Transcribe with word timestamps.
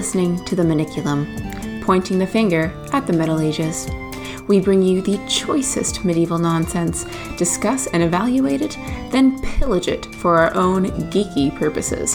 You're 0.00 0.06
listening 0.06 0.42
to 0.46 0.56
The 0.56 0.62
Maniculum, 0.62 1.84
pointing 1.84 2.18
the 2.18 2.26
finger 2.26 2.72
at 2.90 3.06
the 3.06 3.12
Middle 3.12 3.38
Ages. 3.38 3.86
We 4.48 4.58
bring 4.58 4.80
you 4.80 5.02
the 5.02 5.18
choicest 5.28 6.06
medieval 6.06 6.38
nonsense, 6.38 7.04
discuss 7.36 7.86
and 7.88 8.02
evaluate 8.02 8.62
it, 8.62 8.78
then 9.10 9.38
pillage 9.42 9.88
it 9.88 10.06
for 10.14 10.38
our 10.38 10.54
own 10.54 10.86
geeky 11.10 11.54
purposes. 11.54 12.14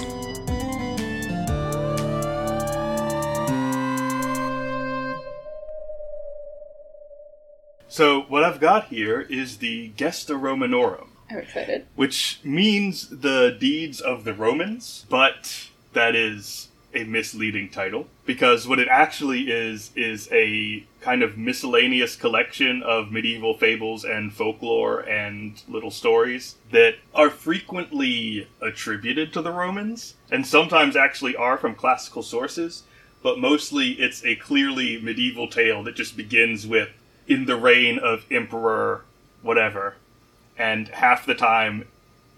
So 7.88 8.22
what 8.24 8.44
I've 8.44 8.60
got 8.60 8.86
here 8.86 9.22
is 9.22 9.58
the 9.58 9.90
Gesta 9.90 10.36
Romanorum, 10.36 11.12
I'm 11.30 11.38
excited. 11.38 11.86
which 11.94 12.40
means 12.44 13.10
the 13.10 13.56
deeds 13.60 14.02
of 14.02 14.24
the 14.24 14.34
Romans, 14.34 15.06
but 15.08 15.70
that 15.94 16.16
is 16.16 16.70
a 16.96 17.04
misleading 17.04 17.70
title 17.70 18.08
because 18.26 18.68
what 18.68 18.80
it 18.80 18.88
actually 18.88 19.52
is 19.52 19.92
is 19.96 20.30
a 20.32 20.84
kind 21.02 21.22
of 21.22 21.38
miscellaneous 21.38 22.16
collection 22.16 22.82
of 22.82 23.12
medieval 23.12 23.58
fables 23.58 24.04
and 24.04 24.34
folklore 24.34 25.02
and 25.02 25.62
little 25.68 25.92
stories 25.92 26.56
that 26.72 26.96
are 27.14 27.30
frequently 27.30 28.48
attributed 28.62 29.32
to 29.34 29.42
the 29.42 29.52
Romans 29.52 30.16
and 30.32 30.48
sometimes 30.48 30.96
actually 30.96 31.36
are 31.36 31.58
from 31.58 31.76
classical 31.76 32.24
sources, 32.24 32.84
but 33.22 33.38
mostly 33.38 33.92
it's 33.92 34.24
a 34.26 34.36
clearly 34.38 35.00
medieval 35.02 35.48
tale 35.48 35.84
that 35.84 35.96
just 35.96 36.18
begins 36.18 36.66
with 36.66 36.90
in 37.28 37.46
the 37.46 37.56
reign 37.56 38.00
of 38.00 38.26
emperor 38.32 39.04
whatever 39.42 39.96
and 40.58 40.88
half 40.88 41.26
the 41.26 41.36
time 41.36 41.86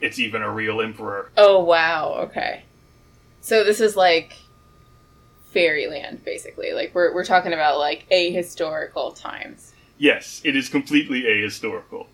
it's 0.02 0.19
even 0.19 0.41
a 0.41 0.52
real 0.52 0.81
emperor 0.81 1.30
Oh 1.38 1.63
wow. 1.63 2.13
Okay. 2.19 2.63
So 3.41 3.63
this 3.63 3.80
is 3.80 3.95
like 3.95 4.35
fairyland, 5.58 6.23
basically. 6.23 6.72
Like 6.73 6.94
we're 6.94 7.13
we're 7.13 7.25
talking 7.25 7.53
about 7.53 7.77
like 7.80 8.05
ahistorical 8.11 9.19
times. 9.19 9.73
Yes, 9.97 10.41
it 10.44 10.55
is 10.55 10.69
completely 10.69 11.23
ahistorical. 11.23 12.08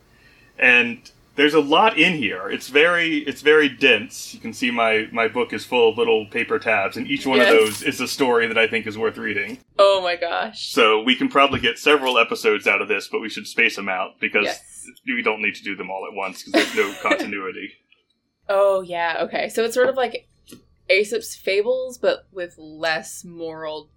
And 0.58 1.10
there's 1.36 1.56
a 1.56 1.60
lot 1.60 1.98
in 1.98 2.14
here. 2.14 2.48
It's 2.50 2.70
very 2.70 3.18
it's 3.20 3.42
very 3.42 3.68
dense. 3.68 4.34
You 4.34 4.40
can 4.40 4.54
see 4.54 4.72
my 4.72 5.08
my 5.12 5.28
book 5.28 5.52
is 5.52 5.66
full 5.66 5.90
of 5.90 5.98
little 5.98 6.26
paper 6.28 6.60
tabs 6.60 6.96
and 6.96 7.08
each 7.08 7.26
one 7.26 7.40
of 7.42 7.48
those 7.48 7.82
is 7.84 8.00
a 8.00 8.08
story 8.08 8.48
that 8.48 8.58
I 8.58 8.68
think 8.68 8.86
is 8.88 8.98
worth 8.98 9.18
reading. 9.18 9.58
Oh 9.80 10.00
my 10.02 10.16
gosh. 10.16 10.70
So 10.72 11.02
we 11.02 11.16
can 11.16 11.28
probably 11.30 11.60
get 11.60 11.78
several 11.80 12.18
episodes 12.20 12.68
out 12.68 12.82
of 12.82 12.88
this, 12.88 13.08
but 13.12 13.20
we 13.20 13.30
should 13.30 13.48
space 13.48 13.76
them 13.76 13.90
out 13.90 14.20
because 14.22 14.46
Yes. 14.46 14.86
we 15.08 15.22
don't 15.24 15.42
need 15.42 15.56
to 15.56 15.64
do 15.64 15.76
them 15.76 15.90
all 15.90 16.06
at 16.10 16.16
once 16.16 16.44
because 16.44 16.74
there's 16.74 16.76
no 16.76 16.94
continuity. 17.10 17.74
Oh 18.48 18.82
yeah. 18.82 19.18
Okay. 19.22 19.50
So 19.50 19.64
it's 19.64 19.74
sort 19.74 19.90
of 19.90 19.96
like 19.96 20.28
Aesop's 20.90 21.36
fables, 21.36 21.98
but 21.98 22.28
with 22.32 22.56
less 22.58 23.24
moral 23.24 23.90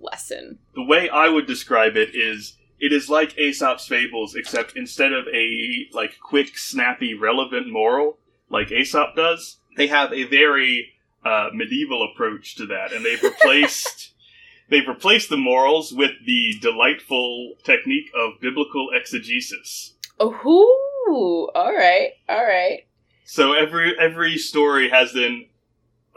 lesson. 0.00 0.58
The 0.74 0.84
way 0.84 1.08
I 1.08 1.28
would 1.28 1.46
describe 1.46 1.96
it 1.96 2.14
is 2.14 2.56
it 2.78 2.92
is 2.92 3.10
like 3.10 3.36
Aesop's 3.36 3.86
fables 3.86 4.34
except 4.34 4.76
instead 4.76 5.12
of 5.12 5.26
a 5.28 5.88
like 5.92 6.18
quick 6.20 6.56
snappy 6.56 7.14
relevant 7.14 7.70
moral 7.70 8.18
like 8.50 8.72
Aesop 8.72 9.14
does, 9.14 9.58
they 9.76 9.86
have 9.86 10.12
a 10.12 10.24
very 10.24 10.92
uh, 11.24 11.50
medieval 11.52 12.08
approach 12.12 12.56
to 12.56 12.66
that 12.66 12.92
and 12.92 13.04
they've 13.04 13.22
replaced 13.22 14.12
they've 14.68 14.88
replaced 14.88 15.28
the 15.28 15.36
morals 15.36 15.92
with 15.92 16.12
the 16.26 16.54
delightful 16.60 17.54
technique 17.64 18.10
of 18.14 18.40
biblical 18.40 18.88
exegesis. 18.92 19.94
Oh, 20.18 21.50
all 21.54 21.74
right, 21.74 22.10
all 22.28 22.44
right. 22.44 22.86
So 23.24 23.52
every 23.52 23.94
every 23.98 24.38
story 24.38 24.90
has 24.90 25.12
then 25.12 25.46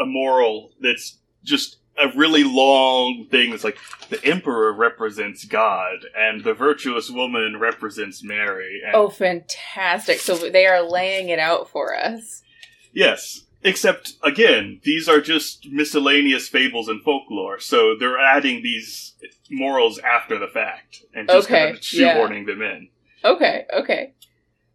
a 0.03 0.06
moral 0.06 0.72
that's 0.81 1.18
just 1.44 1.78
a 1.97 2.08
really 2.18 2.44
long 2.44 3.28
thing 3.30 3.52
that's 3.52 3.64
like 3.64 3.78
the 4.09 4.24
emperor 4.25 4.74
represents 4.74 5.46
God 5.46 5.97
and 6.18 6.44
the 6.44 6.53
virtuous 6.53 7.09
woman 7.09 7.58
represents 7.59 8.24
Mary. 8.24 8.81
And 8.86 8.96
Oh, 8.96 9.09
fantastic! 9.09 10.19
So 10.19 10.36
they 10.50 10.66
are 10.66 10.81
laying 10.81 11.30
it 11.30 11.40
out 11.40 11.69
for 11.69 11.96
us. 11.96 12.44
yes. 12.92 13.42
Except 13.66 14.16
again, 14.22 14.81
these 14.84 15.08
are 15.08 15.22
just 15.22 15.69
miscellaneous 15.69 16.50
fables 16.50 16.90
and 16.90 17.02
folklore, 17.02 17.62
so 17.62 17.96
they're 17.97 18.19
adding 18.19 18.62
these 18.62 19.13
morals 19.50 20.00
after 20.00 20.38
the 20.38 20.47
fact 20.50 21.02
and 21.13 21.30
just 21.30 21.47
Okay, 21.47 21.66
kind 21.68 21.78
of 21.78 21.94
yeah. 21.94 22.18
shoehorning 22.18 22.46
them 22.46 22.62
in. 22.62 22.90
Okay, 23.24 23.66
okay. 23.74 24.13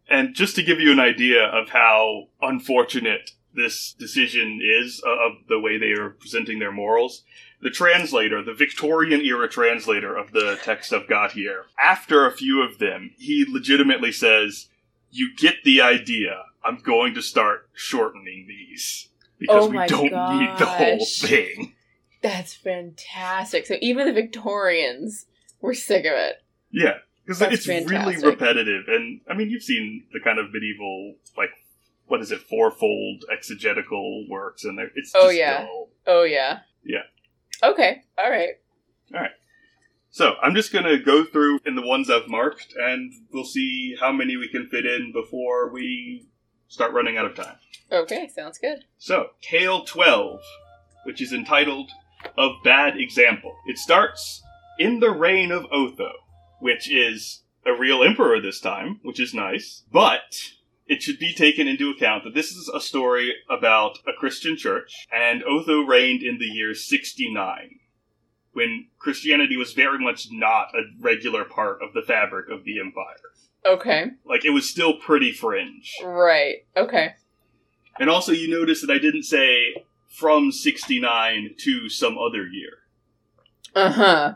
And 0.09 0.33
just 0.33 0.55
to 0.55 0.63
give 0.63 0.79
you 0.79 0.91
an 0.91 0.99
idea 0.99 1.43
of 1.45 1.69
how 1.69 2.29
unfortunate 2.41 3.29
this 3.53 3.93
decision 3.93 4.59
is 4.63 5.01
uh, 5.05 5.09
of 5.09 5.47
the 5.47 5.59
way 5.59 5.77
they 5.77 5.91
are 5.91 6.09
presenting 6.09 6.59
their 6.59 6.71
morals, 6.71 7.23
the 7.61 7.69
translator, 7.69 8.43
the 8.43 8.53
Victorian 8.53 9.21
era 9.21 9.49
translator 9.49 10.15
of 10.15 10.31
the 10.31 10.57
text 10.63 10.93
I've 10.93 11.09
got 11.09 11.33
here, 11.33 11.65
after 11.79 12.25
a 12.25 12.31
few 12.31 12.61
of 12.61 12.79
them, 12.79 13.11
he 13.17 13.45
legitimately 13.47 14.11
says, 14.11 14.69
You 15.09 15.35
get 15.35 15.55
the 15.63 15.81
idea. 15.81 16.43
I'm 16.63 16.77
going 16.77 17.13
to 17.15 17.21
start 17.21 17.69
shortening 17.73 18.45
these. 18.47 19.09
Because 19.39 19.65
Oh 19.65 19.69
we 19.69 19.87
don't 19.87 20.03
need 20.03 20.57
the 20.57 20.65
whole 20.65 21.05
thing. 21.05 21.73
That's 22.21 22.53
fantastic. 22.53 23.65
So 23.65 23.75
even 23.81 24.05
the 24.05 24.13
Victorians 24.13 25.25
were 25.61 25.73
sick 25.73 26.05
of 26.05 26.13
it. 26.13 26.43
Yeah. 26.71 26.97
Because 27.25 27.41
it's 27.41 27.67
really 27.67 28.17
repetitive. 28.17 28.85
And, 28.87 29.21
I 29.29 29.35
mean, 29.35 29.49
you've 29.49 29.63
seen 29.63 30.05
the 30.11 30.19
kind 30.19 30.39
of 30.39 30.51
medieval, 30.51 31.15
like, 31.37 31.51
what 32.09 32.21
is 32.21 32.31
it, 32.31 32.41
fourfold 32.41 33.23
exegetical 33.31 34.25
works, 34.29 34.65
and 34.65 34.77
they're- 34.77 34.91
it's 34.95 35.11
oh, 35.15 35.19
just 35.21 35.25
Oh, 35.27 35.29
yeah. 35.29 35.61
dull. 35.61 35.89
Oh 36.07 36.23
yeah. 36.23 36.59
Yeah. 36.83 37.03
Okay. 37.63 38.01
All 38.17 38.29
right. 38.29 38.55
So, 40.11 40.33
I'm 40.41 40.55
just 40.55 40.73
gonna 40.73 40.97
go 40.97 41.23
through 41.23 41.59
in 41.67 41.75
the 41.75 41.85
ones 41.85 42.09
I've 42.09 42.27
marked, 42.27 42.73
and 42.75 43.13
we'll 43.31 43.45
see 43.45 43.95
how 43.99 44.11
many 44.11 44.37
we 44.37 44.47
can 44.47 44.67
fit 44.67 44.83
in 44.85 45.11
before 45.13 45.71
we 45.71 46.25
start 46.67 46.93
running 46.93 47.15
out 47.15 47.25
of 47.25 47.35
time. 47.35 47.57
Okay. 47.91 48.27
Sounds 48.27 48.57
good. 48.57 48.85
So, 48.97 49.31
Tale 49.41 49.83
12, 49.85 50.41
which 51.03 51.21
is 51.21 51.31
entitled 51.31 51.91
Of 52.35 52.53
Bad 52.63 52.99
Example. 52.99 53.55
It 53.67 53.77
starts 53.77 54.41
in 54.79 54.99
the 54.99 55.11
reign 55.11 55.51
of 55.51 55.67
Otho, 55.71 56.11
which 56.59 56.91
is 56.91 57.43
a 57.65 57.73
real 57.73 58.01
emperor 58.03 58.41
this 58.41 58.59
time, 58.59 58.99
which 59.03 59.19
is 59.19 59.33
nice, 59.35 59.83
but 59.91 60.53
it 60.89 61.03
should 61.03 61.19
be 61.19 61.33
taken 61.33 61.67
into 61.67 61.91
account 61.91 62.23
that 62.23 62.33
this 62.33 62.49
is 62.49 62.67
a 62.67 62.81
story 62.81 63.35
about 63.47 63.99
a 64.07 64.19
Christian 64.19 64.57
church, 64.57 65.07
and 65.13 65.43
Otho 65.43 65.81
reigned 65.81 66.23
in 66.23 66.39
the 66.39 66.45
year 66.45 66.73
69, 66.73 67.79
when 68.53 68.87
Christianity 68.97 69.55
was 69.55 69.73
very 69.73 69.99
much 69.99 70.27
not 70.31 70.73
a 70.73 70.81
regular 70.99 71.45
part 71.45 71.83
of 71.83 71.93
the 71.93 72.01
fabric 72.01 72.49
of 72.49 72.63
the 72.65 72.79
empire. 72.79 73.15
Okay. 73.63 74.05
Like, 74.25 74.43
it 74.43 74.49
was 74.49 74.67
still 74.67 74.95
pretty 74.97 75.31
fringe. 75.31 75.93
Right. 76.03 76.65
Okay. 76.75 77.13
And 77.99 78.09
also, 78.09 78.31
you 78.31 78.49
notice 78.49 78.81
that 78.81 78.91
I 78.91 78.97
didn't 78.97 79.23
say 79.23 79.85
from 80.07 80.51
69 80.51 81.51
to 81.59 81.87
some 81.89 82.17
other 82.17 82.47
year. 82.47 82.71
Uh 83.75 83.91
huh. 83.91 84.33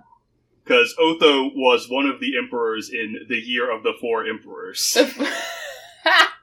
Because 0.63 0.93
Otho 0.99 1.49
was 1.55 1.89
one 1.89 2.05
of 2.05 2.19
the 2.19 2.37
emperors 2.37 2.91
in 2.93 3.25
the 3.27 3.39
year 3.39 3.75
of 3.75 3.81
the 3.81 3.93
four 3.99 4.23
emperors. 4.23 4.95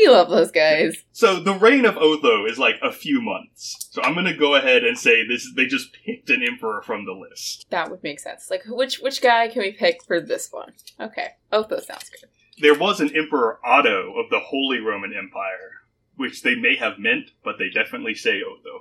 we 0.00 0.08
love 0.08 0.30
those 0.30 0.50
guys. 0.50 0.96
so 1.12 1.40
the 1.40 1.54
reign 1.54 1.84
of 1.84 1.96
Otho 1.96 2.46
is 2.46 2.58
like 2.58 2.76
a 2.82 2.92
few 2.92 3.20
months. 3.20 3.88
So 3.90 4.02
I'm 4.02 4.14
going 4.14 4.26
to 4.26 4.36
go 4.36 4.54
ahead 4.54 4.84
and 4.84 4.98
say 4.98 5.26
this 5.26 5.52
they 5.54 5.66
just 5.66 5.92
picked 6.06 6.30
an 6.30 6.42
emperor 6.42 6.82
from 6.82 7.04
the 7.04 7.12
list. 7.12 7.66
That 7.70 7.90
would 7.90 8.02
make 8.02 8.20
sense. 8.20 8.50
Like, 8.50 8.62
which 8.66 8.98
which 8.98 9.20
guy 9.20 9.48
can 9.48 9.62
we 9.62 9.72
pick 9.72 10.02
for 10.04 10.20
this 10.20 10.48
one? 10.52 10.72
Okay. 11.00 11.28
Otho 11.52 11.80
sounds 11.80 12.10
good. 12.10 12.28
There 12.60 12.74
was 12.78 13.00
an 13.00 13.14
Emperor 13.16 13.60
Otto 13.64 14.14
of 14.18 14.30
the 14.30 14.40
Holy 14.40 14.80
Roman 14.80 15.14
Empire, 15.16 15.82
which 16.16 16.42
they 16.42 16.56
may 16.56 16.74
have 16.76 16.98
meant, 16.98 17.30
but 17.44 17.56
they 17.58 17.68
definitely 17.70 18.14
say 18.14 18.40
Otho. 18.42 18.80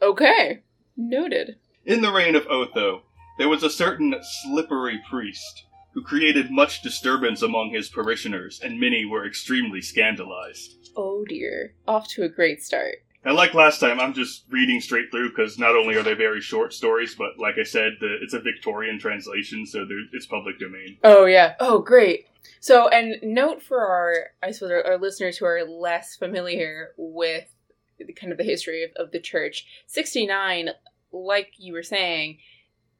Okay. 0.00 0.62
Noted. 0.96 1.56
In 1.84 2.00
the 2.00 2.10
reign 2.10 2.34
of 2.34 2.46
Otho, 2.46 3.02
there 3.38 3.48
was 3.48 3.62
a 3.62 3.70
certain 3.70 4.14
slippery 4.42 5.00
priest 5.10 5.64
who 5.92 6.02
created 6.02 6.50
much 6.50 6.82
disturbance 6.82 7.42
among 7.42 7.70
his 7.70 7.88
parishioners, 7.88 8.60
and 8.62 8.78
many 8.78 9.04
were 9.04 9.26
extremely 9.26 9.80
scandalized. 9.80 10.90
Oh 10.96 11.24
dear. 11.28 11.74
Off 11.86 12.08
to 12.08 12.22
a 12.22 12.28
great 12.28 12.62
start. 12.62 12.96
And 13.24 13.36
like 13.36 13.52
last 13.52 13.80
time, 13.80 14.00
I'm 14.00 14.14
just 14.14 14.44
reading 14.48 14.80
straight 14.80 15.10
through 15.10 15.30
because 15.30 15.58
not 15.58 15.76
only 15.76 15.96
are 15.96 16.02
they 16.02 16.14
very 16.14 16.40
short 16.40 16.72
stories, 16.72 17.14
but 17.14 17.38
like 17.38 17.56
I 17.58 17.64
said, 17.64 17.94
the, 18.00 18.16
it's 18.22 18.32
a 18.32 18.40
Victorian 18.40 18.98
translation, 18.98 19.66
so 19.66 19.86
it's 20.12 20.26
public 20.26 20.58
domain. 20.58 20.98
Oh 21.04 21.26
yeah. 21.26 21.54
Oh 21.60 21.80
great. 21.80 22.26
So 22.60 22.88
and 22.88 23.16
note 23.22 23.62
for 23.62 23.80
our 23.80 24.30
I 24.42 24.52
suppose 24.52 24.70
our, 24.70 24.84
our 24.84 24.98
listeners 24.98 25.36
who 25.36 25.46
are 25.46 25.64
less 25.64 26.16
familiar 26.16 26.90
with 26.96 27.52
the, 27.98 28.12
kind 28.12 28.32
of 28.32 28.38
the 28.38 28.44
history 28.44 28.84
of, 28.84 28.90
of 28.96 29.12
the 29.12 29.20
church. 29.20 29.66
Sixty 29.86 30.26
nine, 30.26 30.70
like 31.12 31.52
you 31.58 31.72
were 31.72 31.82
saying, 31.82 32.38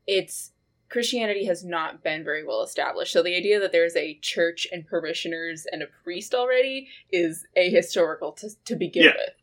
it's 0.06 0.52
Christianity 0.90 1.44
has 1.44 1.64
not 1.64 2.02
been 2.02 2.24
very 2.24 2.44
well 2.46 2.62
established. 2.62 3.12
So 3.12 3.22
the 3.22 3.36
idea 3.36 3.60
that 3.60 3.72
there's 3.72 3.96
a 3.96 4.18
church 4.22 4.66
and 4.72 4.86
parishioners 4.86 5.66
and 5.70 5.82
a 5.82 5.86
priest 6.02 6.34
already 6.34 6.88
is 7.10 7.46
ahistorical 7.56 8.34
to 8.36 8.50
to 8.64 8.76
begin 8.76 9.04
Yeah. 9.04 9.12
with. 9.16 9.34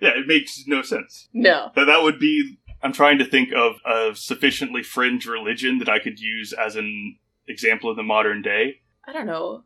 Yeah, 0.00 0.18
it 0.20 0.26
makes 0.26 0.64
no 0.66 0.82
sense. 0.82 1.28
No. 1.32 1.70
That 1.76 1.84
that 1.86 2.02
would 2.02 2.18
be 2.18 2.58
I'm 2.82 2.92
trying 2.92 3.18
to 3.18 3.24
think 3.24 3.50
of 3.54 3.76
a 3.86 4.14
sufficiently 4.14 4.82
fringe 4.82 5.26
religion 5.26 5.78
that 5.78 5.88
I 5.88 5.98
could 5.98 6.20
use 6.20 6.52
as 6.52 6.76
an 6.76 7.16
example 7.48 7.90
in 7.90 7.96
the 7.96 8.02
modern 8.02 8.42
day. 8.42 8.80
I 9.06 9.12
don't 9.12 9.26
know. 9.26 9.64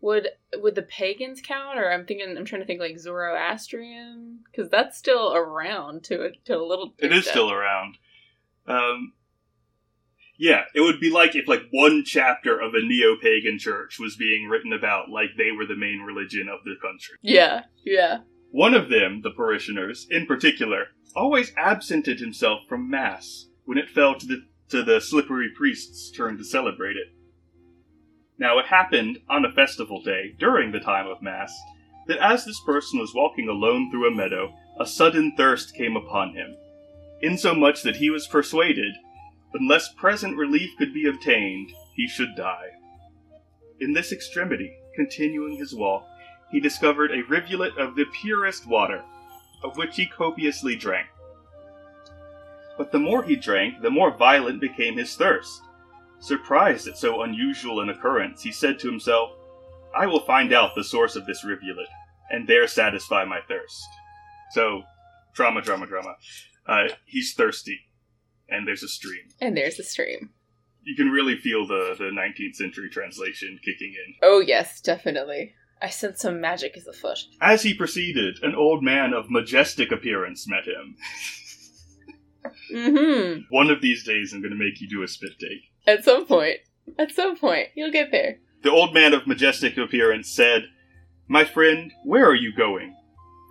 Would 0.00 0.30
would 0.56 0.74
the 0.74 0.82
pagans 0.82 1.40
count, 1.40 1.78
or 1.78 1.92
I'm 1.92 2.04
thinking 2.06 2.36
I'm 2.36 2.44
trying 2.44 2.60
to 2.62 2.66
think 2.66 2.80
like 2.80 2.98
Zoroastrian 2.98 4.40
because 4.44 4.68
that's 4.68 4.98
still 4.98 5.32
around 5.34 6.02
to 6.04 6.24
a 6.24 6.30
to 6.46 6.56
a 6.56 6.64
little. 6.66 6.92
It 6.98 7.12
is 7.12 7.26
still 7.26 7.52
around. 7.52 7.98
Um, 8.66 9.12
yeah, 10.42 10.62
it 10.74 10.80
would 10.80 10.98
be 10.98 11.08
like 11.08 11.36
if 11.36 11.46
like 11.46 11.68
one 11.70 12.02
chapter 12.04 12.60
of 12.60 12.74
a 12.74 12.84
neo-pagan 12.84 13.60
church 13.60 14.00
was 14.00 14.16
being 14.16 14.48
written 14.48 14.72
about 14.72 15.08
like 15.08 15.28
they 15.38 15.52
were 15.52 15.66
the 15.66 15.76
main 15.76 16.00
religion 16.00 16.48
of 16.48 16.64
the 16.64 16.74
country. 16.82 17.14
Yeah, 17.22 17.62
yeah. 17.84 18.22
One 18.50 18.74
of 18.74 18.88
them, 18.88 19.20
the 19.22 19.30
parishioners, 19.30 20.08
in 20.10 20.26
particular, 20.26 20.86
always 21.14 21.52
absented 21.56 22.18
himself 22.18 22.62
from 22.68 22.90
mass 22.90 23.46
when 23.66 23.78
it 23.78 23.88
fell 23.88 24.18
to 24.18 24.26
the 24.26 24.42
to 24.70 24.82
the 24.82 25.00
slippery 25.00 25.48
priest's 25.56 26.10
turn 26.10 26.36
to 26.38 26.44
celebrate 26.44 26.96
it. 26.96 27.14
Now 28.36 28.58
it 28.58 28.66
happened 28.66 29.20
on 29.30 29.44
a 29.44 29.52
festival 29.52 30.02
day 30.02 30.34
during 30.40 30.72
the 30.72 30.80
time 30.80 31.06
of 31.06 31.22
mass 31.22 31.56
that 32.08 32.18
as 32.18 32.44
this 32.44 32.60
person 32.66 32.98
was 32.98 33.14
walking 33.14 33.48
alone 33.48 33.92
through 33.92 34.08
a 34.08 34.16
meadow, 34.16 34.52
a 34.80 34.86
sudden 34.86 35.34
thirst 35.36 35.76
came 35.76 35.96
upon 35.96 36.34
him, 36.34 36.56
insomuch 37.20 37.82
that 37.82 37.96
he 37.96 38.10
was 38.10 38.26
persuaded, 38.26 38.92
unless 39.54 39.92
present 39.92 40.36
relief 40.36 40.70
could 40.78 40.94
be 40.94 41.06
obtained, 41.06 41.72
he 41.94 42.06
should 42.06 42.34
die. 42.36 42.70
In 43.80 43.92
this 43.92 44.12
extremity, 44.12 44.72
continuing 44.94 45.56
his 45.56 45.74
walk, 45.74 46.04
he 46.50 46.60
discovered 46.60 47.10
a 47.10 47.24
rivulet 47.28 47.76
of 47.78 47.96
the 47.96 48.04
purest 48.20 48.66
water, 48.66 49.02
of 49.64 49.76
which 49.76 49.96
he 49.96 50.06
copiously 50.06 50.76
drank. 50.76 51.06
But 52.76 52.92
the 52.92 52.98
more 52.98 53.22
he 53.22 53.36
drank, 53.36 53.82
the 53.82 53.90
more 53.90 54.16
violent 54.16 54.60
became 54.60 54.96
his 54.96 55.14
thirst. 55.16 55.62
Surprised 56.20 56.86
at 56.86 56.96
so 56.96 57.22
unusual 57.22 57.80
an 57.80 57.88
occurrence, 57.88 58.42
he 58.42 58.52
said 58.52 58.78
to 58.78 58.90
himself, 58.90 59.30
I 59.94 60.06
will 60.06 60.20
find 60.20 60.52
out 60.52 60.74
the 60.74 60.84
source 60.84 61.16
of 61.16 61.26
this 61.26 61.44
rivulet, 61.44 61.88
and 62.30 62.46
there 62.46 62.66
satisfy 62.66 63.24
my 63.24 63.40
thirst. 63.46 63.86
So, 64.52 64.82
drama, 65.34 65.60
drama, 65.62 65.86
drama. 65.86 66.16
Uh, 66.66 66.88
he's 67.06 67.34
thirsty, 67.34 67.80
and 68.52 68.66
there's 68.66 68.82
a 68.82 68.88
stream. 68.88 69.28
And 69.40 69.56
there's 69.56 69.78
a 69.78 69.84
stream. 69.84 70.30
You 70.82 70.96
can 70.96 71.10
really 71.10 71.36
feel 71.36 71.66
the, 71.66 71.94
the 71.96 72.04
19th 72.04 72.56
century 72.56 72.90
translation 72.90 73.58
kicking 73.64 73.94
in. 74.06 74.14
Oh 74.22 74.40
yes, 74.40 74.80
definitely. 74.80 75.54
I 75.80 75.88
sense 75.88 76.20
some 76.20 76.40
magic 76.40 76.76
is 76.76 76.86
afoot. 76.86 77.18
As 77.40 77.62
he 77.62 77.74
proceeded, 77.74 78.38
an 78.42 78.54
old 78.54 78.84
man 78.84 79.12
of 79.12 79.30
majestic 79.30 79.90
appearance 79.90 80.46
met 80.48 80.64
him. 80.64 80.96
Mm-hmm. 82.72 83.42
One 83.50 83.70
of 83.70 83.80
these 83.80 84.04
days, 84.04 84.32
I'm 84.32 84.40
going 84.40 84.52
to 84.52 84.58
make 84.58 84.80
you 84.80 84.88
do 84.88 85.02
a 85.02 85.08
spit 85.08 85.38
take. 85.40 85.70
At 85.86 86.04
some 86.04 86.26
point. 86.26 86.58
At 86.98 87.12
some 87.12 87.36
point. 87.36 87.68
You'll 87.74 87.92
get 87.92 88.10
there. 88.10 88.38
The 88.62 88.70
old 88.70 88.94
man 88.94 89.12
of 89.12 89.26
majestic 89.26 89.76
appearance 89.76 90.30
said, 90.30 90.64
My 91.28 91.44
friend, 91.44 91.92
where 92.04 92.28
are 92.28 92.34
you 92.34 92.54
going? 92.54 92.96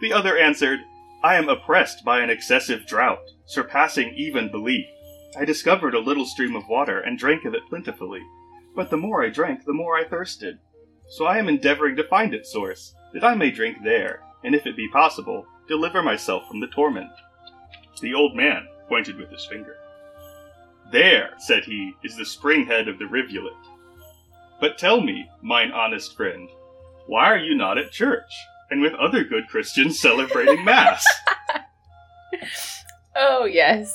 The 0.02 0.14
other 0.14 0.38
answered, 0.38 0.80
I 1.24 1.36
am 1.36 1.50
oppressed 1.50 2.04
by 2.04 2.22
an 2.22 2.32
excessive 2.32 2.88
drought, 2.88 3.24
surpassing 3.46 4.14
even 4.16 4.50
belief. 4.50 4.88
I 5.38 5.46
discovered 5.46 5.94
a 5.94 6.00
little 6.00 6.26
stream 6.26 6.56
of 6.56 6.68
water 6.68 7.00
and 7.00 7.18
drank 7.18 7.46
of 7.46 7.54
it 7.54 7.62
plentifully. 7.70 8.22
But 8.76 8.90
the 8.90 8.98
more 8.98 9.24
I 9.24 9.30
drank, 9.30 9.66
the 9.66 9.74
more 9.74 9.96
I 9.96 10.04
thirsted. 10.04 10.58
So 11.10 11.26
I 11.26 11.38
am 11.38 11.48
endeavoring 11.48 11.96
to 11.98 12.08
find 12.08 12.34
its 12.34 12.52
source, 12.52 12.96
that 13.14 13.24
I 13.24 13.36
may 13.36 13.52
drink 13.52 13.78
there, 13.84 14.22
and 14.44 14.56
if 14.56 14.66
it 14.66 14.76
be 14.76 14.88
possible, 14.88 15.46
deliver 15.68 16.02
myself 16.02 16.48
from 16.48 16.60
the 16.60 16.68
torment. 16.68 17.12
The 18.02 18.16
old 18.16 18.36
man 18.36 18.66
pointed 18.90 19.18
with 19.18 19.30
his 19.30 19.46
finger. 19.46 19.76
There, 20.92 21.32
said 21.38 21.66
he, 21.66 21.94
is 22.04 22.18
the 22.18 22.26
spring 22.26 22.66
head 22.66 22.88
of 22.88 22.98
the 22.98 23.06
rivulet. 23.06 23.54
But 24.60 24.80
tell 24.80 25.02
me, 25.02 25.30
mine 25.42 25.72
honest 25.72 26.18
friend, 26.18 26.50
why 27.06 27.26
are 27.26 27.38
you 27.38 27.56
not 27.56 27.78
at 27.78 27.92
church, 27.92 28.32
and 28.72 28.82
with 28.82 28.94
other 28.94 29.24
good 29.24 29.48
Christians 29.48 30.00
celebrating 30.00 30.66
Mass? 30.66 31.06
Oh 33.16 33.46
yes. 33.46 33.94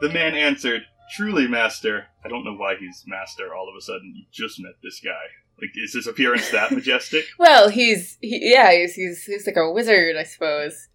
the 0.00 0.08
man 0.10 0.34
answered, 0.34 0.82
Truly, 1.14 1.46
master. 1.46 2.06
I 2.24 2.28
don't 2.28 2.44
know 2.44 2.56
why 2.56 2.74
he's 2.78 3.04
master 3.06 3.54
all 3.54 3.68
of 3.68 3.74
a 3.76 3.80
sudden. 3.80 4.12
You 4.16 4.24
just 4.32 4.60
met 4.60 4.74
this 4.82 5.00
guy. 5.00 5.12
Like, 5.60 5.70
is 5.74 5.94
his 5.94 6.06
appearance 6.06 6.50
that 6.50 6.70
majestic? 6.72 7.24
Well, 7.38 7.68
he's 7.68 8.18
he, 8.20 8.52
yeah, 8.52 8.72
he's, 8.72 8.94
he's 8.94 9.24
he's 9.24 9.46
like 9.46 9.56
a 9.56 9.70
wizard, 9.72 10.16
I 10.16 10.24
suppose. 10.24 10.88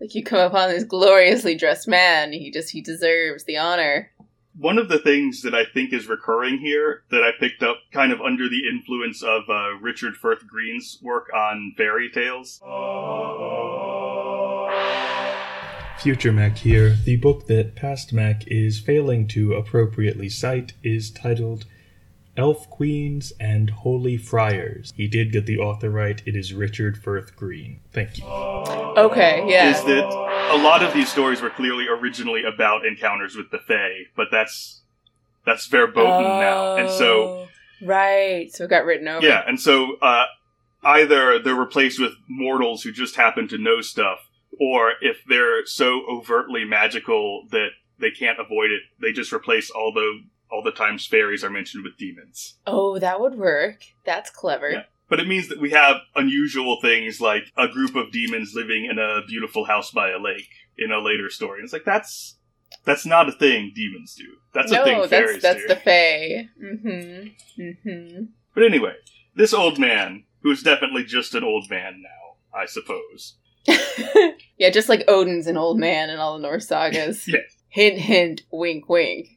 Like 0.00 0.14
you 0.14 0.24
come 0.24 0.40
upon 0.40 0.70
this 0.70 0.84
gloriously 0.84 1.54
dressed 1.54 1.86
man, 1.86 2.32
he 2.32 2.50
just 2.50 2.70
he 2.70 2.80
deserves 2.80 3.44
the 3.44 3.58
honor. 3.58 4.10
One 4.56 4.78
of 4.78 4.88
the 4.88 4.98
things 4.98 5.42
that 5.42 5.54
I 5.54 5.64
think 5.64 5.92
is 5.92 6.06
recurring 6.06 6.58
here 6.58 7.02
that 7.10 7.24
I 7.24 7.30
picked 7.38 7.62
up 7.62 7.78
kind 7.92 8.12
of 8.12 8.20
under 8.20 8.48
the 8.48 8.68
influence 8.68 9.20
of 9.22 9.42
uh, 9.48 9.74
Richard 9.80 10.16
Firth 10.16 10.46
Green's 10.46 10.98
work 11.02 11.28
on 11.34 11.74
fairy 11.76 12.08
tales. 12.08 12.60
Future 15.98 16.32
Mac 16.32 16.58
here. 16.58 16.96
The 17.04 17.16
book 17.16 17.46
that 17.48 17.74
Past 17.74 18.12
Mac 18.12 18.44
is 18.46 18.78
failing 18.78 19.26
to 19.28 19.54
appropriately 19.54 20.28
cite 20.28 20.74
is 20.84 21.10
titled 21.10 21.64
Elf 22.36 22.68
Queens 22.70 23.32
and 23.40 23.70
Holy 23.70 24.16
Friars. 24.16 24.92
He 24.96 25.08
did 25.08 25.32
get 25.32 25.46
the 25.46 25.58
author 25.58 25.90
right. 25.90 26.22
It 26.26 26.36
is 26.36 26.52
Richard 26.52 26.96
Firth 26.96 27.34
Green. 27.36 27.80
Thank 27.92 28.18
you. 28.18 28.26
Okay, 28.26 29.44
yeah. 29.48 29.70
Is 29.70 29.84
that 29.84 30.33
a 30.50 30.58
lot 30.62 30.82
of 30.82 30.92
these 30.94 31.10
stories 31.10 31.40
were 31.40 31.50
clearly 31.50 31.86
originally 31.88 32.44
about 32.44 32.84
encounters 32.86 33.36
with 33.36 33.50
the 33.50 33.58
Fae, 33.58 34.04
but 34.16 34.28
that's 34.30 34.82
that's 35.44 35.66
verboten 35.66 36.40
now, 36.40 36.76
and 36.76 36.90
so 36.90 37.22
Oh, 37.22 37.48
right, 37.82 38.50
so 38.52 38.64
it 38.64 38.70
got 38.70 38.84
written 38.84 39.08
over. 39.08 39.26
Yeah, 39.26 39.42
and 39.46 39.60
so 39.60 39.96
uh, 40.00 40.24
either 40.82 41.38
they're 41.38 41.54
replaced 41.54 42.00
with 42.00 42.12
mortals 42.28 42.82
who 42.82 42.92
just 42.92 43.16
happen 43.16 43.48
to 43.48 43.58
know 43.58 43.80
stuff, 43.80 44.18
or 44.60 44.92
if 45.00 45.18
they're 45.28 45.66
so 45.66 46.02
overtly 46.08 46.64
magical 46.64 47.46
that 47.50 47.70
they 47.98 48.10
can't 48.10 48.38
avoid 48.40 48.70
it, 48.70 48.82
they 49.00 49.12
just 49.12 49.32
replace 49.32 49.70
all 49.70 49.92
the 49.92 50.22
all 50.50 50.62
the 50.62 50.70
times 50.70 51.06
fairies 51.06 51.42
are 51.42 51.50
mentioned 51.50 51.84
with 51.84 51.96
demons. 51.96 52.54
Oh, 52.66 52.98
that 52.98 53.20
would 53.20 53.36
work. 53.36 53.84
That's 54.04 54.30
clever. 54.30 54.70
Yeah. 54.70 54.82
But 55.08 55.20
it 55.20 55.28
means 55.28 55.48
that 55.48 55.60
we 55.60 55.70
have 55.70 55.96
unusual 56.16 56.78
things 56.80 57.20
like 57.20 57.44
a 57.56 57.68
group 57.68 57.94
of 57.94 58.10
demons 58.10 58.52
living 58.54 58.86
in 58.90 58.98
a 58.98 59.20
beautiful 59.26 59.66
house 59.66 59.90
by 59.90 60.10
a 60.10 60.18
lake 60.18 60.48
in 60.78 60.90
a 60.90 60.98
later 60.98 61.28
story. 61.30 61.58
And 61.58 61.64
it's 61.64 61.72
like 61.72 61.84
that's 61.84 62.36
that's 62.84 63.06
not 63.06 63.28
a 63.28 63.32
thing 63.32 63.72
demons 63.74 64.14
do. 64.14 64.24
That's 64.52 64.72
no, 64.72 64.82
a 64.82 64.84
thing 64.84 64.98
that's 64.98 65.10
fairies 65.10 65.42
that's 65.42 65.60
do. 65.60 65.68
the 65.68 65.76
Fae. 65.76 66.48
Mm-hmm. 66.62 67.62
Mm-hmm. 67.62 68.24
But 68.54 68.64
anyway, 68.64 68.94
this 69.34 69.54
old 69.54 69.78
man, 69.78 70.24
who 70.42 70.50
is 70.50 70.62
definitely 70.62 71.04
just 71.04 71.34
an 71.34 71.44
old 71.44 71.68
man 71.70 72.02
now, 72.02 72.58
I 72.58 72.66
suppose. 72.66 73.36
yeah, 74.58 74.70
just 74.70 74.88
like 74.88 75.04
Odin's 75.08 75.46
an 75.46 75.56
old 75.56 75.78
man 75.78 76.10
in 76.10 76.18
all 76.18 76.34
the 76.34 76.42
Norse 76.42 76.68
sagas. 76.68 77.26
Yes. 77.28 77.42
Hint, 77.68 77.98
hint, 77.98 78.42
wink, 78.52 78.88
wink. 78.88 79.30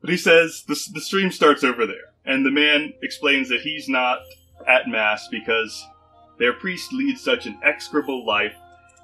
But 0.00 0.08
he 0.08 0.16
says 0.16 0.64
the, 0.66 0.80
the 0.94 1.02
stream 1.02 1.30
starts 1.30 1.62
over 1.62 1.86
there, 1.86 2.14
and 2.24 2.46
the 2.46 2.50
man 2.50 2.94
explains 3.02 3.50
that 3.50 3.60
he's 3.60 3.90
not 3.90 4.20
at 4.66 4.88
Mass 4.88 5.28
because 5.28 5.86
their 6.38 6.52
priest 6.52 6.92
leads 6.92 7.22
such 7.22 7.46
an 7.46 7.58
execrable 7.62 8.26
life 8.26 8.54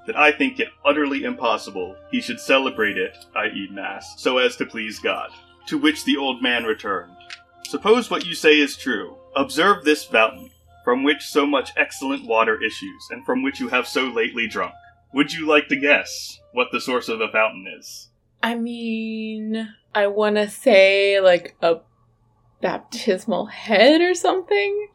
that 0.07 0.17
I 0.17 0.31
think 0.31 0.59
it 0.59 0.69
utterly 0.83 1.23
impossible 1.23 1.95
he 2.09 2.21
should 2.21 2.39
celebrate 2.39 2.97
it, 2.97 3.17
i.e., 3.35 3.69
Mass, 3.71 4.21
so 4.21 4.37
as 4.37 4.55
to 4.57 4.65
please 4.65 4.99
God. 4.99 5.29
To 5.67 5.77
which 5.77 6.05
the 6.05 6.17
old 6.17 6.41
man 6.41 6.63
returned 6.63 7.15
Suppose 7.71 8.09
what 8.11 8.25
you 8.25 8.35
say 8.35 8.59
is 8.59 8.75
true. 8.75 9.15
Observe 9.33 9.85
this 9.85 10.03
fountain, 10.03 10.49
from 10.83 11.03
which 11.03 11.23
so 11.23 11.45
much 11.45 11.71
excellent 11.77 12.25
water 12.25 12.61
issues, 12.61 13.07
and 13.11 13.25
from 13.25 13.43
which 13.43 13.61
you 13.61 13.69
have 13.69 13.87
so 13.87 14.09
lately 14.09 14.45
drunk. 14.45 14.73
Would 15.13 15.31
you 15.31 15.47
like 15.47 15.69
to 15.69 15.77
guess 15.77 16.41
what 16.51 16.67
the 16.73 16.81
source 16.81 17.07
of 17.07 17.19
the 17.19 17.29
fountain 17.29 17.65
is? 17.79 18.09
I 18.43 18.55
mean, 18.55 19.73
I 19.95 20.07
want 20.07 20.35
to 20.35 20.49
say 20.49 21.21
like 21.21 21.55
a 21.61 21.77
baptismal 22.59 23.45
head 23.45 24.01
or 24.01 24.15
something? 24.15 24.89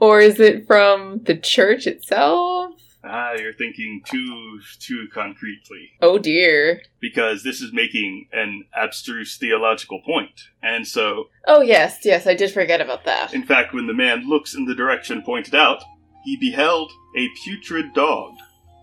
Or 0.00 0.20
is 0.20 0.40
it 0.40 0.66
from 0.66 1.20
the 1.24 1.36
church 1.36 1.86
itself? 1.86 2.72
Ah, 3.02 3.32
you're 3.32 3.54
thinking 3.54 4.02
too 4.04 4.60
too 4.78 5.08
concretely 5.12 5.90
Oh 6.02 6.18
dear. 6.18 6.82
because 7.00 7.42
this 7.42 7.62
is 7.62 7.72
making 7.72 8.28
an 8.32 8.64
abstruse 8.76 9.38
theological 9.38 10.00
point. 10.02 10.38
And 10.62 10.86
so, 10.86 11.28
Oh 11.46 11.62
yes, 11.62 12.00
yes, 12.04 12.26
I 12.26 12.34
did 12.34 12.50
forget 12.52 12.80
about 12.82 13.04
that. 13.04 13.32
in 13.32 13.42
fact, 13.44 13.72
when 13.72 13.86
the 13.86 13.94
man 13.94 14.28
looks 14.28 14.54
in 14.54 14.66
the 14.66 14.74
direction 14.74 15.22
pointed 15.22 15.54
out, 15.54 15.82
he 16.24 16.36
beheld 16.36 16.90
a 17.16 17.28
putrid 17.42 17.94
dog 17.94 18.34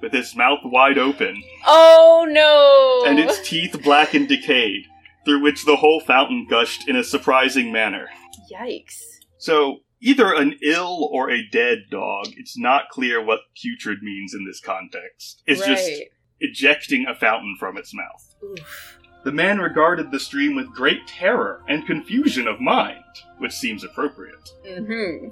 with 0.01 0.15
its 0.15 0.35
mouth 0.35 0.59
wide 0.63 0.97
open 0.97 1.41
Oh 1.67 2.25
no! 2.27 3.07
and 3.09 3.19
its 3.19 3.39
teeth 3.47 3.79
black 3.83 4.15
and 4.15 4.27
decayed, 4.27 4.85
through 5.25 5.41
which 5.43 5.63
the 5.65 5.75
whole 5.75 5.99
fountain 5.99 6.47
gushed 6.49 6.87
in 6.89 6.95
a 6.95 7.03
surprising 7.03 7.71
manner. 7.71 8.07
Yikes. 8.51 8.99
So, 9.37 9.81
either 9.99 10.33
an 10.33 10.57
ill 10.61 11.09
or 11.11 11.29
a 11.29 11.47
dead 11.49 11.85
dog. 11.89 12.27
It's 12.37 12.57
not 12.57 12.89
clear 12.89 13.23
what 13.23 13.39
putrid 13.55 14.01
means 14.01 14.33
in 14.33 14.45
this 14.45 14.59
context. 14.59 15.41
It's 15.45 15.61
right. 15.61 15.69
just 15.69 16.01
ejecting 16.39 17.05
a 17.07 17.15
fountain 17.15 17.55
from 17.59 17.77
its 17.77 17.93
mouth. 17.93 18.35
Oof. 18.43 18.97
The 19.23 19.31
man 19.31 19.59
regarded 19.59 20.11
the 20.11 20.19
stream 20.19 20.55
with 20.55 20.73
great 20.73 21.05
terror 21.07 21.63
and 21.67 21.85
confusion 21.85 22.47
of 22.47 22.61
mind, 22.61 23.03
which 23.39 23.53
seems 23.53 23.83
appropriate. 23.83 24.49
Mm-hmm. 24.65 25.29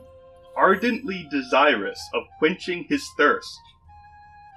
Ardently 0.57 1.27
desirous 1.31 2.01
of 2.13 2.23
quenching 2.39 2.85
his 2.89 3.07
thirst, 3.17 3.59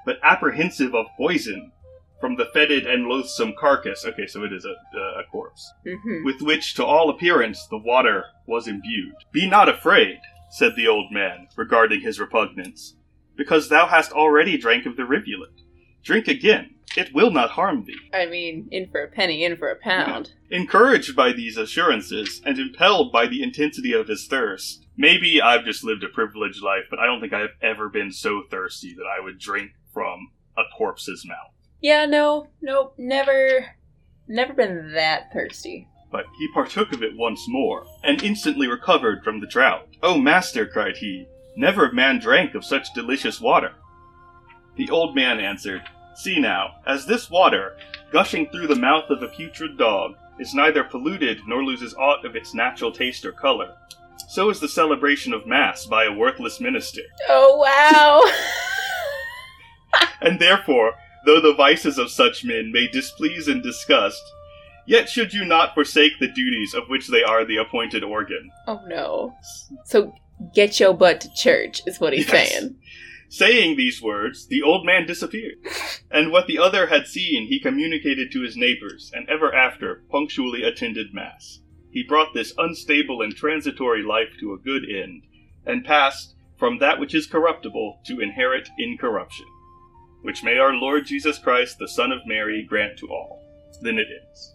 but 0.04 0.18
apprehensive 0.22 0.94
of 0.94 1.06
poison 1.16 1.70
from 2.20 2.36
the 2.36 2.46
fetid 2.52 2.86
and 2.86 3.06
loathsome 3.06 3.54
carcass. 3.58 4.04
Okay, 4.04 4.26
so 4.26 4.44
it 4.44 4.52
is 4.52 4.64
a, 4.64 4.98
a 4.98 5.24
corpse. 5.30 5.72
Mm-hmm. 5.86 6.24
with 6.24 6.40
which 6.40 6.74
to 6.74 6.84
all 6.84 7.10
appearance 7.10 7.66
the 7.66 7.78
water 7.78 8.24
was 8.46 8.66
imbued. 8.66 9.14
Be 9.32 9.48
not 9.48 9.68
afraid, 9.68 10.18
said 10.50 10.72
the 10.76 10.88
old 10.88 11.12
man, 11.12 11.48
regarding 11.56 12.00
his 12.00 12.18
repugnance, 12.18 12.94
because 13.36 13.68
thou 13.68 13.86
hast 13.86 14.12
already 14.12 14.56
drank 14.58 14.86
of 14.86 14.96
the 14.96 15.04
rivulet. 15.04 15.50
Drink 16.02 16.28
again, 16.28 16.74
it 16.96 17.12
will 17.12 17.30
not 17.30 17.50
harm 17.50 17.84
thee. 17.84 17.98
I 18.12 18.26
mean, 18.26 18.68
in 18.70 18.90
for 18.90 19.02
a 19.02 19.08
penny, 19.08 19.44
in 19.44 19.56
for 19.56 19.68
a 19.68 19.76
pound. 19.76 20.32
Encouraged 20.50 21.14
by 21.14 21.32
these 21.32 21.56
assurances, 21.56 22.40
and 22.44 22.58
impelled 22.58 23.12
by 23.12 23.26
the 23.26 23.42
intensity 23.42 23.92
of 23.92 24.08
his 24.08 24.26
thirst, 24.26 24.86
maybe 24.96 25.40
I've 25.40 25.64
just 25.64 25.84
lived 25.84 26.02
a 26.04 26.08
privileged 26.08 26.62
life, 26.62 26.84
but 26.88 26.98
I 26.98 27.06
don't 27.06 27.20
think 27.20 27.32
I've 27.32 27.56
ever 27.62 27.88
been 27.88 28.12
so 28.12 28.42
thirsty 28.50 28.94
that 28.94 29.04
I 29.04 29.22
would 29.22 29.38
drink 29.38 29.72
from 29.92 30.30
a 30.56 30.62
corpse's 30.76 31.24
mouth. 31.26 31.52
Yeah, 31.80 32.06
no, 32.06 32.48
nope, 32.60 32.94
never, 32.98 33.66
never 34.26 34.52
been 34.52 34.92
that 34.94 35.32
thirsty. 35.32 35.88
But 36.10 36.26
he 36.38 36.48
partook 36.52 36.92
of 36.92 37.02
it 37.02 37.16
once 37.16 37.44
more, 37.48 37.84
and 38.02 38.22
instantly 38.22 38.66
recovered 38.66 39.22
from 39.22 39.40
the 39.40 39.46
drought. 39.46 39.86
Oh, 40.02 40.18
master, 40.18 40.66
cried 40.66 40.96
he, 40.96 41.26
never 41.56 41.92
man 41.92 42.18
drank 42.18 42.54
of 42.54 42.64
such 42.64 42.92
delicious 42.94 43.40
water. 43.40 43.72
The 44.76 44.90
old 44.90 45.14
man 45.14 45.38
answered, 45.38 45.82
See 46.16 46.40
now, 46.40 46.76
as 46.86 47.06
this 47.06 47.30
water, 47.30 47.76
gushing 48.10 48.48
through 48.50 48.66
the 48.66 48.74
mouth 48.74 49.10
of 49.10 49.22
a 49.22 49.28
putrid 49.28 49.78
dog, 49.78 50.14
is 50.40 50.54
neither 50.54 50.82
polluted 50.82 51.40
nor 51.46 51.64
loses 51.64 51.94
aught 51.94 52.24
of 52.24 52.34
its 52.34 52.54
natural 52.54 52.90
taste 52.90 53.24
or 53.24 53.32
color, 53.32 53.74
so 54.28 54.50
is 54.50 54.60
the 54.60 54.68
celebration 54.68 55.32
of 55.32 55.46
Mass 55.46 55.86
by 55.86 56.04
a 56.04 56.12
worthless 56.12 56.60
minister. 56.60 57.02
Oh 57.28 57.56
wow! 57.56 58.22
And 60.20 60.40
therefore, 60.40 60.94
though 61.28 61.40
the 61.42 61.54
vices 61.54 61.98
of 61.98 62.10
such 62.10 62.42
men 62.42 62.72
may 62.72 62.88
displease 62.88 63.48
and 63.48 63.62
disgust, 63.62 64.22
yet 64.86 65.10
should 65.10 65.34
you 65.34 65.44
not 65.44 65.74
forsake 65.74 66.12
the 66.18 66.28
duties 66.32 66.72
of 66.72 66.88
which 66.88 67.08
they 67.08 67.22
are 67.22 67.44
the 67.44 67.58
appointed 67.58 68.02
organ. 68.02 68.50
oh 68.66 68.80
no. 68.86 69.34
So 69.84 70.14
get 70.54 70.80
your 70.80 70.94
butt 70.94 71.20
to 71.20 71.28
church 71.34 71.82
is 71.86 72.00
what 72.00 72.14
he's 72.14 72.26
Yes. 72.32 72.48
saying. 72.50 72.76
Saying 73.28 73.76
these 73.76 74.00
words, 74.00 74.46
the 74.48 74.62
old 74.62 74.86
man 74.86 75.06
disappeared, 75.06 75.56
and 76.10 76.32
what 76.32 76.46
the 76.46 76.58
other 76.58 76.86
had 76.86 77.06
seen 77.06 77.46
he 77.46 77.60
communicated 77.60 78.32
to 78.32 78.40
his 78.42 78.56
neighbors, 78.56 79.10
and 79.14 79.28
ever 79.28 79.54
after 79.54 80.02
punctually 80.10 80.62
attended 80.62 81.12
Mass. 81.12 81.60
He 81.90 82.02
brought 82.02 82.32
this 82.32 82.54
unstable 82.56 83.20
and 83.20 83.36
transitory 83.36 84.02
life 84.02 84.32
to 84.40 84.54
a 84.54 84.58
good 84.58 84.84
end, 84.88 85.24
and 85.66 85.84
passed 85.84 86.36
from 86.58 86.78
that 86.78 86.98
which 86.98 87.14
is 87.14 87.26
corruptible 87.26 88.00
to 88.06 88.18
inherit 88.20 88.70
incorruption. 88.78 89.44
Which 90.28 90.44
may 90.44 90.58
our 90.58 90.74
Lord 90.74 91.06
Jesus 91.06 91.38
Christ, 91.38 91.78
the 91.78 91.88
Son 91.88 92.12
of 92.12 92.18
Mary, 92.26 92.62
grant 92.62 92.98
to 92.98 93.06
all. 93.06 93.42
Then 93.80 93.96
it 93.96 94.08
ends. 94.22 94.54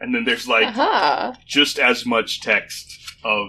And 0.00 0.14
then 0.14 0.24
there's 0.24 0.48
like 0.48 0.68
Aha. 0.68 1.36
just 1.46 1.78
as 1.78 2.06
much 2.06 2.40
text 2.40 2.98
of 3.22 3.48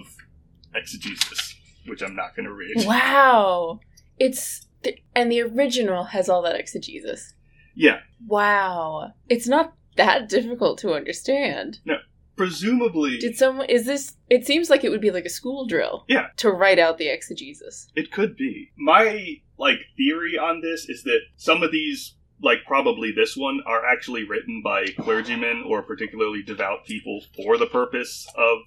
exegesis, 0.75 1.56
which 1.86 2.01
I'm 2.01 2.18
not 2.18 2.36
going 2.36 2.48
to 2.48 2.54
read. 2.54 2.86
Wow. 2.86 3.80
It's 4.20 4.68
th- 4.84 5.01
and 5.16 5.32
the 5.32 5.42
original 5.42 6.04
has 6.04 6.27
all 6.27 6.42
that 6.42 6.60
exegesis. 6.60 7.34
Yeah, 7.75 8.00
Wow. 8.27 9.13
It's 9.30 9.48
not 9.48 9.74
that 9.96 10.27
difficult 10.27 10.80
to 10.80 10.94
understand. 10.96 11.80
No. 11.86 11.96
Presumably 12.36 13.20
Did 13.20 13.38
someone 13.38 13.70
is 13.70 13.86
this 13.86 14.16
it 14.30 14.46
seems 14.46 14.70
like 14.70 14.84
it 14.84 14.89
would 14.89 15.00
be 15.00 15.12
like 15.12 15.25
a 15.25 15.30
school 15.30 15.66
drill. 15.66 16.04
Yeah. 16.10 16.27
To 16.38 16.51
write 16.51 16.77
out 16.77 16.98
the 16.98 17.08
exegesis. 17.08 17.88
it 17.96 18.12
could 18.12 18.36
be. 18.36 18.72
My 18.77 19.38
like 19.57 19.79
theory 19.95 20.37
on 20.37 20.61
this 20.61 20.87
is 20.87 21.03
that 21.03 21.19
some 21.35 21.63
of 21.63 21.71
these 21.71 22.15
like 22.41 22.59
probably 22.65 23.11
this 23.11 23.35
one 23.35 23.59
are 23.65 23.85
actually 23.85 24.23
written 24.23 24.61
by 24.63 24.85
clergymen 24.99 25.63
or 25.67 25.81
particularly 25.81 26.43
devout 26.43 26.85
people 26.85 27.21
for 27.35 27.57
the 27.57 27.65
purpose 27.65 28.27
of 28.37 28.59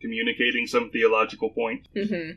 communicating 0.00 0.66
some 0.66 0.90
theological 0.90 1.50
point. 1.50 1.86
Mm-hmm. 1.94 2.32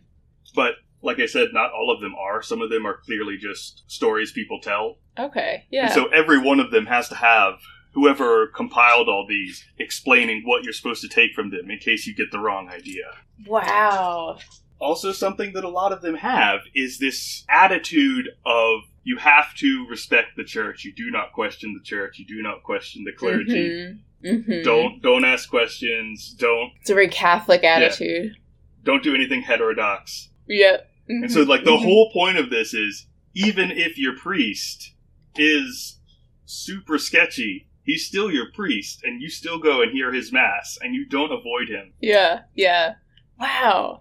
But 0.54 0.74
like 1.02 1.20
I 1.20 1.26
said, 1.26 1.50
not 1.54 1.72
all 1.72 1.92
of 1.94 2.02
them 2.02 2.14
are. 2.16 2.42
Some 2.42 2.62
of 2.62 2.70
them 2.70 2.86
are 2.86 2.98
clearly 2.98 3.38
just 3.38 3.84
stories 3.88 4.32
people 4.32 4.60
tell. 4.62 4.98
Okay. 5.18 5.66
Yeah. 5.72 5.86
And 5.86 5.94
so 5.94 6.08
every 6.08 6.40
one 6.40 6.60
of 6.60 6.72
them 6.72 6.86
has 6.86 7.10
to 7.10 7.16
have 7.16 7.56
whoever 7.94 8.48
compiled 8.48 9.08
all 9.08 9.26
these 9.28 9.66
explaining 9.80 10.44
what 10.46 10.64
you're 10.64 10.74
supposed 10.74 11.02
to 11.02 11.08
take 11.08 11.34
from 11.34 11.50
them 11.50 11.72
in 11.72 11.80
case 11.80 12.06
you 12.06 12.14
get 12.14 12.32
the 12.32 12.40
wrong 12.40 12.70
idea. 12.70 13.06
wow. 13.48 14.38
Also, 14.80 15.12
something 15.12 15.54
that 15.54 15.64
a 15.64 15.70
lot 15.70 15.92
of 15.94 16.02
them 16.02 16.16
have 16.16 16.62
is 16.76 17.00
this 17.00 17.46
attitude 17.50 18.30
of 18.46 18.82
you 19.04 19.18
have 19.18 19.54
to 19.56 19.86
respect 19.90 20.36
the 20.36 20.44
church. 20.44 20.84
You 20.84 20.94
do 20.94 21.10
not 21.12 21.32
question 21.32 21.74
the 21.74 21.84
church. 21.84 22.20
You 22.20 22.26
do 22.26 22.42
not 22.42 22.64
question 22.64 23.04
the 23.06 23.12
clergy. 23.14 23.70
Mm-hmm. 24.24 24.28
Mm-hmm. 24.28 24.64
Don't 24.64 25.02
don't 25.02 25.24
ask 25.26 25.50
questions. 25.50 26.36
Don't 26.38 26.72
It's 26.82 26.90
a 26.90 26.94
very 26.96 27.08
Catholic 27.10 27.64
attitude. 27.64 28.36
don't 28.84 29.04
do 29.04 29.14
anything 29.16 29.42
heterodox. 29.42 30.30
Yep. 30.48 30.90
And 31.08 31.32
so, 31.32 31.44
like, 31.44 31.64
the 31.64 31.72
Mhm. 31.72 31.84
whole 31.84 32.12
point 32.12 32.38
of 32.38 32.50
this 32.50 32.74
is 32.74 33.08
even 33.36 33.70
if 33.72 33.98
your 33.98 34.18
priest 34.18 34.94
is 35.36 36.00
super 36.46 36.98
sketchy, 36.98 37.68
he's 37.84 38.06
still 38.08 38.32
your 38.32 38.52
priest, 38.52 39.02
and 39.04 39.22
you 39.22 39.30
still 39.30 39.60
go 39.60 39.82
and 39.84 39.92
hear 39.92 40.12
his 40.12 40.32
mass, 40.32 40.78
and 40.82 40.96
you 40.96 41.06
don't 41.06 41.32
avoid 41.32 41.70
him. 41.70 41.94
Yeah, 42.02 42.42
yeah. 42.56 42.96
Wow. 43.40 44.00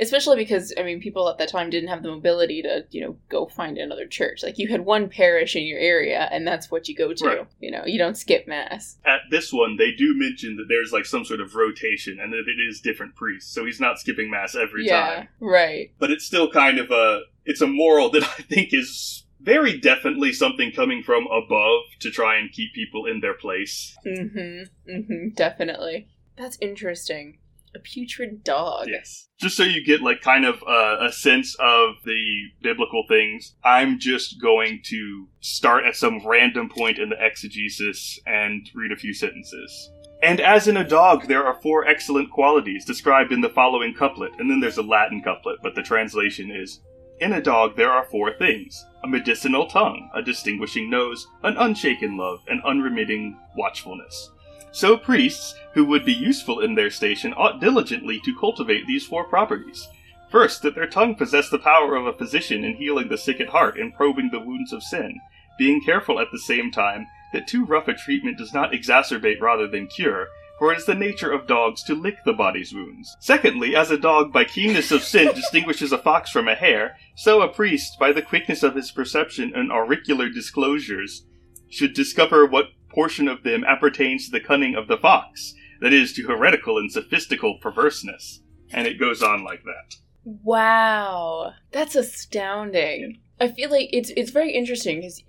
Especially 0.00 0.36
because 0.36 0.72
I 0.78 0.82
mean, 0.82 1.00
people 1.00 1.28
at 1.28 1.38
that 1.38 1.48
time 1.48 1.70
didn't 1.70 1.88
have 1.88 2.02
the 2.02 2.10
mobility 2.10 2.62
to, 2.62 2.84
you 2.90 3.00
know, 3.00 3.16
go 3.28 3.46
find 3.46 3.78
another 3.78 4.06
church. 4.06 4.42
Like 4.42 4.58
you 4.58 4.68
had 4.68 4.84
one 4.84 5.08
parish 5.08 5.56
in 5.56 5.64
your 5.64 5.78
area, 5.78 6.28
and 6.32 6.46
that's 6.46 6.70
what 6.70 6.88
you 6.88 6.96
go 6.96 7.12
to. 7.12 7.26
Right. 7.26 7.46
You 7.60 7.70
know, 7.70 7.84
you 7.86 7.98
don't 7.98 8.16
skip 8.16 8.46
mass. 8.46 8.98
At 9.04 9.20
this 9.30 9.52
one, 9.52 9.76
they 9.76 9.92
do 9.92 10.14
mention 10.16 10.56
that 10.56 10.66
there's 10.68 10.92
like 10.92 11.06
some 11.06 11.24
sort 11.24 11.40
of 11.40 11.54
rotation, 11.54 12.18
and 12.20 12.32
that 12.32 12.44
it 12.46 12.60
is 12.68 12.80
different 12.80 13.14
priests, 13.14 13.52
so 13.52 13.64
he's 13.64 13.80
not 13.80 13.98
skipping 13.98 14.30
mass 14.30 14.54
every 14.54 14.86
yeah, 14.86 15.14
time. 15.14 15.28
right. 15.40 15.92
But 15.98 16.10
it's 16.10 16.24
still 16.24 16.50
kind 16.50 16.78
of 16.78 16.90
a 16.90 17.22
it's 17.44 17.60
a 17.60 17.66
moral 17.66 18.10
that 18.10 18.22
I 18.38 18.42
think 18.42 18.72
is 18.72 19.24
very 19.40 19.78
definitely 19.78 20.32
something 20.32 20.72
coming 20.72 21.02
from 21.02 21.26
above 21.26 21.82
to 22.00 22.10
try 22.10 22.38
and 22.38 22.52
keep 22.52 22.74
people 22.74 23.06
in 23.06 23.20
their 23.20 23.34
place. 23.34 23.96
Mm-hmm. 24.04 24.90
Mm-hmm. 24.90 25.28
Definitely. 25.34 26.08
That's 26.36 26.58
interesting. 26.60 27.38
A 27.74 27.78
putrid 27.78 28.44
dog. 28.44 28.86
Yes. 28.88 29.28
Just 29.38 29.56
so 29.56 29.62
you 29.62 29.84
get 29.84 30.00
like 30.00 30.20
kind 30.20 30.44
of 30.44 30.62
uh, 30.66 30.96
a 31.00 31.12
sense 31.12 31.54
of 31.60 31.96
the 32.04 32.44
biblical 32.62 33.04
things, 33.08 33.54
I'm 33.62 33.98
just 33.98 34.40
going 34.40 34.80
to 34.86 35.28
start 35.40 35.84
at 35.84 35.96
some 35.96 36.26
random 36.26 36.68
point 36.68 36.98
in 36.98 37.10
the 37.10 37.16
exegesis 37.24 38.18
and 38.26 38.68
read 38.74 38.90
a 38.90 38.96
few 38.96 39.12
sentences. 39.14 39.90
And 40.22 40.40
as 40.40 40.66
in 40.66 40.76
a 40.76 40.88
dog, 40.88 41.28
there 41.28 41.44
are 41.44 41.60
four 41.62 41.86
excellent 41.86 42.32
qualities 42.32 42.84
described 42.84 43.30
in 43.32 43.40
the 43.40 43.48
following 43.48 43.94
couplet, 43.94 44.32
and 44.38 44.50
then 44.50 44.58
there's 44.58 44.78
a 44.78 44.82
Latin 44.82 45.22
couplet, 45.22 45.58
but 45.62 45.76
the 45.76 45.82
translation 45.82 46.50
is 46.50 46.80
In 47.20 47.32
a 47.32 47.42
dog, 47.42 47.76
there 47.76 47.90
are 47.90 48.04
four 48.04 48.32
things 48.32 48.84
a 49.04 49.08
medicinal 49.08 49.66
tongue, 49.66 50.10
a 50.14 50.22
distinguishing 50.22 50.90
nose, 50.90 51.26
an 51.44 51.56
unshaken 51.56 52.16
love, 52.16 52.40
and 52.48 52.60
unremitting 52.64 53.38
watchfulness. 53.56 54.30
So 54.70 54.96
priests, 54.96 55.54
who 55.72 55.84
would 55.86 56.04
be 56.04 56.12
useful 56.12 56.60
in 56.60 56.74
their 56.74 56.90
station, 56.90 57.32
ought 57.34 57.60
diligently 57.60 58.20
to 58.24 58.38
cultivate 58.38 58.86
these 58.86 59.06
four 59.06 59.24
properties. 59.24 59.88
First, 60.30 60.62
that 60.62 60.74
their 60.74 60.86
tongue 60.86 61.14
possess 61.14 61.48
the 61.48 61.58
power 61.58 61.96
of 61.96 62.06
a 62.06 62.12
physician 62.12 62.64
in 62.64 62.76
healing 62.76 63.08
the 63.08 63.16
sick 63.16 63.40
at 63.40 63.48
heart 63.48 63.78
and 63.78 63.94
probing 63.94 64.30
the 64.30 64.40
wounds 64.40 64.72
of 64.72 64.82
sin, 64.82 65.20
being 65.58 65.80
careful 65.82 66.20
at 66.20 66.28
the 66.30 66.38
same 66.38 66.70
time 66.70 67.06
that 67.32 67.46
too 67.46 67.64
rough 67.64 67.88
a 67.88 67.94
treatment 67.94 68.38
does 68.38 68.52
not 68.52 68.72
exacerbate 68.72 69.40
rather 69.40 69.66
than 69.66 69.86
cure, 69.86 70.28
for 70.58 70.72
it 70.72 70.78
is 70.78 70.86
the 70.86 70.94
nature 70.94 71.30
of 71.30 71.46
dogs 71.46 71.82
to 71.84 71.94
lick 71.94 72.16
the 72.24 72.32
body's 72.32 72.74
wounds. 72.74 73.16
Secondly, 73.20 73.76
as 73.76 73.90
a 73.90 73.98
dog 73.98 74.32
by 74.32 74.44
keenness 74.44 74.90
of 74.90 75.02
scent 75.02 75.34
distinguishes 75.36 75.92
a 75.92 75.98
fox 75.98 76.30
from 76.30 76.48
a 76.48 76.54
hare, 76.54 76.96
so 77.14 77.40
a 77.40 77.48
priest, 77.48 77.98
by 77.98 78.12
the 78.12 78.22
quickness 78.22 78.62
of 78.62 78.74
his 78.74 78.90
perception 78.90 79.52
and 79.54 79.70
auricular 79.70 80.28
disclosures, 80.28 81.24
should 81.70 81.94
discover 81.94 82.46
what 82.46 82.66
portion 82.98 83.28
of 83.28 83.44
them 83.44 83.62
appertains 83.62 84.24
to 84.24 84.32
the 84.32 84.44
cunning 84.44 84.74
of 84.74 84.88
the 84.88 84.96
fox, 84.96 85.54
that 85.80 85.92
is, 85.92 86.12
to 86.12 86.26
heretical 86.26 86.78
and 86.78 86.90
sophistical 86.90 87.56
perverseness. 87.62 88.40
And 88.72 88.88
it 88.88 88.98
goes 88.98 89.22
on 89.22 89.44
like 89.44 89.62
that. 89.62 89.94
Wow, 90.24 91.52
that's 91.70 91.94
astounding. 91.94 93.20
I 93.40 93.52
feel 93.52 93.70
like 93.70 93.90
it's 93.92 94.10
it's 94.16 94.32
very 94.32 94.50
interesting 94.50 95.00
because 95.00 95.22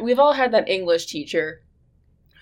we've 0.00 0.20
all 0.20 0.34
had 0.34 0.52
that 0.52 0.68
English 0.68 1.06
teacher 1.06 1.62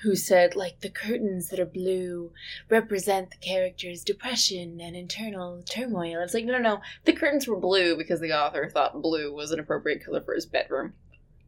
who 0.03 0.15
said 0.15 0.55
like 0.55 0.81
the 0.81 0.91
curtains 0.91 1.49
that 1.49 1.59
are 1.59 1.65
blue 1.65 2.31
represent 2.69 3.31
the 3.31 3.39
character's 3.39 4.05
depression 4.05 4.79
and 4.79 4.95
internal 4.95 5.63
turmoil. 5.63 6.21
It's 6.21 6.35
like 6.35 6.45
no, 6.45 6.53
no, 6.53 6.59
no. 6.59 6.81
The 7.07 7.15
curtains 7.15 7.49
were 7.49 7.57
blue 7.57 7.97
because 7.97 8.21
the 8.21 8.35
author 8.35 8.69
thought 8.69 9.01
blue 9.01 9.33
was 9.33 9.53
an 9.53 9.59
appropriate 9.59 10.05
color 10.05 10.21
for 10.21 10.35
his 10.35 10.45
bedroom. 10.45 10.93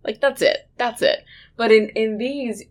Like 0.03 0.23
that's 0.23 0.41
it. 0.41 0.71
That's 0.79 1.03
it. 1.03 1.27
But 1.59 1.71
in 1.71 1.91
in 1.91 2.17
these, 2.17 2.65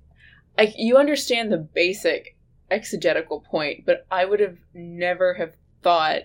like 0.57 0.73
you 0.77 0.97
understand 0.97 1.51
the 1.51 1.57
basic 1.57 2.37
exegetical 2.69 3.41
point, 3.41 3.85
but 3.85 4.05
I 4.11 4.25
would 4.25 4.39
have 4.39 4.57
never 4.73 5.33
have 5.35 5.55
thought 5.81 6.23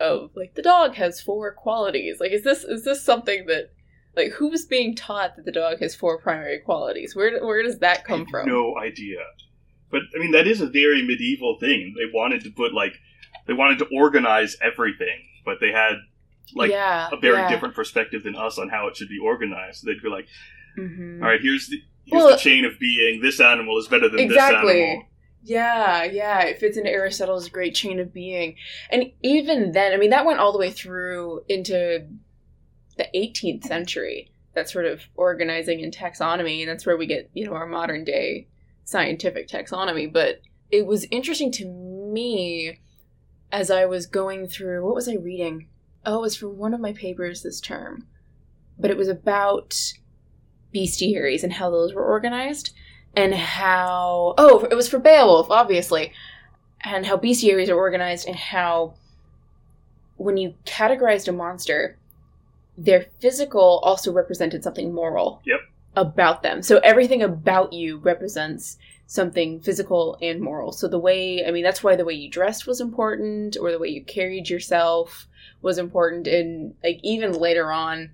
of 0.00 0.30
like 0.34 0.54
the 0.54 0.62
dog 0.62 0.94
has 0.94 1.20
four 1.20 1.52
qualities. 1.52 2.18
Like 2.20 2.32
is 2.32 2.42
this 2.42 2.64
is 2.64 2.84
this 2.84 3.04
something 3.04 3.46
that 3.46 3.70
like 4.16 4.32
who's 4.32 4.64
being 4.64 4.94
taught 4.94 5.36
that 5.36 5.44
the 5.44 5.52
dog 5.52 5.80
has 5.80 5.94
four 5.94 6.18
primary 6.18 6.58
qualities? 6.58 7.14
Where 7.14 7.44
where 7.44 7.62
does 7.62 7.78
that 7.78 8.04
come 8.04 8.26
from? 8.26 8.48
No 8.48 8.76
idea. 8.78 9.18
But 9.90 10.02
I 10.14 10.18
mean, 10.18 10.32
that 10.32 10.46
is 10.46 10.60
a 10.60 10.66
very 10.66 11.02
medieval 11.02 11.58
thing. 11.58 11.94
They 11.96 12.10
wanted 12.12 12.42
to 12.44 12.50
put 12.50 12.72
like 12.72 12.94
they 13.46 13.52
wanted 13.52 13.78
to 13.80 13.88
organize 13.92 14.56
everything, 14.62 15.26
but 15.44 15.58
they 15.60 15.70
had 15.72 15.94
like 16.54 16.70
yeah, 16.70 17.08
a 17.12 17.16
very 17.16 17.38
yeah. 17.38 17.48
different 17.48 17.74
perspective 17.74 18.22
than 18.24 18.34
us 18.34 18.58
on 18.58 18.68
how 18.68 18.88
it 18.88 18.96
should 18.96 19.08
be 19.08 19.18
organized. 19.18 19.84
They'd 19.84 20.02
be 20.02 20.08
like, 20.08 20.26
Mhm. 20.78 21.22
"All 21.22 21.28
right, 21.28 21.40
here's 21.40 21.68
the 21.68 21.82
here's 22.04 22.22
Well- 22.22 22.32
the 22.32 22.38
chain 22.38 22.64
of 22.64 22.78
being. 22.78 23.20
This 23.20 23.40
animal 23.40 23.78
is 23.78 23.88
better 23.88 24.08
than 24.08 24.28
this 24.28 24.36
animal." 24.38 25.04
Yeah, 25.42 26.04
yeah, 26.04 26.42
it 26.42 26.58
fits 26.58 26.76
into 26.76 26.90
Aristotle's 26.90 27.48
great 27.48 27.74
chain 27.74 27.98
of 27.98 28.12
being. 28.12 28.56
And 28.90 29.12
even 29.22 29.72
then, 29.72 29.92
I 29.92 29.96
mean, 29.96 30.10
that 30.10 30.26
went 30.26 30.38
all 30.38 30.52
the 30.52 30.58
way 30.58 30.70
through 30.70 31.44
into 31.48 32.06
the 32.98 33.08
18th 33.14 33.64
century, 33.64 34.30
that 34.54 34.68
sort 34.68 34.84
of 34.84 35.00
organizing 35.14 35.82
and 35.82 35.94
taxonomy, 35.94 36.60
and 36.60 36.68
that's 36.68 36.84
where 36.84 36.98
we 36.98 37.06
get, 37.06 37.30
you 37.32 37.46
know, 37.46 37.54
our 37.54 37.66
modern 37.66 38.04
day 38.04 38.48
scientific 38.84 39.48
taxonomy. 39.48 40.12
But 40.12 40.42
it 40.70 40.84
was 40.86 41.06
interesting 41.10 41.50
to 41.52 41.64
me 41.66 42.78
as 43.50 43.70
I 43.70 43.86
was 43.86 44.06
going 44.06 44.46
through, 44.46 44.84
what 44.84 44.94
was 44.94 45.08
I 45.08 45.14
reading? 45.14 45.68
Oh, 46.04 46.18
it 46.18 46.20
was 46.20 46.36
for 46.36 46.48
one 46.48 46.74
of 46.74 46.80
my 46.80 46.92
papers 46.92 47.42
this 47.42 47.60
term, 47.60 48.06
but 48.78 48.90
it 48.90 48.96
was 48.96 49.08
about 49.08 49.74
bestiaries 50.74 51.42
and 51.42 51.52
how 51.52 51.70
those 51.70 51.94
were 51.94 52.04
organized 52.04 52.72
and 53.14 53.34
how 53.34 54.34
oh 54.38 54.66
it 54.70 54.74
was 54.74 54.88
for 54.88 54.98
beowulf 54.98 55.50
obviously 55.50 56.12
and 56.82 57.06
how 57.06 57.16
bestiaries 57.16 57.68
are 57.68 57.76
organized 57.76 58.26
and 58.26 58.36
how 58.36 58.94
when 60.16 60.36
you 60.36 60.54
categorized 60.64 61.28
a 61.28 61.32
monster 61.32 61.96
their 62.78 63.06
physical 63.20 63.80
also 63.82 64.12
represented 64.12 64.62
something 64.64 64.92
moral 64.94 65.42
Yep. 65.44 65.60
about 65.96 66.42
them. 66.42 66.62
So 66.62 66.78
everything 66.78 67.22
about 67.22 67.72
you 67.72 67.98
represents 67.98 68.78
something 69.06 69.60
physical 69.60 70.16
and 70.22 70.40
moral. 70.40 70.72
So 70.72 70.88
the 70.88 70.98
way 70.98 71.44
i 71.46 71.50
mean 71.50 71.64
that's 71.64 71.82
why 71.82 71.96
the 71.96 72.04
way 72.04 72.14
you 72.14 72.30
dressed 72.30 72.66
was 72.66 72.80
important 72.80 73.56
or 73.60 73.70
the 73.70 73.78
way 73.78 73.88
you 73.88 74.02
carried 74.02 74.48
yourself 74.48 75.26
was 75.62 75.78
important. 75.78 76.26
And 76.26 76.74
like 76.82 77.00
even 77.02 77.32
later 77.32 77.70
on 77.72 78.10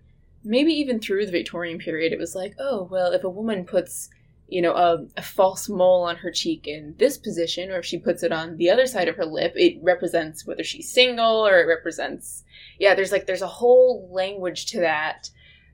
maybe 0.47 0.73
even 0.73 0.99
through 1.01 1.27
the 1.27 1.33
victorian 1.33 1.79
period 1.79 2.13
it 2.13 2.19
was 2.19 2.35
like 2.35 2.55
oh 2.59 2.89
well 2.91 3.13
if 3.13 3.25
a 3.25 3.29
woman 3.29 3.65
puts 3.65 4.09
you 4.49 4.63
know, 4.63 4.75
a, 4.75 5.05
a 5.17 5.23
false 5.23 5.69
mole 5.69 6.05
on 6.05 6.15
her 6.15 6.31
cheek 6.31 6.69
in 6.69 6.95
this 6.99 7.19
position, 7.19 7.69
or 7.71 7.79
if 7.79 7.85
she 7.85 7.99
puts 7.99 8.23
it 8.23 8.31
on 8.31 8.57
the 8.59 8.71
other 8.71 8.87
side 8.87 9.09
of 9.09 9.17
her 9.17 9.27
lip, 9.27 9.53
it 9.57 9.77
represents 9.83 10.47
whether 10.47 10.63
she's 10.63 10.89
single 10.93 11.45
or 11.45 11.59
it 11.59 11.67
represents, 11.67 12.45
yeah, 12.79 12.95
there's 12.95 13.11
like, 13.11 13.27
there's 13.27 13.43
a 13.43 13.49
whole 13.49 14.09
language 14.13 14.67
to 14.67 14.79
that. 14.81 15.31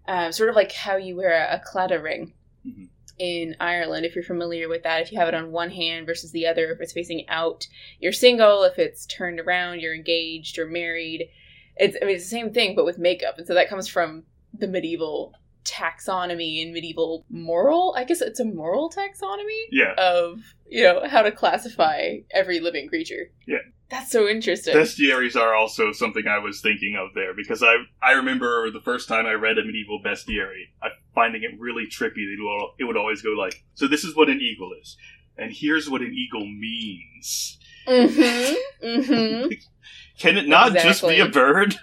Um, 0.09 0.33
sort 0.33 0.49
of 0.49 0.57
like 0.57 0.73
how 0.73 0.97
you 0.97 1.17
wear 1.17 1.33
a, 1.33 1.57
a 1.57 1.61
claddagh 1.61 2.03
ring 2.03 2.33
Mhm. 2.67 2.89
in 3.19 3.57
Ireland, 3.61 4.07
if 4.07 4.15
you're 4.15 4.25
familiar 4.25 4.71
with 4.71 4.85
that. 4.85 5.03
If 5.03 5.13
you 5.13 5.19
have 5.19 5.29
it 5.29 5.35
on 5.35 5.53
one 5.53 5.71
hand 5.71 6.07
versus 6.07 6.33
the 6.33 6.47
other, 6.47 6.73
if 6.73 6.81
it's 6.81 6.95
facing 6.95 7.29
out, 7.29 7.69
you're 8.01 8.11
single. 8.13 8.63
If 8.63 8.79
it's 8.79 9.05
turned 9.05 9.39
around, 9.39 9.81
you're 9.81 9.95
engaged 9.95 10.59
or 10.59 10.67
married. 10.67 11.29
It's, 11.77 11.97
I 12.01 12.07
mean, 12.07 12.17
it's 12.17 12.25
the 12.25 12.31
same 12.31 12.55
thing, 12.55 12.75
but 12.75 12.87
with 12.87 12.99
makeup. 12.99 13.37
And 13.37 13.47
so 13.47 13.53
that 13.53 13.69
comes 13.69 13.87
from 13.87 14.25
the 14.53 14.69
medieval 14.69 15.35
taxonomy 15.65 16.61
and 16.62 16.73
medieval 16.73 17.25
moral 17.31 17.95
i 17.97 18.03
guess 18.05 18.21
it's 18.21 18.41
a 18.41 18.45
moral 18.45 18.91
taxonomy 18.91 19.62
Yeah, 19.71 19.95
of 19.97 20.41
you 20.69 20.83
know 20.83 21.07
how 21.07 21.23
to 21.23 21.31
classify 21.31 22.17
every 22.33 22.59
living 22.59 22.88
creature 22.88 23.31
Yeah. 23.47 23.59
that's 23.88 24.11
so 24.11 24.27
interesting 24.27 24.75
bestiaries 24.75 25.37
are 25.37 25.55
also 25.55 25.93
something 25.93 26.27
I 26.27 26.38
was 26.38 26.61
thinking 26.61 26.97
of 26.97 27.15
there 27.15 27.33
because 27.35 27.62
I 27.62 27.77
I 28.03 28.12
remember 28.12 28.71
the 28.71 28.81
first 28.81 29.07
time 29.07 29.27
I 29.27 29.35
read 29.35 29.59
a 29.59 29.65
medieval 29.65 30.01
bestiary, 30.05 30.65
I 30.83 30.88
finding 31.15 31.43
it 31.43 31.51
really 31.59 31.85
trippy. 31.87 32.25
That 32.27 32.37
it 32.38 32.43
would, 32.43 32.71
it 32.81 32.85
would 32.85 32.97
always 32.97 33.23
go 33.23 33.31
like, 33.31 33.62
"So 33.75 33.87
this 33.87 34.03
is 34.03 34.17
what 34.17 34.29
an 34.29 34.41
eagle 34.41 34.71
is, 34.81 34.97
and 35.37 35.53
here's 35.53 35.88
what 35.91 36.01
an 36.01 36.15
eagle 36.15 36.47
means." 36.47 37.59
mm-hmm 37.87 38.87
mm-hmm 38.87 39.53
Can 40.19 40.37
it 40.37 40.49
not 40.49 40.73
just 40.75 41.03
be 41.03 41.21
a 41.21 41.27
Exactly. 41.27 41.79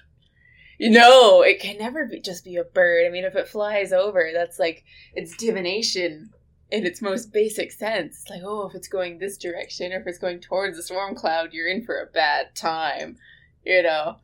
No 0.79 1.41
it 1.41 1.59
can 1.59 1.77
never 1.77 2.05
be 2.05 2.19
just 2.19 2.45
be 2.45 2.55
a 2.55 2.63
bird. 2.63 3.05
I 3.05 3.09
mean 3.09 3.25
if 3.25 3.35
it 3.35 3.47
flies 3.47 3.91
over 3.91 4.31
that's 4.33 4.59
like 4.59 4.83
it's 5.13 5.35
divination 5.35 6.31
in 6.71 6.85
its 6.85 7.01
most 7.01 7.33
basic 7.33 7.71
sense. 7.71 8.21
It's 8.21 8.29
like 8.29 8.41
oh 8.43 8.67
if 8.67 8.75
it's 8.75 8.87
going 8.87 9.19
this 9.19 9.37
direction 9.37 9.91
or 9.91 9.99
if 9.99 10.07
it's 10.07 10.19
going 10.19 10.39
towards 10.39 10.77
the 10.77 10.83
storm 10.83 11.15
cloud 11.15 11.53
you're 11.53 11.67
in 11.67 11.83
for 11.83 11.99
a 11.99 12.05
bad 12.05 12.55
time 12.55 13.17
you 13.65 13.83
know? 13.83 14.17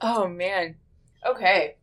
Oh 0.00 0.28
man. 0.28 0.76
Okay 1.26 1.76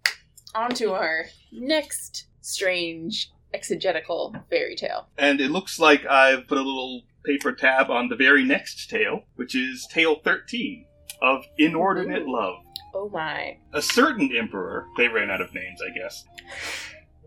on 0.56 0.72
to 0.72 0.94
our 0.94 1.26
next 1.52 2.28
strange 2.42 3.32
exegetical 3.54 4.36
fairy 4.50 4.76
tale. 4.76 5.08
And 5.18 5.40
it 5.40 5.52
looks 5.52 5.80
like 5.80 6.06
I've 6.06 6.48
put 6.48 6.58
a 6.58 6.62
little 6.62 7.04
paper 7.26 7.52
tab 7.52 7.92
on 7.92 8.08
the 8.08 8.16
very 8.16 8.44
next 8.44 8.90
tale, 8.90 9.24
which 9.36 9.56
is 9.56 9.88
tale 9.92 10.18
13 10.24 10.86
of 11.22 11.44
Inordinate 11.58 12.24
Ooh. 12.24 12.34
Love. 12.34 12.65
Oh 12.96 13.10
my 13.10 13.58
A 13.74 13.82
certain 13.82 14.36
emperor, 14.36 14.88
they 14.98 15.08
ran 15.08 15.30
out 15.30 15.42
of 15.42 15.54
names, 15.54 15.80
I 15.82 15.98
guess. 15.98 16.26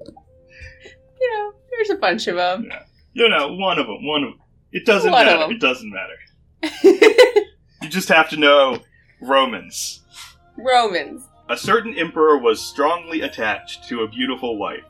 you 1.20 1.32
know 1.32 1.52
there's 1.70 1.90
a 1.90 1.96
bunch 1.96 2.26
of 2.26 2.36
them 2.36 2.68
You 3.12 3.28
know, 3.28 3.54
one 3.54 3.78
of 3.78 3.86
them, 3.86 4.04
one 4.06 4.24
of 4.24 4.30
them. 4.30 4.40
It 4.72 4.84
doesn't 4.86 5.10
One 5.10 5.26
matter. 5.26 5.52
It 5.52 5.60
doesn't 5.60 5.90
matter. 5.90 7.44
You 7.80 7.88
just 7.88 8.08
have 8.08 8.28
to 8.30 8.36
know 8.36 8.80
Romans. 9.20 10.02
romans 10.56 11.22
A 11.48 11.56
certain 11.56 11.96
emperor 11.96 12.36
was 12.36 12.60
strongly 12.60 13.22
attached 13.22 13.88
to 13.88 14.02
a 14.02 14.08
beautiful 14.08 14.58
wife. 14.58 14.84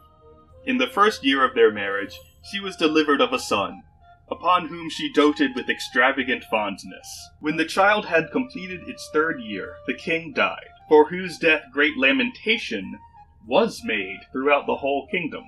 In 0.67 0.79
the 0.79 0.89
first 0.89 1.25
year 1.25 1.45
of 1.45 1.55
their 1.55 1.71
marriage, 1.73 2.19
she 2.51 2.61
was 2.61 2.77
delivered 2.77 3.21
of 3.21 3.33
a 3.33 3.39
son, 3.39 3.83
upon 4.31 4.69
whom 4.69 4.91
she 4.91 5.13
doted 5.13 5.55
with 5.55 5.69
extravagant 5.69 6.45
fondness. 6.51 7.31
When 7.41 7.57
the 7.57 7.65
child 7.65 8.07
had 8.07 8.31
completed 8.31 8.89
its 8.89 9.09
third 9.13 9.41
year, 9.41 9.75
the 9.87 9.95
king 9.95 10.33
died, 10.33 10.69
for 10.89 11.09
whose 11.09 11.39
death 11.39 11.63
great 11.73 11.97
lamentation 11.97 12.99
was 13.47 13.83
made 13.85 14.21
throughout 14.33 14.67
the 14.67 14.77
whole 14.77 15.09
kingdom. 15.11 15.45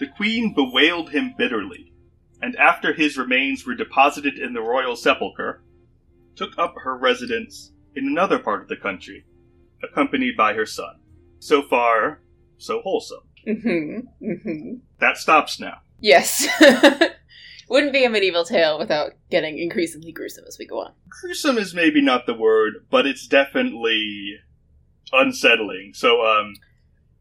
The 0.00 0.08
queen 0.08 0.54
bewailed 0.54 1.10
him 1.10 1.34
bitterly, 1.38 1.92
and 2.42 2.56
after 2.56 2.92
his 2.92 3.16
remains 3.16 3.64
were 3.64 3.74
deposited 3.74 4.38
in 4.38 4.52
the 4.52 4.60
royal 4.60 4.96
sepulchre, 4.96 5.62
took 6.34 6.58
up 6.58 6.74
her 6.82 6.98
residence 6.98 7.72
in 7.94 8.06
another 8.08 8.38
part 8.40 8.62
of 8.62 8.68
the 8.68 8.76
country, 8.76 9.24
accompanied 9.82 10.36
by 10.36 10.54
her 10.54 10.66
son. 10.66 10.96
So 11.38 11.62
far, 11.62 12.22
so 12.58 12.80
wholesome. 12.80 13.20
mm-hmm 13.46 14.24
mm-hmm 14.24 14.74
That 14.98 15.16
stops 15.16 15.60
now. 15.60 15.78
Yes. 16.00 16.46
Wouldn't 17.74 17.92
be 17.92 18.04
a 18.04 18.08
medieval 18.08 18.44
tale 18.44 18.78
without 18.78 19.14
getting 19.32 19.58
increasingly 19.58 20.12
gruesome 20.12 20.44
as 20.46 20.60
we 20.60 20.64
go 20.64 20.78
on. 20.78 20.92
Gruesome 21.08 21.58
is 21.58 21.74
maybe 21.74 22.00
not 22.00 22.24
the 22.24 22.32
word, 22.32 22.86
but 22.88 23.04
it's 23.04 23.26
definitely 23.26 24.36
unsettling. 25.12 25.90
So, 25.92 26.24
um, 26.24 26.54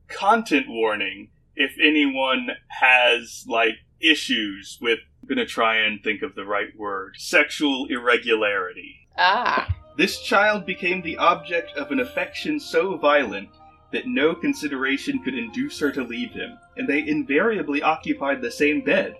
content 0.08 0.68
warning 0.70 1.32
if 1.56 1.72
anyone 1.82 2.50
has, 2.68 3.46
like, 3.48 3.74
issues 4.00 4.78
with, 4.80 5.00
I'm 5.24 5.28
gonna 5.28 5.48
try 5.48 5.78
and 5.78 6.04
think 6.04 6.22
of 6.22 6.36
the 6.36 6.46
right 6.46 6.70
word, 6.78 7.16
sexual 7.18 7.88
irregularity. 7.90 9.08
Ah. 9.18 9.76
This 9.98 10.22
child 10.22 10.68
became 10.68 11.02
the 11.02 11.18
object 11.18 11.72
of 11.78 11.90
an 11.90 12.00
affection 12.00 12.60
so 12.60 12.96
violent 12.98 13.50
that 13.92 14.06
no 14.06 14.36
consideration 14.36 15.24
could 15.24 15.34
induce 15.34 15.80
her 15.80 15.92
to 15.94 16.04
leave 16.04 16.30
him, 16.30 16.60
and 16.78 16.88
they 16.88 17.08
invariably 17.08 17.82
occupied 17.82 18.40
the 18.44 18.52
same 18.52 18.82
bed, 18.82 19.16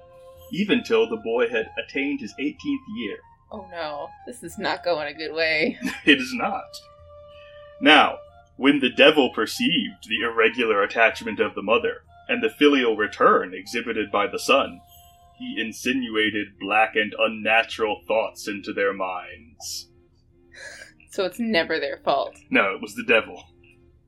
even 0.54 0.84
till 0.84 1.10
the 1.10 1.18
boy 1.18 1.50
had 1.50 1.70
attained 1.78 2.22
his 2.22 2.34
18th 2.40 2.88
year. 2.96 3.18
Oh 3.56 3.68
no. 3.70 4.08
This 4.26 4.42
is 4.42 4.58
not 4.58 4.84
going 4.84 5.08
a 5.08 5.14
good 5.16 5.32
way. 5.32 5.78
It 6.06 6.18
is 6.18 6.34
not. 6.34 6.64
Now, 7.80 8.18
when 8.58 8.80
the 8.80 8.90
devil 8.90 9.30
perceived 9.30 10.08
the 10.10 10.24
irregular 10.24 10.82
attachment 10.82 11.40
of 11.40 11.54
the 11.54 11.62
mother, 11.62 11.98
and 12.28 12.42
the 12.42 12.50
filial 12.50 12.96
return 12.96 13.54
exhibited 13.54 14.12
by 14.12 14.26
the 14.26 14.40
son, 14.40 14.82
he 15.38 15.62
insinuated 15.62 16.60
black 16.60 16.96
and 16.96 17.14
unnatural 17.20 18.02
thoughts 18.08 18.48
into 18.48 18.74
their 18.74 18.94
minds. 18.94 19.90
So 21.12 21.26
it's 21.26 21.38
never 21.38 21.80
their 21.80 22.02
fault. 22.04 22.36
No, 22.50 22.74
it 22.74 22.82
was 22.82 22.96
the 22.96 23.04
devil. 23.04 23.44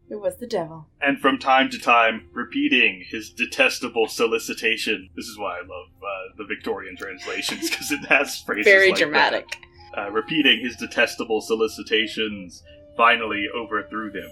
It 0.09 0.21
was 0.21 0.37
the 0.37 0.47
devil. 0.47 0.87
and 1.01 1.19
from 1.19 1.39
time 1.39 1.69
to 1.71 1.79
time 1.79 2.29
repeating 2.31 3.03
his 3.09 3.31
detestable 3.31 4.07
solicitation. 4.07 5.09
This 5.15 5.25
is 5.25 5.37
why 5.37 5.57
I 5.57 5.61
love 5.61 5.87
uh, 6.01 6.35
the 6.37 6.45
Victorian 6.45 6.95
translations 6.95 7.69
because 7.69 7.91
it 7.91 8.05
has 8.05 8.39
phrases 8.45 8.65
Very 8.65 8.89
like 8.89 8.99
dramatic. 8.99 9.57
Uh, 9.97 10.11
repeating 10.11 10.59
his 10.61 10.75
detestable 10.75 11.41
solicitations, 11.41 12.63
finally 12.97 13.47
overthrew 13.55 14.11
them. 14.11 14.29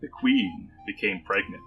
The 0.00 0.08
queen 0.08 0.70
became 0.86 1.22
pregnant, 1.24 1.62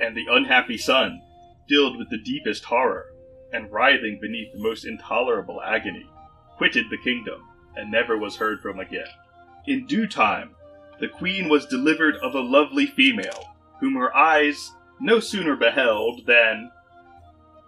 and 0.00 0.16
the 0.16 0.26
unhappy 0.30 0.76
son 0.76 1.22
filled 1.68 1.96
with 1.96 2.10
the 2.10 2.18
deepest 2.18 2.64
horror, 2.64 3.06
and 3.52 3.70
writhing 3.70 4.18
beneath 4.20 4.52
the 4.52 4.58
most 4.58 4.84
intolerable 4.84 5.62
agony, 5.62 6.06
quitted 6.56 6.86
the 6.90 6.98
kingdom, 6.98 7.42
and 7.76 7.90
never 7.90 8.18
was 8.18 8.36
heard 8.36 8.60
from 8.60 8.78
again. 8.80 9.06
In 9.66 9.86
due 9.86 10.06
time, 10.06 10.54
the 11.00 11.08
queen 11.08 11.48
was 11.48 11.66
delivered 11.66 12.16
of 12.16 12.34
a 12.34 12.40
lovely 12.40 12.86
female, 12.86 13.54
whom 13.80 13.94
her 13.94 14.14
eyes 14.16 14.72
no 15.00 15.20
sooner 15.20 15.56
beheld 15.56 16.26
than. 16.26 16.70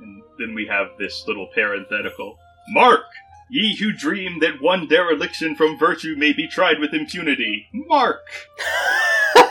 And 0.01 0.23
then 0.39 0.55
we 0.55 0.67
have 0.67 0.89
this 0.99 1.25
little 1.27 1.49
parenthetical 1.55 2.39
Mark! 2.69 3.05
Ye 3.49 3.77
who 3.77 3.93
dream 3.93 4.41
that 4.41 4.61
one 4.61 4.89
dereliction 4.89 5.55
from 5.55 5.79
virtue 5.79 6.17
may 6.17 6.33
be 6.33 6.49
tried 6.49 6.81
with 6.81 6.93
impunity, 6.93 7.69
mark! 7.73 8.27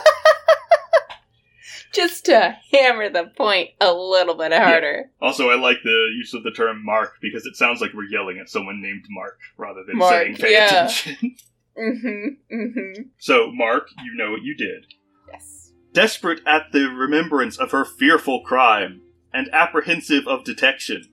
Just 1.94 2.26
to 2.26 2.58
hammer 2.70 3.08
the 3.08 3.32
point 3.38 3.70
a 3.80 3.90
little 3.90 4.34
bit 4.34 4.52
harder. 4.52 5.10
Also, 5.22 5.48
I 5.48 5.54
like 5.54 5.78
the 5.82 6.10
use 6.14 6.34
of 6.34 6.42
the 6.42 6.50
term 6.50 6.84
mark 6.84 7.14
because 7.22 7.46
it 7.46 7.56
sounds 7.56 7.80
like 7.80 7.94
we're 7.94 8.04
yelling 8.04 8.38
at 8.38 8.50
someone 8.50 8.82
named 8.82 9.06
Mark 9.08 9.38
rather 9.56 9.82
than 9.82 9.96
Mark, 9.96 10.12
saying 10.12 10.36
pay 10.36 10.52
yeah. 10.52 10.84
attention. 10.84 11.36
Mm-hmm. 11.78 12.54
Mm-hmm. 12.54 13.02
so, 13.18 13.50
Mark, 13.52 13.88
you 14.04 14.14
know 14.16 14.30
what 14.30 14.42
you 14.42 14.56
did. 14.56 14.86
Yes. 15.30 15.72
Desperate 15.92 16.40
at 16.46 16.72
the 16.72 16.88
remembrance 16.88 17.58
of 17.58 17.70
her 17.72 17.84
fearful 17.84 18.42
crime, 18.42 19.02
and 19.32 19.48
apprehensive 19.52 20.26
of 20.26 20.44
detection, 20.44 21.04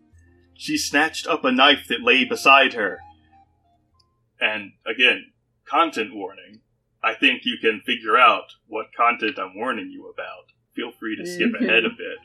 she 0.55 0.77
snatched 0.77 1.27
up 1.27 1.43
a 1.43 1.51
knife 1.51 1.87
that 1.89 2.01
lay 2.01 2.23
beside 2.23 2.73
her. 2.73 2.99
And 4.39 4.73
again, 4.85 5.31
content 5.65 6.13
warning. 6.13 6.61
I 7.03 7.15
think 7.15 7.41
you 7.43 7.57
can 7.59 7.81
figure 7.85 8.17
out 8.17 8.45
what 8.67 8.87
content 8.95 9.37
I'm 9.37 9.55
warning 9.55 9.89
you 9.91 10.07
about. 10.07 10.45
Feel 10.75 10.91
free 10.91 11.17
to 11.17 11.25
skip 11.25 11.51
Mhm. 11.51 11.61
ahead 11.61 11.85
a 11.85 11.89
bit. 11.89 12.17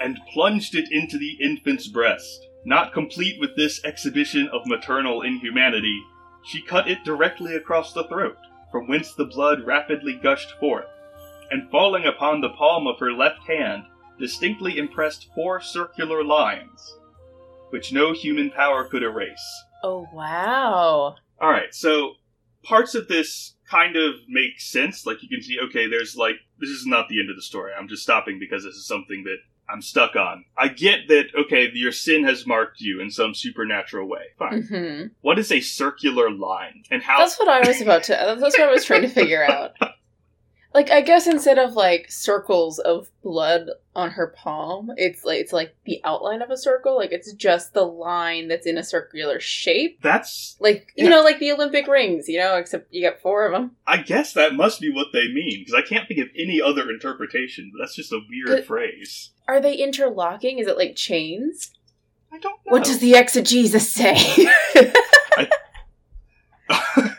And 0.00 0.20
plunged 0.32 0.74
it 0.74 0.90
into 0.92 1.18
the 1.18 1.36
infant's 1.40 1.88
breast. 1.88 2.46
Not 2.64 2.92
complete 2.92 3.38
with 3.40 3.56
this 3.56 3.84
exhibition 3.84 4.48
of 4.48 4.66
maternal 4.66 5.22
inhumanity, 5.22 6.02
she 6.44 6.62
cut 6.62 6.88
it 6.88 7.04
directly 7.04 7.54
across 7.54 7.92
the 7.92 8.04
throat, 8.04 8.36
from 8.70 8.88
whence 8.88 9.14
the 9.14 9.24
blood 9.24 9.66
rapidly 9.66 10.14
gushed 10.22 10.52
forth, 10.60 10.86
and 11.50 11.70
falling 11.70 12.04
upon 12.04 12.40
the 12.40 12.50
palm 12.50 12.86
of 12.86 12.98
her 12.98 13.12
left 13.12 13.46
hand, 13.46 13.84
distinctly 14.18 14.78
impressed 14.78 15.28
four 15.34 15.60
circular 15.60 16.22
lines, 16.22 16.98
which 17.70 17.92
no 17.92 18.12
human 18.12 18.50
power 18.50 18.84
could 18.84 19.02
erase. 19.02 19.64
Oh 19.82 20.06
wow. 20.12 21.16
Alright, 21.42 21.74
so 21.74 22.14
parts 22.62 22.94
of 22.94 23.08
this 23.08 23.56
kind 23.68 23.96
of 23.96 24.14
make 24.28 24.60
sense. 24.60 25.06
Like 25.06 25.22
you 25.22 25.28
can 25.28 25.42
see, 25.42 25.58
okay, 25.68 25.88
there's 25.88 26.16
like, 26.16 26.36
this 26.58 26.70
is 26.70 26.86
not 26.86 27.08
the 27.08 27.20
end 27.20 27.30
of 27.30 27.36
the 27.36 27.42
story. 27.42 27.72
I'm 27.78 27.88
just 27.88 28.02
stopping 28.02 28.38
because 28.38 28.64
this 28.64 28.74
is 28.74 28.86
something 28.86 29.24
that 29.24 29.38
I'm 29.68 29.82
stuck 29.82 30.14
on. 30.16 30.44
I 30.58 30.68
get 30.68 31.08
that, 31.08 31.26
okay, 31.46 31.70
your 31.72 31.92
sin 31.92 32.24
has 32.24 32.46
marked 32.46 32.80
you 32.80 33.00
in 33.00 33.10
some 33.10 33.34
supernatural 33.34 34.08
way. 34.08 34.22
Fine. 34.38 34.62
hmm 34.62 35.02
What 35.22 35.38
is 35.38 35.50
a 35.50 35.60
circular 35.60 36.30
line? 36.30 36.84
And 36.90 37.02
how. 37.02 37.18
That's 37.18 37.38
what 37.38 37.48
I 37.48 37.66
was 37.66 37.80
about 37.80 38.04
to. 38.04 38.12
That's 38.12 38.58
what 38.58 38.68
I 38.68 38.70
was 38.70 38.84
trying 38.84 39.02
to 39.02 39.08
figure 39.08 39.44
out. 39.44 39.72
Like, 40.74 40.90
I 40.90 41.02
guess 41.02 41.28
instead 41.28 41.56
of 41.58 41.74
like 41.74 42.10
circles 42.10 42.80
of 42.80 43.08
blood 43.22 43.70
on 43.94 44.10
her 44.10 44.26
palm, 44.36 44.90
it's 44.96 45.24
like 45.24 45.38
it's 45.40 45.52
like 45.52 45.76
the 45.84 46.00
outline 46.02 46.42
of 46.42 46.50
a 46.50 46.56
circle. 46.56 46.96
Like 46.96 47.12
it's 47.12 47.32
just 47.32 47.74
the 47.74 47.84
line 47.86 48.48
that's 48.48 48.66
in 48.66 48.76
a 48.76 48.82
circular 48.82 49.38
shape. 49.38 50.02
That's. 50.02 50.56
Like 50.58 50.88
you 50.96 51.04
Yeah. 51.04 51.10
know, 51.10 51.22
like 51.22 51.38
the 51.38 51.52
Olympic 51.52 51.86
rings. 51.86 52.28
You 52.28 52.40
know, 52.40 52.56
except 52.56 52.92
you 52.92 53.08
got 53.08 53.20
four 53.20 53.46
of 53.46 53.52
them. 53.52 53.76
I 53.86 53.98
guess 53.98 54.32
that 54.32 54.54
must 54.54 54.80
be 54.80 54.90
what 54.92 55.08
they 55.12 55.28
mean, 55.28 55.60
because 55.60 55.74
I 55.74 55.82
can't 55.82 56.08
think 56.08 56.18
of 56.18 56.28
any 56.36 56.60
other 56.60 56.90
interpretation, 56.90 57.70
that's 57.78 57.94
just 57.94 58.12
a 58.12 58.18
weird 58.28 58.48
But- 58.48 58.66
phrase. 58.66 59.30
Are 59.46 59.60
they 59.60 59.74
interlocking? 59.76 60.58
Is 60.58 60.66
it 60.66 60.76
like 60.76 60.96
chains? 60.96 61.70
I 62.32 62.38
don't 62.38 62.58
know. 62.66 62.72
What 62.72 62.82
does 62.84 62.98
the 62.98 63.14
exegesis 63.14 63.92
say? 63.92 64.16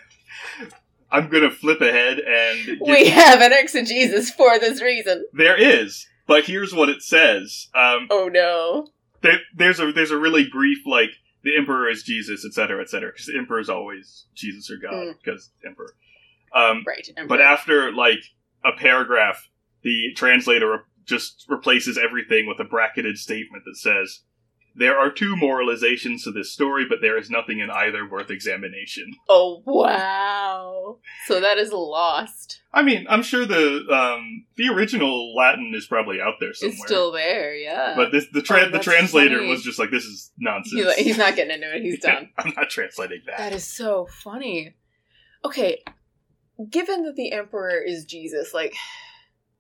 I'm 1.16 1.30
gonna 1.30 1.52
flip 1.52 1.82
ahead 1.82 2.20
and. 2.20 2.80
we 2.82 3.08
have 3.10 3.42
an 3.42 3.52
exegesis 3.54 4.30
for 4.32 4.60
this 4.60 4.82
reason. 4.82 5.26
There 5.34 5.60
is, 5.60 6.08
but 6.28 6.46
here's 6.46 6.74
what 6.74 6.90
it 6.90 7.02
says. 7.02 7.68
Um, 7.76 8.08
Oh 8.10 8.30
no. 8.32 8.88
there, 9.22 9.40
there's 9.56 9.80
a 9.80 9.92
there's 9.92 10.12
a 10.12 10.18
really 10.18 10.48
brief 10.52 10.80
like 10.86 11.12
the 11.44 11.56
emperor 11.58 11.88
is 11.90 12.04
Jesus, 12.04 12.44
etc., 12.46 12.82
etc. 12.82 13.12
Because 13.12 13.28
the 13.28 13.38
emperor 13.38 13.60
is 13.60 13.70
always 13.70 14.26
Jesus 14.34 14.70
or 14.72 14.78
God, 14.78 14.94
Mm. 14.94 15.14
because 15.24 15.52
emperor. 15.66 15.96
Um, 16.54 16.84
Right. 16.88 17.08
I'm 17.18 17.28
but 17.28 17.42
after 17.42 17.92
like 17.92 18.20
a 18.64 18.72
paragraph, 18.78 19.50
the 19.84 20.14
translator 20.16 20.86
just 21.06 21.46
replaces 21.50 21.98
everything 22.00 22.48
with 22.48 22.60
a 22.60 22.64
bracketed 22.64 23.18
statement 23.18 23.64
that 23.66 23.76
says, 23.78 24.22
"There 24.76 24.98
are 24.98 25.12
two 25.12 25.36
moralizations 25.36 26.24
to 26.24 26.32
this 26.32 26.52
story, 26.52 26.86
but 26.88 27.00
there 27.02 27.18
is 27.18 27.30
nothing 27.30 27.60
in 27.60 27.70
either 27.70 28.08
worth 28.08 28.30
examination." 28.30 29.14
Oh 29.30 29.62
wow! 29.66 30.98
So 31.28 31.40
that 31.40 31.58
is 31.58 31.72
lost. 31.72 32.62
I 32.74 32.82
mean, 32.82 33.06
I'm 33.10 33.24
sure 33.24 33.46
the 33.46 33.86
um, 33.90 34.46
the 34.58 34.68
original 34.70 35.34
Latin 35.36 35.72
is 35.76 35.88
probably 35.88 36.20
out 36.20 36.36
there 36.40 36.54
somewhere. 36.54 36.74
It's 36.76 36.86
still 36.86 37.12
there, 37.12 37.56
yeah. 37.56 37.94
but 37.96 38.12
this, 38.12 38.26
the 38.34 38.42
tra- 38.42 38.66
Oh, 38.66 38.70
the 38.70 38.80
translator 38.80 39.38
funny. 39.38 39.50
was 39.50 39.64
just 39.64 39.80
like, 39.80 39.92
"This 39.92 40.04
is 40.04 40.32
nonsense." 40.38 40.86
Like, 40.86 40.98
he's 40.98 41.18
not 41.18 41.36
getting 41.36 41.54
into 41.56 41.74
it. 41.76 41.82
He's 41.82 42.00
done. 42.02 42.30
I'm 42.38 42.54
not 42.56 42.70
translating 42.70 43.22
that. 43.28 43.38
That 43.38 43.54
is 43.54 43.66
so 43.66 44.08
funny. 44.24 44.76
Okay, 45.46 45.84
given 46.70 47.04
that 47.06 47.16
the 47.16 47.32
emperor 47.32 47.80
is 47.82 48.06
Jesus, 48.06 48.54
like 48.54 48.76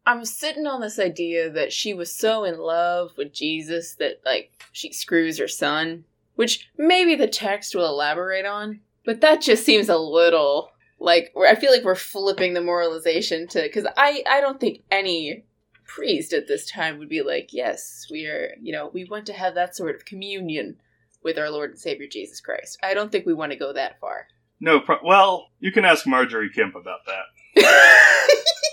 I'm 0.05 0.25
sitting 0.25 0.67
on 0.67 0.81
this 0.81 0.99
idea 0.99 1.49
that 1.49 1.73
she 1.73 1.93
was 1.93 2.13
so 2.13 2.43
in 2.43 2.59
love 2.59 3.11
with 3.17 3.33
Jesus 3.33 3.95
that 3.95 4.21
like 4.25 4.51
she 4.71 4.91
screws 4.93 5.39
her 5.39 5.47
son, 5.47 6.05
which 6.35 6.69
maybe 6.77 7.15
the 7.15 7.27
text 7.27 7.73
will 7.73 7.87
elaborate 7.87 8.45
on, 8.45 8.81
but 9.03 9.21
that 9.21 9.41
just 9.41 9.65
seems 9.65 9.89
a 9.89 9.97
little 9.97 10.71
like 10.99 11.33
I 11.37 11.55
feel 11.55 11.71
like 11.71 11.83
we're 11.83 11.95
flipping 11.95 12.53
the 12.53 12.61
moralization 12.61 13.47
to 13.49 13.61
because 13.61 13.87
I 13.97 14.23
I 14.29 14.41
don't 14.41 14.59
think 14.59 14.83
any 14.91 15.43
priest 15.85 16.33
at 16.33 16.47
this 16.47 16.69
time 16.69 16.97
would 16.97 17.09
be 17.09 17.21
like 17.21 17.53
yes 17.53 18.07
we 18.09 18.25
are 18.25 18.55
you 18.59 18.71
know 18.71 18.89
we 18.93 19.05
want 19.05 19.25
to 19.27 19.33
have 19.33 19.53
that 19.53 19.75
sort 19.75 19.95
of 19.95 20.03
communion 20.03 20.77
with 21.23 21.37
our 21.39 21.49
Lord 21.49 21.71
and 21.71 21.79
Savior 21.79 22.07
Jesus 22.07 22.39
Christ. 22.39 22.77
I 22.83 22.93
don't 22.93 23.11
think 23.11 23.25
we 23.25 23.33
want 23.33 23.51
to 23.51 23.57
go 23.57 23.73
that 23.73 23.99
far. 23.99 24.27
No, 24.61 24.79
pro- 24.79 24.99
well, 25.03 25.49
you 25.59 25.71
can 25.71 25.83
ask 25.83 26.07
Margery 26.07 26.49
Kempe 26.55 26.75
about 26.75 26.99
that. 27.07 27.25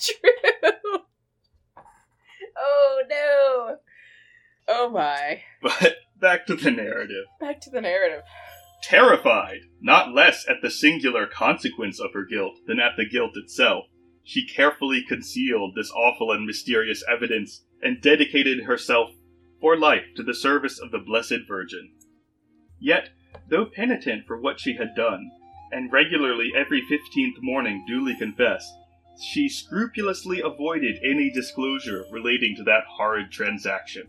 True. 0.22 1.00
Oh 2.56 3.02
no. 3.08 3.76
Oh 4.68 4.90
my. 4.90 5.42
But 5.62 5.96
back 6.20 6.46
to 6.46 6.54
the 6.54 6.70
narrative. 6.70 7.24
Back 7.40 7.60
to 7.62 7.70
the 7.70 7.80
narrative. 7.80 8.22
Terrified, 8.82 9.60
not 9.80 10.14
less 10.14 10.46
at 10.48 10.62
the 10.62 10.70
singular 10.70 11.26
consequence 11.26 12.00
of 12.00 12.12
her 12.14 12.24
guilt 12.24 12.58
than 12.66 12.80
at 12.80 12.92
the 12.96 13.04
guilt 13.04 13.32
itself, 13.36 13.84
she 14.24 14.46
carefully 14.46 15.02
concealed 15.06 15.74
this 15.74 15.90
awful 15.90 16.32
and 16.32 16.46
mysterious 16.46 17.02
evidence 17.10 17.64
and 17.82 18.00
dedicated 18.00 18.64
herself 18.64 19.10
for 19.60 19.76
life 19.76 20.04
to 20.16 20.22
the 20.22 20.34
service 20.34 20.78
of 20.78 20.90
the 20.90 20.98
Blessed 20.98 21.40
Virgin. 21.46 21.92
Yet, 22.78 23.10
though 23.48 23.66
penitent 23.66 24.26
for 24.26 24.40
what 24.40 24.60
she 24.60 24.76
had 24.76 24.94
done, 24.94 25.30
and 25.72 25.92
regularly 25.92 26.52
every 26.56 26.80
fifteenth 26.80 27.36
morning 27.42 27.84
duly 27.86 28.14
confessed, 28.16 28.72
she 29.20 29.48
scrupulously 29.48 30.40
avoided 30.40 30.98
any 31.04 31.30
disclosure 31.30 32.04
relating 32.10 32.56
to 32.56 32.64
that 32.64 32.84
horrid 32.88 33.30
transaction. 33.30 34.04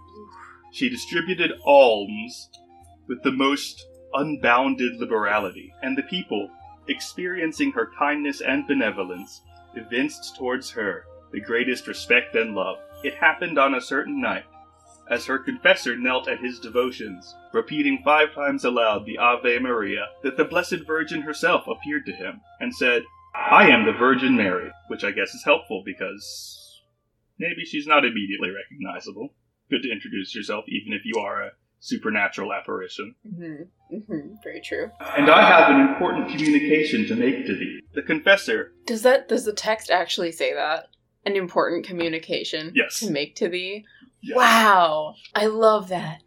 She 0.71 0.89
distributed 0.89 1.51
alms 1.65 2.49
with 3.07 3.21
the 3.23 3.31
most 3.31 3.85
unbounded 4.13 4.97
liberality, 4.97 5.73
and 5.81 5.97
the 5.97 6.03
people, 6.03 6.49
experiencing 6.87 7.71
her 7.71 7.91
kindness 7.97 8.41
and 8.41 8.67
benevolence, 8.67 9.41
evinced 9.75 10.35
towards 10.37 10.71
her 10.71 11.05
the 11.31 11.41
greatest 11.41 11.87
respect 11.87 12.35
and 12.35 12.55
love. 12.55 12.77
It 13.03 13.15
happened 13.15 13.57
on 13.57 13.75
a 13.75 13.81
certain 13.81 14.21
night, 14.21 14.45
as 15.09 15.25
her 15.25 15.39
confessor 15.39 15.97
knelt 15.97 16.27
at 16.27 16.39
his 16.39 16.59
devotions, 16.59 17.35
repeating 17.53 18.01
five 18.03 18.33
times 18.33 18.63
aloud 18.63 19.05
the 19.05 19.17
Ave 19.17 19.59
Maria, 19.59 20.07
that 20.23 20.37
the 20.37 20.45
Blessed 20.45 20.85
Virgin 20.85 21.21
herself 21.21 21.67
appeared 21.67 22.05
to 22.05 22.13
him 22.13 22.41
and 22.59 22.75
said, 22.75 23.03
I 23.33 23.69
am 23.69 23.85
the 23.85 23.93
Virgin 23.93 24.35
Mary, 24.35 24.71
which 24.87 25.03
I 25.03 25.11
guess 25.11 25.33
is 25.33 25.43
helpful 25.43 25.83
because 25.85 26.81
maybe 27.39 27.63
she's 27.65 27.87
not 27.87 28.05
immediately 28.05 28.49
recognizable. 28.49 29.33
Good 29.69 29.83
to 29.83 29.91
introduce 29.91 30.35
yourself, 30.35 30.65
even 30.67 30.93
if 30.93 31.01
you 31.05 31.19
are 31.21 31.43
a 31.43 31.51
supernatural 31.79 32.53
apparition. 32.53 33.15
Mm-hmm. 33.27 33.95
Mm-hmm. 33.95 34.33
Very 34.43 34.61
true. 34.61 34.91
And 35.17 35.29
I 35.29 35.41
have 35.47 35.73
an 35.73 35.81
important 35.87 36.29
communication 36.29 37.07
to 37.07 37.15
make 37.15 37.45
to 37.47 37.55
thee. 37.55 37.79
The 37.93 38.01
confessor, 38.03 38.73
Does 38.85 39.01
that 39.03 39.27
does 39.27 39.45
the 39.45 39.53
text 39.53 39.89
actually 39.89 40.31
say 40.31 40.53
that? 40.53 40.87
An 41.25 41.35
important 41.35 41.85
communication 41.85 42.71
Yes. 42.75 42.99
to 42.99 43.11
make 43.11 43.35
to 43.37 43.47
thee? 43.49 43.85
Yes. 44.21 44.35
Wow. 44.37 45.15
I 45.33 45.47
love 45.47 45.89
that. 45.89 46.19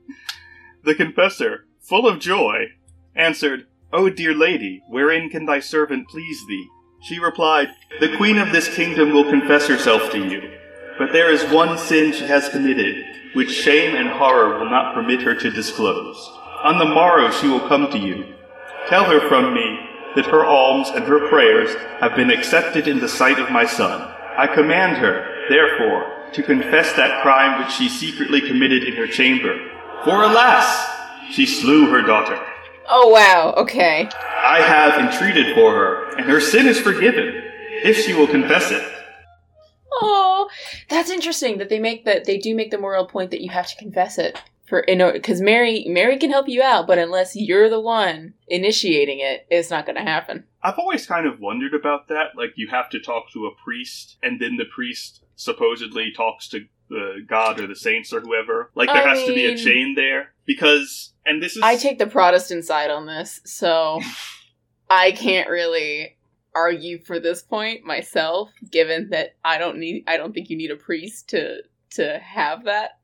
the 0.84 0.94
confessor, 0.94 1.66
full 1.80 2.06
of 2.08 2.18
joy, 2.20 2.66
answered, 3.14 3.66
O 3.94 4.08
dear 4.08 4.34
lady, 4.34 4.82
wherein 4.88 5.28
can 5.28 5.44
thy 5.44 5.60
servant 5.60 6.08
please 6.08 6.46
thee? 6.48 6.66
She 7.02 7.18
replied, 7.18 7.68
The 8.00 8.16
queen 8.16 8.38
of 8.38 8.50
this 8.50 8.74
kingdom 8.74 9.12
will 9.12 9.28
confess 9.28 9.66
herself 9.66 10.10
to 10.12 10.26
you. 10.26 10.50
But 10.98 11.12
there 11.12 11.30
is 11.30 11.44
one 11.52 11.76
sin 11.76 12.12
she 12.12 12.24
has 12.24 12.48
committed, 12.48 13.04
which 13.34 13.50
shame 13.50 13.94
and 13.94 14.08
horror 14.08 14.58
will 14.58 14.70
not 14.70 14.94
permit 14.94 15.20
her 15.22 15.34
to 15.34 15.50
disclose. 15.50 16.16
On 16.64 16.78
the 16.78 16.86
morrow 16.86 17.30
she 17.30 17.48
will 17.48 17.68
come 17.68 17.90
to 17.90 17.98
you. 17.98 18.34
Tell 18.88 19.04
her 19.04 19.28
from 19.28 19.52
me 19.52 19.80
that 20.16 20.26
her 20.26 20.44
alms 20.44 20.88
and 20.88 21.04
her 21.04 21.28
prayers 21.28 21.74
have 22.00 22.16
been 22.16 22.30
accepted 22.30 22.88
in 22.88 22.98
the 22.98 23.08
sight 23.08 23.38
of 23.38 23.50
my 23.50 23.66
son. 23.66 24.00
I 24.38 24.46
command 24.46 24.96
her, 24.98 25.48
therefore, 25.50 26.30
to 26.32 26.42
confess 26.42 26.94
that 26.94 27.22
crime 27.22 27.62
which 27.62 27.74
she 27.74 27.90
secretly 27.90 28.40
committed 28.40 28.84
in 28.84 28.96
her 28.96 29.06
chamber. 29.06 29.58
For 30.04 30.22
alas, 30.22 30.88
she 31.30 31.44
slew 31.44 31.90
her 31.90 32.00
daughter. 32.00 32.42
Oh 32.88 33.08
wow. 33.08 33.54
Okay. 33.56 34.08
I 34.44 34.60
have 34.60 34.98
entreated 34.98 35.54
for 35.54 35.74
her, 35.74 36.16
and 36.16 36.26
her 36.26 36.40
sin 36.40 36.66
is 36.66 36.80
forgiven, 36.80 37.42
if 37.84 37.96
she 37.96 38.14
will 38.14 38.26
confess 38.26 38.70
it. 38.70 38.82
Oh, 39.94 40.48
that's 40.88 41.10
interesting 41.10 41.58
that 41.58 41.68
they 41.68 41.78
make 41.78 42.04
that 42.04 42.24
they 42.24 42.38
do 42.38 42.54
make 42.54 42.70
the 42.70 42.78
moral 42.78 43.06
point 43.06 43.30
that 43.30 43.40
you 43.40 43.50
have 43.50 43.68
to 43.68 43.76
confess 43.76 44.18
it 44.18 44.40
for 44.66 44.80
in 44.80 45.00
order 45.00 45.18
because 45.18 45.40
Mary 45.40 45.84
Mary 45.86 46.18
can 46.18 46.30
help 46.30 46.48
you 46.48 46.62
out, 46.62 46.86
but 46.86 46.98
unless 46.98 47.36
you're 47.36 47.68
the 47.68 47.80
one 47.80 48.34
initiating 48.48 49.20
it, 49.20 49.46
it's 49.50 49.70
not 49.70 49.86
going 49.86 49.96
to 49.96 50.02
happen. 50.02 50.44
I've 50.62 50.78
always 50.78 51.06
kind 51.06 51.26
of 51.26 51.40
wondered 51.40 51.74
about 51.74 52.08
that. 52.08 52.36
Like, 52.36 52.52
you 52.56 52.68
have 52.68 52.88
to 52.90 53.00
talk 53.00 53.24
to 53.32 53.46
a 53.46 53.64
priest, 53.64 54.16
and 54.22 54.40
then 54.40 54.56
the 54.56 54.64
priest 54.64 55.24
supposedly 55.34 56.12
talks 56.12 56.48
to 56.48 56.66
the 56.92 57.24
god 57.26 57.58
or 57.58 57.66
the 57.66 57.74
saints 57.74 58.12
or 58.12 58.20
whoever. 58.20 58.70
Like, 58.74 58.88
there 58.88 59.06
I 59.06 59.14
has 59.14 59.26
to 59.26 59.34
be 59.34 59.46
a 59.46 59.54
mean- 59.54 59.56
chain 59.56 59.94
there. 59.96 60.32
Because, 60.44 61.14
and 61.24 61.42
this 61.42 61.56
is. 61.56 61.62
I 61.62 61.76
take 61.76 61.98
the 61.98 62.06
Protestant 62.06 62.64
side 62.64 62.90
on 62.90 63.06
this, 63.06 63.40
so 63.44 64.00
I 64.90 65.12
can't 65.12 65.48
really 65.48 66.18
argue 66.54 66.98
for 66.98 67.18
this 67.18 67.42
point 67.42 67.84
myself, 67.84 68.50
given 68.70 69.10
that 69.10 69.36
I 69.44 69.58
don't 69.58 69.78
need 69.78 70.04
I 70.06 70.16
don't 70.16 70.32
think 70.32 70.50
you 70.50 70.56
need 70.56 70.70
a 70.70 70.76
priest 70.76 71.28
to 71.30 71.58
to 71.92 72.18
have 72.18 72.64
that. 72.64 72.98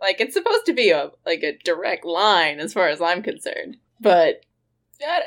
Like 0.00 0.20
it's 0.20 0.34
supposed 0.34 0.66
to 0.66 0.72
be 0.72 0.90
a 0.90 1.10
like 1.26 1.42
a 1.42 1.58
direct 1.64 2.04
line 2.04 2.60
as 2.60 2.72
far 2.72 2.88
as 2.88 3.00
I'm 3.00 3.22
concerned. 3.22 3.76
But 4.00 4.42
uh, 5.06 5.20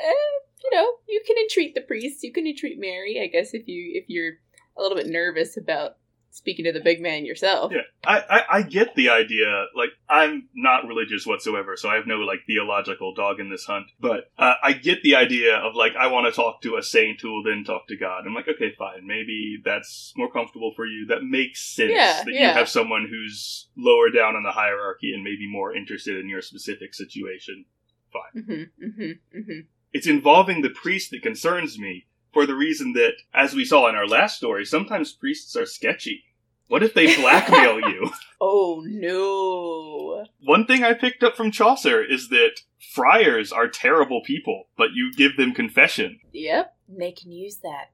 you 0.64 0.70
know, 0.72 0.90
you 1.06 1.22
can 1.26 1.36
entreat 1.36 1.74
the 1.74 1.82
priest, 1.82 2.22
you 2.22 2.32
can 2.32 2.46
entreat 2.46 2.78
Mary, 2.80 3.20
I 3.22 3.26
guess 3.26 3.54
if 3.54 3.68
you 3.68 3.92
if 3.94 4.04
you're 4.08 4.34
a 4.76 4.82
little 4.82 4.96
bit 4.96 5.06
nervous 5.06 5.56
about 5.56 5.96
speaking 6.38 6.64
to 6.64 6.72
the 6.72 6.80
big 6.80 7.02
man 7.02 7.26
yourself. 7.26 7.72
Yeah, 7.74 7.82
I, 8.06 8.22
I, 8.30 8.58
I 8.58 8.62
get 8.62 8.94
the 8.94 9.10
idea. 9.10 9.66
Like, 9.76 9.90
I'm 10.08 10.48
not 10.54 10.86
religious 10.86 11.26
whatsoever, 11.26 11.76
so 11.76 11.88
I 11.88 11.96
have 11.96 12.06
no, 12.06 12.18
like, 12.18 12.40
theological 12.46 13.12
dog 13.12 13.40
in 13.40 13.50
this 13.50 13.64
hunt. 13.64 13.86
But 14.00 14.30
uh, 14.38 14.54
I 14.62 14.72
get 14.72 15.02
the 15.02 15.16
idea 15.16 15.56
of, 15.56 15.74
like, 15.74 15.96
I 15.98 16.06
want 16.06 16.26
to 16.26 16.32
talk 16.32 16.62
to 16.62 16.76
a 16.76 16.82
saint 16.82 17.20
who 17.20 17.32
will 17.32 17.42
then 17.42 17.64
talk 17.64 17.88
to 17.88 17.96
God. 17.96 18.24
I'm 18.24 18.34
like, 18.34 18.48
okay, 18.48 18.72
fine. 18.78 19.06
Maybe 19.06 19.60
that's 19.64 20.14
more 20.16 20.30
comfortable 20.30 20.72
for 20.74 20.86
you. 20.86 21.06
That 21.06 21.24
makes 21.24 21.60
sense. 21.60 21.92
Yeah, 21.92 22.22
that 22.24 22.32
yeah. 22.32 22.48
you 22.48 22.54
have 22.54 22.68
someone 22.68 23.08
who's 23.10 23.68
lower 23.76 24.08
down 24.10 24.36
in 24.36 24.44
the 24.44 24.52
hierarchy 24.52 25.12
and 25.12 25.24
maybe 25.24 25.50
more 25.50 25.74
interested 25.74 26.18
in 26.18 26.28
your 26.28 26.40
specific 26.40 26.94
situation. 26.94 27.64
Fine. 28.12 28.42
Mm-hmm, 28.42 28.86
mm-hmm, 28.86 29.38
mm-hmm. 29.38 29.60
It's 29.92 30.06
involving 30.06 30.62
the 30.62 30.70
priest 30.70 31.10
that 31.10 31.22
concerns 31.22 31.78
me 31.78 32.06
for 32.32 32.46
the 32.46 32.54
reason 32.54 32.92
that, 32.92 33.14
as 33.34 33.54
we 33.54 33.64
saw 33.64 33.88
in 33.88 33.94
our 33.96 34.06
last 34.06 34.36
story, 34.36 34.64
sometimes 34.64 35.12
priests 35.12 35.56
are 35.56 35.66
sketchy. 35.66 36.24
What 36.68 36.82
if 36.82 36.94
they 36.94 37.16
blackmail 37.16 37.80
you? 37.90 38.10
Oh 38.40 38.82
no. 38.86 40.24
One 40.44 40.66
thing 40.66 40.84
I 40.84 40.94
picked 40.94 41.22
up 41.22 41.36
from 41.36 41.50
Chaucer 41.50 42.02
is 42.04 42.28
that 42.28 42.60
friars 42.94 43.52
are 43.52 43.68
terrible 43.68 44.22
people, 44.24 44.64
but 44.76 44.92
you 44.94 45.12
give 45.16 45.36
them 45.36 45.52
confession, 45.54 46.20
Yep. 46.32 46.74
They 46.88 47.12
can 47.12 47.32
use 47.32 47.56
that. 47.58 47.90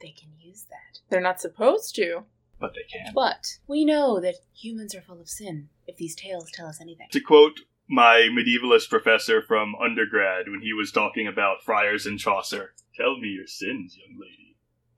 They 0.00 0.10
can 0.18 0.30
use 0.38 0.64
that. 0.70 1.00
They're 1.10 1.20
not 1.20 1.40
supposed 1.40 1.94
to. 1.96 2.24
but 2.60 2.72
they 2.74 2.82
can. 2.90 3.12
But 3.14 3.58
We 3.66 3.84
know 3.84 4.20
that 4.20 4.36
humans 4.54 4.94
are 4.94 5.02
full 5.02 5.20
of 5.20 5.28
sin, 5.28 5.68
if 5.86 5.96
these 5.96 6.14
tales 6.14 6.50
tell 6.52 6.66
us 6.66 6.80
anything. 6.80 7.08
To 7.10 7.20
quote 7.20 7.60
my 7.88 8.28
medievalist 8.30 8.88
professor 8.90 9.40
from 9.42 9.74
undergrad 9.82 10.46
when 10.48 10.60
he 10.62 10.72
was 10.72 10.92
talking 10.92 11.26
about 11.26 11.62
friars 11.64 12.06
in 12.06 12.18
Chaucer, 12.18 12.74
tell 12.96 13.18
me 13.18 13.28
your 13.28 13.46
sins, 13.46 13.96
young 13.98 14.18
lady. 14.20 14.47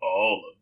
All 0.02 0.42
of 0.50 0.54
them. 0.54 0.60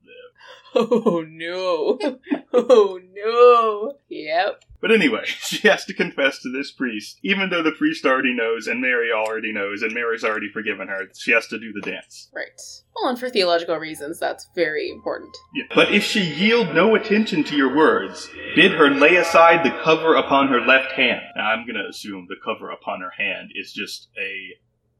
Oh 0.74 1.24
no. 1.26 1.98
oh 2.52 3.00
no. 3.14 3.94
Yep. 4.08 4.64
But 4.80 4.92
anyway, 4.92 5.22
she 5.26 5.66
has 5.66 5.84
to 5.86 5.94
confess 5.94 6.40
to 6.40 6.52
this 6.52 6.70
priest, 6.70 7.18
even 7.22 7.50
though 7.50 7.62
the 7.62 7.72
priest 7.72 8.04
already 8.04 8.34
knows, 8.34 8.66
and 8.66 8.80
Mary 8.80 9.10
already 9.10 9.52
knows, 9.52 9.82
and 9.82 9.92
Mary's 9.92 10.24
already 10.24 10.48
forgiven 10.52 10.88
her. 10.88 11.08
She 11.16 11.32
has 11.32 11.46
to 11.48 11.58
do 11.58 11.72
the 11.72 11.90
dance. 11.90 12.28
Right. 12.34 12.60
Well, 12.94 13.08
and 13.08 13.18
for 13.18 13.30
theological 13.30 13.76
reasons, 13.76 14.18
that's 14.18 14.48
very 14.54 14.90
important. 14.90 15.36
Yeah. 15.54 15.64
But 15.74 15.92
if 15.92 16.04
she 16.04 16.20
yield 16.20 16.74
no 16.74 16.94
attention 16.94 17.44
to 17.44 17.56
your 17.56 17.74
words, 17.74 18.28
bid 18.54 18.72
her 18.72 18.90
lay 18.90 19.16
aside 19.16 19.64
the 19.64 19.76
cover 19.82 20.14
upon 20.14 20.48
her 20.48 20.60
left 20.60 20.92
hand. 20.92 21.22
Now, 21.36 21.50
I'm 21.50 21.66
gonna 21.66 21.88
assume 21.88 22.26
the 22.28 22.36
cover 22.44 22.70
upon 22.70 23.00
her 23.00 23.12
hand 23.16 23.50
is 23.54 23.72
just 23.72 24.08
a 24.20 24.54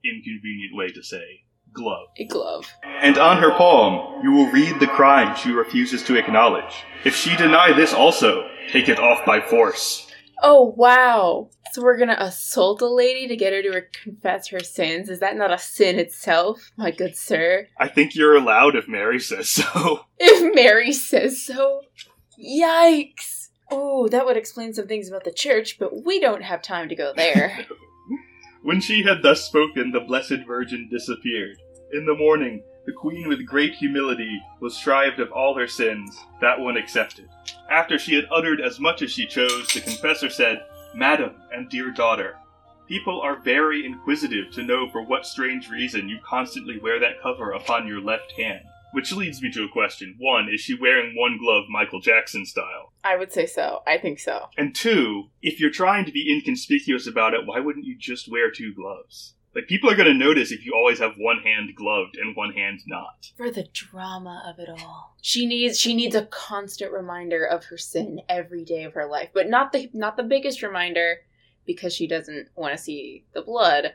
inconvenient 0.04 0.74
way 0.74 0.88
to 0.88 1.02
say 1.02 1.42
glove. 1.72 2.08
A 2.16 2.24
glove. 2.24 2.72
And 3.02 3.18
on 3.18 3.40
her 3.42 3.52
palm, 3.52 4.22
you 4.22 4.32
will 4.32 4.50
read 4.50 4.80
the 4.80 4.86
crime 4.86 5.36
she 5.36 5.50
refuses 5.50 6.02
to 6.04 6.16
acknowledge. 6.16 6.84
If 7.04 7.14
she 7.14 7.36
deny 7.36 7.72
this 7.72 7.94
also, 7.94 8.48
take 8.70 8.88
it 8.88 8.98
off 8.98 9.24
by 9.24 9.40
force. 9.40 10.06
Oh 10.42 10.74
wow. 10.76 11.50
So 11.72 11.82
we're 11.82 11.98
gonna 11.98 12.16
assault 12.18 12.80
a 12.80 12.88
lady 12.88 13.28
to 13.28 13.36
get 13.36 13.52
her 13.52 13.62
to 13.62 13.82
confess 14.02 14.48
her 14.48 14.60
sins? 14.60 15.10
Is 15.10 15.20
that 15.20 15.36
not 15.36 15.52
a 15.52 15.58
sin 15.58 15.98
itself, 15.98 16.70
my 16.76 16.90
good 16.90 17.16
sir? 17.16 17.68
I 17.78 17.88
think 17.88 18.14
you're 18.14 18.36
allowed 18.36 18.76
if 18.76 18.88
Mary 18.88 19.20
says 19.20 19.48
so. 19.48 20.06
If 20.18 20.54
Mary 20.54 20.92
says 20.92 21.42
so. 21.44 21.82
Yikes. 22.42 23.48
Oh, 23.70 24.08
that 24.08 24.24
would 24.24 24.36
explain 24.36 24.72
some 24.72 24.86
things 24.86 25.08
about 25.08 25.24
the 25.24 25.32
church, 25.32 25.78
but 25.78 26.04
we 26.04 26.20
don't 26.20 26.42
have 26.42 26.62
time 26.62 26.88
to 26.88 26.94
go 26.94 27.12
there. 27.14 27.66
When 28.68 28.82
she 28.82 29.02
had 29.02 29.22
thus 29.22 29.46
spoken, 29.46 29.92
the 29.92 30.00
Blessed 30.00 30.44
Virgin 30.46 30.90
disappeared. 30.90 31.56
In 31.94 32.04
the 32.04 32.14
morning, 32.14 32.62
the 32.84 32.92
queen 32.92 33.26
with 33.26 33.46
great 33.46 33.72
humility 33.72 34.42
was 34.60 34.76
shrived 34.76 35.20
of 35.20 35.32
all 35.32 35.54
her 35.54 35.66
sins, 35.66 36.14
that 36.42 36.60
one 36.60 36.76
excepted. 36.76 37.30
After 37.70 37.98
she 37.98 38.14
had 38.14 38.26
uttered 38.30 38.60
as 38.60 38.78
much 38.78 39.00
as 39.00 39.10
she 39.10 39.24
chose, 39.24 39.68
the 39.68 39.80
confessor 39.80 40.28
said, 40.28 40.66
Madam 40.94 41.36
and 41.50 41.70
dear 41.70 41.90
daughter, 41.90 42.36
people 42.86 43.22
are 43.22 43.40
very 43.40 43.86
inquisitive 43.86 44.52
to 44.52 44.62
know 44.62 44.90
for 44.90 45.00
what 45.00 45.24
strange 45.24 45.70
reason 45.70 46.06
you 46.06 46.18
constantly 46.22 46.78
wear 46.78 47.00
that 47.00 47.22
cover 47.22 47.52
upon 47.52 47.86
your 47.86 48.02
left 48.02 48.32
hand. 48.32 48.66
Which 48.92 49.12
leads 49.12 49.42
me 49.42 49.50
to 49.52 49.64
a 49.64 49.68
question. 49.68 50.16
One, 50.18 50.48
is 50.52 50.60
she 50.60 50.74
wearing 50.74 51.14
one 51.14 51.38
glove 51.38 51.64
Michael 51.68 52.00
Jackson 52.00 52.46
style? 52.46 52.92
I 53.04 53.16
would 53.16 53.32
say 53.32 53.46
so. 53.46 53.82
I 53.86 53.98
think 53.98 54.18
so. 54.18 54.48
And 54.56 54.74
two, 54.74 55.28
if 55.42 55.60
you're 55.60 55.70
trying 55.70 56.04
to 56.06 56.12
be 56.12 56.32
inconspicuous 56.32 57.06
about 57.06 57.34
it, 57.34 57.46
why 57.46 57.60
wouldn't 57.60 57.84
you 57.84 57.96
just 57.98 58.30
wear 58.30 58.50
two 58.50 58.72
gloves? 58.72 59.34
Like, 59.54 59.66
people 59.66 59.90
are 59.90 59.96
gonna 59.96 60.14
notice 60.14 60.52
if 60.52 60.64
you 60.64 60.74
always 60.74 61.00
have 61.00 61.14
one 61.16 61.38
hand 61.38 61.74
gloved 61.74 62.16
and 62.16 62.36
one 62.36 62.52
hand 62.52 62.80
not. 62.86 63.32
For 63.36 63.50
the 63.50 63.68
drama 63.72 64.42
of 64.46 64.58
it 64.58 64.68
all. 64.68 65.16
She 65.20 65.46
needs 65.46 65.80
she 65.80 65.94
needs 65.94 66.14
a 66.14 66.26
constant 66.26 66.92
reminder 66.92 67.44
of 67.44 67.64
her 67.64 67.78
sin 67.78 68.20
every 68.28 68.64
day 68.64 68.84
of 68.84 68.94
her 68.94 69.06
life, 69.06 69.30
but 69.34 69.48
not 69.48 69.72
the 69.72 69.90
not 69.92 70.16
the 70.16 70.22
biggest 70.22 70.62
reminder 70.62 71.22
because 71.66 71.92
she 71.92 72.06
doesn't 72.06 72.48
want 72.54 72.76
to 72.76 72.82
see 72.82 73.24
the 73.34 73.42
blood, 73.42 73.92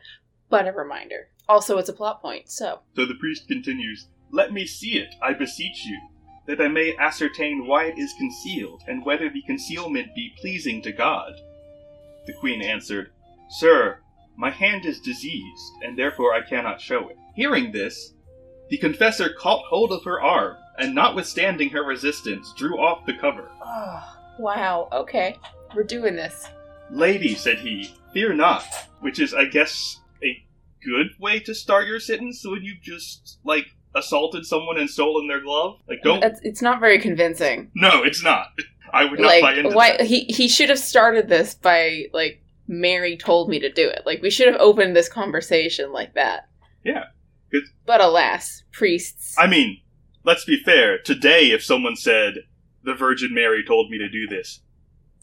but 0.49 0.67
a 0.67 0.71
reminder. 0.71 1.29
Also, 1.47 1.77
it's 1.77 1.89
a 1.89 1.93
plot 1.93 2.21
point, 2.21 2.49
so 2.49 2.79
So 2.95 3.06
the 3.06 3.15
priest 3.15 3.47
continues, 3.47 4.08
Let 4.34 4.52
me 4.52 4.65
see 4.65 4.98
it, 4.98 5.13
I 5.22 5.34
beseech 5.34 5.86
you, 5.86 6.00
that 6.48 6.60
I 6.60 6.67
may 6.67 6.98
ascertain 6.98 7.67
why 7.67 7.86
it 7.86 8.00
is 8.00 8.15
concealed, 8.17 8.82
and 8.88 9.06
whether 9.06 9.30
the 9.30 9.43
concealment 9.43 10.15
be 10.15 10.34
pleasing 10.41 10.82
to 10.82 10.91
God. 10.91 11.34
The 12.26 12.34
queen 12.34 12.63
answered, 12.63 13.12
Sir, 13.48 14.00
my 14.36 14.50
hand 14.50 14.86
is 14.88 15.00
diseased, 15.00 15.74
and 15.84 15.96
therefore 15.96 16.34
I 16.34 16.41
cannot 16.41 16.82
show 16.82 17.10
it. 17.10 17.17
Hearing 17.36 17.72
this, 17.72 18.15
the 18.69 18.80
confessor 18.80 19.30
caught 19.38 19.65
hold 19.65 19.91
of 19.91 20.04
her 20.06 20.19
arm, 20.19 20.58
and 20.80 20.96
notwithstanding 20.96 21.69
her 21.69 21.84
resistance, 21.84 22.52
drew 22.58 22.80
off 22.80 23.06
the 23.06 23.13
cover. 23.13 23.52
oh, 23.63 24.17
wow. 24.39 24.89
Okay, 24.91 25.38
we're 25.76 25.84
doing 25.84 26.15
this. 26.15 26.50
Lady, 26.89 27.36
said 27.36 27.60
he, 27.60 27.93
fear 28.13 28.34
not. 28.34 28.65
Which 29.00 29.19
is, 29.19 29.32
I 29.32 29.46
guess, 29.46 30.00
a 30.24 30.43
good 30.84 31.10
way 31.19 31.39
to 31.41 31.54
start 31.54 31.86
your 31.86 32.00
sentence 32.00 32.43
when 32.43 32.63
you've 32.63 32.82
just, 32.82 33.38
like, 33.43 33.67
assaulted 33.95 34.45
someone 34.45 34.77
and 34.77 34.89
stolen 34.89 35.27
their 35.27 35.41
glove. 35.41 35.79
Like, 35.88 36.01
don't. 36.03 36.19
That's, 36.21 36.39
it's 36.43 36.62
not 36.62 36.79
very 36.79 36.99
convincing. 36.99 37.71
No, 37.75 38.03
it's 38.03 38.23
not. 38.23 38.47
I 38.93 39.06
would 39.06 39.19
not 39.19 39.29
buy 39.29 39.39
Like, 39.41 39.58
into 39.58 39.75
why 39.75 39.97
that. 39.97 40.06
he 40.06 40.25
he 40.25 40.47
should 40.47 40.69
have 40.69 40.77
started 40.79 41.27
this 41.27 41.56
by 41.56 42.06
like 42.13 42.43
Mary 42.67 43.17
told 43.17 43.49
me 43.49 43.58
to 43.60 43.71
do 43.71 43.88
it. 43.89 44.03
Like 44.06 44.21
we 44.21 44.29
should 44.29 44.47
have 44.47 44.62
opened 44.62 44.95
this 44.95 45.10
conversation 45.10 45.91
like 45.91 46.13
that. 46.13 46.47
Yeah. 46.84 47.06
But 47.86 48.01
alas, 48.01 48.63
priests. 48.71 49.36
I 49.38 49.47
mean, 49.47 49.79
let's 50.23 50.45
be 50.45 50.58
fair. 50.63 50.97
Today, 50.99 51.51
if 51.51 51.63
someone 51.63 51.95
said, 51.95 52.36
the 52.84 52.93
Virgin 52.95 53.34
Mary 53.34 53.63
told 53.65 53.89
me 53.91 53.97
to 53.99 54.10
do 54.10 54.27
this, 54.27 54.60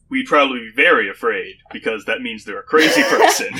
we'd 0.09 0.26
probably 0.26 0.61
be 0.61 0.72
very 0.74 1.09
afraid, 1.11 1.56
because 1.72 2.04
that 2.04 2.20
means 2.22 2.44
they're 2.44 2.61
a 2.61 2.62
crazy 2.64 3.02
person. 3.09 3.52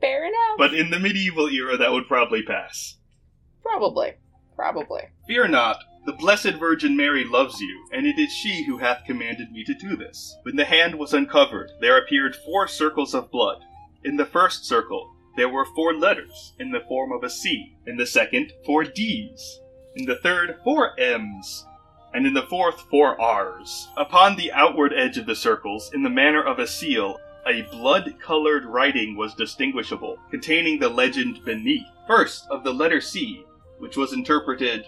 Fair 0.00 0.24
enough. 0.26 0.58
but 0.58 0.74
in 0.74 0.90
the 0.90 0.98
medieval 0.98 1.48
era, 1.48 1.76
that 1.76 1.92
would 1.92 2.08
probably 2.08 2.42
pass. 2.42 2.96
Probably. 3.62 4.14
Probably. 4.56 5.02
Fear 5.26 5.48
not, 5.48 5.78
The 6.04 6.12
Blessed 6.12 6.54
Virgin 6.54 6.96
Mary 6.96 7.24
loves 7.24 7.60
you, 7.60 7.88
and 7.92 8.06
it 8.06 8.18
is 8.18 8.32
she 8.32 8.64
who 8.64 8.78
hath 8.78 9.04
commanded 9.06 9.52
me 9.52 9.64
to 9.64 9.74
do 9.74 9.96
this. 9.96 10.36
When 10.42 10.56
the 10.56 10.64
hand 10.64 10.98
was 10.98 11.14
uncovered, 11.14 11.70
there 11.80 11.96
appeared 11.96 12.36
four 12.36 12.66
circles 12.68 13.14
of 13.14 13.30
blood. 13.30 13.62
In 14.04 14.16
the 14.16 14.26
first 14.26 14.64
circle, 14.64 15.14
there 15.36 15.48
were 15.48 15.64
four 15.64 15.94
letters 15.94 16.54
in 16.58 16.70
the 16.70 16.82
form 16.88 17.12
of 17.12 17.22
a 17.22 17.30
C. 17.30 17.76
In 17.86 17.96
the 17.96 18.06
second, 18.06 18.52
four 18.66 18.84
D's. 18.84 19.60
In 19.96 20.04
the 20.04 20.16
third, 20.16 20.58
four 20.64 20.98
M's. 20.98 21.64
And 22.12 22.26
in 22.26 22.34
the 22.34 22.42
fourth, 22.42 22.80
four 22.90 23.18
R's. 23.20 23.88
Upon 23.96 24.36
the 24.36 24.52
outward 24.52 24.92
edge 24.92 25.16
of 25.16 25.26
the 25.26 25.36
circles, 25.36 25.90
in 25.94 26.02
the 26.02 26.10
manner 26.10 26.42
of 26.42 26.58
a 26.58 26.66
seal, 26.66 27.18
a 27.46 27.62
blood 27.62 28.14
colored 28.20 28.64
writing 28.64 29.16
was 29.16 29.34
distinguishable, 29.34 30.18
containing 30.30 30.78
the 30.78 30.88
legend 30.88 31.44
beneath. 31.44 31.86
First, 32.06 32.46
of 32.50 32.64
the 32.64 32.72
letter 32.74 33.00
C, 33.00 33.44
which 33.82 33.96
was 33.96 34.12
interpreted, 34.12 34.84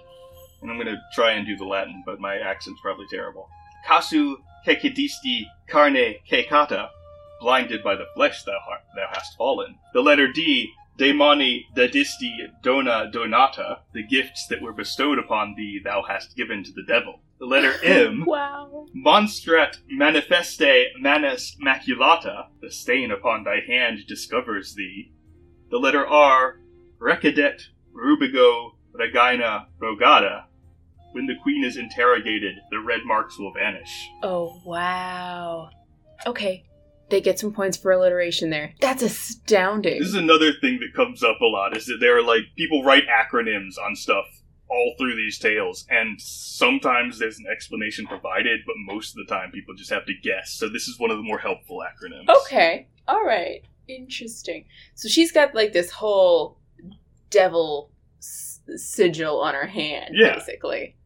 and 0.63 0.71
I'm 0.71 0.77
going 0.77 0.87
to 0.87 1.01
try 1.15 1.33
and 1.33 1.45
do 1.45 1.57
the 1.57 1.65
Latin, 1.65 2.03
but 2.07 2.21
my 2.21 2.37
accent's 2.37 2.81
probably 2.81 3.07
terrible. 3.11 3.49
Casu 3.89 4.37
kekedisti 4.65 5.43
carne 5.69 6.15
kekata, 6.31 6.89
blinded 7.41 7.83
by 7.83 7.97
the 7.97 8.07
flesh 8.15 8.45
thou, 8.45 8.57
har- 8.65 8.85
thou 8.95 9.09
hast 9.13 9.37
fallen. 9.37 9.75
The 9.93 10.01
letter 10.01 10.31
D, 10.33 10.71
demoni 10.97 11.65
dedisti 11.77 12.31
dona 12.63 13.11
donata, 13.13 13.79
the 13.93 14.07
gifts 14.07 14.47
that 14.49 14.63
were 14.63 14.73
bestowed 14.73 15.19
upon 15.19 15.55
thee 15.57 15.81
thou 15.83 16.03
hast 16.09 16.37
given 16.37 16.63
to 16.63 16.71
the 16.73 16.85
devil. 16.87 17.21
The 17.41 17.47
letter 17.47 17.75
M, 17.83 18.25
Wow. 18.25 18.87
Monstrat 18.97 19.79
manifeste 19.93 20.85
manus 21.01 21.57
maculata, 21.61 22.47
the 22.63 22.71
stain 22.71 23.11
upon 23.11 23.43
thy 23.43 23.59
hand 23.67 24.07
discovers 24.07 24.75
thee. 24.77 25.11
The 25.71 25.79
letter 25.79 26.07
R, 26.07 26.61
recadet 27.01 27.61
rubigo 27.93 28.74
regina 28.95 29.67
rogata. 29.81 30.45
When 31.13 31.27
the 31.27 31.37
queen 31.43 31.65
is 31.65 31.77
interrogated, 31.77 32.57
the 32.71 32.81
red 32.81 33.01
marks 33.05 33.39
will 33.39 33.53
vanish. 33.53 34.09
Oh, 34.23 34.61
wow. 34.65 35.71
Okay. 36.27 36.65
They 37.11 37.21
get 37.21 37.39
some 37.39 37.53
points 37.53 37.77
for 37.77 37.93
alliteration 37.93 38.51
there. 38.51 38.75
That's 38.81 39.03
astounding. 39.03 40.01
This 40.01 40.09
is 40.09 40.15
another 40.15 40.53
thing 40.61 40.81
that 40.81 40.95
comes 40.97 41.23
up 41.23 41.41
a 41.41 41.45
lot 41.45 41.77
is 41.77 41.87
that 41.87 41.99
there 42.01 42.17
are 42.19 42.23
like 42.23 42.43
people 42.57 42.83
write 42.83 43.05
acronyms 43.07 43.75
on 43.79 43.95
stuff 43.95 44.25
all 44.69 44.95
through 44.99 45.15
these 45.15 45.39
tales, 45.39 45.87
and 45.91 46.21
sometimes 46.21 47.19
there's 47.19 47.39
an 47.39 47.45
explanation 47.53 48.07
provided, 48.07 48.61
but 48.67 48.75
most 48.79 49.11
of 49.11 49.25
the 49.25 49.33
time 49.33 49.53
people 49.53 49.75
just 49.75 49.91
have 49.91 50.07
to 50.07 50.15
guess. 50.23 50.53
So 50.53 50.69
this 50.69 50.89
is 50.89 50.99
one 50.99 51.11
of 51.11 51.19
the 51.19 51.23
more 51.23 51.39
helpful 51.39 51.81
acronyms. 51.81 52.35
Okay. 52.45 52.89
All 53.07 53.25
right. 53.25 53.63
Interesting. 53.87 54.65
So 54.95 55.09
she's 55.09 55.31
got 55.31 55.55
like 55.55 55.73
this 55.73 55.91
whole 55.91 56.59
devil 57.31 57.91
sigil 58.77 59.41
on 59.41 59.55
her 59.55 59.67
hand, 59.67 60.15
Yeah. 60.17 60.35
basically. 60.35 60.97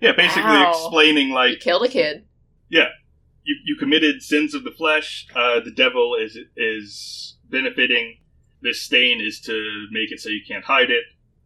Yeah, 0.00 0.12
basically 0.12 0.62
explaining 0.62 1.28
You 1.28 1.34
like 1.34 1.60
killed 1.60 1.84
a 1.84 1.88
kid. 1.88 2.24
Yeah, 2.68 2.88
you, 3.42 3.56
you 3.64 3.76
committed 3.76 4.22
sins 4.22 4.54
of 4.54 4.62
the 4.64 4.70
flesh. 4.70 5.26
Uh, 5.34 5.60
the 5.60 5.70
devil 5.72 6.14
is 6.14 6.38
is 6.56 7.36
benefiting. 7.50 8.18
This 8.62 8.82
stain 8.82 9.20
is 9.20 9.40
to 9.42 9.86
make 9.90 10.12
it 10.12 10.20
so 10.20 10.28
you 10.28 10.40
can't 10.46 10.64
hide 10.64 10.90
it. 10.90 11.04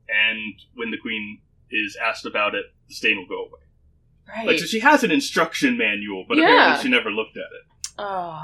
And 0.08 0.54
when 0.74 0.90
the 0.90 0.98
queen 0.98 1.40
is 1.70 1.96
asked 1.96 2.26
about 2.26 2.54
it, 2.54 2.66
the 2.88 2.94
stain 2.94 3.16
will 3.18 3.26
go 3.26 3.42
away. 3.44 3.60
Right. 4.28 4.46
Like 4.46 4.58
so, 4.58 4.66
she 4.66 4.80
has 4.80 5.02
an 5.04 5.10
instruction 5.10 5.76
manual, 5.78 6.24
but 6.28 6.36
Yeah. 6.38 6.44
apparently 6.44 6.82
she 6.82 6.88
never 6.90 7.10
looked 7.10 7.36
at 7.36 7.40
it. 7.42 7.94
Oh. 7.98 8.42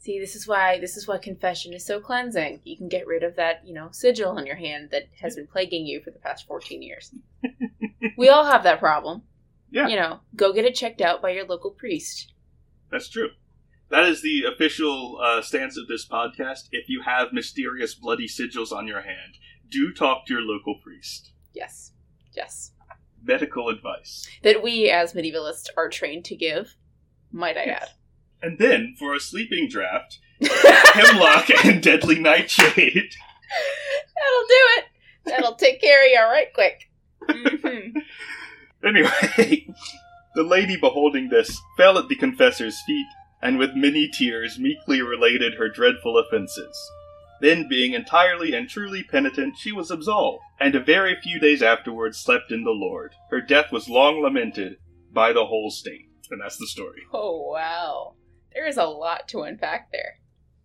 See, 0.00 0.20
this 0.20 0.36
is 0.36 0.46
why 0.46 0.78
this 0.78 0.96
is 0.96 1.08
why 1.08 1.18
confession 1.18 1.74
is 1.74 1.84
so 1.84 2.00
cleansing. 2.00 2.60
You 2.64 2.76
can 2.76 2.88
get 2.88 3.06
rid 3.06 3.24
of 3.24 3.36
that, 3.36 3.66
you 3.66 3.74
know, 3.74 3.88
sigil 3.90 4.38
on 4.38 4.46
your 4.46 4.56
hand 4.56 4.90
that 4.90 5.08
has 5.20 5.34
been 5.34 5.48
plaguing 5.48 5.86
you 5.86 6.00
for 6.00 6.10
the 6.10 6.20
past 6.20 6.46
14 6.46 6.82
years. 6.82 7.12
we 8.16 8.28
all 8.28 8.44
have 8.44 8.62
that 8.62 8.78
problem. 8.78 9.22
Yeah. 9.70 9.88
You 9.88 9.96
know, 9.96 10.20
go 10.36 10.52
get 10.52 10.64
it 10.64 10.74
checked 10.74 11.00
out 11.00 11.20
by 11.20 11.30
your 11.30 11.46
local 11.46 11.72
priest. 11.72 12.32
That's 12.90 13.08
true. 13.08 13.30
That 13.90 14.04
is 14.04 14.22
the 14.22 14.44
official 14.44 15.18
uh, 15.22 15.42
stance 15.42 15.76
of 15.76 15.88
this 15.88 16.06
podcast. 16.06 16.68
If 16.72 16.88
you 16.88 17.02
have 17.02 17.32
mysterious 17.32 17.94
bloody 17.94 18.28
sigils 18.28 18.70
on 18.70 18.86
your 18.86 19.00
hand, 19.00 19.38
do 19.68 19.92
talk 19.92 20.26
to 20.26 20.34
your 20.34 20.42
local 20.42 20.76
priest. 20.82 21.32
Yes. 21.54 21.92
Yes. 22.34 22.72
Medical 23.22 23.68
advice. 23.68 24.28
That 24.42 24.62
we 24.62 24.90
as 24.90 25.12
medievalists 25.12 25.68
are 25.76 25.88
trained 25.88 26.24
to 26.26 26.36
give, 26.36 26.76
might 27.32 27.56
I 27.56 27.64
Yes. 27.64 27.94
And 28.42 28.58
then, 28.58 28.94
for 28.98 29.14
a 29.14 29.20
sleeping 29.20 29.68
draft. 29.68 30.18
Hemlock 30.40 31.50
and 31.64 31.82
Deadly 31.82 32.18
Nightshade. 32.18 33.10
That'll 34.14 34.46
do 34.48 34.64
it. 34.76 34.84
That'll 35.24 35.54
take 35.54 35.80
care 35.80 36.04
of 36.04 36.10
you 36.10 36.20
right 36.20 36.52
quick. 36.54 36.90
Mhm. 37.28 37.94
Anyway, 38.84 39.66
the 40.36 40.42
lady 40.44 40.76
beholding 40.76 41.28
this 41.28 41.60
fell 41.76 41.98
at 41.98 42.08
the 42.08 42.14
confessor's 42.14 42.80
feet, 42.86 43.06
and 43.42 43.58
with 43.58 43.74
many 43.74 44.08
tears 44.08 44.58
meekly 44.58 45.02
related 45.02 45.54
her 45.54 45.68
dreadful 45.68 46.16
offences. 46.16 46.78
Then, 47.40 47.68
being 47.68 47.92
entirely 47.92 48.54
and 48.54 48.68
truly 48.68 49.02
penitent, 49.02 49.56
she 49.58 49.72
was 49.72 49.90
absolved, 49.90 50.42
and 50.60 50.74
a 50.74 50.80
very 50.80 51.16
few 51.20 51.38
days 51.40 51.62
afterwards 51.62 52.18
slept 52.18 52.50
in 52.52 52.62
the 52.64 52.70
Lord. 52.70 53.14
Her 53.30 53.40
death 53.40 53.72
was 53.72 53.88
long 53.88 54.22
lamented 54.22 54.76
by 55.12 55.32
the 55.32 55.46
whole 55.46 55.70
state. 55.70 56.06
And 56.30 56.40
that's 56.40 56.58
the 56.58 56.66
story. 56.66 57.02
Oh 57.12 57.50
wow. 57.52 58.14
There 58.58 58.66
is 58.66 58.76
a 58.76 58.86
lot 58.86 59.28
to 59.28 59.42
unpack 59.42 59.92
there. 59.92 60.18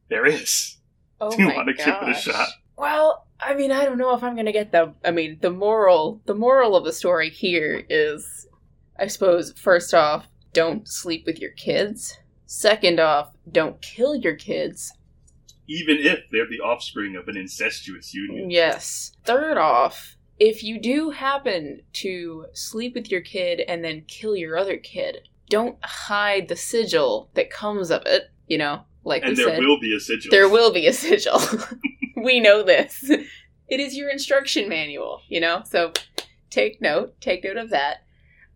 There 0.09 0.25
is. 0.25 0.77
Oh 1.21 1.29
Do 1.29 1.43
you 1.43 1.49
my 1.49 1.55
want 1.57 1.67
to 1.67 1.75
give 1.75 1.85
it 1.87 1.93
a 1.93 2.05
gosh. 2.05 2.23
shot? 2.23 2.47
Well, 2.75 3.27
I 3.39 3.53
mean, 3.53 3.71
I 3.71 3.85
don't 3.85 3.99
know 3.99 4.15
if 4.15 4.23
I'm 4.23 4.35
gonna 4.35 4.51
get 4.51 4.71
the. 4.71 4.95
I 5.05 5.11
mean, 5.11 5.37
the 5.41 5.51
moral. 5.51 6.19
The 6.25 6.33
moral 6.33 6.75
of 6.75 6.85
the 6.85 6.91
story 6.91 7.29
here 7.29 7.83
is, 7.89 8.47
I 8.97 9.05
suppose, 9.05 9.53
first 9.59 9.93
off, 9.93 10.25
don't 10.53 10.87
sleep 10.87 11.27
with 11.27 11.37
your 11.39 11.51
kids. 11.51 12.17
Second 12.47 12.99
off, 12.99 13.29
don't 13.51 13.79
kill 13.79 14.15
your 14.15 14.35
kids. 14.35 14.91
Even 15.67 15.97
if 15.99 16.21
they're 16.31 16.49
the 16.49 16.61
offspring 16.61 17.15
of 17.15 17.27
an 17.27 17.37
incestuous 17.37 18.11
union. 18.15 18.49
Yes. 18.49 19.11
Third 19.23 19.59
off, 19.59 20.17
if 20.39 20.63
you 20.63 20.81
do 20.81 21.11
happen 21.11 21.81
to 21.93 22.47
sleep 22.53 22.95
with 22.95 23.11
your 23.11 23.21
kid 23.21 23.59
and 23.67 23.83
then 23.83 24.05
kill 24.07 24.35
your 24.35 24.57
other 24.57 24.77
kid, 24.77 25.29
don't 25.49 25.77
hide 25.83 26.47
the 26.47 26.55
sigil 26.55 27.29
that 27.33 27.49
comes 27.49 27.91
of 27.91 28.03
it. 28.05 28.31
You 28.47 28.57
know, 28.57 28.83
like 29.03 29.23
And 29.23 29.35
there 29.37 29.49
said. 29.49 29.59
will 29.59 29.79
be 29.79 29.95
a 29.95 29.99
sigil. 29.99 30.31
There 30.31 30.49
will 30.49 30.73
be 30.73 30.87
a 30.87 30.93
sigil. 30.93 31.39
we 32.23 32.39
know 32.39 32.63
this. 32.63 33.09
It 33.09 33.79
is 33.79 33.95
your 33.95 34.09
instruction 34.09 34.69
manual, 34.69 35.21
you 35.29 35.39
know? 35.39 35.63
So 35.65 35.93
take 36.49 36.81
note, 36.81 37.19
take 37.21 37.43
note 37.43 37.57
of 37.57 37.69
that. 37.71 38.05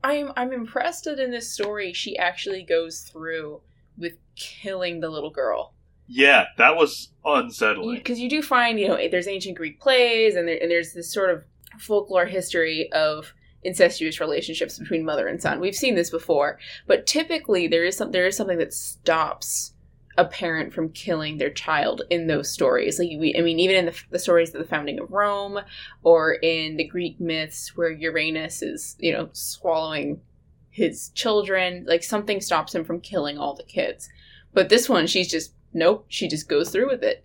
I'm 0.04 0.32
I'm 0.38 0.54
impressed 0.54 1.06
that 1.06 1.20
in 1.20 1.32
this 1.32 1.52
story 1.52 1.92
she 1.92 2.18
actually 2.18 2.64
goes 2.64 3.02
through 3.02 3.62
with 3.98 4.14
killing 4.36 5.00
the 5.00 5.10
little 5.10 5.32
girl. 5.32 5.74
Yeah, 6.08 6.46
that 6.58 6.76
was 6.76 7.10
unsettling. 7.26 7.98
Because 7.98 8.20
you 8.20 8.30
do 8.30 8.42
find, 8.42 8.80
you 8.80 8.88
know, 8.88 9.10
there's 9.10 9.28
ancient 9.28 9.58
Greek 9.58 9.82
plays 9.82 10.36
and, 10.36 10.48
there, 10.48 10.58
and 10.62 10.72
there's 10.72 10.94
this 10.94 11.12
sort 11.12 11.32
of 11.32 11.44
folklore 11.80 12.26
history 12.26 12.90
of 12.94 13.34
incestuous 13.68 14.20
relationships 14.20 14.80
between 14.80 15.06
mother 15.06 15.28
and 15.28 15.42
son. 15.42 15.60
We've 15.60 15.76
seen 15.76 15.96
this 15.96 16.10
before, 16.10 16.58
but 16.88 17.06
typically 17.06 17.68
there 17.68 17.84
is 17.84 17.98
some 17.98 18.12
there 18.12 18.26
is 18.26 18.36
something 18.36 18.58
that 18.58 18.74
stops 18.74 19.74
a 20.18 20.26
parent 20.26 20.74
from 20.74 20.90
killing 20.90 21.38
their 21.38 21.52
child 21.52 22.02
in 22.10 22.26
those 22.26 22.52
stories. 22.52 22.98
Like 22.98 23.10
we, 23.20 23.36
I 23.38 23.42
mean, 23.42 23.60
even 23.60 23.76
in 23.76 23.86
the, 23.86 23.96
the 24.10 24.20
stories 24.20 24.54
of 24.56 24.60
the 24.60 24.68
founding 24.68 25.00
of 25.00 25.12
Rome, 25.12 25.60
or 26.02 26.34
in 26.34 26.78
the 26.78 26.86
Greek 26.86 27.20
myths 27.20 27.76
where 27.76 27.92
Uranus 27.92 28.64
is, 28.64 28.96
you 29.00 29.14
know, 29.14 29.30
swallowing 29.34 30.22
his 30.72 31.10
children, 31.10 31.86
like 31.88 32.04
something 32.04 32.42
stops 32.42 32.74
him 32.74 32.84
from 32.84 33.02
killing 33.02 33.38
all 33.38 33.54
the 33.54 33.64
kids. 33.64 34.10
But 34.54 34.70
this 34.70 34.90
one, 34.90 35.06
she's 35.08 35.30
just 35.30 35.54
nope. 35.74 36.06
She 36.08 36.28
just 36.28 36.50
goes 36.50 36.70
through 36.70 36.90
with 36.90 37.04
it. 37.04 37.24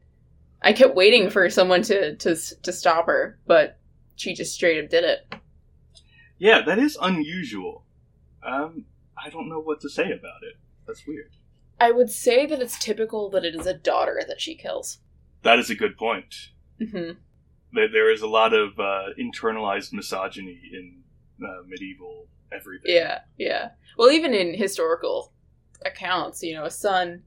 I 0.61 0.73
kept 0.73 0.95
waiting 0.95 1.31
for 1.31 1.49
someone 1.49 1.83
to 1.83 2.17
to 2.17 2.37
to 2.63 2.73
stop 2.73 3.07
her, 3.07 3.39
but 3.47 3.79
she 4.17 4.35
just 4.35 4.55
straight 4.55 4.83
up 4.83 4.91
did 4.91 5.05
it. 5.05 5.35
Yeah, 6.39 6.63
that 6.63 6.79
is 6.79 6.99
unusual. 7.01 7.85
Um, 8.45 8.87
I 9.23 9.31
don't 9.31 9.49
know 9.49 9.61
what 9.61 9.81
to 9.83 9.89
say 9.89 10.05
about 10.05 10.43
it. 10.43 10.57
That's 10.87 11.07
weird. 11.07 11.31
I 11.79 11.91
would 11.91 12.11
say 12.11 12.47
that 12.47 12.61
it's 12.61 12.79
typical 12.79 13.31
that 13.31 13.45
it 13.45 13.55
is 13.55 13.67
a 13.67 13.75
daughter 13.75 14.23
that 14.27 14.41
she 14.41 14.55
kills. 14.55 14.99
That 15.43 15.59
is 15.59 15.71
a 15.71 15.75
good 15.75 15.97
point. 15.97 16.35
hmm 16.79 17.13
There, 17.73 17.89
there 17.91 18.13
is 18.13 18.23
a 18.23 18.27
lot 18.27 18.53
of 18.53 18.79
uh, 18.79 19.11
internalized 19.19 19.93
misogyny 19.93 20.61
in 20.73 21.03
uh, 21.45 21.63
medieval 21.67 22.27
everything. 22.53 22.95
Yeah, 22.95 23.21
yeah. 23.39 23.71
Well, 23.97 24.11
even 24.11 24.35
in 24.35 24.55
historical 24.55 25.33
accounts, 25.85 26.43
you 26.43 26.55
know, 26.55 26.65
a 26.65 26.71
son 26.71 27.23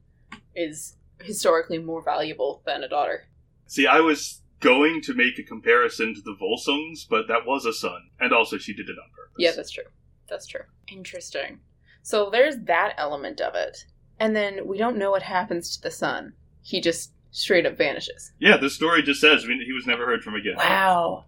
is 0.56 0.96
historically 1.22 1.78
more 1.78 2.04
valuable 2.04 2.62
than 2.66 2.84
a 2.84 2.88
daughter. 2.90 3.28
See, 3.68 3.88
I 3.88 4.00
was 4.00 4.42
going 4.66 5.02
to 5.02 5.14
make 5.14 5.38
a 5.38 5.44
comparison 5.44 6.16
to 6.16 6.22
the 6.22 6.36
Volsungs, 6.42 7.08
but 7.08 7.28
that 7.28 7.46
was 7.46 7.66
a 7.66 7.74
son, 7.74 8.10
and 8.20 8.34
also 8.34 8.58
she 8.58 8.74
did 8.74 8.90
it 8.90 8.98
on 8.98 9.10
purpose. 9.16 9.36
Yeah, 9.38 9.52
that's 9.56 9.72
true. 9.72 9.84
That's 10.28 10.48
true. 10.48 10.64
Interesting. 10.92 11.60
So 12.02 12.30
there's 12.32 12.58
that 12.64 12.96
element 12.98 13.42
of 13.42 13.54
it. 13.56 13.86
And 14.20 14.36
then 14.36 14.68
we 14.68 14.78
don't 14.78 14.98
know 14.98 15.12
what 15.12 15.24
happens 15.24 15.76
to 15.76 15.82
the 15.82 15.92
son. 15.92 16.34
He 16.62 16.82
just 16.82 17.12
straight 17.32 17.66
up 17.66 17.78
vanishes. 17.78 18.32
yeah. 18.40 18.58
The 18.58 18.70
story 18.70 19.04
just 19.04 19.20
says 19.22 19.44
I 19.44 19.48
mean, 19.48 19.62
he 19.66 19.74
was 19.74 19.86
never 19.86 20.06
heard 20.06 20.24
from 20.24 20.36
again. 20.36 20.56
Wow. 20.58 21.26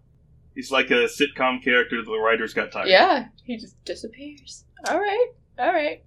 He's 0.55 0.71
like 0.71 0.89
a 0.89 1.05
sitcom 1.07 1.63
character 1.63 1.97
that 1.97 2.09
the 2.09 2.17
writers 2.17 2.53
got 2.53 2.71
tired. 2.71 2.87
Yeah, 2.87 3.25
he 3.43 3.57
just 3.57 3.75
disappears. 3.85 4.63
All 4.89 4.97
right, 4.99 5.27
all 5.59 5.71
right. 5.73 6.03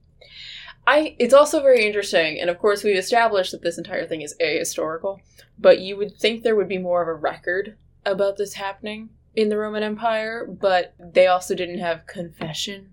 I. 0.86 1.16
It's 1.18 1.34
also 1.34 1.60
very 1.60 1.86
interesting, 1.86 2.40
and 2.40 2.50
of 2.50 2.58
course, 2.58 2.82
we've 2.82 2.96
established 2.96 3.52
that 3.52 3.62
this 3.62 3.78
entire 3.78 4.06
thing 4.06 4.22
is 4.22 4.34
ahistorical. 4.40 5.20
But 5.58 5.80
you 5.80 5.96
would 5.96 6.16
think 6.16 6.42
there 6.42 6.56
would 6.56 6.68
be 6.68 6.78
more 6.78 7.02
of 7.02 7.08
a 7.08 7.14
record 7.14 7.76
about 8.06 8.36
this 8.38 8.54
happening 8.54 9.10
in 9.34 9.48
the 9.48 9.58
Roman 9.58 9.82
Empire, 9.82 10.46
but 10.46 10.94
they 10.98 11.26
also 11.26 11.54
didn't 11.54 11.78
have 11.78 12.06
confession 12.06 12.90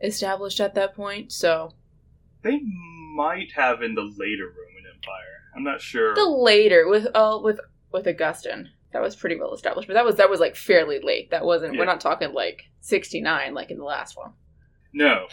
established 0.00 0.60
at 0.60 0.74
that 0.74 0.94
point. 0.94 1.32
So 1.32 1.74
They 2.42 2.60
might 3.14 3.52
have 3.52 3.82
in 3.82 3.94
the 3.94 4.02
later 4.16 4.46
Roman 4.46 4.90
Empire. 4.94 5.42
I'm 5.54 5.64
not 5.64 5.80
sure. 5.80 6.14
the 6.14 6.28
later 6.28 6.88
with 6.88 7.06
uh, 7.14 7.38
with 7.42 7.60
with 7.92 8.06
Augustine, 8.06 8.70
that 8.92 9.02
was 9.02 9.16
pretty 9.16 9.36
well 9.36 9.54
established. 9.54 9.88
But 9.88 9.94
that 9.94 10.04
was 10.04 10.16
that 10.16 10.30
was 10.30 10.40
like 10.40 10.56
fairly 10.56 11.00
late. 11.00 11.30
That 11.30 11.44
wasn't. 11.44 11.74
Yeah. 11.74 11.80
We're 11.80 11.86
not 11.86 12.00
talking 12.00 12.32
like 12.32 12.64
sixty 12.80 13.20
nine 13.20 13.54
like 13.54 13.70
in 13.70 13.78
the 13.78 13.84
last 13.84 14.16
one. 14.16 14.32
No. 14.92 15.26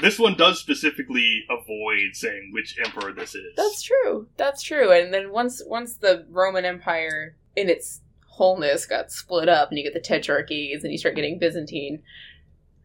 This 0.00 0.18
one 0.18 0.36
does 0.36 0.58
specifically 0.58 1.44
avoid 1.50 2.14
saying 2.14 2.50
which 2.52 2.76
emperor 2.84 3.12
this 3.12 3.34
is. 3.34 3.54
That's 3.56 3.82
true. 3.82 4.26
That's 4.36 4.62
true. 4.62 4.90
And 4.90 5.12
then 5.12 5.30
once 5.32 5.62
once 5.66 5.96
the 5.96 6.26
Roman 6.30 6.64
Empire 6.64 7.36
in 7.56 7.68
its 7.68 8.00
wholeness 8.26 8.86
got 8.86 9.12
split 9.12 9.48
up 9.48 9.68
and 9.70 9.78
you 9.78 9.84
get 9.84 9.92
the 9.94 10.00
tetrarchies 10.00 10.82
and 10.82 10.90
you 10.92 10.98
start 10.98 11.14
getting 11.14 11.38
Byzantine, 11.38 12.02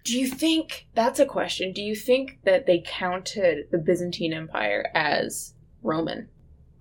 do 0.04 0.18
you 0.20 0.28
think 0.28 0.88
that's 0.96 1.20
a 1.20 1.26
question? 1.26 1.72
Do 1.72 1.82
you 1.82 1.96
think 1.96 2.40
that 2.44 2.66
they 2.66 2.84
counted 2.86 3.68
the 3.72 3.78
Byzantine 3.78 4.34
Empire 4.34 4.90
as 4.94 5.54
Roman? 5.82 6.28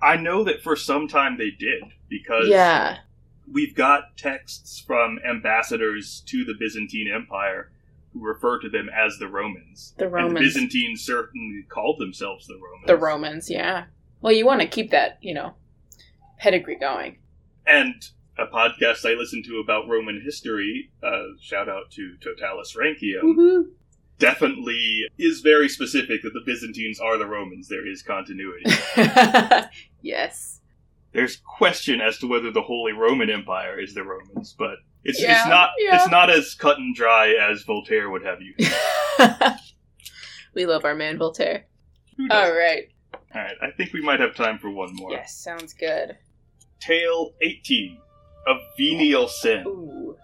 I 0.02 0.16
know 0.16 0.44
that 0.44 0.62
for 0.62 0.76
some 0.76 1.08
time 1.08 1.38
they 1.38 1.50
did 1.50 1.84
because 2.08 2.48
Yeah. 2.48 2.98
we've 3.50 3.74
got 3.74 4.16
texts 4.16 4.82
from 4.84 5.18
ambassadors 5.28 6.22
to 6.26 6.44
the 6.44 6.54
Byzantine 6.58 7.10
Empire 7.12 7.70
refer 8.20 8.58
to 8.60 8.68
them 8.68 8.88
as 8.88 9.18
the 9.18 9.28
Romans. 9.28 9.94
The 9.98 10.04
And 10.04 10.12
the 10.12 10.16
Romans. 10.16 10.54
Byzantines 10.54 11.02
certainly 11.02 11.64
called 11.68 11.98
themselves 11.98 12.46
the 12.46 12.54
Romans. 12.54 12.86
The 12.86 12.96
Romans, 12.96 13.50
yeah. 13.50 13.84
Well, 14.20 14.32
you 14.32 14.46
want 14.46 14.60
to 14.60 14.66
keep 14.66 14.90
that, 14.90 15.18
you 15.20 15.34
know, 15.34 15.54
pedigree 16.38 16.78
going. 16.78 17.18
And 17.66 17.94
a 18.38 18.46
podcast 18.46 19.04
I 19.04 19.14
listened 19.14 19.44
to 19.46 19.58
about 19.58 19.88
Roman 19.88 20.20
history, 20.22 20.90
uh, 21.02 21.22
shout 21.40 21.68
out 21.68 21.90
to 21.92 22.16
Totalus 22.22 22.74
Rankium, 22.76 23.22
Woohoo. 23.22 23.66
definitely 24.18 25.04
is 25.18 25.40
very 25.40 25.68
specific 25.68 26.22
that 26.22 26.32
the 26.32 26.42
Byzantines 26.44 27.00
are 27.00 27.16
the 27.18 27.26
Romans. 27.26 27.68
There 27.68 27.86
is 27.86 28.02
continuity. 28.02 28.64
yes. 30.02 30.60
There's 31.12 31.36
question 31.36 32.00
as 32.00 32.18
to 32.18 32.26
whether 32.26 32.50
the 32.50 32.62
Holy 32.62 32.92
Roman 32.92 33.30
Empire 33.30 33.80
is 33.80 33.94
the 33.94 34.02
Romans, 34.04 34.54
but 34.58 34.76
it's 35.08 35.20
Yeah, 35.22 35.40
it's 35.40 35.48
not 35.48 35.70
yeah. 35.78 35.96
it's 35.96 36.10
not 36.10 36.30
as 36.30 36.54
cut 36.54 36.78
and 36.78 36.94
dry 36.94 37.28
as 37.32 37.62
Voltaire 37.62 38.10
would 38.10 38.24
have 38.24 38.38
you. 38.40 38.54
we 40.54 40.66
love 40.66 40.84
our 40.84 40.94
man 40.94 41.18
Voltaire. 41.18 41.66
All 42.30 42.52
right. 42.52 42.88
All 43.34 43.42
right, 43.42 43.56
I 43.62 43.70
think 43.70 43.92
we 43.92 44.00
might 44.00 44.20
have 44.20 44.34
time 44.34 44.58
for 44.58 44.70
one 44.70 44.94
more. 44.94 45.10
Yes, 45.12 45.36
sounds 45.36 45.74
good. 45.74 46.16
Tale 46.80 47.32
18 47.42 47.98
of 48.46 48.56
Venial 48.78 49.28
Sin. 49.28 49.64
Ooh. 49.66 50.16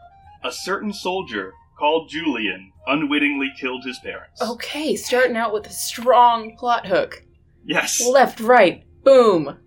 A 0.45 0.51
certain 0.53 0.93
soldier 0.93 1.53
called 1.78 2.09
Julian 2.09 2.72
unwittingly 2.87 3.51
killed 3.59 3.85
his 3.85 3.99
parents. 3.99 4.41
Okay, 4.41 4.97
starting 4.97 5.37
out 5.37 5.53
with 5.53 5.66
a 5.66 5.72
strong 5.72 6.57
plot 6.57 6.87
hook. 6.87 7.24
Yes. 7.64 8.01
Left, 8.05 8.41
right, 8.41 8.85
boom. 9.05 9.59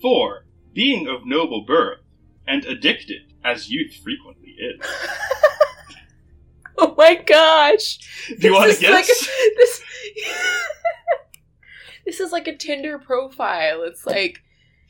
4. 0.00 0.46
being 0.72 1.06
of 1.08 1.26
noble 1.26 1.64
birth, 1.66 2.00
and 2.46 2.64
addicted, 2.64 3.32
as 3.44 3.70
youth 3.70 3.94
frequently 4.02 4.35
is. 4.58 4.80
oh 6.78 6.94
my 6.96 7.14
gosh. 7.14 7.98
Do 8.38 8.48
you 8.48 8.54
want 8.54 8.66
to 8.66 8.70
is 8.70 8.82
like 8.82 9.06
guess? 9.06 9.22
a- 9.28 9.54
this, 9.56 9.82
this 12.06 12.20
is 12.20 12.32
like 12.32 12.46
a 12.46 12.56
Tinder 12.56 12.98
profile. 12.98 13.82
It's 13.82 14.06
like, 14.06 14.42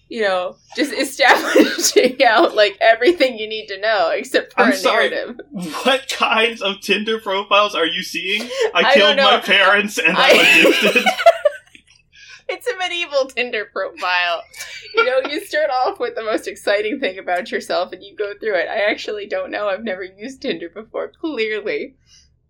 you 0.08 0.22
know, 0.22 0.56
just 0.76 0.92
establishing 0.92 2.22
out 2.24 2.54
like 2.54 2.76
everything 2.80 3.38
you 3.38 3.48
need 3.48 3.66
to 3.68 3.80
know 3.80 4.10
except 4.10 4.52
for 4.52 4.60
I'm 4.62 4.72
a 4.72 4.76
sorry. 4.76 5.10
narrative. 5.10 5.40
What 5.84 6.08
kinds 6.08 6.62
of 6.62 6.80
Tinder 6.80 7.18
profiles 7.18 7.74
are 7.74 7.86
you 7.86 8.02
seeing? 8.02 8.42
I, 8.74 8.82
I 8.90 8.94
killed 8.94 9.16
my 9.16 9.40
parents 9.40 9.98
and 9.98 10.16
I- 10.16 10.30
I'm 10.30 10.66
addicted. 10.66 11.04
It's 12.48 12.66
a 12.66 12.76
medieval 12.76 13.26
Tinder 13.26 13.66
profile. 13.72 14.42
You 14.94 15.04
know, 15.04 15.20
you 15.28 15.44
start 15.44 15.70
off 15.70 15.98
with 15.98 16.14
the 16.14 16.22
most 16.22 16.46
exciting 16.46 17.00
thing 17.00 17.18
about 17.18 17.50
yourself 17.50 17.92
and 17.92 18.02
you 18.02 18.14
go 18.14 18.34
through 18.38 18.54
it. 18.54 18.68
I 18.68 18.90
actually 18.90 19.26
don't 19.26 19.50
know. 19.50 19.68
I've 19.68 19.82
never 19.82 20.04
used 20.04 20.42
Tinder 20.42 20.68
before, 20.68 21.08
clearly. 21.08 21.96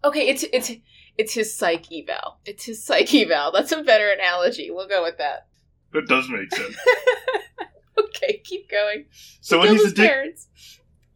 Okay, 0.04 0.28
it's 0.28 0.44
it's 0.52 0.72
it's 1.16 1.34
his 1.34 1.56
psych 1.56 1.86
eval. 1.90 2.38
It's 2.44 2.64
his 2.64 2.84
psych 2.84 3.12
eval. 3.14 3.52
That's 3.52 3.72
a 3.72 3.82
better 3.82 4.10
analogy. 4.10 4.70
We'll 4.70 4.88
go 4.88 5.02
with 5.02 5.18
that. 5.18 5.46
that 5.92 6.06
does 6.06 6.28
make 6.28 6.54
sense. 6.54 6.76
Okay, 7.98 8.42
keep 8.44 8.68
going. 8.70 9.06
So 9.40 9.58
what 9.58 9.68
Kill 9.68 9.74
he's 9.76 9.92
addicted 9.92 10.38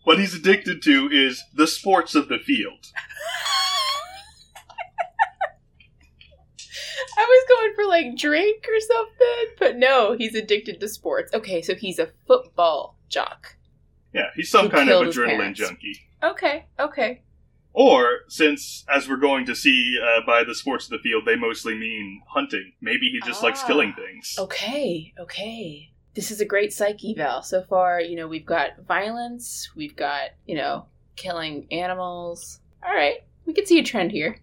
what 0.05 0.18
he's 0.18 0.35
addicted 0.35 0.83
to 0.83 1.09
is 1.12 1.45
the 1.55 1.66
sports 1.66 2.14
of 2.14 2.28
the 2.28 2.39
field. 2.39 2.87
I 7.19 7.25
was 7.25 7.47
going 7.49 7.75
for 7.75 7.85
like 7.89 8.17
drink 8.17 8.65
or 8.69 8.81
something, 8.81 9.55
but 9.59 9.77
no, 9.77 10.17
he's 10.17 10.35
addicted 10.35 10.81
to 10.81 10.89
sports. 10.89 11.33
Okay, 11.35 11.63
so 11.63 11.75
he's 11.75 11.99
a 11.99 12.11
football 12.27 12.97
jock. 13.09 13.57
Yeah, 14.13 14.31
he's 14.35 14.51
some 14.51 14.69
kind 14.69 14.89
of 14.91 15.07
adrenaline 15.07 15.55
junkie. 15.55 15.97
Okay, 16.23 16.67
okay. 16.79 17.23
Or, 17.73 18.21
since, 18.29 18.85
as 18.93 19.09
we're 19.09 19.17
going 19.17 19.47
to 19.47 19.55
see 19.55 19.97
uh, 20.03 20.21
by 20.27 20.43
the 20.43 20.57
sports 20.57 20.87
of 20.87 20.91
the 20.91 20.99
field, 20.99 21.23
they 21.25 21.37
mostly 21.37 21.75
mean 21.77 22.21
hunting. 22.29 22.73
Maybe 22.81 23.11
he 23.13 23.21
just 23.25 23.45
likes 23.45 23.61
Ah. 23.63 23.67
killing 23.69 23.93
things. 23.95 24.35
Okay, 24.39 25.15
okay. 25.21 25.93
This 26.15 26.33
is 26.33 26.41
a 26.41 26.45
great 26.45 26.73
psyche 26.73 27.13
eval. 27.17 27.43
So 27.43 27.63
far, 27.63 28.01
you 28.01 28.17
know, 28.17 28.27
we've 28.27 28.45
got 28.45 28.85
violence, 28.89 29.71
we've 29.77 29.95
got, 29.95 30.31
you 30.47 30.57
know, 30.57 30.87
killing 31.15 31.69
animals. 31.71 32.59
All 32.85 32.93
right, 32.93 33.19
we 33.47 33.53
can 33.53 33.65
see 33.67 33.79
a 33.79 33.85
trend 33.85 34.11
here. 34.11 34.41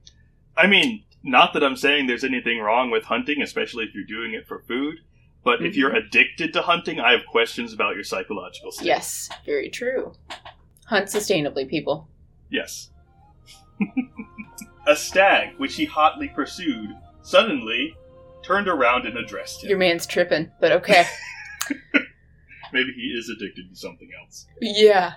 I 0.55 0.67
mean, 0.67 1.03
not 1.27 1.53
that 1.53 1.63
I'm 1.63 1.75
saying 1.75 2.07
there's 2.07 2.23
anything 2.23 2.59
wrong 2.59 2.89
with 2.89 3.03
hunting, 3.03 3.41
especially 3.41 3.83
if 3.85 3.93
you're 3.93 4.03
doing 4.05 4.33
it 4.33 4.47
for 4.47 4.59
food. 4.67 4.99
But 5.43 5.61
if 5.63 5.73
Mhm. 5.73 5.77
you're 5.77 5.95
addicted 5.95 6.51
to 6.53 6.61
hunting, 6.61 6.99
I 6.99 7.11
have 7.11 7.25
questions 7.25 7.71
about 7.73 7.95
your 7.95 8.03
psychological 8.03 8.71
state. 8.71 8.85
Yes, 8.87 9.29
very 9.45 9.69
true. 9.69 10.13
Hunt 10.87 11.05
sustainably, 11.07 11.67
people. 11.69 12.09
Yes. 12.49 12.89
a 14.87 14.95
stag, 14.95 15.55
which 15.57 15.75
he 15.75 15.85
hotly 15.85 16.27
pursued, 16.29 16.89
suddenly 17.21 17.95
turned 18.43 18.67
around 18.67 19.05
and 19.05 19.17
addressed 19.17 19.63
him. 19.63 19.69
Your 19.69 19.77
man's 19.77 20.05
tripping, 20.05 20.51
but 20.59 20.71
okay. 20.71 21.05
Maybe 22.73 22.91
he 22.93 23.13
is 23.17 23.29
addicted 23.29 23.69
to 23.69 23.75
something 23.75 24.09
else. 24.21 24.47
yeah. 24.61 25.13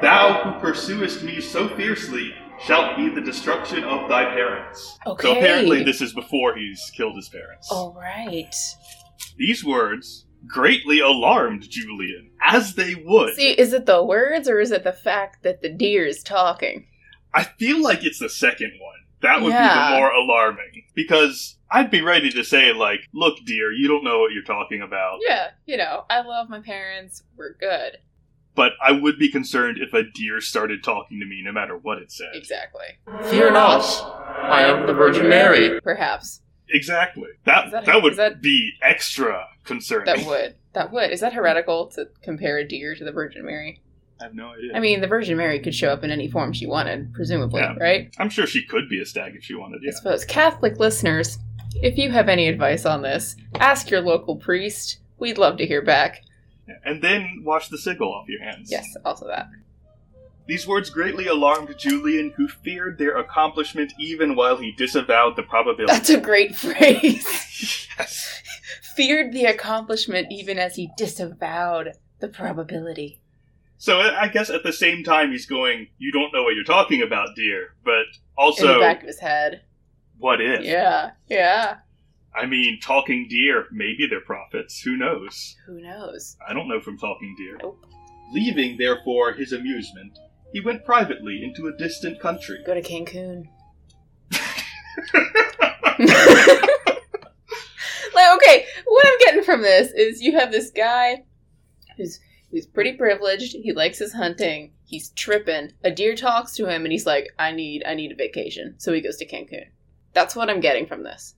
Thou 0.00 0.42
who 0.52 0.60
pursuest 0.60 1.22
me 1.22 1.40
so 1.40 1.68
fiercely 1.76 2.34
shalt 2.60 2.96
be 2.96 3.08
the 3.08 3.20
destruction 3.20 3.84
of 3.84 4.08
thy 4.08 4.24
parents. 4.24 4.98
Okay. 5.06 5.22
So 5.22 5.32
apparently, 5.32 5.82
this 5.82 6.00
is 6.00 6.12
before 6.12 6.56
he's 6.56 6.90
killed 6.96 7.16
his 7.16 7.28
parents. 7.28 7.68
All 7.70 7.94
right. 7.94 8.54
These 9.36 9.64
words 9.64 10.26
greatly 10.46 11.00
alarmed 11.00 11.68
Julian, 11.68 12.30
as 12.42 12.74
they 12.74 12.94
would. 12.94 13.34
See, 13.34 13.52
is 13.52 13.72
it 13.72 13.86
the 13.86 14.02
words 14.02 14.48
or 14.48 14.60
is 14.60 14.70
it 14.70 14.84
the 14.84 14.92
fact 14.92 15.42
that 15.42 15.62
the 15.62 15.68
deer 15.68 16.06
is 16.06 16.22
talking? 16.22 16.86
I 17.34 17.44
feel 17.44 17.82
like 17.82 18.04
it's 18.04 18.18
the 18.18 18.30
second 18.30 18.72
one. 18.80 18.94
That 19.22 19.40
would 19.40 19.48
be 19.48 19.54
the 19.54 19.96
more 19.98 20.10
alarming. 20.10 20.84
Because 20.94 21.58
I'd 21.70 21.90
be 21.90 22.00
ready 22.00 22.30
to 22.30 22.44
say, 22.44 22.72
like, 22.72 23.00
look, 23.12 23.38
dear, 23.44 23.72
you 23.72 23.88
don't 23.88 24.04
know 24.04 24.20
what 24.20 24.32
you're 24.32 24.44
talking 24.44 24.82
about. 24.82 25.18
Yeah, 25.26 25.50
you 25.64 25.76
know, 25.76 26.04
I 26.08 26.20
love 26.20 26.48
my 26.48 26.60
parents. 26.60 27.22
We're 27.36 27.54
good. 27.54 27.98
But 28.56 28.72
I 28.84 28.90
would 28.92 29.18
be 29.18 29.30
concerned 29.30 29.78
if 29.80 29.92
a 29.94 30.02
deer 30.02 30.40
started 30.40 30.82
talking 30.82 31.20
to 31.20 31.26
me 31.26 31.42
no 31.44 31.52
matter 31.52 31.76
what 31.76 31.98
it 31.98 32.10
said. 32.10 32.30
Exactly. 32.34 32.86
Fear 33.30 33.52
not, 33.52 33.82
I 34.42 34.62
am 34.62 34.86
the 34.86 34.94
Virgin 34.94 35.28
Mary. 35.28 35.78
Perhaps. 35.82 36.40
Exactly. 36.70 37.28
That 37.44 37.66
Is 37.66 37.72
that- 37.72 37.84
that, 37.84 38.02
would 38.02 38.16
that- 38.16 38.40
be 38.42 38.72
extra 38.82 39.46
concerning. 39.64 40.06
That 40.16 40.26
would. 40.26 40.54
That 40.72 40.90
would. 40.92 41.10
Is 41.10 41.20
that 41.20 41.32
heretical 41.34 41.86
to 41.92 42.08
compare 42.22 42.58
a 42.58 42.66
deer 42.66 42.94
to 42.96 43.04
the 43.04 43.12
Virgin 43.12 43.44
Mary? 43.46 43.82
I 44.20 44.24
have 44.24 44.34
no 44.34 44.48
idea. 44.54 44.72
I 44.74 44.80
mean, 44.80 45.00
the 45.02 45.06
Virgin 45.06 45.36
Mary 45.36 45.60
could 45.60 45.74
show 45.74 45.90
up 45.90 46.02
in 46.02 46.10
any 46.10 46.28
form 46.28 46.52
she 46.54 46.66
wanted, 46.66 47.12
presumably, 47.12 47.60
Yeah. 47.60 47.74
right? 47.78 48.14
I'm 48.18 48.30
sure 48.30 48.46
she 48.46 48.64
could 48.64 48.88
be 48.88 49.00
a 49.00 49.04
stag 49.04 49.36
if 49.36 49.44
she 49.44 49.54
wanted. 49.54 49.82
I 49.86 49.90
suppose. 49.92 50.24
Catholic 50.24 50.78
listeners, 50.78 51.38
if 51.82 51.98
you 51.98 52.10
have 52.10 52.28
any 52.30 52.48
advice 52.48 52.86
on 52.86 53.02
this, 53.02 53.36
ask 53.60 53.90
your 53.90 54.00
local 54.00 54.36
priest. 54.36 55.00
We'd 55.18 55.36
love 55.38 55.58
to 55.58 55.66
hear 55.66 55.82
back. 55.82 56.22
And 56.84 57.02
then 57.02 57.42
wash 57.44 57.68
the 57.68 57.78
sigil 57.78 58.12
off 58.12 58.28
your 58.28 58.42
hands. 58.42 58.70
Yes, 58.70 58.86
also 59.04 59.26
that. 59.28 59.48
These 60.46 60.66
words 60.66 60.90
greatly 60.90 61.26
alarmed 61.26 61.74
Julian, 61.76 62.32
who 62.36 62.46
feared 62.48 62.98
their 62.98 63.16
accomplishment 63.16 63.92
even 63.98 64.36
while 64.36 64.56
he 64.56 64.72
disavowed 64.72 65.34
the 65.36 65.42
probability. 65.42 65.92
That's 65.92 66.10
a 66.10 66.20
great 66.20 66.54
phrase. 66.56 67.88
yes. 67.98 68.42
Feared 68.94 69.32
the 69.32 69.44
accomplishment 69.44 70.28
even 70.30 70.58
as 70.58 70.76
he 70.76 70.90
disavowed 70.96 71.92
the 72.20 72.28
probability. 72.28 73.20
So 73.78 73.98
I 74.00 74.28
guess 74.28 74.48
at 74.48 74.62
the 74.62 74.72
same 74.72 75.02
time 75.04 75.32
he's 75.32 75.46
going, 75.46 75.88
you 75.98 76.10
don't 76.12 76.32
know 76.32 76.42
what 76.44 76.54
you're 76.54 76.64
talking 76.64 77.02
about, 77.02 77.30
dear. 77.36 77.74
But 77.84 78.06
also 78.38 78.62
in 78.62 78.68
the 78.68 78.74
also, 78.74 78.80
back 78.86 79.00
of 79.02 79.08
his 79.08 79.18
head. 79.18 79.62
what 80.18 80.40
if? 80.40 80.64
Yeah, 80.64 81.10
yeah. 81.28 81.78
I 82.36 82.44
mean, 82.44 82.78
talking 82.80 83.26
deer, 83.28 83.66
maybe 83.72 84.06
they're 84.08 84.20
prophets. 84.20 84.80
Who 84.82 84.96
knows? 84.96 85.56
Who 85.66 85.80
knows? 85.80 86.36
I 86.46 86.52
don't 86.52 86.68
know 86.68 86.80
from 86.80 86.98
talking 86.98 87.34
deer. 87.38 87.56
Nope. 87.62 87.86
Leaving, 88.32 88.76
therefore, 88.76 89.32
his 89.32 89.52
amusement, 89.52 90.18
he 90.52 90.60
went 90.60 90.84
privately 90.84 91.42
into 91.42 91.68
a 91.68 91.76
distant 91.76 92.20
country. 92.20 92.58
Go 92.66 92.74
to 92.74 92.82
Cancun. 92.82 93.44
like, 98.14 98.36
okay, 98.36 98.66
what 98.84 99.06
I'm 99.06 99.18
getting 99.20 99.42
from 99.42 99.62
this 99.62 99.92
is 99.92 100.20
you 100.20 100.38
have 100.38 100.52
this 100.52 100.70
guy 100.70 101.24
who's 101.96 102.20
who's 102.50 102.66
pretty 102.66 102.92
privileged. 102.92 103.52
He 103.54 103.72
likes 103.72 103.98
his 103.98 104.12
hunting. 104.12 104.72
He's 104.84 105.10
tripping. 105.10 105.72
A 105.84 105.90
deer 105.90 106.14
talks 106.14 106.54
to 106.56 106.66
him, 106.66 106.84
and 106.84 106.92
he's 106.92 107.06
like, 107.06 107.28
"I 107.38 107.52
need, 107.52 107.82
I 107.86 107.94
need 107.94 108.12
a 108.12 108.16
vacation." 108.16 108.74
So 108.78 108.92
he 108.92 109.00
goes 109.00 109.16
to 109.16 109.26
Cancun. 109.26 109.66
That's 110.12 110.36
what 110.36 110.50
I'm 110.50 110.60
getting 110.60 110.86
from 110.86 111.02
this. 111.02 111.34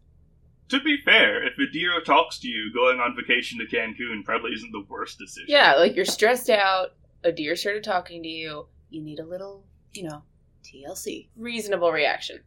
To 0.69 0.81
be 0.81 0.99
fair, 1.05 1.47
if 1.47 1.55
a 1.59 1.71
deer 1.71 2.01
talks 2.03 2.39
to 2.41 2.49
you, 2.49 2.73
going 2.73 3.01
on 3.01 3.17
vacation 3.17 3.59
to 3.59 3.65
Cancun 3.67 4.25
probably 4.25 4.53
isn't 4.53 4.73
the 4.73 4.85
worst 4.89 5.19
decision. 5.19 5.47
Yeah, 5.49 5.75
like 5.75 5.97
you're 5.97 6.05
stressed 6.05 6.51
out. 6.51 6.89
A 7.25 7.33
deer 7.33 7.57
started 7.57 7.83
talking 7.83 8.23
to 8.23 8.29
you. 8.29 8.67
You 8.91 9.03
need 9.03 9.19
a 9.19 9.25
little, 9.25 9.65
you 9.93 10.05
know, 10.05 10.23
TLC. 10.63 11.29
Reasonable 11.37 11.91
reaction. 11.91 12.41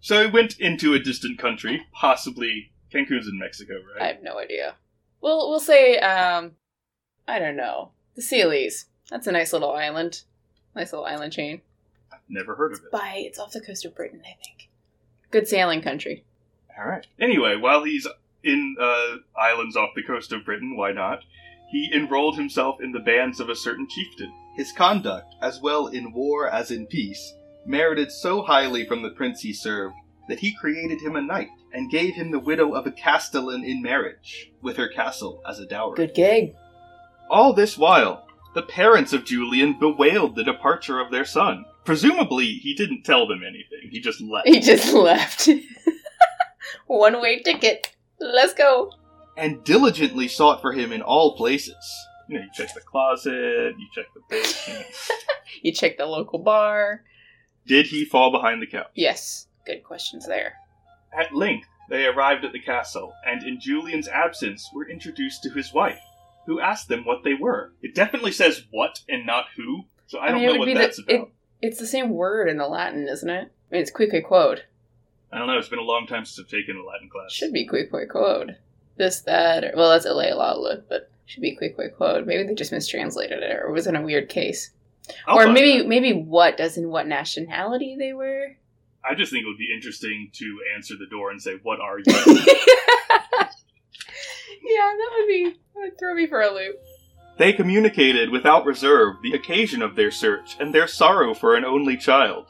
So 0.00 0.24
he 0.24 0.30
went 0.30 0.58
into 0.58 0.94
a 0.94 0.98
distant 0.98 1.38
country, 1.38 1.86
possibly 1.92 2.72
Cancun's 2.92 3.26
in 3.26 3.38
Mexico, 3.38 3.74
right? 3.94 4.02
I 4.02 4.06
have 4.08 4.22
no 4.22 4.38
idea. 4.38 4.74
We'll 5.20 5.48
we'll 5.48 5.60
say, 5.60 5.98
um, 5.98 6.52
I 7.26 7.38
don't 7.38 7.56
know, 7.56 7.92
the 8.16 8.22
Scilly's. 8.22 8.86
That's 9.10 9.26
a 9.26 9.32
nice 9.32 9.52
little 9.52 9.72
island. 9.72 10.22
Nice 10.74 10.92
little 10.92 11.06
island 11.06 11.32
chain. 11.32 11.62
I've 12.12 12.18
never 12.28 12.54
heard 12.54 12.72
of 12.72 12.78
it. 12.78 12.90
By 12.90 13.14
it's 13.16 13.38
off 13.38 13.52
the 13.52 13.60
coast 13.60 13.84
of 13.84 13.94
Britain, 13.94 14.20
I 14.22 14.36
think. 14.44 14.70
Good 15.30 15.48
sailing 15.48 15.82
country. 15.82 16.24
All 16.78 16.88
right. 16.88 17.06
Anyway, 17.20 17.56
while 17.56 17.84
he's 17.84 18.06
in 18.42 18.76
uh, 18.80 19.16
islands 19.38 19.76
off 19.76 19.90
the 19.94 20.02
coast 20.02 20.32
of 20.32 20.44
Britain, 20.44 20.76
why 20.76 20.92
not? 20.92 21.20
He 21.70 21.90
enrolled 21.94 22.36
himself 22.36 22.80
in 22.82 22.92
the 22.92 23.00
bands 23.00 23.40
of 23.40 23.48
a 23.48 23.56
certain 23.56 23.88
chieftain. 23.88 24.32
His 24.56 24.72
conduct, 24.72 25.34
as 25.40 25.60
well 25.60 25.86
in 25.86 26.12
war 26.12 26.48
as 26.48 26.70
in 26.70 26.86
peace, 26.86 27.34
merited 27.64 28.12
so 28.12 28.42
highly 28.42 28.86
from 28.86 29.02
the 29.02 29.10
prince 29.10 29.40
he 29.40 29.52
served 29.52 29.94
that 30.28 30.40
he 30.40 30.54
created 30.54 31.00
him 31.00 31.16
a 31.16 31.22
knight 31.22 31.48
and 31.72 31.90
gave 31.90 32.14
him 32.14 32.30
the 32.30 32.38
widow 32.38 32.74
of 32.74 32.86
a 32.86 32.92
castellan 32.92 33.64
in 33.64 33.80
marriage, 33.80 34.52
with 34.60 34.76
her 34.76 34.88
castle 34.88 35.42
as 35.48 35.58
a 35.58 35.66
dowry. 35.66 35.96
Good 35.96 36.14
gig. 36.14 36.54
All 37.30 37.54
this 37.54 37.78
while, 37.78 38.26
the 38.54 38.62
parents 38.62 39.12
of 39.14 39.24
Julian 39.24 39.78
bewailed 39.78 40.36
the 40.36 40.44
departure 40.44 41.00
of 41.00 41.10
their 41.10 41.24
son. 41.24 41.64
Presumably, 41.84 42.46
he 42.46 42.74
didn't 42.74 43.04
tell 43.04 43.26
them 43.26 43.40
anything. 43.42 43.90
He 43.90 44.00
just 44.00 44.20
left. 44.20 44.46
He 44.46 44.60
just 44.60 44.92
left. 44.92 45.48
One 46.86 47.20
way 47.20 47.40
ticket. 47.40 47.94
Let's 48.20 48.54
go. 48.54 48.92
and 49.36 49.64
diligently 49.64 50.28
sought 50.28 50.60
for 50.60 50.72
him 50.72 50.92
in 50.92 51.02
all 51.02 51.36
places. 51.36 51.74
You 52.28 52.38
know, 52.38 52.44
you 52.44 52.50
check 52.54 52.72
the 52.74 52.80
closet, 52.80 53.74
you 53.78 53.86
check 53.94 54.06
the 54.14 54.20
basement. 54.28 54.86
You 55.62 55.72
check 55.72 55.98
the 55.98 56.06
local 56.06 56.38
bar. 56.38 57.04
Did 57.66 57.86
he 57.86 58.04
fall 58.06 58.32
behind 58.32 58.62
the 58.62 58.66
couch? 58.66 58.90
Yes. 58.94 59.46
Good 59.66 59.84
questions 59.84 60.26
there. 60.26 60.54
At 61.16 61.34
length, 61.34 61.68
they 61.90 62.06
arrived 62.06 62.44
at 62.44 62.52
the 62.52 62.58
castle, 62.58 63.12
and 63.26 63.42
in 63.44 63.60
Julian's 63.60 64.08
absence 64.08 64.68
were 64.74 64.88
introduced 64.88 65.42
to 65.42 65.50
his 65.50 65.72
wife, 65.72 66.00
who 66.46 66.58
asked 66.58 66.88
them 66.88 67.04
what 67.04 67.22
they 67.22 67.34
were. 67.34 67.72
It 67.82 67.94
definitely 67.94 68.32
says 68.32 68.64
what 68.70 69.00
and 69.08 69.26
not 69.26 69.44
who, 69.56 69.84
so 70.06 70.18
I, 70.18 70.30
don't 70.30 70.40
mean, 70.40 70.46
know 70.54 70.58
what 70.58 70.74
that's 70.74 70.96
the, 70.96 71.16
about. 71.16 71.28
It, 71.28 71.68
it's 71.68 71.78
the 71.78 71.86
same 71.86 72.10
word 72.10 72.48
in 72.48 72.56
the 72.56 72.66
Latin, 72.66 73.06
isn't 73.08 73.28
it? 73.30 73.52
I 73.70 73.74
mean, 73.74 73.82
it's 73.82 73.90
quique 73.90 74.24
quod. 74.24 74.64
I 75.32 75.38
don't 75.38 75.46
know, 75.46 75.56
it's 75.58 75.68
been 75.68 75.78
a 75.78 75.82
long 75.82 76.06
time 76.06 76.24
since 76.24 76.44
I've 76.44 76.50
taken 76.50 76.76
a 76.76 76.84
Latin 76.84 77.08
class. 77.08 77.32
Should 77.32 77.52
be 77.52 77.64
quique 77.66 77.90
quod. 78.10 78.56
This, 78.96 79.20
that, 79.22 79.64
or, 79.64 79.72
well, 79.74 79.90
that's 79.90 80.04
L.A. 80.04 80.26
Alealala, 80.26 80.82
but 80.88 81.10
should 81.24 81.40
be 81.40 81.56
quique 81.56 81.96
quod. 81.96 82.26
Maybe 82.26 82.42
they 82.46 82.54
just 82.54 82.72
mistranslated 82.72 83.42
it, 83.42 83.56
or 83.56 83.68
it 83.68 83.72
was 83.72 83.86
in 83.86 83.96
a 83.96 84.02
weird 84.02 84.28
case. 84.28 84.70
I'll 85.26 85.38
or 85.38 85.52
maybe 85.52 85.80
out. 85.80 85.86
maybe 85.88 86.12
what 86.12 86.56
does 86.58 86.76
in 86.76 86.90
what 86.90 87.06
nationality 87.06 87.96
they 87.98 88.12
were. 88.12 88.56
I 89.04 89.14
just 89.14 89.32
think 89.32 89.44
it 89.44 89.48
would 89.48 89.58
be 89.58 89.72
interesting 89.74 90.30
to 90.34 90.58
answer 90.76 90.94
the 90.96 91.06
door 91.06 91.30
and 91.30 91.42
say, 91.42 91.54
What 91.62 91.80
are 91.80 91.98
you? 92.04 92.04
yeah, 92.06 92.14
that 94.96 95.10
would 95.16 95.26
be 95.26 95.44
that 95.74 95.80
would 95.80 95.98
throw 95.98 96.14
me 96.14 96.26
for 96.26 96.40
a 96.42 96.50
loop. 96.50 96.76
They 97.38 97.52
communicated 97.52 98.30
without 98.30 98.66
reserve 98.66 99.16
the 99.22 99.32
occasion 99.32 99.82
of 99.82 99.96
their 99.96 100.10
search 100.10 100.56
and 100.60 100.72
their 100.72 100.86
sorrow 100.86 101.34
for 101.34 101.56
an 101.56 101.64
only 101.64 101.96
child, 101.96 102.46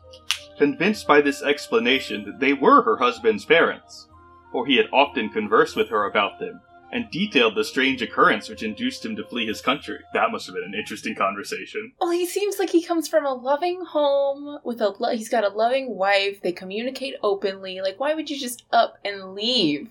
convinced 0.59 1.07
by 1.07 1.21
this 1.21 1.43
explanation 1.43 2.25
that 2.25 2.41
they 2.41 2.53
were 2.53 2.83
her 2.83 2.97
husband's 2.97 3.45
parents, 3.45 4.09
for 4.51 4.67
he 4.67 4.77
had 4.77 4.87
often 4.93 5.31
conversed 5.31 5.77
with 5.77 5.89
her 5.89 6.05
about 6.05 6.39
them, 6.39 6.61
and 6.93 7.11
detailed 7.11 7.55
the 7.55 7.65
strange 7.65 8.03
occurrence 8.03 8.49
which 8.49 8.63
induced 8.63 9.05
him 9.05 9.17
to 9.17 9.25
flee 9.25 9.47
his 9.47 9.63
country. 9.63 9.99
That 10.13 10.31
must 10.31 10.47
have 10.47 10.55
been 10.55 10.65
an 10.65 10.75
interesting 10.79 11.15
conversation. 11.15 11.93
Well, 12.01 12.11
he 12.11 12.27
seems 12.27 12.59
like 12.59 12.71
he 12.71 12.83
comes 12.83 13.09
from 13.09 13.25
a 13.25 13.33
loving 13.33 13.83
home 13.85 14.59
with 14.63 14.81
a 14.83 14.91
lo- 14.99 15.17
he's 15.17 15.31
got 15.31 15.45
a 15.45 15.49
loving 15.49 15.97
wife. 15.97 16.43
They 16.43 16.53
communicate 16.53 17.15
openly. 17.23 17.81
Like, 17.81 17.99
why 17.99 18.15
would 18.15 18.29
you 18.29 18.39
just 18.39 18.65
up 18.73 18.99
and 19.05 19.35
leave? 19.35 19.89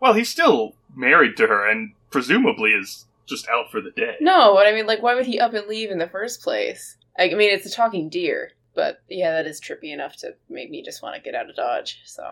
Well, 0.00 0.14
he's 0.14 0.30
still 0.30 0.74
married 0.96 1.36
to 1.36 1.48
her, 1.48 1.68
and 1.68 1.92
presumably 2.10 2.70
is 2.70 3.04
just 3.26 3.46
out 3.48 3.70
for 3.70 3.82
the 3.82 3.90
day. 3.90 4.16
No, 4.20 4.54
but 4.54 4.66
I 4.66 4.72
mean, 4.72 4.86
like, 4.86 5.02
why 5.02 5.14
would 5.14 5.26
he 5.26 5.38
up 5.38 5.52
and 5.52 5.66
leave 5.66 5.90
in 5.90 5.98
the 5.98 6.08
first 6.08 6.40
place? 6.40 6.96
I 7.18 7.28
mean, 7.34 7.52
it's 7.52 7.66
a 7.66 7.70
talking 7.70 8.08
deer, 8.08 8.52
but 8.78 9.02
yeah, 9.08 9.32
that 9.32 9.48
is 9.48 9.60
trippy 9.60 9.92
enough 9.92 10.14
to 10.18 10.36
make 10.48 10.70
me 10.70 10.84
just 10.84 11.02
want 11.02 11.16
to 11.16 11.20
get 11.20 11.34
out 11.34 11.50
of 11.50 11.56
Dodge. 11.56 12.00
So 12.04 12.30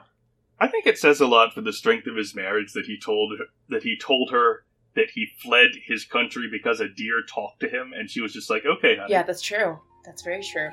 I 0.61 0.69
think 0.69 0.87
it 0.87 0.97
says 0.97 1.21
a 1.21 1.27
lot 1.27 1.53
for 1.53 1.61
the 1.61 1.73
strength 1.73 2.07
of 2.07 2.15
his 2.15 2.37
marriage 2.37 2.73
that 2.75 2.87
he 2.87 3.01
told 3.05 3.37
her, 3.37 3.47
that 3.69 3.83
he 3.83 3.99
told 3.99 4.31
her 4.31 4.65
that 4.95 5.11
he 5.13 5.27
fled 5.43 5.71
his 5.85 6.05
country 6.05 6.49
because 6.49 6.79
a 6.79 6.89
deer 6.89 7.23
talked 7.29 7.59
to 7.61 7.69
him, 7.69 7.93
and 7.93 8.09
she 8.09 8.21
was 8.21 8.33
just 8.33 8.49
like, 8.49 8.65
"Okay, 8.65 8.95
honey." 8.95 9.11
yeah, 9.11 9.25
that's 9.25 9.43
true. 9.43 9.81
That's 10.05 10.23
very 10.23 10.41
true. 10.41 10.71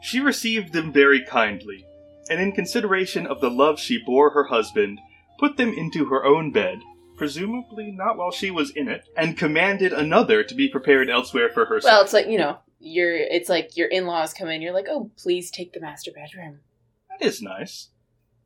She 0.00 0.20
received 0.20 0.72
them 0.72 0.90
very 0.90 1.22
kindly, 1.22 1.84
and 2.30 2.40
in 2.40 2.52
consideration 2.52 3.26
of 3.26 3.42
the 3.42 3.50
love 3.50 3.78
she 3.78 4.02
bore 4.02 4.30
her 4.30 4.44
husband, 4.44 5.00
put 5.38 5.58
them 5.58 5.74
into 5.74 6.06
her 6.06 6.24
own 6.24 6.50
bed, 6.50 6.80
presumably 7.18 7.92
not 7.92 8.16
while 8.16 8.30
she 8.30 8.50
was 8.50 8.70
in 8.70 8.88
it, 8.88 9.06
and 9.18 9.36
commanded 9.36 9.92
another 9.92 10.42
to 10.44 10.54
be 10.54 10.66
prepared 10.66 11.10
elsewhere 11.10 11.50
for 11.50 11.66
herself. 11.66 11.92
Well, 11.92 12.02
it's 12.02 12.14
like 12.14 12.26
you 12.26 12.38
know, 12.38 12.58
your 12.80 13.14
it's 13.14 13.48
like 13.48 13.76
your 13.76 13.88
in 13.88 14.06
laws 14.06 14.34
come 14.34 14.48
in. 14.48 14.62
You're 14.62 14.74
like, 14.74 14.88
oh, 14.88 15.10
please 15.16 15.50
take 15.50 15.72
the 15.72 15.80
master 15.80 16.10
bedroom. 16.10 16.60
that 17.08 17.24
is 17.24 17.40
nice. 17.40 17.90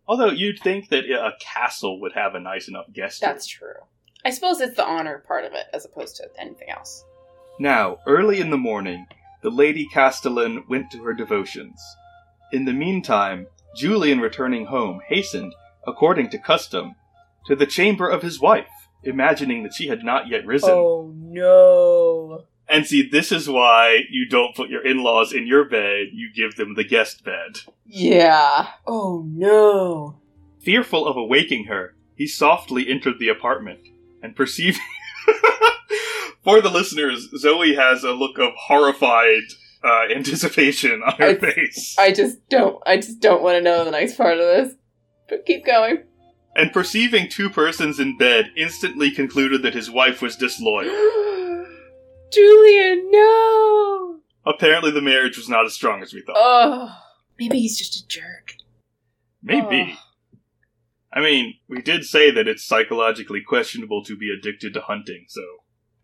Although 0.06 0.30
you'd 0.30 0.58
think 0.58 0.90
that 0.90 1.04
a 1.04 1.32
castle 1.40 2.00
would 2.00 2.12
have 2.12 2.34
a 2.34 2.40
nice 2.40 2.68
enough 2.68 2.92
guest. 2.92 3.22
room. 3.22 3.32
That's 3.32 3.46
true. 3.46 3.74
I 4.24 4.30
suppose 4.30 4.60
it's 4.60 4.76
the 4.76 4.84
honor 4.84 5.22
part 5.26 5.44
of 5.44 5.52
it 5.52 5.66
as 5.72 5.84
opposed 5.84 6.16
to 6.16 6.28
anything 6.38 6.68
else. 6.70 7.04
Now, 7.58 7.98
early 8.06 8.40
in 8.40 8.50
the 8.50 8.58
morning, 8.58 9.06
the 9.42 9.50
Lady 9.50 9.86
Castellan 9.86 10.64
went 10.68 10.90
to 10.90 11.02
her 11.04 11.14
devotions. 11.14 11.80
In 12.52 12.64
the 12.64 12.72
meantime, 12.72 13.46
Julian 13.76 14.20
returning 14.20 14.66
home 14.66 15.00
hastened, 15.08 15.54
according 15.86 16.30
to 16.30 16.38
custom, 16.38 16.96
to 17.46 17.54
the 17.56 17.66
chamber 17.66 18.08
of 18.08 18.22
his 18.22 18.40
wife, 18.40 18.70
imagining 19.02 19.62
that 19.62 19.74
she 19.74 19.88
had 19.88 20.04
not 20.04 20.28
yet 20.28 20.46
risen. 20.46 20.70
Oh 20.70 21.12
no! 21.14 22.44
And 22.68 22.86
see, 22.86 23.06
this 23.08 23.30
is 23.30 23.48
why 23.48 24.00
you 24.10 24.26
don't 24.28 24.56
put 24.56 24.70
your 24.70 24.84
in-laws 24.84 25.32
in 25.32 25.46
your 25.46 25.68
bed, 25.68 26.08
you 26.12 26.30
give 26.34 26.56
them 26.56 26.74
the 26.74 26.84
guest 26.84 27.24
bed. 27.24 27.60
Yeah. 27.84 28.68
Oh 28.86 29.24
no! 29.28 30.20
Fearful 30.62 31.06
of 31.06 31.16
awaking 31.16 31.66
her, 31.66 31.94
he 32.16 32.26
softly 32.26 32.88
entered 32.88 33.18
the 33.18 33.28
apartment, 33.28 33.80
and 34.22 34.34
perceiving... 34.34 34.80
For 36.42 36.60
the 36.60 36.70
listeners, 36.70 37.28
Zoe 37.38 37.74
has 37.74 38.04
a 38.04 38.12
look 38.12 38.38
of 38.38 38.52
horrified 38.54 39.44
uh, 39.82 40.12
anticipation 40.14 41.02
on 41.02 41.14
her 41.14 41.28
I- 41.28 41.34
face. 41.36 41.96
I 41.98 42.12
just 42.12 42.46
don't. 42.50 42.82
I 42.86 42.96
just 42.96 43.20
don't 43.20 43.42
want 43.42 43.56
to 43.56 43.62
know 43.62 43.84
the 43.84 43.90
next 43.90 44.16
part 44.16 44.38
of 44.38 44.46
this. 44.46 44.74
But 45.28 45.46
keep 45.46 45.64
going. 45.64 46.04
and 46.56 46.72
perceiving 46.72 47.28
two 47.28 47.50
persons 47.50 47.98
in 47.98 48.16
bed, 48.16 48.50
instantly 48.56 49.10
concluded 49.10 49.62
that 49.62 49.74
his 49.74 49.90
wife 49.90 50.22
was 50.22 50.36
disloyal. 50.36 50.90
Julian, 52.32 53.10
no! 53.10 54.20
Apparently, 54.46 54.90
the 54.90 55.00
marriage 55.00 55.36
was 55.36 55.48
not 55.48 55.64
as 55.66 55.72
strong 55.74 56.02
as 56.02 56.12
we 56.12 56.22
thought. 56.22 56.36
Oh, 56.38 56.96
maybe 57.38 57.58
he's 57.60 57.78
just 57.78 57.96
a 57.96 58.06
jerk. 58.06 58.54
Maybe. 59.42 59.98
I 61.12 61.20
mean, 61.20 61.54
we 61.68 61.80
did 61.80 62.04
say 62.04 62.30
that 62.32 62.48
it's 62.48 62.64
psychologically 62.66 63.40
questionable 63.40 64.02
to 64.04 64.16
be 64.16 64.30
addicted 64.36 64.74
to 64.74 64.80
hunting, 64.80 65.26
so 65.28 65.42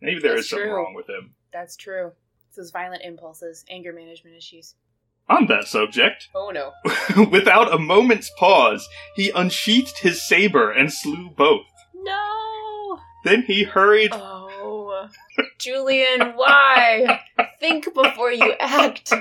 maybe 0.01 0.19
there 0.21 0.33
is 0.33 0.41
That's 0.41 0.49
something 0.51 0.67
true. 0.67 0.75
wrong 0.75 0.93
with 0.95 1.09
him. 1.09 1.35
That's 1.51 1.75
true. 1.75 2.11
It's 2.47 2.55
those 2.57 2.71
violent 2.71 3.03
impulses, 3.03 3.65
anger 3.69 3.91
management 3.93 4.35
issues. 4.37 4.75
On 5.29 5.47
that 5.47 5.67
subject, 5.67 6.29
Oh 6.33 6.49
no. 6.51 6.71
without 7.29 7.73
a 7.73 7.77
moment's 7.77 8.31
pause, 8.37 8.87
he 9.15 9.29
unsheathed 9.31 9.99
his 9.99 10.25
saber 10.27 10.71
and 10.71 10.91
slew 10.91 11.29
both. 11.29 11.65
No! 11.93 12.97
Then 13.23 13.43
he 13.43 13.63
hurried 13.63 14.11
Oh. 14.13 15.07
Julian, 15.61 16.33
why? 16.35 17.21
Think 17.59 17.93
before 17.93 18.31
you 18.31 18.53
act. 18.59 19.13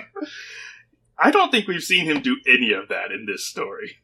I 1.18 1.30
don't 1.30 1.50
think 1.50 1.68
we've 1.68 1.82
seen 1.82 2.06
him 2.06 2.22
do 2.22 2.38
any 2.48 2.72
of 2.72 2.88
that 2.88 3.12
in 3.12 3.26
this 3.26 3.46
story. 3.46 3.98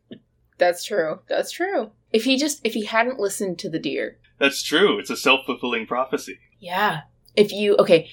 That's 0.59 0.85
true. 0.85 1.21
That's 1.29 1.51
true. 1.51 1.91
If 2.13 2.25
he 2.25 2.37
just 2.37 2.61
if 2.65 2.75
he 2.75 2.85
hadn't 2.85 3.19
listened 3.19 3.59
to 3.61 3.71
the 3.71 3.79
deer. 3.79 4.19
That's 4.39 4.63
true. 4.63 4.99
It's 4.99 5.11
a 5.11 5.17
self 5.17 5.47
fulfilling 5.47 5.87
prophecy. 5.87 6.39
Yeah. 6.59 7.03
If 7.35 7.53
you 7.53 7.77
okay, 7.77 8.09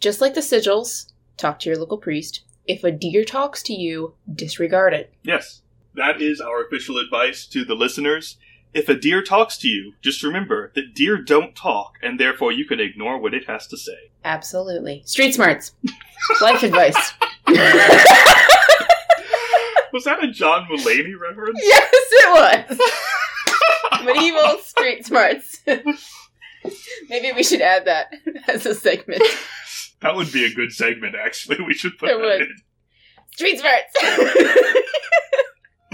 just 0.00 0.20
like 0.20 0.34
the 0.34 0.40
sigils, 0.40 1.12
talk 1.36 1.58
to 1.60 1.70
your 1.70 1.78
local 1.78 1.98
priest. 1.98 2.42
If 2.66 2.82
a 2.82 2.90
deer 2.90 3.24
talks 3.24 3.62
to 3.64 3.74
you, 3.74 4.14
disregard 4.32 4.92
it. 4.92 5.14
Yes, 5.22 5.62
that 5.94 6.20
is 6.20 6.40
our 6.40 6.64
official 6.64 6.98
advice 6.98 7.46
to 7.46 7.64
the 7.64 7.74
listeners. 7.74 8.36
If 8.74 8.88
a 8.90 8.94
deer 8.94 9.22
talks 9.22 9.56
to 9.58 9.68
you, 9.68 9.94
just 10.02 10.22
remember 10.22 10.70
that 10.74 10.94
deer 10.94 11.16
don't 11.16 11.54
talk, 11.56 11.94
and 12.02 12.20
therefore 12.20 12.52
you 12.52 12.66
can 12.66 12.78
ignore 12.80 13.18
what 13.18 13.32
it 13.32 13.46
has 13.46 13.66
to 13.68 13.76
say. 13.78 14.10
Absolutely. 14.24 15.02
Street 15.06 15.32
smarts. 15.34 15.72
Life 16.42 16.62
advice. 16.62 17.12
Was 19.92 20.04
that 20.04 20.22
a 20.22 20.30
John 20.30 20.66
Mulaney 20.70 21.18
reference? 21.18 21.58
Yes, 21.62 21.88
it 21.92 22.68
was. 22.70 24.04
Medieval 24.04 24.58
street 24.58 25.06
smarts. 25.06 25.60
Maybe 27.08 27.32
we 27.34 27.42
should 27.42 27.62
add 27.62 27.86
that 27.86 28.12
as 28.48 28.66
a 28.66 28.74
segment. 28.74 29.22
That 30.02 30.14
would 30.16 30.30
be 30.32 30.44
a 30.44 30.52
good 30.52 30.72
segment, 30.72 31.14
actually. 31.14 31.64
We 31.64 31.72
should 31.72 31.96
put 31.96 32.10
It 32.10 32.18
that 32.18 32.20
would. 32.20 32.40
in. 32.42 32.54
Street 33.32 33.58
smarts. 33.58 33.94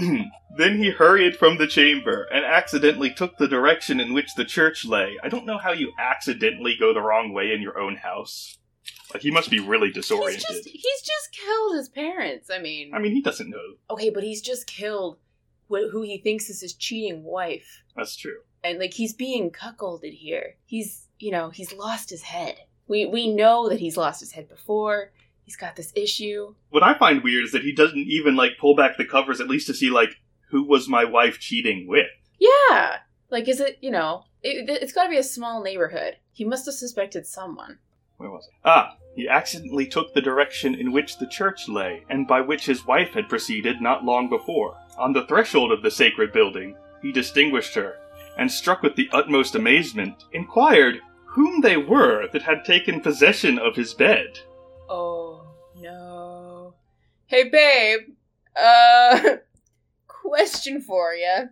Then 0.57 0.77
he 0.77 0.91
hurried 0.91 1.35
from 1.35 1.57
the 1.57 1.65
chamber 1.67 2.27
and 2.31 2.45
accidentally 2.45 3.11
took 3.11 3.37
the 3.37 3.47
direction 3.47 3.99
in 3.99 4.13
which 4.13 4.35
the 4.35 4.45
church 4.45 4.85
lay. 4.85 5.17
I 5.23 5.27
don't 5.29 5.45
know 5.47 5.57
how 5.57 5.71
you 5.71 5.91
accidentally 5.97 6.75
go 6.79 6.93
the 6.93 7.01
wrong 7.01 7.33
way 7.33 7.51
in 7.51 7.61
your 7.61 7.79
own 7.79 7.95
house. 7.95 8.57
Like, 9.13 9.23
he 9.23 9.31
must 9.31 9.49
be 9.49 9.59
really 9.59 9.87
he's 9.87 9.95
disoriented. 9.95 10.45
just 10.47 10.69
he's 10.69 11.01
just 11.01 11.31
killed 11.31 11.75
his 11.75 11.89
parents. 11.89 12.49
I 12.51 12.59
mean, 12.59 12.93
I 12.93 12.99
mean, 12.99 13.13
he 13.13 13.21
doesn't 13.21 13.49
know. 13.49 13.75
okay, 13.89 14.09
but 14.11 14.23
he's 14.23 14.41
just 14.41 14.67
killed 14.67 15.17
wh- 15.71 15.89
who 15.91 16.03
he 16.03 16.17
thinks 16.19 16.49
is 16.49 16.61
his 16.61 16.73
cheating 16.73 17.23
wife, 17.23 17.81
That's 17.95 18.15
true. 18.15 18.41
and 18.63 18.77
like 18.79 18.93
he's 18.93 19.13
being 19.13 19.49
cuckolded 19.51 20.13
here. 20.13 20.55
He's 20.65 21.07
you 21.19 21.31
know 21.31 21.49
he's 21.49 21.73
lost 21.73 22.09
his 22.09 22.23
head. 22.23 22.55
We 22.87 23.05
we 23.05 23.27
know 23.33 23.69
that 23.69 23.79
he's 23.79 23.97
lost 23.97 24.19
his 24.19 24.33
head 24.33 24.49
before. 24.49 25.11
He's 25.45 25.55
got 25.57 25.75
this 25.75 25.91
issue. 25.95 26.55
What 26.69 26.83
I 26.83 26.97
find 26.97 27.23
weird 27.23 27.45
is 27.45 27.51
that 27.51 27.63
he 27.63 27.73
doesn't 27.73 28.07
even, 28.07 28.35
like, 28.35 28.57
pull 28.59 28.75
back 28.75 28.97
the 28.97 29.05
covers 29.05 29.41
at 29.41 29.49
least 29.49 29.67
to 29.67 29.73
see, 29.73 29.89
like, 29.89 30.15
who 30.53 30.63
was 30.63 30.87
my 30.87 31.03
wife 31.03 31.39
cheating 31.39 31.87
with. 31.87 32.07
Yeah, 32.39 32.97
like 33.33 33.47
is 33.47 33.59
it 33.59 33.79
you 33.81 33.89
know 33.89 34.25
it, 34.43 34.69
it's 34.69 34.93
got 34.93 35.05
to 35.05 35.09
be 35.09 35.17
a 35.17 35.23
small 35.23 35.63
neighborhood. 35.63 36.17
He 36.31 36.45
must 36.45 36.65
have 36.65 36.75
suspected 36.75 37.25
someone. 37.25 37.79
Where 38.17 38.29
was 38.29 38.45
it? 38.45 38.53
Ah, 38.63 38.95
he 39.15 39.27
accidentally 39.27 39.87
took 39.87 40.13
the 40.13 40.21
direction 40.21 40.75
in 40.75 40.91
which 40.91 41.17
the 41.17 41.27
church 41.27 41.67
lay, 41.67 42.03
and 42.09 42.27
by 42.27 42.41
which 42.41 42.67
his 42.67 42.85
wife 42.85 43.13
had 43.13 43.29
proceeded 43.29 43.81
not 43.81 44.05
long 44.05 44.29
before. 44.29 44.77
On 44.97 45.13
the 45.13 45.25
threshold 45.25 45.71
of 45.71 45.81
the 45.81 45.89
sacred 45.89 46.31
building, 46.31 46.75
he 47.01 47.11
distinguished 47.11 47.73
her, 47.73 47.97
and 48.37 48.51
struck 48.51 48.83
with 48.83 48.95
the 48.95 49.09
utmost 49.11 49.55
amazement, 49.55 50.25
inquired 50.31 50.99
whom 51.25 51.61
they 51.61 51.77
were 51.77 52.27
that 52.31 52.43
had 52.43 52.63
taken 52.63 53.01
possession 53.01 53.57
of 53.57 53.75
his 53.75 53.93
bed. 53.95 54.39
Oh. 54.89 55.22
Hey 57.33 57.49
babe. 57.49 58.15
Uh 58.55 59.37
question 60.07 60.79
for 60.81 61.15
you. 61.15 61.49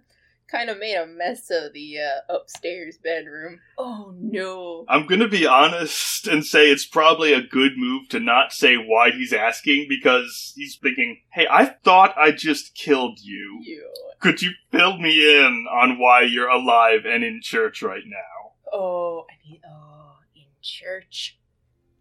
Kind 0.47 0.69
of 0.69 0.77
made 0.77 0.93
a 0.93 1.07
mess 1.07 1.49
of 1.49 1.73
the 1.73 1.97
uh, 1.97 2.35
upstairs 2.35 2.99
bedroom. 3.03 3.59
Oh 3.79 4.13
no. 4.15 4.85
I'm 4.87 5.07
gonna 5.07 5.27
be 5.27 5.47
honest 5.47 6.27
and 6.27 6.45
say 6.45 6.69
it's 6.69 6.85
probably 6.85 7.33
a 7.33 7.41
good 7.41 7.71
move 7.77 8.09
to 8.09 8.19
not 8.19 8.53
say 8.53 8.75
why 8.75 9.09
he's 9.09 9.33
asking 9.33 9.87
because 9.89 10.53
he's 10.55 10.77
thinking, 10.77 11.21
hey, 11.31 11.47
I 11.49 11.65
thought 11.83 12.15
I 12.15 12.29
just 12.29 12.75
killed 12.75 13.19
you. 13.19 13.61
You. 13.63 13.91
Could 14.19 14.43
you 14.43 14.51
fill 14.69 14.99
me 14.99 15.35
in 15.35 15.65
on 15.67 15.97
why 15.97 16.21
you're 16.21 16.47
alive 16.47 17.07
and 17.07 17.23
in 17.23 17.39
church 17.41 17.81
right 17.81 18.03
now? 18.05 18.51
Oh, 18.71 19.25
I 19.27 19.49
mean, 19.49 19.61
oh, 19.67 20.17
in 20.35 20.45
church. 20.61 21.39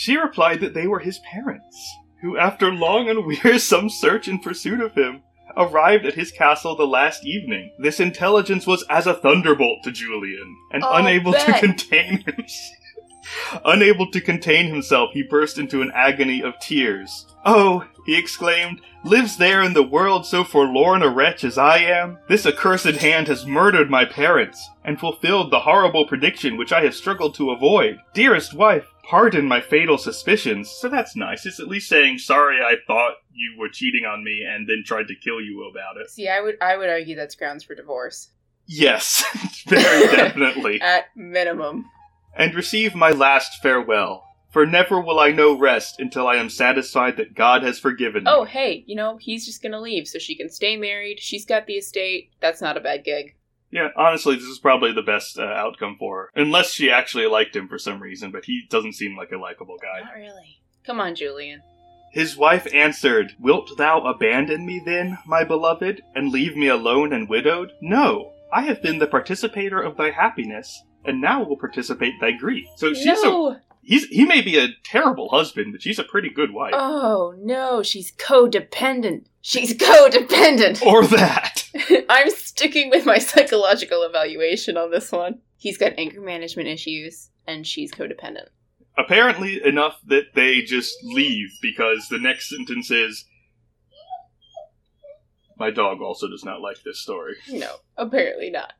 She 0.00 0.16
replied 0.16 0.60
that 0.60 0.72
they 0.72 0.86
were 0.86 1.00
his 1.00 1.18
parents, 1.18 1.76
who, 2.22 2.38
after 2.38 2.72
long 2.72 3.10
and 3.10 3.26
wearisome 3.26 3.90
search 3.90 4.28
in 4.28 4.38
pursuit 4.38 4.80
of 4.80 4.94
him, 4.94 5.20
arrived 5.58 6.06
at 6.06 6.14
his 6.14 6.32
castle 6.32 6.74
the 6.74 6.86
last 6.86 7.26
evening. 7.26 7.72
This 7.78 8.00
intelligence 8.00 8.66
was 8.66 8.82
as 8.88 9.06
a 9.06 9.12
thunderbolt 9.12 9.82
to 9.84 9.92
Julian, 9.92 10.56
and 10.72 10.82
Oh, 10.82 10.94
unable 10.94 11.34
to 11.34 11.52
contain 11.52 12.20
himself. 12.26 12.76
Unable 13.66 14.10
to 14.10 14.22
contain 14.22 14.68
himself, 14.68 15.10
he 15.12 15.22
burst 15.22 15.58
into 15.58 15.82
an 15.82 15.92
agony 15.94 16.42
of 16.42 16.58
tears. 16.60 17.26
Oh, 17.44 17.84
he 18.06 18.16
exclaimed, 18.18 18.80
lives 19.04 19.36
there 19.36 19.62
in 19.62 19.74
the 19.74 19.82
world 19.82 20.24
so 20.24 20.44
forlorn 20.44 21.02
a 21.02 21.10
wretch 21.10 21.44
as 21.44 21.58
I 21.58 21.76
am? 21.78 22.16
This 22.26 22.46
accursed 22.46 22.86
hand 23.02 23.28
has 23.28 23.44
murdered 23.44 23.90
my 23.90 24.06
parents, 24.06 24.66
and 24.82 24.98
fulfilled 24.98 25.50
the 25.50 25.60
horrible 25.60 26.06
prediction 26.06 26.56
which 26.56 26.72
I 26.72 26.84
have 26.84 26.94
struggled 26.94 27.34
to 27.34 27.50
avoid. 27.50 27.98
Dearest 28.14 28.54
wife, 28.54 28.89
pardon 29.08 29.46
my 29.46 29.60
fatal 29.60 29.98
suspicions. 29.98 30.70
So 30.70 30.88
that's 30.88 31.16
nice. 31.16 31.46
It's 31.46 31.60
at 31.60 31.68
least 31.68 31.88
saying, 31.88 32.18
sorry, 32.18 32.60
I 32.62 32.74
thought 32.86 33.14
you 33.32 33.58
were 33.58 33.68
cheating 33.68 34.04
on 34.04 34.22
me 34.24 34.42
and 34.46 34.68
then 34.68 34.82
tried 34.84 35.08
to 35.08 35.14
kill 35.14 35.40
you 35.40 35.68
about 35.70 35.96
it. 36.00 36.10
See, 36.10 36.28
I 36.28 36.40
would 36.40 36.56
I 36.60 36.76
would 36.76 36.88
argue 36.88 37.16
that's 37.16 37.34
grounds 37.34 37.64
for 37.64 37.74
divorce. 37.74 38.30
Yes, 38.66 39.24
very 39.68 40.06
definitely. 40.16 40.80
At 40.80 41.06
minimum. 41.16 41.86
and 42.36 42.54
receive 42.54 42.94
my 42.94 43.10
last 43.10 43.60
farewell. 43.62 44.24
For 44.50 44.66
never 44.66 45.00
will 45.00 45.20
I 45.20 45.30
know 45.30 45.56
rest 45.56 46.00
until 46.00 46.26
I 46.26 46.34
am 46.34 46.50
satisfied 46.50 47.16
that 47.18 47.34
God 47.36 47.62
has 47.62 47.78
forgiven 47.78 48.24
me. 48.24 48.30
Oh, 48.32 48.42
hey, 48.44 48.82
you 48.86 48.96
know, 48.96 49.16
he's 49.16 49.46
just 49.46 49.62
gonna 49.62 49.80
leave 49.80 50.08
so 50.08 50.18
she 50.18 50.34
can 50.34 50.48
stay 50.50 50.76
married. 50.76 51.20
She's 51.20 51.46
got 51.46 51.66
the 51.66 51.74
estate. 51.74 52.30
That's 52.40 52.60
not 52.60 52.76
a 52.76 52.80
bad 52.80 53.04
gig. 53.04 53.36
Yeah, 53.70 53.88
honestly, 53.96 54.34
this 54.34 54.44
is 54.44 54.58
probably 54.58 54.92
the 54.92 55.02
best 55.02 55.38
uh, 55.38 55.42
outcome 55.42 55.96
for 55.98 56.16
her. 56.16 56.30
Unless 56.34 56.72
she 56.72 56.90
actually 56.90 57.26
liked 57.26 57.54
him 57.54 57.68
for 57.68 57.78
some 57.78 58.00
reason, 58.02 58.32
but 58.32 58.44
he 58.44 58.62
doesn't 58.68 58.94
seem 58.94 59.16
like 59.16 59.30
a 59.30 59.38
likable 59.38 59.76
guy. 59.80 60.00
Not 60.04 60.14
really. 60.14 60.60
Come 60.84 61.00
on, 61.00 61.14
Julian. 61.14 61.62
His 62.12 62.36
wife 62.36 62.66
answered, 62.74 63.36
Wilt 63.38 63.76
thou 63.76 64.00
abandon 64.00 64.66
me 64.66 64.82
then, 64.84 65.18
my 65.24 65.44
beloved, 65.44 66.02
and 66.14 66.32
leave 66.32 66.56
me 66.56 66.66
alone 66.66 67.12
and 67.12 67.28
widowed? 67.28 67.70
No, 67.80 68.32
I 68.52 68.62
have 68.62 68.82
been 68.82 68.98
the 68.98 69.06
participator 69.06 69.80
of 69.80 69.96
thy 69.96 70.10
happiness, 70.10 70.82
and 71.04 71.20
now 71.20 71.44
will 71.44 71.56
participate 71.56 72.14
thy 72.20 72.32
grief. 72.32 72.66
So 72.76 72.92
she's 72.92 73.06
a, 73.20 73.26
no! 73.26 73.56
He's, 73.82 74.06
he 74.06 74.24
may 74.24 74.40
be 74.40 74.58
a 74.58 74.68
terrible 74.84 75.28
husband, 75.30 75.72
but 75.72 75.82
she's 75.82 75.98
a 75.98 76.04
pretty 76.04 76.30
good 76.30 76.52
wife. 76.52 76.72
Oh 76.74 77.34
no, 77.38 77.82
she's 77.82 78.12
codependent. 78.12 79.26
She's 79.40 79.74
codependent. 79.76 80.82
or 80.86 81.06
that. 81.06 81.68
I'm 82.08 82.30
sticking 82.30 82.90
with 82.90 83.06
my 83.06 83.18
psychological 83.18 84.02
evaluation 84.02 84.76
on 84.76 84.90
this 84.90 85.12
one. 85.12 85.40
He's 85.56 85.78
got 85.78 85.92
anger 85.98 86.20
management 86.20 86.68
issues, 86.68 87.30
and 87.46 87.66
she's 87.66 87.92
codependent. 87.92 88.48
Apparently 88.98 89.64
enough 89.64 90.00
that 90.06 90.34
they 90.34 90.62
just 90.62 90.94
leave 91.02 91.48
because 91.62 92.08
the 92.08 92.18
next 92.18 92.50
sentence 92.50 92.90
is 92.90 93.24
My 95.56 95.70
dog 95.70 96.00
also 96.00 96.28
does 96.28 96.44
not 96.44 96.60
like 96.60 96.82
this 96.84 97.00
story. 97.00 97.34
No, 97.48 97.76
apparently 97.96 98.50
not. 98.50 98.72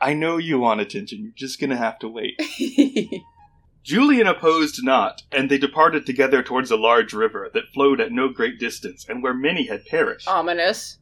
I 0.00 0.12
know 0.12 0.36
you 0.36 0.58
want 0.58 0.80
attention, 0.80 1.22
you're 1.22 1.32
just 1.34 1.58
gonna 1.60 1.76
have 1.76 1.98
to 2.00 2.08
wait. 2.08 2.38
Julian 3.86 4.26
opposed 4.26 4.82
not, 4.82 5.22
and 5.30 5.48
they 5.48 5.58
departed 5.58 6.04
together 6.06 6.42
towards 6.42 6.72
a 6.72 6.76
large 6.76 7.12
river 7.12 7.48
that 7.54 7.72
flowed 7.72 8.00
at 8.00 8.10
no 8.10 8.28
great 8.28 8.58
distance, 8.58 9.06
and 9.08 9.22
where 9.22 9.32
many 9.32 9.68
had 9.68 9.86
perished. 9.86 10.26
Ominous. 10.26 10.98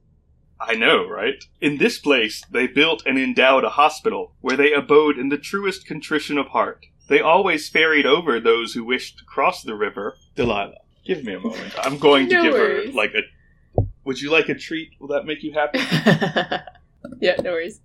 I 0.61 0.74
know, 0.74 1.09
right? 1.09 1.43
In 1.62 1.78
this 1.78 1.99
place 1.99 2.43
they 2.51 2.66
built 2.66 3.03
and 3.07 3.18
endowed 3.18 3.64
a 3.64 3.70
hospital, 3.70 4.35
where 4.43 4.59
they 4.59 4.74
abode 4.74 5.16
in 5.18 5.30
the 5.30 5.39
truest 5.39 5.87
contrition 5.87 6.37
of 6.37 6.49
heart. 6.49 6.85
They 7.09 7.20
always 7.20 7.70
ferried 7.70 8.05
over 8.05 8.39
those 8.39 8.74
who 8.74 8.85
wished 8.85 9.16
to 9.16 9.24
cross 9.24 9.62
the 9.62 9.74
river. 9.74 10.16
Delilah, 10.37 10.80
give 11.07 11.24
me 11.24 11.32
a 11.32 11.41
moment. 11.41 11.72
I'm 11.78 11.97
going 11.99 12.28
to 12.28 12.35
No 12.35 12.43
give 12.43 12.53
worries. 12.53 12.91
her 12.91 12.93
like 12.95 13.14
a. 13.14 13.80
Would 14.05 14.20
you 14.20 14.30
like 14.30 14.51
a 14.51 14.55
treat? 14.55 14.91
Will 15.01 15.09
that 15.09 15.24
make 15.24 15.43
you 15.43 15.55
happy? 15.55 15.78
yeah, 17.20 17.37
no 17.41 17.53
worries. 17.53 17.80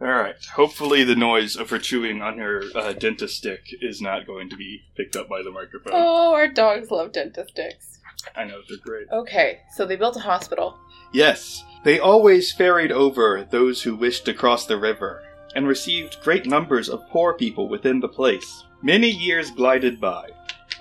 All 0.00 0.08
right. 0.08 0.36
Hopefully, 0.54 1.04
the 1.04 1.16
noise 1.16 1.56
of 1.56 1.70
her 1.70 1.78
chewing 1.78 2.20
on 2.20 2.38
her 2.38 2.62
uh, 2.74 2.92
dentist 2.92 3.36
stick 3.36 3.62
is 3.80 4.02
not 4.02 4.26
going 4.26 4.50
to 4.50 4.56
be 4.56 4.82
picked 4.96 5.16
up 5.16 5.28
by 5.28 5.42
the 5.42 5.50
microphone. 5.50 5.92
Oh, 5.94 6.34
our 6.34 6.48
dogs 6.48 6.90
love 6.90 7.12
dentist 7.12 7.50
sticks. 7.50 7.98
I 8.34 8.44
know 8.44 8.60
they're 8.68 8.78
great. 8.78 9.06
Okay, 9.10 9.60
so 9.74 9.86
they 9.86 9.96
built 9.96 10.16
a 10.16 10.20
hospital. 10.20 10.76
Yes, 11.12 11.64
they 11.84 11.98
always 11.98 12.52
ferried 12.52 12.92
over 12.92 13.46
those 13.50 13.82
who 13.82 13.94
wished 13.94 14.24
to 14.26 14.34
cross 14.34 14.66
the 14.66 14.76
river, 14.76 15.22
and 15.54 15.66
received 15.66 16.20
great 16.22 16.44
numbers 16.44 16.88
of 16.90 17.08
poor 17.08 17.32
people 17.32 17.68
within 17.68 18.00
the 18.00 18.08
place. 18.08 18.64
Many 18.82 19.08
years 19.08 19.50
glided 19.50 19.98
by, 20.00 20.28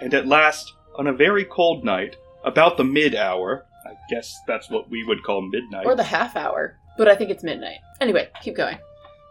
and 0.01 0.13
at 0.13 0.27
last, 0.27 0.73
on 0.97 1.07
a 1.07 1.13
very 1.13 1.45
cold 1.45 1.85
night, 1.85 2.17
about 2.43 2.75
the 2.75 2.83
mid 2.83 3.15
hour, 3.15 3.65
I 3.85 3.93
guess 4.09 4.37
that's 4.47 4.69
what 4.69 4.89
we 4.89 5.05
would 5.05 5.23
call 5.23 5.41
midnight, 5.41 5.85
Or 5.85 5.95
the 5.95 6.03
half 6.03 6.35
hour. 6.35 6.77
But 6.97 7.07
I 7.07 7.15
think 7.15 7.29
it's 7.29 7.43
midnight. 7.43 7.77
Anyway, 8.01 8.29
keep 8.41 8.55
going. 8.55 8.77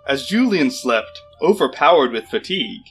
As 0.06 0.26
Julian 0.26 0.70
slept, 0.70 1.20
overpowered 1.40 2.12
with 2.12 2.26
fatigue, 2.26 2.82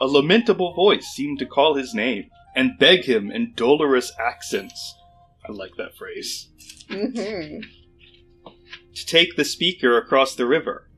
a 0.00 0.06
lamentable 0.06 0.74
voice 0.74 1.06
seemed 1.06 1.38
to 1.38 1.46
call 1.46 1.74
his 1.74 1.94
name 1.94 2.30
and 2.54 2.78
beg 2.78 3.04
him 3.04 3.30
in 3.30 3.52
dolorous 3.54 4.12
accents. 4.18 4.94
I 5.48 5.52
like 5.52 5.72
that 5.76 5.96
phrase. 5.96 6.48
Mm-hmm. 6.88 7.60
To 8.94 9.06
take 9.06 9.36
the 9.36 9.44
speaker 9.44 9.96
across 9.96 10.34
the 10.34 10.46
river. 10.46 10.90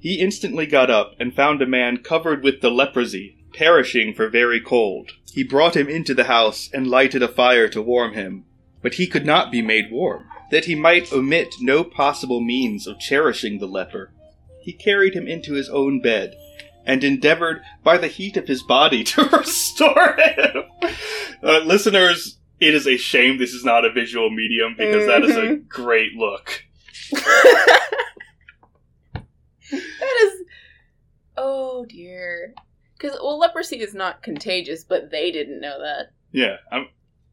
He 0.00 0.20
instantly 0.20 0.66
got 0.66 0.90
up 0.90 1.14
and 1.18 1.34
found 1.34 1.60
a 1.60 1.66
man 1.66 1.98
covered 1.98 2.42
with 2.44 2.60
the 2.60 2.70
leprosy, 2.70 3.44
perishing 3.54 4.14
for 4.14 4.28
very 4.28 4.60
cold. 4.60 5.12
He 5.32 5.42
brought 5.42 5.76
him 5.76 5.88
into 5.88 6.14
the 6.14 6.24
house 6.24 6.68
and 6.72 6.86
lighted 6.86 7.22
a 7.22 7.28
fire 7.28 7.68
to 7.68 7.82
warm 7.82 8.14
him. 8.14 8.44
But 8.82 8.94
he 8.94 9.06
could 9.06 9.26
not 9.26 9.50
be 9.50 9.60
made 9.60 9.90
warm, 9.90 10.26
that 10.50 10.66
he 10.66 10.74
might 10.74 11.12
omit 11.12 11.56
no 11.60 11.82
possible 11.82 12.40
means 12.40 12.86
of 12.86 13.00
cherishing 13.00 13.58
the 13.58 13.66
leper. 13.66 14.12
He 14.68 14.74
carried 14.74 15.14
him 15.14 15.26
into 15.26 15.54
his 15.54 15.70
own 15.70 16.02
bed 16.02 16.36
and 16.84 17.02
endeavored 17.02 17.62
by 17.82 17.96
the 17.96 18.06
heat 18.06 18.36
of 18.36 18.46
his 18.46 18.62
body 18.62 19.02
to 19.14 19.22
restore 19.24 20.14
him. 20.14 20.62
Uh, 21.42 21.60
listeners, 21.60 22.38
it 22.60 22.74
is 22.74 22.86
a 22.86 22.98
shame 22.98 23.38
this 23.38 23.54
is 23.54 23.64
not 23.64 23.86
a 23.86 23.90
visual 23.90 24.28
medium 24.28 24.74
because 24.76 25.06
that 25.06 25.24
is 25.24 25.34
a 25.36 25.40
Mhm. 25.40 25.68
great 25.68 26.12
look. 26.18 26.64
that 29.14 30.16
is. 30.22 30.42
Oh 31.38 31.86
dear. 31.88 32.52
Because 32.98 33.18
well, 33.22 33.38
leprosy 33.38 33.80
is 33.80 33.94
not 33.94 34.22
contagious, 34.22 34.84
but 34.84 35.10
they 35.10 35.30
didn't 35.32 35.62
know 35.62 35.78
that. 35.80 36.08
Yeah, 36.32 36.56
I'm 36.70 36.88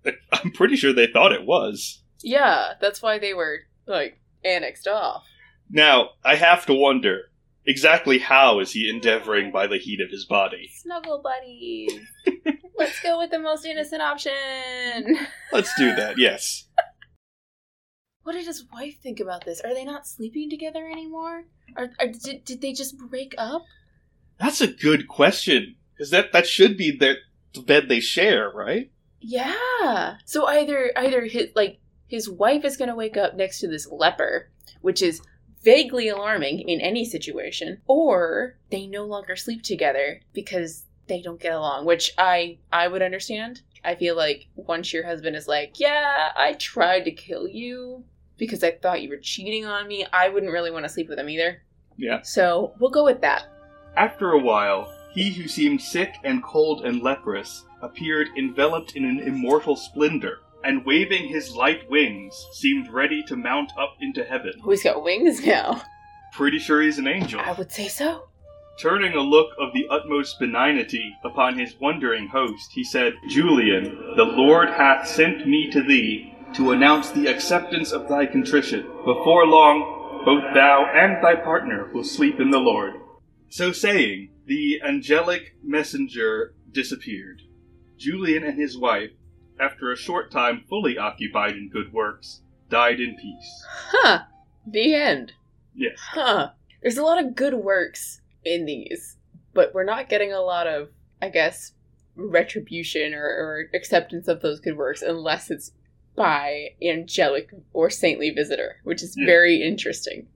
I'm 0.31 0.51
pretty 0.51 0.77
sure 0.77 0.93
they 0.93 1.07
thought 1.07 1.33
it 1.33 1.45
was. 1.45 2.01
Yeah, 2.23 2.75
that's 2.79 3.01
why 3.01 3.19
they 3.19 3.33
were 3.33 3.59
like 3.87 4.21
annexed 4.45 4.87
off. 4.87 5.25
Now, 5.69 6.11
I 6.23 6.35
have 6.35 6.65
to 6.67 6.73
wonder 6.73 7.31
exactly 7.65 8.19
how 8.19 8.59
is 8.59 8.71
he 8.71 8.89
endeavoring 8.89 9.51
by 9.51 9.67
the 9.67 9.77
heat 9.77 10.01
of 10.01 10.11
his 10.11 10.25
body? 10.25 10.69
Snuggle 10.73 11.21
buddies. 11.21 11.99
Let's 12.77 12.99
go 13.01 13.19
with 13.19 13.31
the 13.31 13.39
most 13.39 13.65
innocent 13.65 14.01
option. 14.01 15.17
Let's 15.51 15.73
do 15.77 15.95
that. 15.95 16.15
Yes. 16.17 16.65
What 18.23 18.33
did 18.33 18.47
his 18.47 18.65
wife 18.73 18.99
think 19.03 19.19
about 19.19 19.45
this? 19.45 19.61
Are 19.61 19.75
they 19.75 19.85
not 19.85 20.07
sleeping 20.07 20.49
together 20.49 20.87
anymore? 20.89 21.43
Did, 22.23 22.43
did 22.43 22.59
they 22.59 22.73
just 22.73 22.97
break 22.97 23.35
up? 23.37 23.65
That's 24.39 24.61
a 24.61 24.67
good 24.67 25.07
question 25.07 25.75
because 25.93 26.09
that 26.09 26.33
that 26.33 26.47
should 26.47 26.75
be 26.75 26.89
the, 26.89 27.17
the 27.53 27.61
bed 27.61 27.87
they 27.87 27.99
share, 27.99 28.49
right? 28.49 28.91
Yeah. 29.19 30.17
So 30.25 30.47
either 30.47 30.91
either 30.97 31.25
his 31.25 31.49
like 31.55 31.79
his 32.07 32.27
wife 32.27 32.65
is 32.65 32.77
going 32.77 32.89
to 32.89 32.95
wake 32.95 33.15
up 33.15 33.35
next 33.35 33.59
to 33.59 33.67
this 33.67 33.87
leper, 33.91 34.49
which 34.81 35.01
is 35.03 35.21
vaguely 35.65 36.07
alarming 36.07 36.59
in 36.69 36.79
any 36.79 37.03
situation, 37.03 37.81
or 37.87 38.55
they 38.69 38.87
no 38.87 39.03
longer 39.03 39.35
sleep 39.35 39.63
together 39.63 40.21
because 40.33 40.85
they 41.07 41.21
don't 41.21 41.41
get 41.41 41.53
along, 41.53 41.85
which 41.85 42.13
I 42.17 42.59
I 42.71 42.87
would 42.87 43.01
understand. 43.01 43.61
I 43.83 43.95
feel 43.95 44.15
like 44.15 44.47
once 44.55 44.93
your 44.93 45.05
husband 45.05 45.35
is 45.35 45.47
like, 45.47 45.79
"Yeah, 45.79 46.31
I 46.35 46.53
tried 46.53 47.05
to 47.05 47.11
kill 47.11 47.47
you 47.47 48.05
because 48.37 48.63
I 48.63 48.71
thought 48.71 49.01
you 49.01 49.09
were 49.09 49.17
cheating 49.17 49.65
on 49.65 49.87
me," 49.87 50.05
I 50.13 50.29
wouldn't 50.29 50.51
really 50.51 50.71
want 50.71 50.85
to 50.85 50.89
sleep 50.89 51.09
with 51.09 51.19
him 51.19 51.29
either. 51.29 51.63
Yeah. 51.97 52.21
So, 52.21 52.73
we'll 52.79 52.89
go 52.89 53.03
with 53.03 53.21
that. 53.21 53.43
After 53.95 54.31
a 54.31 54.39
while, 54.39 54.91
he 55.13 55.31
who 55.31 55.47
seemed 55.47 55.81
sick 55.81 56.15
and 56.23 56.43
cold 56.43 56.85
and 56.85 57.01
leprous 57.01 57.63
appeared 57.81 58.27
enveloped 58.37 58.95
in 58.95 59.05
an 59.05 59.19
immortal 59.19 59.75
splendor, 59.75 60.39
and 60.65 60.85
waving 60.85 61.27
his 61.27 61.51
light 61.51 61.89
wings, 61.89 62.45
seemed 62.53 62.89
ready 62.91 63.23
to 63.27 63.35
mount 63.35 63.71
up 63.79 63.95
into 64.01 64.23
heaven. 64.23 64.53
Oh, 64.63 64.71
he's 64.71 64.83
got 64.83 65.03
wings 65.03 65.45
now. 65.45 65.81
Pretty 66.33 66.59
sure 66.59 66.81
he's 66.81 66.97
an 66.97 67.07
angel. 67.07 67.39
I 67.39 67.53
would 67.53 67.71
say 67.71 67.87
so. 67.87 68.27
Turning 68.79 69.13
a 69.13 69.21
look 69.21 69.51
of 69.57 69.73
the 69.73 69.87
utmost 69.89 70.37
benignity 70.37 71.15
upon 71.23 71.57
his 71.57 71.75
wondering 71.79 72.27
host, 72.27 72.71
he 72.73 72.83
said, 72.83 73.13
Julian, 73.29 74.15
the 74.17 74.25
Lord 74.25 74.69
hath 74.69 75.07
sent 75.07 75.47
me 75.47 75.69
to 75.71 75.81
thee 75.81 76.35
to 76.55 76.71
announce 76.71 77.11
the 77.11 77.27
acceptance 77.27 77.91
of 77.91 78.09
thy 78.09 78.25
contrition. 78.25 78.81
Before 79.05 79.45
long, 79.45 80.23
both 80.25 80.43
thou 80.53 80.89
and 80.93 81.23
thy 81.23 81.35
partner 81.35 81.89
will 81.93 82.03
sleep 82.03 82.39
in 82.39 82.49
the 82.49 82.59
Lord. 82.59 82.95
So 83.49 83.71
saying, 83.71 84.31
the 84.45 84.81
angelic 84.85 85.55
messenger 85.63 86.53
disappeared. 86.71 87.43
Julian 87.97 88.43
and 88.43 88.59
his 88.59 88.77
wife, 88.77 89.11
after 89.59 89.91
a 89.91 89.97
short 89.97 90.31
time 90.31 90.63
fully 90.69 90.97
occupied 90.97 91.53
in 91.55 91.69
good 91.69 91.91
works, 91.93 92.41
died 92.69 92.99
in 92.99 93.15
peace. 93.15 93.65
Huh. 93.67 94.19
The 94.67 94.93
end. 94.95 95.33
Yes. 95.75 95.97
Huh. 95.99 96.49
There's 96.81 96.97
a 96.97 97.03
lot 97.03 97.23
of 97.23 97.35
good 97.35 97.53
works 97.55 98.21
in 98.43 98.65
these, 98.65 99.17
but 99.53 99.73
we're 99.73 99.83
not 99.83 100.09
getting 100.09 100.31
a 100.33 100.41
lot 100.41 100.67
of, 100.67 100.89
I 101.21 101.29
guess, 101.29 101.73
retribution 102.15 103.13
or, 103.13 103.23
or 103.25 103.69
acceptance 103.73 104.27
of 104.27 104.41
those 104.41 104.59
good 104.59 104.77
works 104.77 105.01
unless 105.01 105.49
it's 105.51 105.71
by 106.15 106.69
angelic 106.81 107.51
or 107.73 107.89
saintly 107.89 108.29
visitor, 108.31 108.77
which 108.83 109.03
is 109.03 109.15
Yeah. 109.17 109.25
very 109.25 109.61
interesting. 109.61 110.27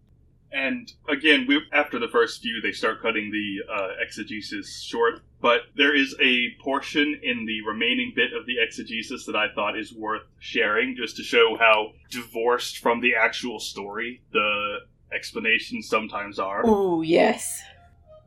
And 0.52 0.92
again, 1.08 1.46
we, 1.48 1.62
after 1.72 2.00
the 2.00 2.08
first 2.08 2.42
few, 2.42 2.60
they 2.62 2.72
start 2.72 3.02
cutting 3.02 3.32
the 3.32 3.72
uh, 3.72 3.90
exegesis 4.02 4.82
short. 4.82 5.22
But 5.42 5.62
there 5.76 5.96
is 5.96 6.16
a 6.20 6.56
portion 6.62 7.20
in 7.24 7.46
the 7.46 7.62
remaining 7.62 8.14
bit 8.16 8.34
of 8.34 8.46
the 8.46 8.56
exegesis 8.60 9.26
that 9.26 9.36
I 9.36 9.54
thought 9.54 9.78
is 9.78 9.94
worth 9.94 10.24
sharing, 10.40 10.96
just 10.96 11.18
to 11.18 11.24
show 11.24 11.56
how 11.58 11.94
divorced 12.10 12.80
from 12.80 13.00
the 13.00 13.16
actual 13.16 13.60
story 13.60 14.22
the 14.34 14.80
explanations 15.14 15.88
sometimes 15.88 16.40
are. 16.40 16.66
Ooh, 16.66 17.02
yes. 17.02 17.62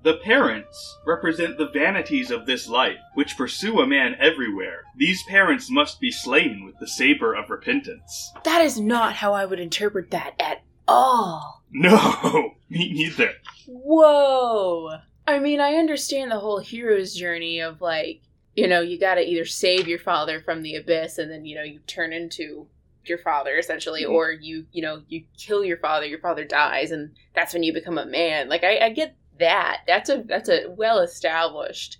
The 0.02 0.16
parents 0.16 0.98
represent 1.06 1.58
the 1.58 1.68
vanities 1.68 2.32
of 2.32 2.44
this 2.44 2.68
life, 2.68 2.98
which 3.14 3.36
pursue 3.36 3.80
a 3.80 3.86
man 3.86 4.16
everywhere. 4.18 4.82
These 4.96 5.22
parents 5.24 5.70
must 5.70 6.00
be 6.00 6.10
slain 6.10 6.64
with 6.64 6.76
the 6.80 6.88
saber 6.88 7.34
of 7.34 7.50
repentance. 7.50 8.32
That 8.42 8.62
is 8.62 8.80
not 8.80 9.14
how 9.14 9.32
I 9.32 9.44
would 9.44 9.60
interpret 9.60 10.10
that 10.10 10.34
at 10.40 10.62
all. 10.92 11.62
No, 11.70 12.54
me 12.70 12.92
neither. 12.92 13.32
Whoa. 13.66 14.98
I 15.26 15.38
mean, 15.38 15.60
I 15.60 15.74
understand 15.74 16.30
the 16.30 16.38
whole 16.38 16.58
hero's 16.60 17.14
journey 17.14 17.60
of 17.60 17.80
like, 17.80 18.20
you 18.54 18.66
know, 18.68 18.80
you 18.80 18.98
gotta 18.98 19.26
either 19.28 19.44
save 19.44 19.88
your 19.88 19.98
father 19.98 20.40
from 20.40 20.62
the 20.62 20.76
abyss 20.76 21.18
and 21.18 21.30
then, 21.30 21.44
you 21.46 21.54
know, 21.56 21.62
you 21.62 21.78
turn 21.86 22.12
into 22.12 22.66
your 23.04 23.18
father 23.18 23.56
essentially, 23.56 24.04
Mhm. 24.04 24.10
or 24.10 24.30
you, 24.32 24.66
you 24.72 24.82
know, 24.82 25.02
you 25.08 25.24
kill 25.38 25.64
your 25.64 25.78
father, 25.78 26.06
your 26.06 26.18
father 26.20 26.44
dies, 26.44 26.90
and 26.90 27.12
that's 27.34 27.52
when 27.54 27.62
you 27.62 27.72
become 27.72 27.98
a 27.98 28.06
man. 28.06 28.48
Like 28.48 28.62
I, 28.64 28.78
I 28.78 28.90
get 28.90 29.16
that. 29.38 29.80
That's 29.86 30.08
a 30.10 30.22
that's 30.26 30.48
a 30.48 30.66
well 30.70 30.98
established 31.00 31.98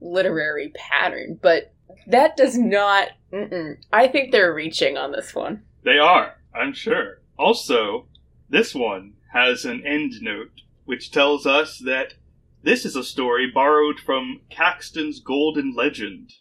literary 0.00 0.72
pattern, 0.74 1.38
but 1.42 1.72
that 2.06 2.36
does 2.36 2.56
not. 2.56 3.08
I 3.92 4.08
think 4.08 4.30
they're 4.32 4.54
reaching 4.54 4.96
on 4.96 5.12
this 5.12 5.34
one. 5.34 5.62
They 5.84 5.98
are, 5.98 6.34
I'm 6.54 6.72
sure. 6.72 7.20
Also, 7.38 8.06
this 8.48 8.74
one 8.74 9.14
has 9.32 9.64
an 9.64 9.84
end 9.86 10.14
note 10.20 10.62
which 10.84 11.10
tells 11.10 11.46
us 11.46 11.78
that 11.84 12.14
this 12.62 12.84
is 12.84 12.96
a 12.96 13.04
story 13.04 13.50
borrowed 13.52 14.00
from 14.00 14.40
Caxton's 14.50 15.20
Golden 15.20 15.74
Legend. 15.74 16.32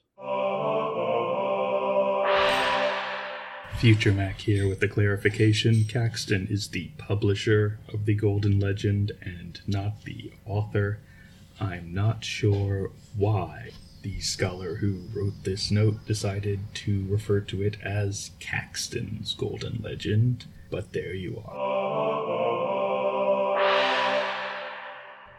Future 3.78 4.12
Mac 4.12 4.40
here 4.40 4.68
with 4.68 4.80
the 4.80 4.88
clarification. 4.88 5.84
Caxton 5.84 6.48
is 6.50 6.70
the 6.70 6.90
publisher 6.98 7.78
of 7.94 8.06
the 8.06 8.16
Golden 8.16 8.60
Legend 8.60 9.12
and 9.22 9.62
not 9.68 10.04
the 10.06 10.32
author. 10.46 11.00
I'm 11.60 11.94
not 11.94 12.24
sure 12.24 12.92
why 13.16 13.70
the 14.02 14.20
scholar 14.20 14.76
who 14.76 15.04
wrote 15.14 15.44
this 15.44 15.70
note 15.70 16.06
decided 16.06 16.60
to 16.74 17.06
refer 17.08 17.42
to 17.42 17.62
it 17.62 17.78
as 17.84 18.32
Caxton's 18.40 19.36
Golden 19.36 19.82
Legend, 19.84 20.46
but 20.70 20.94
there 20.94 21.14
you 21.14 21.42
are. 21.46 21.98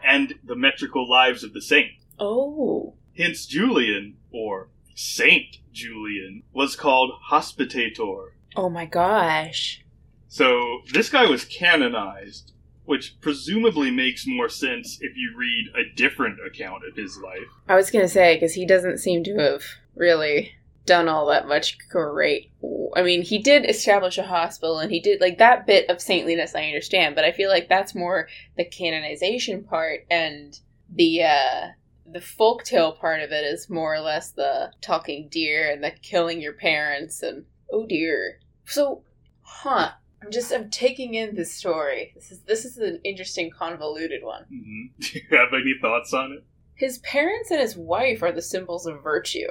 And 0.05 0.35
the 0.43 0.55
metrical 0.55 1.09
lives 1.09 1.43
of 1.43 1.53
the 1.53 1.61
saint. 1.61 1.91
Oh. 2.19 2.95
Hence, 3.15 3.45
Julian, 3.45 4.17
or 4.31 4.69
Saint 4.95 5.57
Julian, 5.71 6.43
was 6.53 6.75
called 6.75 7.11
Hospitator. 7.29 8.33
Oh 8.55 8.69
my 8.69 8.85
gosh. 8.85 9.83
So, 10.27 10.81
this 10.93 11.09
guy 11.09 11.25
was 11.25 11.45
canonized, 11.45 12.53
which 12.85 13.19
presumably 13.21 13.91
makes 13.91 14.27
more 14.27 14.49
sense 14.49 14.97
if 15.01 15.15
you 15.15 15.33
read 15.37 15.67
a 15.75 15.95
different 15.95 16.39
account 16.45 16.83
of 16.87 16.95
his 16.95 17.17
life. 17.17 17.47
I 17.67 17.75
was 17.75 17.89
gonna 17.91 18.07
say 18.07 18.35
because 18.35 18.53
he 18.53 18.65
doesn't 18.65 18.99
seem 18.99 19.23
to 19.25 19.37
have 19.37 19.63
really 19.95 20.53
done 20.89 21.07
all 21.07 21.27
that 21.27 21.47
much 21.47 21.77
great. 21.87 22.51
I 22.95 23.03
mean, 23.03 23.21
he 23.21 23.37
did 23.37 23.69
establish 23.69 24.17
a 24.17 24.23
hospital, 24.23 24.79
and 24.79 24.91
he 24.91 24.99
did 24.99 25.21
like 25.21 25.37
that 25.37 25.67
bit 25.67 25.87
of 25.89 26.01
saintliness. 26.01 26.55
I 26.55 26.65
understand, 26.65 27.15
but 27.15 27.23
I 27.23 27.31
feel 27.31 27.49
like 27.49 27.69
that's 27.69 27.93
more 27.93 28.27
the 28.57 28.65
canonization 28.65 29.63
part, 29.63 30.05
and 30.09 30.59
the 30.93 31.23
uh 31.23 31.67
the 32.11 32.19
folktale 32.19 32.97
part 32.99 33.21
of 33.21 33.31
it 33.31 33.45
is 33.45 33.69
more 33.69 33.93
or 33.93 33.99
less 33.99 34.31
the 34.31 34.71
talking 34.81 35.27
deer 35.29 35.71
and 35.71 35.83
the 35.83 35.91
killing 36.01 36.41
your 36.41 36.53
parents 36.53 37.21
and 37.21 37.45
oh 37.71 37.85
dear. 37.85 38.39
So, 38.65 39.03
huh? 39.43 39.91
I'm 40.23 40.31
just 40.31 40.51
I'm 40.51 40.71
taking 40.71 41.13
in 41.13 41.35
this 41.35 41.53
story. 41.53 42.11
This 42.15 42.31
is 42.31 42.39
this 42.41 42.65
is 42.65 42.77
an 42.77 42.99
interesting 43.05 43.51
convoluted 43.51 44.23
one. 44.23 44.45
hmm 44.49 44.87
Do 44.99 45.19
you 45.19 45.37
have 45.37 45.53
any 45.53 45.75
thoughts 45.81 46.13
on 46.13 46.31
it? 46.31 46.43
his 46.73 46.97
parents 46.99 47.51
and 47.51 47.59
his 47.59 47.75
wife 47.75 48.23
are 48.23 48.31
the 48.31 48.41
symbols 48.41 48.85
of 48.87 49.03
virtue 49.03 49.49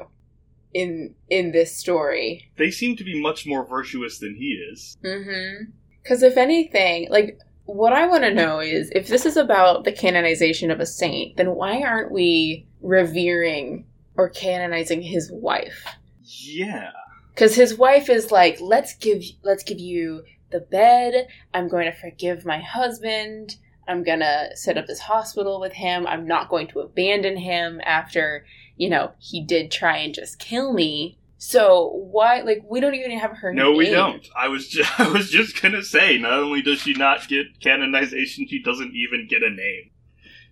in 0.75 1.15
in 1.29 1.53
this 1.53 1.77
story. 1.77 2.51
They 2.57 2.71
seem 2.71 2.97
to 2.97 3.05
be 3.05 3.21
much 3.21 3.47
more 3.47 3.67
virtuous 3.67 4.19
than 4.19 4.37
he 4.37 4.65
is. 4.73 4.97
Mm-hmm. 5.05 5.71
Because 6.03 6.23
if 6.23 6.37
anything, 6.37 7.09
like 7.11 7.39
what 7.65 7.93
I 7.93 8.07
want 8.07 8.25
to 8.25 8.35
know 8.35 8.61
is 8.61 8.91
if 8.95 9.09
this 9.09 9.27
is 9.27 9.37
about 9.37 9.85
the 9.85 9.93
canonization 9.93 10.71
of 10.71 10.81
a 10.81 10.87
saint, 10.87 11.37
then 11.37 11.55
why 11.55 11.83
aren't 11.83 12.13
we 12.13 12.67
revering 12.81 13.87
or 14.17 14.31
canonizing 14.31 15.03
his 15.03 15.31
wife? 15.33 15.85
Yeah. 16.23 16.91
Because 17.35 17.55
his 17.55 17.77
wife 17.77 18.09
is 18.09 18.33
like, 18.33 18.59
let's 18.61 18.95
give 18.97 19.23
let's 19.43 19.63
give 19.63 19.79
you 19.79 20.25
the 20.51 20.61
bed. 20.61 21.29
I'm 21.53 21.69
going 21.69 21.85
to 21.85 21.99
forgive 21.99 22.47
my 22.47 22.59
husband. 22.59 23.57
I'm 23.89 24.05
gonna 24.05 24.51
set 24.55 24.77
up 24.77 24.87
this 24.87 25.01
hospital 25.01 25.61
with 25.61 25.73
him. 25.73 26.07
I'm 26.07 26.27
not 26.27 26.51
going 26.51 26.69
to 26.69 26.81
abandon 26.81 27.39
him 27.39 27.81
after, 27.85 28.45
you 28.79 28.89
know, 28.89 29.13
he 29.19 29.45
did 29.45 29.71
try 29.71 29.99
and 29.99 30.15
just 30.15 30.39
kill 30.39 30.73
me. 30.73 31.19
So 31.37 31.89
why, 32.11 32.41
like, 32.41 32.63
we 32.69 32.81
don't 32.81 32.95
even 32.95 33.17
have 33.19 33.37
her. 33.39 33.53
Name? 33.53 33.65
No, 33.65 33.73
we 33.73 33.91
don't. 33.91 34.27
I 34.37 34.49
was 34.49 34.69
just, 34.69 34.99
I 35.01 35.09
was 35.11 35.31
just 35.31 35.61
gonna 35.61 35.83
say, 35.83 36.19
not 36.19 36.33
only 36.33 36.63
does 36.63 36.81
she 36.81 36.95
not 36.95 37.29
get 37.29 37.61
canonization, 37.61 38.47
she 38.49 38.63
doesn't 38.63 38.95
even 38.95 39.27
get 39.29 39.43
a 39.43 39.51
name. 39.51 39.91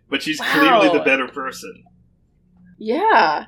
But 0.09 0.23
she's 0.23 0.39
Wow. 0.39 0.53
clearly 0.53 0.89
the 0.99 1.05
better 1.05 1.27
person. 1.27 1.83
Yeah, 2.79 3.47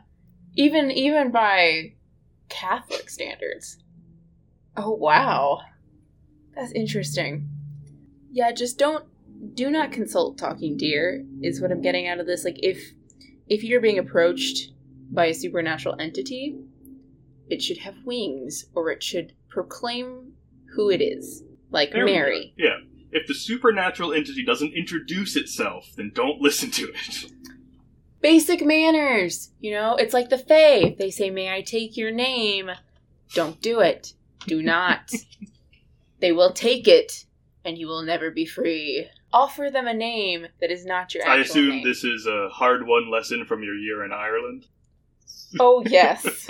even 0.56 0.90
even 0.90 1.30
by 1.30 1.92
Catholic 2.48 3.10
standards. 3.10 3.78
Oh 4.76 4.90
wow, 4.92 5.60
that's 6.56 6.72
interesting. 6.72 7.48
Yeah, 8.32 8.52
just 8.52 8.78
don't 8.78 9.04
do 9.54 9.70
not 9.70 9.92
consult 9.92 10.38
talking 10.38 10.76
deer 10.76 11.24
is 11.42 11.60
what 11.60 11.70
I'm 11.70 11.82
getting 11.82 12.08
out 12.08 12.18
of 12.20 12.26
this. 12.26 12.44
Like 12.44 12.58
if 12.62 12.80
if 13.48 13.62
you're 13.64 13.80
being 13.80 13.98
approached 13.98 14.72
by 15.10 15.26
a 15.26 15.34
supernatural 15.34 15.96
entity, 15.98 16.56
it 17.48 17.62
should 17.62 17.78
have 17.78 17.94
wings 18.04 18.66
or 18.74 18.90
it 18.90 19.02
should 19.02 19.32
proclaim 19.48 20.32
who 20.74 20.90
it 20.90 21.00
is. 21.00 21.42
Like 21.70 21.92
There. 21.92 22.04
Mary. 22.04 22.54
Yeah. 22.56 22.76
If 23.10 23.26
the 23.26 23.34
supernatural 23.34 24.12
entity 24.12 24.44
doesn't 24.44 24.74
introduce 24.74 25.36
itself, 25.36 25.86
then 25.96 26.12
don't 26.14 26.40
listen 26.40 26.70
to 26.72 26.84
it. 26.92 27.32
basic 28.20 28.64
manners. 28.64 29.50
You 29.60 29.72
know, 29.72 29.96
it's 29.96 30.14
like 30.14 30.28
the 30.28 30.38
Fae. 30.38 30.84
If 30.88 30.98
they 30.98 31.10
say, 31.10 31.30
May 31.30 31.50
I 31.54 31.62
take 31.62 31.96
your 31.96 32.10
name? 32.10 32.70
Don't 33.34 33.60
do 33.60 33.80
it. 33.80 34.12
Do 34.46 34.62
not. 34.62 35.10
they 36.20 36.32
will 36.32 36.52
take 36.52 36.88
it, 36.88 37.24
and 37.64 37.76
you 37.78 37.86
will 37.86 38.02
never 38.02 38.30
be 38.30 38.46
free. 38.46 39.06
Offer 39.32 39.70
them 39.70 39.86
a 39.86 39.94
name 39.94 40.46
that 40.60 40.70
is 40.70 40.86
not 40.86 41.12
your 41.14 41.24
actual 41.24 41.38
I 41.38 41.42
assume 41.42 41.68
name. 41.68 41.84
this 41.84 42.02
is 42.04 42.26
a 42.26 42.48
hard 42.50 42.86
won 42.86 43.10
lesson 43.10 43.44
from 43.44 43.62
your 43.62 43.74
year 43.74 44.04
in 44.04 44.12
Ireland. 44.12 44.66
Oh, 45.60 45.82
yes. 45.86 46.48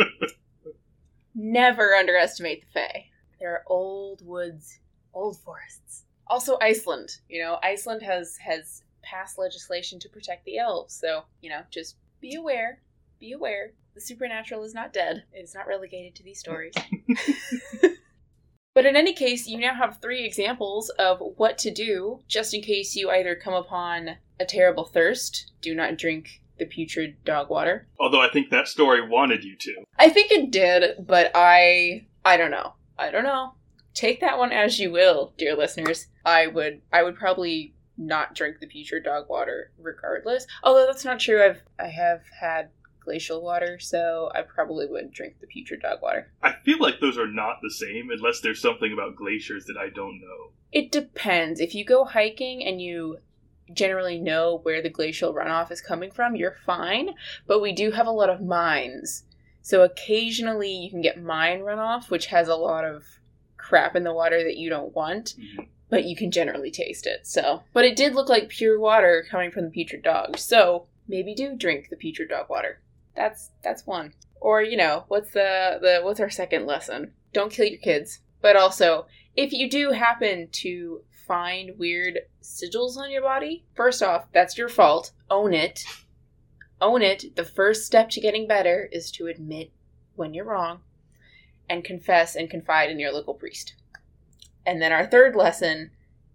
never 1.35 1.95
underestimate 1.95 2.63
the 2.63 2.67
Fae. 2.73 3.07
There 3.41 3.53
are 3.53 3.65
old 3.67 4.25
woods, 4.25 4.79
old 5.15 5.39
forests. 5.39 6.05
Also, 6.27 6.59
Iceland. 6.61 7.11
You 7.29 7.43
know, 7.43 7.59
Iceland 7.63 8.03
has 8.03 8.37
has 8.39 8.83
passed 9.03 9.39
legislation 9.39 9.99
to 10.01 10.09
protect 10.09 10.45
the 10.45 10.59
elves. 10.59 10.95
So, 10.95 11.25
you 11.41 11.51
know, 11.51 11.63
just 11.71 11.97
be 12.21 12.35
aware. 12.35 12.81
Be 13.19 13.33
aware. 13.33 13.73
The 13.95 14.01
supernatural 14.01 14.63
is 14.63 14.75
not 14.75 14.93
dead. 14.93 15.25
It 15.33 15.41
is 15.41 15.55
not 15.55 15.67
relegated 15.67 16.15
to 16.17 16.23
these 16.23 16.39
stories. 16.39 16.75
but 18.79 18.87
in 18.87 18.95
any 18.95 19.13
case, 19.13 19.49
you 19.49 19.59
now 19.59 19.75
have 19.75 19.99
three 20.01 20.25
examples 20.25 20.89
of 21.01 21.19
what 21.35 21.59
to 21.59 21.73
do 21.73 22.21
just 22.29 22.55
in 22.55 22.63
case 22.63 22.95
you 22.95 23.11
either 23.11 23.35
come 23.35 23.53
upon 23.53 24.11
a 24.39 24.45
terrible 24.45 24.85
thirst. 24.85 25.51
Do 25.61 25.75
not 25.75 25.99
drink 25.99 26.41
the 26.61 26.65
putrid 26.65 27.17
dog 27.25 27.51
water. 27.51 27.89
Although 27.99 28.21
I 28.21 28.31
think 28.31 28.51
that 28.51 28.69
story 28.69 29.01
wanted 29.05 29.43
you 29.43 29.57
to. 29.57 29.83
I 29.99 30.09
think 30.11 30.31
it 30.31 30.53
did, 30.53 31.05
but 31.05 31.33
I 31.35 32.07
I 32.25 32.37
don't 32.37 32.53
know. 32.53 32.75
I 32.97 33.11
don't 33.11 33.25
know. 33.25 33.55
Take 33.95 34.21
that 34.21 34.39
one 34.39 34.53
as 34.53 34.79
you 34.79 34.93
will, 34.93 35.35
dear 35.37 35.57
listeners. 35.57 36.07
I 36.25 36.47
would 36.47 36.81
I 36.93 37.03
would 37.03 37.17
probably 37.17 37.75
not 37.97 38.37
drink 38.37 38.61
the 38.61 38.69
putrid 38.69 39.03
dog 39.03 39.29
water 39.29 39.73
regardless. 39.77 40.47
Although 40.63 40.87
that's 40.87 41.05
not 41.05 41.19
true. 41.19 41.45
I've 41.45 41.63
I 41.81 41.89
have 41.89 42.23
had 42.41 42.71
glacial 43.09 43.41
water, 43.41 43.79
so 43.79 44.31
I 44.35 44.43
probably 44.43 44.87
would 44.87 45.11
drink 45.13 45.37
the 45.41 45.47
putrid 45.47 45.81
dog 45.81 46.03
water. 46.03 46.31
I 46.43 46.53
feel 46.65 46.79
like 46.79 47.01
those 47.01 47.17
are 47.17 47.27
not 47.27 47.57
the 47.63 47.71
same 47.71 48.11
unless 48.11 48.41
there's 48.41 48.61
something 48.61 48.93
about 48.93 49.17
glaciers 49.17 49.65
that 49.65 49.79
I 49.79 49.89
don't 49.89 50.21
know. 50.21 50.51
It 50.73 50.93
depends. 50.93 51.59
If 51.59 51.75
you 51.75 51.87
go 51.87 52.05
hiking 52.05 52.63
and 52.63 52.83
you 52.83 53.21
generally 53.73 54.19
know 54.19 54.59
where 54.63 54.83
the 54.83 54.91
glacial 54.91 55.33
runoff 55.33 55.73
is 55.73 55.81
coming 55.81 56.11
from, 56.11 56.37
you're 56.37 56.57
fine. 56.67 57.15
But 57.47 57.61
we 57.63 57.73
do 57.73 57.93
have 57.93 58.07
a 58.07 58.11
lot 58.11 58.29
of 58.29 58.43
mines. 58.43 59.25
So 59.63 59.83
occasionally 59.83 60.71
you 60.73 60.91
can 60.91 61.01
get 61.01 61.23
mine 61.23 61.61
runoff, 61.61 62.11
which 62.11 62.27
has 62.27 62.49
a 62.49 62.57
lot 62.57 62.85
of 62.85 63.05
crap 63.57 63.97
in 63.97 64.05
the 64.05 64.13
water 64.13 64.45
that 64.45 64.59
you 64.59 64.69
don't 64.69 64.95
want, 64.95 65.35
Mhm. 65.39 65.67
but 65.89 66.05
you 66.05 66.15
can 66.15 66.31
generally 66.31 66.71
taste 66.71 67.07
it. 67.07 67.27
So, 67.27 67.63
but 67.73 67.87
it 67.87 67.97
did 67.97 68.15
look 68.15 68.29
like 68.29 68.51
pure 68.51 68.79
water 68.79 69.25
coming 69.31 69.51
from 69.51 69.65
the 69.65 69.71
putrid 69.71 70.03
dog. 70.03 70.37
So, 70.37 70.87
maybe 71.07 71.35
do 71.35 71.57
drink 71.57 71.89
the 71.89 71.97
putrid 71.97 72.29
dog 72.29 72.51
water. 72.51 72.81
That's 73.19 73.51
that's 73.65 73.85
one. 73.85 74.15
Or, 74.41 74.63
you 74.63 74.77
know, 74.77 75.05
what's 75.09 75.33
the 75.33 75.79
the 75.83 76.01
what's 76.05 76.21
our 76.21 76.31
second 76.31 76.67
lesson? 76.67 77.13
Don't 77.33 77.51
kill 77.51 77.67
your 77.67 77.81
kids. 77.81 78.21
But 78.41 78.55
also, 78.55 79.07
if 79.35 79.53
you 79.53 79.69
do 79.69 79.91
happen 79.91 80.49
to 80.53 81.03
find 81.27 81.77
weird 81.77 82.21
sigils 82.41 82.97
on 82.97 83.11
your 83.11 83.23
body, 83.23 83.65
first 83.75 84.05
off, 84.05 84.31
that's 84.33 84.57
your 84.57 84.69
fault. 84.69 85.11
Own 85.29 85.53
it. 85.53 85.85
Own 86.81 87.03
it. 87.03 87.35
The 87.35 87.45
first 87.45 87.85
step 87.85 88.09
to 88.11 88.21
getting 88.21 88.47
better 88.47 88.89
is 88.93 89.11
to 89.13 89.27
admit 89.27 89.73
when 90.15 90.33
you're 90.33 90.45
wrong 90.45 90.81
and 91.69 91.83
confess 91.83 92.37
and 92.37 92.49
confide 92.49 92.89
in 92.89 93.01
your 93.01 93.13
local 93.13 93.35
priest. 93.35 93.75
And 94.65 94.81
then 94.81 94.93
our 94.93 95.07
third 95.07 95.35
lesson 95.35 95.91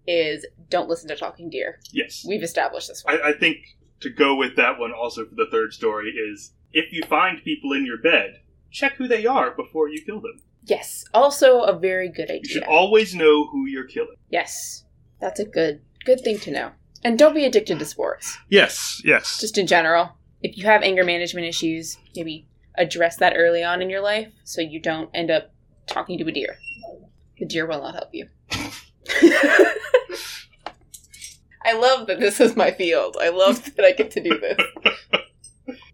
is 0.05 0.45
don't 0.69 0.89
listen 0.89 1.07
to 1.07 1.15
talking 1.15 1.49
deer. 1.49 1.79
Yes. 1.93 2.25
We've 2.27 2.43
established 2.43 2.89
this 2.89 3.05
one. 3.05 3.21
I, 3.23 3.29
I 3.29 3.34
think 3.34 3.57
to 4.01 4.09
go 4.09 4.36
with 4.36 4.57
that 4.57 4.77
one 4.77 4.91
also 4.91 5.25
for 5.25 5.36
the 5.36 5.47
third 5.49 5.71
story 5.71 6.09
is 6.09 6.51
if 6.74 6.91
you 6.91 7.03
find 7.07 7.43
people 7.43 7.71
in 7.74 7.86
your 7.86 7.97
bed, 7.97 8.41
check 8.71 8.93
who 8.95 9.07
they 9.07 9.26
are 9.26 9.51
before 9.51 9.88
you 9.89 10.01
kill 10.05 10.19
them. 10.21 10.41
yes. 10.63 11.05
Also 11.13 11.61
a 11.61 11.78
very 11.78 12.09
good 12.09 12.30
idea. 12.30 12.41
You 12.43 12.49
should 12.49 12.63
always 12.63 13.13
know 13.15 13.47
who 13.47 13.65
you're 13.67 13.88
killing. 13.88 14.15
yes. 14.30 14.84
That's 15.19 15.39
a 15.39 15.45
good 15.45 15.82
good 16.03 16.19
thing 16.21 16.38
to 16.39 16.51
know. 16.51 16.71
And 17.05 17.17
don't 17.17 17.34
be 17.34 17.45
addicted 17.45 17.80
to 17.80 17.86
sports. 17.86 18.38
Yes, 18.49 19.01
yes. 19.05 19.39
just 19.39 19.57
in 19.57 19.67
general. 19.67 20.17
If 20.41 20.57
you 20.57 20.65
have 20.65 20.82
anger 20.82 21.05
management 21.05 21.47
issues, 21.47 21.97
maybe 22.15 22.45
address 22.76 23.15
that 23.17 23.34
early 23.38 23.63
on 23.63 23.82
in 23.82 23.89
your 23.89 24.01
life 24.01 24.28
so 24.43 24.59
you 24.59 24.82
don't 24.82 25.09
end 25.13 25.32
up 25.32 25.53
talking 25.88 26.17
to 26.17 26.28
a 26.28 26.32
deer. 26.32 26.57
The 27.39 27.45
deer 27.45 27.65
will 27.65 27.82
not 27.82 27.93
help 27.95 28.09
you. 28.13 28.28
I 31.65 31.74
love 31.74 32.07
that 32.07 32.19
this 32.19 32.41
is 32.41 32.55
my 32.57 32.71
field. 32.71 33.15
I 33.19 33.30
love 33.30 33.63
that 33.76 33.86
I 33.86 33.91
get 33.93 34.11
to 34.11 34.21
do 34.24 34.38
this. 34.38 34.57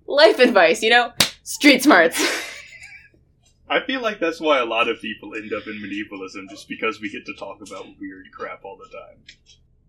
Life 0.10 0.40
advice, 0.40 0.82
you 0.82 0.90
know, 0.90 1.14
street 1.44 1.84
smarts. 1.84 2.20
I 3.70 3.80
feel 3.86 4.02
like 4.02 4.20
that's 4.20 4.42
why 4.42 4.58
a 4.58 4.66
lot 4.66 4.90
of 4.90 5.00
people 5.00 5.36
end 5.36 5.54
up 5.54 5.68
in 5.68 5.80
medievalism, 5.80 6.50
just 6.50 6.68
because 6.68 7.00
we 7.00 7.12
get 7.12 7.28
to 7.28 7.34
talk 7.36 7.60
about 7.62 7.86
weird 8.00 8.26
crap 8.34 8.66
all 8.66 8.76
the 8.76 8.90
time. 8.90 9.20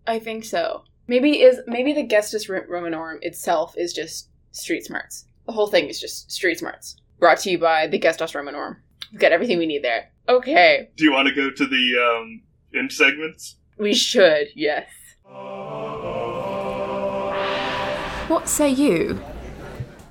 I 0.05 0.19
think 0.19 0.45
so. 0.45 0.83
Maybe 1.07 1.41
is 1.41 1.61
maybe 1.65 1.91
the 1.91 2.03
Gesta 2.03 2.37
Romanorum 2.69 3.17
itself 3.23 3.73
is 3.75 3.93
just 3.93 4.29
street 4.51 4.85
smarts. 4.85 5.25
The 5.47 5.53
whole 5.53 5.65
thing 5.65 5.87
is 5.87 5.99
just 5.99 6.31
street 6.31 6.59
smarts. 6.59 6.97
Brought 7.19 7.39
to 7.39 7.49
you 7.49 7.57
by 7.57 7.87
the 7.87 7.97
Gesta 7.97 8.27
Romanorum. 8.35 8.77
We've 9.11 9.19
got 9.19 9.31
everything 9.31 9.57
we 9.57 9.65
need 9.65 9.83
there. 9.83 10.11
Okay, 10.29 10.89
Do 10.97 11.03
you 11.03 11.11
want 11.11 11.27
to 11.29 11.33
go 11.33 11.49
to 11.49 11.65
the 11.65 12.19
um, 12.21 12.41
end 12.79 12.91
segments? 12.91 13.55
we 13.79 13.95
should. 13.95 14.49
Yes. 14.55 14.87
What 18.27 18.47
say 18.47 18.69
you? 18.69 19.19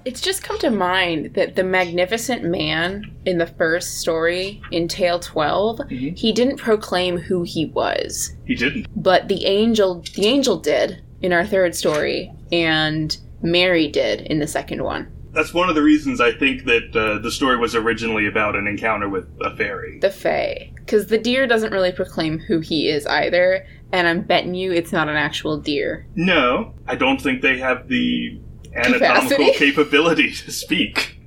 It's 0.04 0.20
just 0.20 0.42
come 0.42 0.58
to 0.60 0.70
mind 0.70 1.34
that 1.34 1.56
the 1.56 1.64
magnificent 1.64 2.42
man 2.44 3.14
in 3.26 3.38
the 3.38 3.46
first 3.46 3.98
story 4.00 4.62
in 4.70 4.88
Tale 4.88 5.18
12, 5.20 5.78
Mhm. 5.78 6.16
he 6.18 6.32
didn't 6.32 6.56
proclaim 6.56 7.18
who 7.18 7.42
he 7.42 7.66
was, 7.66 8.34
He 8.46 8.54
didn't. 8.54 8.86
but 8.96 9.28
the 9.28 9.44
angel 9.46 10.02
the 10.14 10.26
angel 10.26 10.56
did 10.56 11.02
in 11.20 11.32
our 11.32 11.44
third 11.44 11.74
story 11.74 12.30
and 12.50 13.16
Mary 13.42 13.88
did 13.88 14.22
in 14.22 14.38
the 14.38 14.46
second 14.46 14.82
one. 14.82 15.06
That's 15.32 15.54
one 15.54 15.68
of 15.68 15.74
the 15.76 15.82
reasons 15.82 16.20
I 16.20 16.32
think 16.32 16.64
that 16.64 16.96
uh, 16.96 17.18
the 17.22 17.30
story 17.30 17.56
was 17.56 17.76
originally 17.76 18.26
about 18.26 18.56
an 18.56 18.66
encounter 18.66 19.08
with 19.08 19.26
a 19.42 19.54
fairy. 19.54 19.98
The 20.00 20.10
Fae. 20.10 20.72
Cuz 20.86 21.06
the 21.06 21.18
deer 21.18 21.46
doesn't 21.46 21.72
really 21.72 21.92
proclaim 21.92 22.38
who 22.40 22.58
he 22.60 22.88
is 22.88 23.06
either, 23.06 23.64
and 23.92 24.08
I'm 24.08 24.22
betting 24.22 24.54
you 24.54 24.72
it's 24.72 24.92
not 24.92 25.08
an 25.08 25.16
actual 25.16 25.56
deer. 25.58 26.06
No, 26.16 26.72
I 26.88 26.96
don't 26.96 27.20
think 27.20 27.42
they 27.42 27.58
have 27.58 27.86
the 27.86 28.40
anatomical 28.74 28.98
Capacity? 28.98 29.52
capability 29.52 30.32
to 30.32 30.50
speak. 30.50 31.18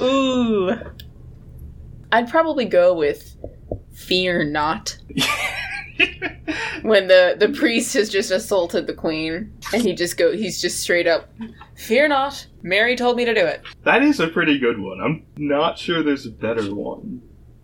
Ooh. 0.00 0.72
I'd 2.10 2.28
probably 2.28 2.64
go 2.64 2.94
with 2.94 3.36
fear 3.92 4.44
not. 4.44 4.96
when 6.82 7.06
the 7.06 7.36
the 7.38 7.48
priest 7.50 7.94
has 7.94 8.08
just 8.08 8.30
assaulted 8.30 8.86
the 8.86 8.94
queen 8.94 9.52
and 9.72 9.82
he 9.82 9.94
just 9.94 10.16
go 10.16 10.32
he's 10.32 10.60
just 10.60 10.80
straight 10.80 11.06
up 11.06 11.28
fear 11.76 12.08
not 12.08 12.44
mary 12.62 12.96
told 12.96 13.16
me 13.16 13.24
to 13.24 13.34
do 13.34 13.44
it 13.44 13.62
That 13.84 14.02
is 14.02 14.18
a 14.18 14.26
pretty 14.26 14.58
good 14.58 14.80
one. 14.80 15.00
I'm 15.00 15.24
not 15.36 15.78
sure 15.78 16.02
there's 16.02 16.26
a 16.26 16.30
better 16.30 16.74
one. 16.74 17.22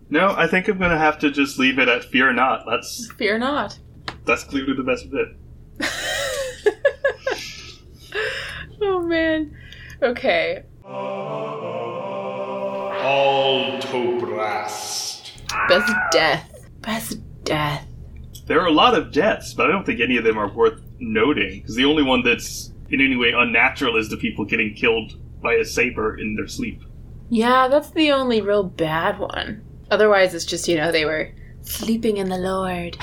No, 0.09 0.33
I 0.37 0.47
think 0.47 0.67
I'm 0.67 0.77
gonna 0.77 0.97
have 0.97 1.19
to 1.19 1.31
just 1.31 1.59
leave 1.59 1.79
it 1.79 1.89
at 1.89 2.05
fear 2.05 2.31
not. 2.31 2.65
That's 2.65 3.11
fear 3.13 3.37
not 3.37 3.77
that's 4.25 4.43
clearly 4.43 4.73
the 4.73 4.83
best 4.83 5.09
bit. 5.09 5.27
oh 8.81 9.01
man 9.01 9.55
okay 10.01 10.63
All 10.83 11.59
Altobrast. 13.79 15.31
best 15.67 15.93
death 16.11 16.67
best 16.81 17.17
death 17.43 17.85
There 18.47 18.59
are 18.61 18.67
a 18.67 18.71
lot 18.71 18.95
of 18.95 19.11
deaths, 19.11 19.53
but 19.53 19.67
I 19.67 19.71
don't 19.71 19.85
think 19.85 19.99
any 19.99 20.17
of 20.17 20.23
them 20.23 20.37
are 20.37 20.51
worth 20.51 20.81
noting. 20.99 21.59
Because 21.61 21.75
the 21.75 21.85
only 21.85 22.01
one 22.03 22.23
that's 22.23 22.71
in 22.89 22.99
any 22.99 23.15
way 23.15 23.31
unnatural 23.35 23.95
is 23.95 24.09
the 24.09 24.17
people 24.17 24.43
getting 24.45 24.73
killed 24.73 25.13
by 25.41 25.53
a 25.53 25.65
saber 25.65 26.17
in 26.17 26.35
their 26.35 26.47
sleep. 26.47 26.81
yeah 27.29 27.67
that's 27.67 27.91
the 27.91 28.11
only 28.11 28.41
real 28.41 28.63
bad 28.63 29.19
one 29.19 29.61
otherwise 29.91 30.33
it's 30.33 30.45
just 30.45 30.67
you 30.67 30.75
know 30.75 30.91
they 30.91 31.05
were 31.05 31.31
sleeping 31.61 32.17
in 32.17 32.27
the 32.29 32.37
lord 32.37 32.97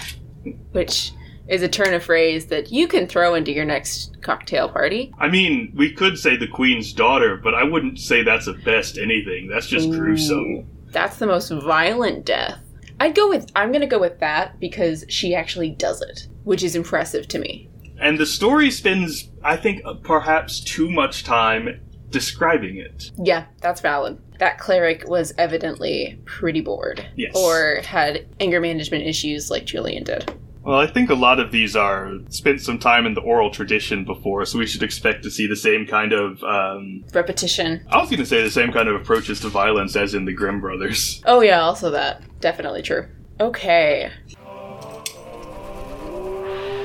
which 0.73 1.13
is 1.49 1.63
a 1.63 1.69
turn 1.69 1.95
of 1.95 2.03
phrase 2.03 2.47
that 2.47 2.73
you 2.73 2.89
can 2.89 3.07
throw 3.07 3.35
into 3.35 3.53
your 3.53 3.65
next 3.65 4.21
cocktail 4.23 4.69
party 4.69 5.13
I 5.19 5.29
mean, 5.29 5.73
we 5.77 5.93
could 5.93 6.19
say 6.19 6.37
the 6.37 6.49
queen's 6.49 6.93
daughter, 6.93 7.37
but 7.37 7.55
I 7.55 7.65
wouldn't 7.65 7.99
say 7.99 8.23
that's 8.23 8.47
a 8.47 8.53
best 8.53 8.99
anything. 8.99 9.49
That's 9.49 9.67
just 9.67 9.91
gruesome. 9.91 10.67
That's 10.91 11.19
the 11.19 11.27
most 11.27 11.51
violent 11.51 12.25
death. 12.25 12.61
I'd 13.01 13.15
go 13.15 13.29
with 13.29 13.51
I'm 13.55 13.73
gonna 13.73 13.87
go 13.87 13.99
with 13.99 14.21
that 14.21 14.59
because 14.61 15.05
she 15.09 15.35
actually 15.35 15.71
does 15.71 16.01
it, 16.03 16.29
which 16.45 16.63
is 16.63 16.77
impressive 16.77 17.29
to 17.29 17.39
me. 17.39 17.69
And 17.99 18.19
the 18.19 18.27
story 18.27 18.71
spends, 18.71 19.31
I 19.43 19.57
think, 19.57 19.83
uh, 19.85 19.95
perhaps 19.95 20.61
too 20.61 20.91
much 20.91 21.25
time 21.25 21.81
describing 22.11 22.77
it. 22.77 23.11
Yeah, 23.17 23.47
that's 23.61 23.81
valid. 23.81 24.19
That 24.39 24.59
cleric 24.59 25.09
was 25.09 25.33
evidently 25.39 26.19
pretty 26.25 26.61
bored. 26.61 27.07
Yes. 27.17 27.35
Or 27.35 27.81
had 27.85 28.27
anger 28.39 28.61
management 28.61 29.07
issues 29.07 29.51
like 29.51 29.65
Julian 29.65 30.05
did. 30.05 30.33
Well, 30.67 30.81
I 30.81 30.89
think 30.89 31.11
a 31.11 31.15
lot 31.15 31.39
of 31.39 31.53
these 31.53 31.77
are 31.77 32.11
spent 32.29 32.61
some 32.61 32.81
time 32.81 33.07
in 33.07 33.15
the 33.15 33.21
oral 33.21 33.53
tradition 33.53 34.05
before, 34.05 34.45
so 34.45 34.59
we 34.59 34.67
should 34.67 34.83
expect 34.83 35.23
to 35.23 35.31
see 35.31 35.47
the 35.47 35.55
same 35.55 35.87
kind 35.87 36.13
of. 36.13 36.43
Um, 36.43 37.05
Repetition. 37.15 37.87
I 37.89 37.99
was 37.99 38.11
going 38.11 38.19
to 38.19 38.27
say 38.27 38.43
the 38.43 38.51
same 38.51 38.73
kind 38.73 38.89
of 38.89 38.97
approaches 38.97 39.39
to 39.43 39.49
violence 39.49 39.95
as 39.95 40.13
in 40.15 40.25
the 40.25 40.33
Grimm 40.33 40.61
brothers. 40.61 41.23
Oh 41.29 41.41
yeah, 41.41 41.61
also 41.61 41.91
that. 41.91 42.23
Definitely 42.41 42.83
true. 42.83 43.07
Okay. 43.39 44.11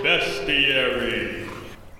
Bestiary. 0.03 1.49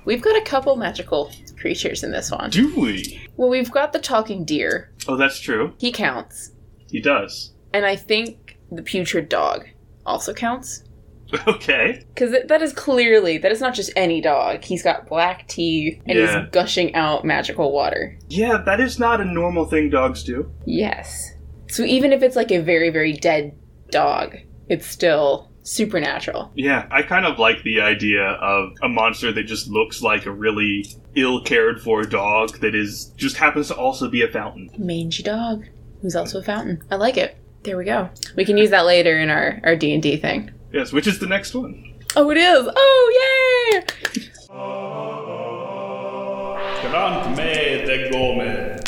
We've 0.06 0.22
got 0.22 0.36
a 0.36 0.42
couple 0.42 0.76
magical 0.76 1.32
creatures 1.60 2.04
in 2.04 2.12
this 2.12 2.30
one. 2.30 2.52
Do 2.52 2.80
we? 2.80 3.28
Well, 3.38 3.50
we've 3.50 3.72
got 3.72 3.92
the 3.92 4.00
talking 4.00 4.46
deer. 4.46 4.92
Oh, 5.08 5.18
that's 5.18 5.40
true. 5.40 5.74
He 5.80 5.92
counts. 5.92 6.52
He 6.92 7.02
does. 7.02 7.54
And 7.74 7.86
I 7.86 7.96
think 7.96 8.60
the 8.72 8.84
putrid 8.84 9.30
dog 9.30 9.68
also 10.06 10.34
counts. 10.34 10.84
Okay. 11.48 12.06
Because 12.14 12.36
that 12.48 12.62
is 12.62 12.74
clearly, 12.74 13.38
that 13.38 13.52
is 13.52 13.62
not 13.62 13.74
just 13.74 13.92
any 13.96 14.22
dog. 14.22 14.64
He's 14.64 14.84
got 14.84 15.08
black 15.08 15.48
teeth 15.48 16.02
and 16.06 16.18
Yeah. 16.18 16.42
he's 16.42 16.50
gushing 16.52 16.94
out 16.96 17.24
magical 17.26 17.72
water. 17.72 18.18
Yeah, 18.30 18.58
that 18.66 18.80
is 18.80 19.00
not 19.00 19.22
a 19.22 19.26
normal 19.26 19.66
thing 19.66 19.90
dogs 19.90 20.24
do. 20.24 20.52
Yes. 20.66 21.32
So 21.70 21.84
even 21.84 22.12
if 22.12 22.22
it's 22.22 22.36
like 22.36 22.52
a 22.52 22.60
very, 22.62 22.90
very 22.90 23.14
dead 23.14 23.56
dog, 23.92 24.36
it's 24.68 24.86
still 24.88 25.52
supernatural. 25.64 26.52
Yeah, 26.56 26.88
I 26.92 27.04
kind 27.04 27.26
of 27.26 27.40
like 27.40 27.64
the 27.64 27.82
idea 27.82 28.22
of 28.24 28.72
a 28.82 28.90
monster 28.90 29.32
that 29.32 29.44
just 29.44 29.68
looks 29.70 30.02
like 30.02 30.26
a 30.26 30.32
really 30.32 30.86
ill 31.16 31.42
cared 31.44 31.82
for 31.82 32.04
dog 32.04 32.60
that 32.60 32.74
is 32.76 33.14
just 33.16 33.38
happens 33.38 33.68
to 33.68 33.76
also 33.76 34.10
be 34.10 34.22
a 34.24 34.28
fountain. 34.28 34.70
Mangy 34.78 35.24
dog, 35.24 35.66
who's 36.02 36.16
also 36.16 36.40
a 36.40 36.44
fountain. 36.44 36.82
I 36.92 36.96
like 36.96 37.18
it. 37.18 37.38
There 37.64 37.78
we 37.78 37.86
go. 37.86 38.10
We 38.36 38.44
can 38.44 38.58
use 38.58 38.72
that 38.72 38.86
later 38.88 39.20
in 39.20 39.30
our, 39.30 39.60
our 39.64 39.76
D&D 39.76 40.18
thing. 40.18 40.52
Yes, 40.72 40.94
which 40.94 41.08
is 41.08 41.20
the 41.20 41.28
next 41.28 41.54
one. 41.54 41.94
Oh, 42.16 42.30
it 42.32 42.38
is! 42.38 42.70
Oh, 42.76 43.72
yay! 43.74 43.82
Grant 46.90 47.38
me 47.38 47.86
the 47.86 48.10
Gome. 48.12 48.80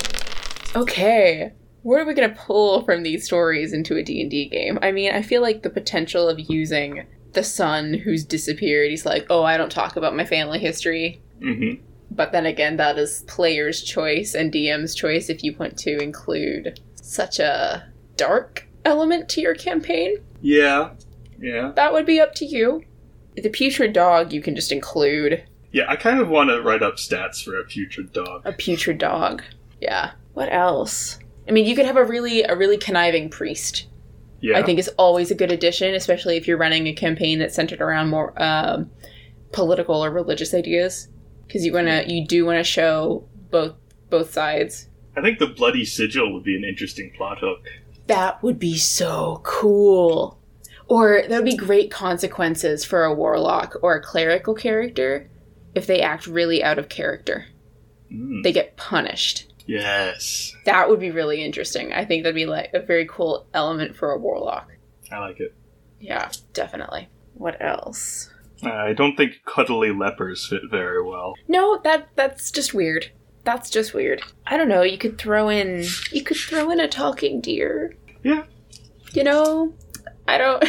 Okay. 0.76 1.52
What 1.84 2.00
are 2.00 2.06
we 2.06 2.14
going 2.14 2.30
to 2.30 2.36
pull 2.36 2.84
from 2.84 3.04
these 3.04 3.26
stories 3.26 3.74
into 3.74 3.98
a 3.98 4.04
D&D 4.04 4.50
game? 4.50 4.80
I 4.82 4.92
mean, 4.92 5.14
I 5.14 5.22
feel 5.22 5.42
like 5.42 5.64
the 5.64 5.70
potential 5.70 6.30
of 6.30 6.40
using 6.50 7.06
the 7.34 7.44
son 7.44 7.94
who's 7.94 8.24
disappeared, 8.24 8.90
he's 8.90 9.06
like, 9.06 9.26
oh, 9.30 9.44
I 9.44 9.58
don't 9.58 9.72
talk 9.72 9.98
about 9.98 10.16
my 10.16 10.26
family 10.26 10.60
history. 10.60 11.22
Mm-hmm. 11.42 11.84
But 12.12 12.32
then 12.32 12.46
again, 12.46 12.78
that 12.78 12.98
is 12.98 13.24
player's 13.28 13.84
choice 13.84 14.34
and 14.34 14.54
DM's 14.54 14.96
choice 14.96 15.30
if 15.30 15.44
you 15.44 15.56
want 15.58 15.78
to 15.80 15.98
include 16.02 16.80
such 16.96 17.40
a 17.40 17.92
dark 18.16 18.68
element 18.86 19.28
to 19.30 19.42
your 19.42 19.56
campaign. 19.56 20.18
Yeah. 20.42 20.92
Yeah. 21.40 21.72
That 21.76 21.94
would 21.94 22.06
be 22.06 22.20
up 22.20 22.36
to 22.36 22.46
you. 22.46 22.84
The 23.36 23.50
putrid 23.50 23.94
dog 23.94 24.32
you 24.32 24.42
can 24.42 24.56
just 24.56 24.72
include. 24.72 25.44
Yeah, 25.72 25.86
I 25.88 25.96
kind 25.96 26.20
of 26.20 26.30
want 26.30 26.50
to 26.50 26.62
write 26.62 26.84
up 26.84 26.96
stats 26.96 27.44
for 27.44 27.60
a 27.60 27.64
putrid 27.64 28.14
dog. 28.14 28.44
A 28.46 28.54
putrid 28.54 29.00
dog. 29.00 29.42
Yeah. 29.82 30.12
What 30.34 30.52
else? 30.54 31.20
I 31.48 31.52
mean, 31.52 31.66
you 31.66 31.76
could 31.76 31.86
have 31.86 31.98
a 31.98 32.06
really 32.06 32.44
a 32.44 32.56
really 32.56 32.78
conniving 32.78 33.30
priest. 33.30 33.88
Yeah. 34.42 34.58
I 34.58 34.64
think 34.64 34.78
is 34.78 34.90
always 34.98 35.32
a 35.32 35.36
good 35.36 35.52
addition, 35.52 35.94
especially 35.96 36.38
if 36.38 36.48
you're 36.48 36.58
running 36.58 36.88
a 36.88 36.94
campaign 36.94 37.40
that's 37.40 37.56
centered 37.56 37.82
around 37.82 38.10
more 38.10 38.34
um, 38.42 38.92
political 39.54 40.04
or 40.04 40.12
religious 40.12 40.54
ideas, 40.54 41.08
because 41.48 41.66
you 41.66 41.72
wanna 41.72 42.04
you 42.08 42.26
do 42.26 42.46
want 42.46 42.58
to 42.58 42.64
show 42.64 43.26
both 43.50 43.74
both 44.10 44.34
sides. 44.34 44.90
I 45.16 45.22
think 45.22 45.40
the 45.40 45.48
bloody 45.48 45.86
sigil 45.86 46.34
would 46.34 46.44
be 46.44 46.58
an 46.58 46.64
interesting 46.64 47.12
plot 47.16 47.40
hook. 47.40 47.62
That 48.08 48.44
would 48.44 48.60
be 48.60 48.78
so 48.78 49.42
cool. 49.44 50.40
Or 50.88 51.22
that 51.22 51.38
would 51.38 51.46
be 51.46 51.56
great 51.56 51.92
consequences 51.92 52.84
for 52.84 53.04
a 53.04 53.14
warlock 53.14 53.76
or 53.82 53.96
a 53.96 54.04
clerical 54.04 54.54
character 54.54 55.30
if 55.76 55.88
they 55.88 56.02
act 56.02 56.28
really 56.28 56.64
out 56.64 56.78
of 56.78 56.90
character. 56.90 57.46
Mm. 58.12 58.44
They 58.44 58.52
get 58.52 58.78
punished. 58.78 59.52
Yes. 59.66 60.54
That 60.66 60.90
would 60.90 61.00
be 61.00 61.12
really 61.12 61.44
interesting. 61.44 61.94
I 61.94 62.06
think 62.06 62.24
that'd 62.24 62.36
be 62.36 62.46
like 62.46 62.72
a 62.74 62.82
very 62.82 63.08
cool 63.08 63.48
element 63.54 63.96
for 63.96 64.12
a 64.12 64.20
warlock. 64.20 64.70
I 65.12 65.20
like 65.20 65.40
it. 65.40 65.56
Yeah, 66.00 66.30
definitely. 66.54 67.10
What 67.34 67.62
else? 67.62 68.30
I 68.62 68.94
don't 68.94 69.16
think 69.16 69.42
cuddly 69.46 69.92
lepers 69.92 70.48
fit 70.48 70.62
very 70.70 71.02
well. 71.02 71.34
No, 71.48 71.80
that 71.84 72.10
that's 72.16 72.52
just 72.52 72.74
weird. 72.74 73.12
That's 73.44 73.70
just 73.70 73.94
weird. 73.94 74.22
I 74.48 74.58
don't 74.58 74.70
know. 74.70 74.84
You 74.84 74.98
could 74.98 75.18
throw 75.18 75.50
in 75.50 75.86
you 76.12 76.24
could 76.24 76.38
throw 76.38 76.70
in 76.72 76.80
a 76.80 76.88
talking 76.88 77.42
deer. 77.42 77.96
Yeah. 78.24 78.44
You 79.12 79.24
know, 79.24 79.74
I 80.28 80.38
don't. 80.38 80.64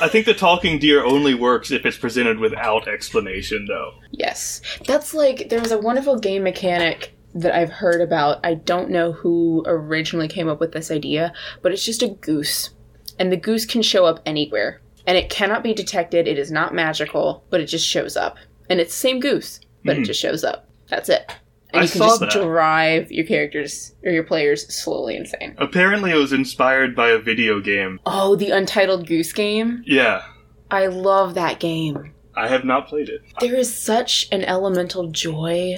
I 0.00 0.08
think 0.08 0.24
the 0.26 0.34
talking 0.34 0.78
deer 0.78 1.04
only 1.04 1.34
works 1.34 1.70
if 1.70 1.84
it's 1.84 1.98
presented 1.98 2.38
without 2.38 2.88
explanation, 2.88 3.66
though. 3.68 3.92
yes, 4.12 4.62
that's 4.86 5.12
like 5.14 5.48
there 5.50 5.60
was 5.60 5.72
a 5.72 5.78
wonderful 5.78 6.18
game 6.18 6.42
mechanic 6.44 7.14
that 7.34 7.54
I've 7.54 7.70
heard 7.70 8.00
about. 8.00 8.40
I 8.44 8.54
don't 8.54 8.90
know 8.90 9.12
who 9.12 9.62
originally 9.66 10.26
came 10.28 10.48
up 10.48 10.58
with 10.60 10.72
this 10.72 10.90
idea, 10.90 11.32
but 11.62 11.72
it's 11.72 11.84
just 11.84 12.02
a 12.02 12.08
goose, 12.08 12.70
and 13.18 13.30
the 13.30 13.36
goose 13.36 13.66
can 13.66 13.82
show 13.82 14.06
up 14.06 14.20
anywhere, 14.24 14.80
and 15.06 15.18
it 15.18 15.28
cannot 15.28 15.62
be 15.62 15.74
detected. 15.74 16.26
It 16.26 16.38
is 16.38 16.50
not 16.50 16.74
magical, 16.74 17.44
but 17.50 17.60
it 17.60 17.66
just 17.66 17.86
shows 17.86 18.16
up, 18.16 18.36
and 18.70 18.80
it's 18.80 18.94
the 18.94 19.00
same 19.00 19.20
goose, 19.20 19.60
but 19.84 19.96
it 19.98 20.02
Mhm. 20.02 20.06
just 20.06 20.20
shows 20.20 20.44
up. 20.44 20.66
That's 20.88 21.08
it. 21.08 21.30
And 21.72 21.80
I 21.80 21.84
you 21.84 21.88
can 21.90 21.98
saw 21.98 22.08
just 22.08 22.20
that. 22.20 22.30
drive 22.32 23.12
your 23.12 23.26
characters 23.26 23.94
or 24.04 24.10
your 24.10 24.24
players 24.24 24.72
slowly 24.74 25.16
insane. 25.16 25.54
Apparently, 25.58 26.10
it 26.10 26.16
was 26.16 26.32
inspired 26.32 26.96
by 26.96 27.10
a 27.10 27.18
video 27.18 27.60
game. 27.60 28.00
Oh, 28.06 28.36
the 28.36 28.50
Untitled 28.50 29.06
Goose 29.06 29.32
Game. 29.32 29.82
Yeah, 29.86 30.22
I 30.70 30.86
love 30.86 31.34
that 31.34 31.60
game. 31.60 32.14
I 32.36 32.48
have 32.48 32.64
not 32.64 32.88
played 32.88 33.08
it. 33.08 33.22
There 33.40 33.54
is 33.56 33.74
such 33.76 34.28
an 34.32 34.44
elemental 34.44 35.08
joy 35.08 35.76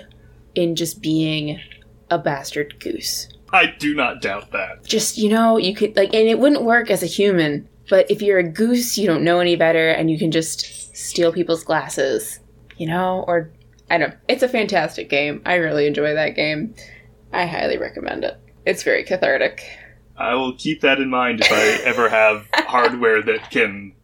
in 0.54 0.76
just 0.76 1.00
being 1.00 1.58
a 2.10 2.18
bastard 2.18 2.78
goose. 2.78 3.28
I 3.52 3.66
do 3.66 3.94
not 3.94 4.22
doubt 4.22 4.52
that. 4.52 4.84
Just, 4.84 5.18
you 5.18 5.28
know, 5.28 5.56
you 5.56 5.74
could, 5.74 5.96
like, 5.96 6.14
and 6.14 6.28
it 6.28 6.38
wouldn't 6.38 6.62
work 6.62 6.90
as 6.90 7.02
a 7.02 7.06
human, 7.06 7.68
but 7.90 8.10
if 8.10 8.22
you're 8.22 8.38
a 8.38 8.48
goose, 8.48 8.96
you 8.96 9.06
don't 9.06 9.24
know 9.24 9.40
any 9.40 9.56
better 9.56 9.88
and 9.88 10.10
you 10.10 10.18
can 10.18 10.30
just 10.30 10.96
steal 10.96 11.32
people's 11.32 11.64
glasses, 11.64 12.38
you 12.76 12.86
know? 12.86 13.24
Or, 13.26 13.50
I 13.90 13.98
don't 13.98 14.10
know. 14.10 14.16
It's 14.28 14.42
a 14.42 14.48
fantastic 14.48 15.08
game. 15.08 15.42
I 15.44 15.54
really 15.56 15.86
enjoy 15.86 16.14
that 16.14 16.34
game. 16.34 16.74
I 17.32 17.46
highly 17.46 17.78
recommend 17.78 18.24
it. 18.24 18.38
It's 18.64 18.82
very 18.82 19.04
cathartic. 19.04 19.62
I 20.16 20.34
will 20.34 20.54
keep 20.54 20.82
that 20.82 21.00
in 21.00 21.10
mind 21.10 21.40
if 21.40 21.50
I 21.50 21.82
ever 21.84 22.08
have 22.08 22.46
hardware 22.54 23.22
that 23.22 23.50
can 23.50 23.94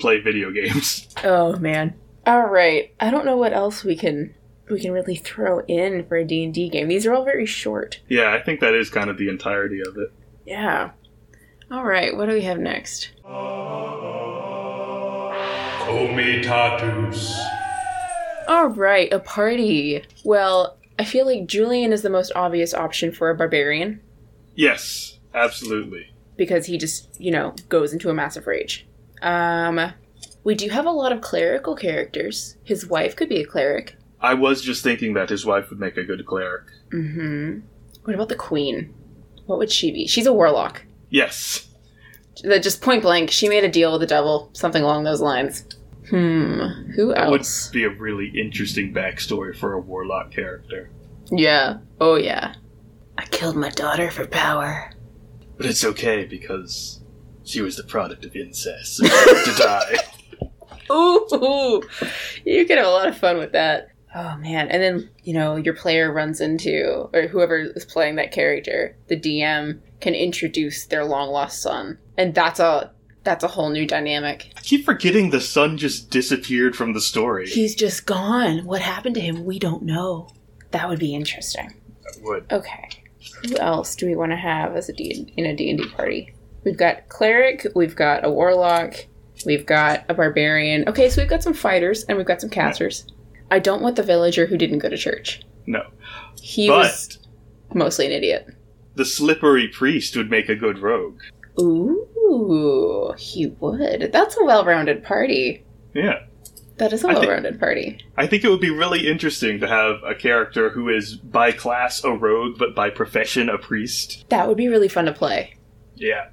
play 0.00 0.20
video 0.20 0.50
games. 0.50 1.08
Oh 1.24 1.56
man. 1.56 1.94
All 2.26 2.46
right. 2.46 2.92
I 3.00 3.10
don't 3.10 3.24
know 3.24 3.36
what 3.36 3.52
else 3.52 3.84
we 3.84 3.96
can 3.96 4.34
we 4.68 4.80
can 4.80 4.92
really 4.92 5.14
throw 5.14 5.60
in 5.66 6.04
for 6.06 6.16
a 6.16 6.24
D&D 6.24 6.68
game. 6.70 6.88
These 6.88 7.06
are 7.06 7.14
all 7.14 7.24
very 7.24 7.46
short. 7.46 8.00
Yeah, 8.08 8.32
I 8.34 8.42
think 8.42 8.58
that 8.60 8.74
is 8.74 8.90
kind 8.90 9.08
of 9.08 9.16
the 9.16 9.28
entirety 9.28 9.80
of 9.86 9.96
it. 9.96 10.12
Yeah. 10.44 10.90
All 11.70 11.84
right. 11.84 12.16
What 12.16 12.26
do 12.26 12.32
we 12.32 12.42
have 12.42 12.58
next? 12.58 13.10
Comitatus. 15.86 17.55
All 18.48 18.68
right, 18.68 19.12
a 19.12 19.18
party. 19.18 20.04
Well, 20.24 20.76
I 20.98 21.04
feel 21.04 21.26
like 21.26 21.46
Julian 21.46 21.92
is 21.92 22.02
the 22.02 22.10
most 22.10 22.32
obvious 22.34 22.72
option 22.74 23.12
for 23.12 23.28
a 23.30 23.34
barbarian 23.34 24.00
Yes, 24.54 25.18
absolutely. 25.34 26.12
because 26.36 26.66
he 26.66 26.78
just, 26.78 27.20
you 27.20 27.30
know, 27.30 27.54
goes 27.68 27.92
into 27.92 28.08
a 28.08 28.14
massive 28.14 28.46
rage. 28.46 28.86
Um, 29.22 29.92
we 30.44 30.54
do 30.54 30.68
have 30.70 30.86
a 30.86 30.90
lot 30.90 31.12
of 31.12 31.20
clerical 31.20 31.74
characters. 31.76 32.56
His 32.64 32.86
wife 32.86 33.16
could 33.16 33.28
be 33.28 33.40
a 33.40 33.46
cleric. 33.46 33.96
I 34.20 34.34
was 34.34 34.62
just 34.62 34.82
thinking 34.82 35.14
that 35.14 35.28
his 35.28 35.44
wife 35.44 35.68
would 35.70 35.78
make 35.80 35.96
a 35.96 36.04
good 36.04 36.24
cleric. 36.24 36.64
Mm-hmm. 36.92 37.60
What 38.04 38.14
about 38.14 38.28
the 38.28 38.34
queen? 38.36 38.94
What 39.46 39.58
would 39.58 39.70
she 39.70 39.90
be? 39.92 40.06
She's 40.06 40.26
a 40.26 40.32
warlock. 40.32 40.84
Yes. 41.10 41.68
That 42.42 42.62
just 42.62 42.80
point 42.82 43.02
blank, 43.02 43.30
she 43.30 43.48
made 43.48 43.64
a 43.64 43.68
deal 43.68 43.92
with 43.92 44.00
the 44.00 44.06
devil, 44.06 44.50
something 44.52 44.82
along 44.82 45.04
those 45.04 45.20
lines. 45.20 45.64
Hmm. 46.10 46.60
Who 46.94 47.14
else 47.14 47.68
That 47.68 47.70
would 47.70 47.72
be 47.72 47.84
a 47.84 47.90
really 47.90 48.28
interesting 48.38 48.94
backstory 48.94 49.56
for 49.56 49.72
a 49.72 49.80
warlock 49.80 50.32
character. 50.32 50.90
Yeah. 51.30 51.78
Oh 52.00 52.16
yeah. 52.16 52.54
I 53.18 53.24
killed 53.26 53.56
my 53.56 53.70
daughter 53.70 54.10
for 54.10 54.26
power. 54.26 54.92
But 55.56 55.66
it's 55.66 55.84
okay 55.84 56.24
because 56.24 57.02
she 57.44 57.62
was 57.62 57.76
the 57.76 57.84
product 57.84 58.24
of 58.24 58.36
incest. 58.36 59.00
So 59.06 59.44
to 59.44 59.58
die. 59.58 59.96
Ooh, 60.90 61.82
you 62.44 62.64
could 62.64 62.78
have 62.78 62.86
a 62.86 62.90
lot 62.90 63.08
of 63.08 63.16
fun 63.16 63.38
with 63.38 63.52
that. 63.52 63.88
Oh 64.14 64.36
man! 64.38 64.68
And 64.68 64.82
then 64.82 65.10
you 65.24 65.34
know 65.34 65.56
your 65.56 65.74
player 65.74 66.12
runs 66.12 66.40
into, 66.40 67.08
or 67.12 67.26
whoever 67.26 67.58
is 67.58 67.84
playing 67.84 68.16
that 68.16 68.32
character, 68.32 68.96
the 69.08 69.16
DM 69.18 69.80
can 70.00 70.14
introduce 70.14 70.86
their 70.86 71.04
long 71.04 71.30
lost 71.30 71.60
son, 71.60 71.98
and 72.16 72.34
that's 72.34 72.60
a 72.60 72.92
that's 73.26 73.44
a 73.44 73.48
whole 73.48 73.68
new 73.68 73.86
dynamic. 73.86 74.50
I 74.56 74.60
keep 74.62 74.84
forgetting 74.86 75.28
the 75.30 75.40
son 75.42 75.76
just 75.76 76.10
disappeared 76.10 76.74
from 76.74 76.94
the 76.94 77.00
story. 77.02 77.46
He's 77.46 77.74
just 77.74 78.06
gone. 78.06 78.64
What 78.64 78.80
happened 78.80 79.16
to 79.16 79.20
him? 79.20 79.44
We 79.44 79.58
don't 79.58 79.82
know. 79.82 80.30
That 80.70 80.88
would 80.88 80.98
be 80.98 81.14
interesting. 81.14 81.74
That 82.04 82.22
would. 82.22 82.50
Okay. 82.50 82.88
Who 83.48 83.56
else 83.58 83.94
do 83.96 84.06
we 84.06 84.16
want 84.16 84.32
to 84.32 84.36
have 84.36 84.74
as 84.76 84.88
a 84.88 84.92
D 84.94 85.32
in 85.36 85.44
a 85.44 85.54
D&D 85.54 85.88
party? 85.90 86.32
We've 86.64 86.76
got 86.78 87.08
cleric, 87.08 87.66
we've 87.74 87.94
got 87.94 88.24
a 88.24 88.30
warlock, 88.30 88.94
we've 89.44 89.66
got 89.66 90.04
a 90.08 90.14
barbarian. 90.14 90.88
Okay, 90.88 91.08
so 91.10 91.20
we've 91.20 91.28
got 91.30 91.42
some 91.42 91.54
fighters 91.54 92.04
and 92.04 92.16
we've 92.18 92.26
got 92.26 92.40
some 92.40 92.50
casters. 92.50 93.06
I 93.50 93.58
don't 93.58 93.82
want 93.82 93.96
the 93.96 94.02
villager 94.02 94.46
who 94.46 94.56
didn't 94.56 94.78
go 94.80 94.88
to 94.88 94.96
church. 94.96 95.42
No. 95.66 95.82
He 96.40 96.68
But 96.68 96.78
was 96.78 97.18
mostly 97.74 98.06
an 98.06 98.12
idiot. 98.12 98.48
the 98.94 99.04
slippery 99.04 99.68
priest 99.68 100.16
would 100.16 100.30
make 100.30 100.48
a 100.48 100.56
good 100.56 100.78
rogue. 100.78 101.20
Ooh, 101.60 102.06
he 103.18 103.46
would. 103.60 104.10
That's 104.12 104.36
a 104.36 104.44
well-rounded 104.44 105.04
party. 105.04 105.64
Yeah. 105.94 106.20
That 106.78 106.92
is 106.92 107.04
a 107.04 107.08
well-rounded 107.08 107.58
party. 107.58 107.98
I 108.16 108.26
think 108.26 108.44
it 108.44 108.50
would 108.50 108.60
be 108.60 108.70
really 108.70 109.08
interesting 109.08 109.60
to 109.60 109.66
have 109.66 110.02
a 110.04 110.14
character 110.14 110.70
who 110.70 110.90
is 110.90 111.16
by 111.16 111.52
class 111.52 112.04
a 112.04 112.12
rogue, 112.12 112.58
but 112.58 112.74
by 112.74 112.90
profession 112.90 113.48
a 113.48 113.56
priest. 113.56 114.26
That 114.28 114.46
would 114.46 114.58
be 114.58 114.68
really 114.68 114.88
fun 114.88 115.06
to 115.06 115.12
play. 115.12 115.54
Yeah. 115.94 116.28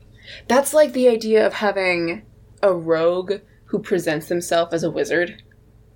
That's 0.47 0.73
like 0.73 0.93
the 0.93 1.07
idea 1.07 1.45
of 1.47 1.53
having 1.53 2.23
a 2.61 2.73
rogue 2.73 3.33
who 3.65 3.79
presents 3.79 4.27
himself 4.27 4.73
as 4.73 4.83
a 4.83 4.91
wizard. 4.91 5.41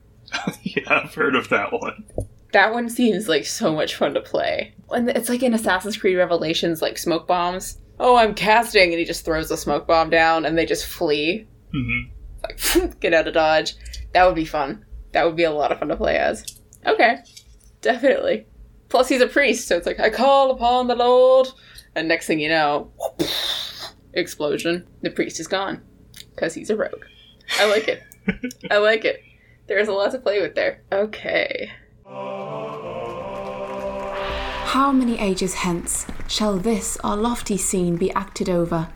yeah, 0.63 1.01
I've 1.03 1.13
heard 1.13 1.35
of 1.35 1.49
that 1.49 1.73
one. 1.73 2.05
That 2.53 2.73
one 2.73 2.89
seems 2.89 3.27
like 3.27 3.45
so 3.45 3.73
much 3.73 3.95
fun 3.95 4.13
to 4.13 4.21
play. 4.21 4.73
And 4.89 5.09
it's 5.09 5.29
like 5.29 5.43
in 5.43 5.53
Assassin's 5.53 5.97
Creed 5.97 6.17
Revelations, 6.17 6.81
like 6.81 6.97
smoke 6.97 7.27
bombs. 7.27 7.79
Oh, 7.99 8.15
I'm 8.15 8.33
casting, 8.35 8.91
and 8.91 8.99
he 8.99 9.05
just 9.05 9.25
throws 9.25 9.49
the 9.49 9.57
smoke 9.57 9.87
bomb 9.87 10.09
down, 10.09 10.45
and 10.45 10.57
they 10.57 10.65
just 10.65 10.85
flee. 10.85 11.47
hmm 11.71 12.01
Like, 12.43 12.99
get 12.99 13.13
out 13.13 13.27
of 13.27 13.33
dodge. 13.33 13.75
That 14.13 14.25
would 14.25 14.35
be 14.35 14.45
fun. 14.45 14.85
That 15.13 15.25
would 15.25 15.35
be 15.35 15.43
a 15.43 15.51
lot 15.51 15.71
of 15.71 15.79
fun 15.79 15.87
to 15.89 15.95
play 15.97 16.17
as. 16.17 16.45
Okay, 16.85 17.17
definitely. 17.81 18.45
Plus, 18.89 19.09
he's 19.09 19.21
a 19.21 19.27
priest, 19.27 19.67
so 19.67 19.77
it's 19.77 19.87
like 19.87 19.99
I 19.99 20.09
call 20.09 20.51
upon 20.51 20.87
the 20.87 20.95
Lord, 20.95 21.47
and 21.95 22.07
next 22.07 22.27
thing 22.27 22.39
you 22.39 22.49
know, 22.49 22.91
explosion. 24.13 24.87
The 25.01 25.09
priest 25.09 25.39
is 25.39 25.47
gone 25.47 25.81
because 26.35 26.53
he's 26.53 26.69
a 26.69 26.75
rogue. 26.75 27.03
I 27.59 27.65
like 27.65 27.87
it. 27.87 28.03
I 28.71 28.77
like 28.77 29.05
it. 29.05 29.21
There's 29.67 29.87
a 29.87 29.93
lot 29.93 30.11
to 30.11 30.19
play 30.19 30.41
with 30.41 30.55
there. 30.55 30.83
Okay. 30.91 31.69
How 34.65 34.91
many 34.93 35.19
ages 35.19 35.53
hence 35.55 36.05
shall 36.27 36.57
this 36.57 36.97
our 37.03 37.17
lofty 37.17 37.57
scene 37.57 37.95
be 37.95 38.11
acted 38.11 38.49
over, 38.49 38.89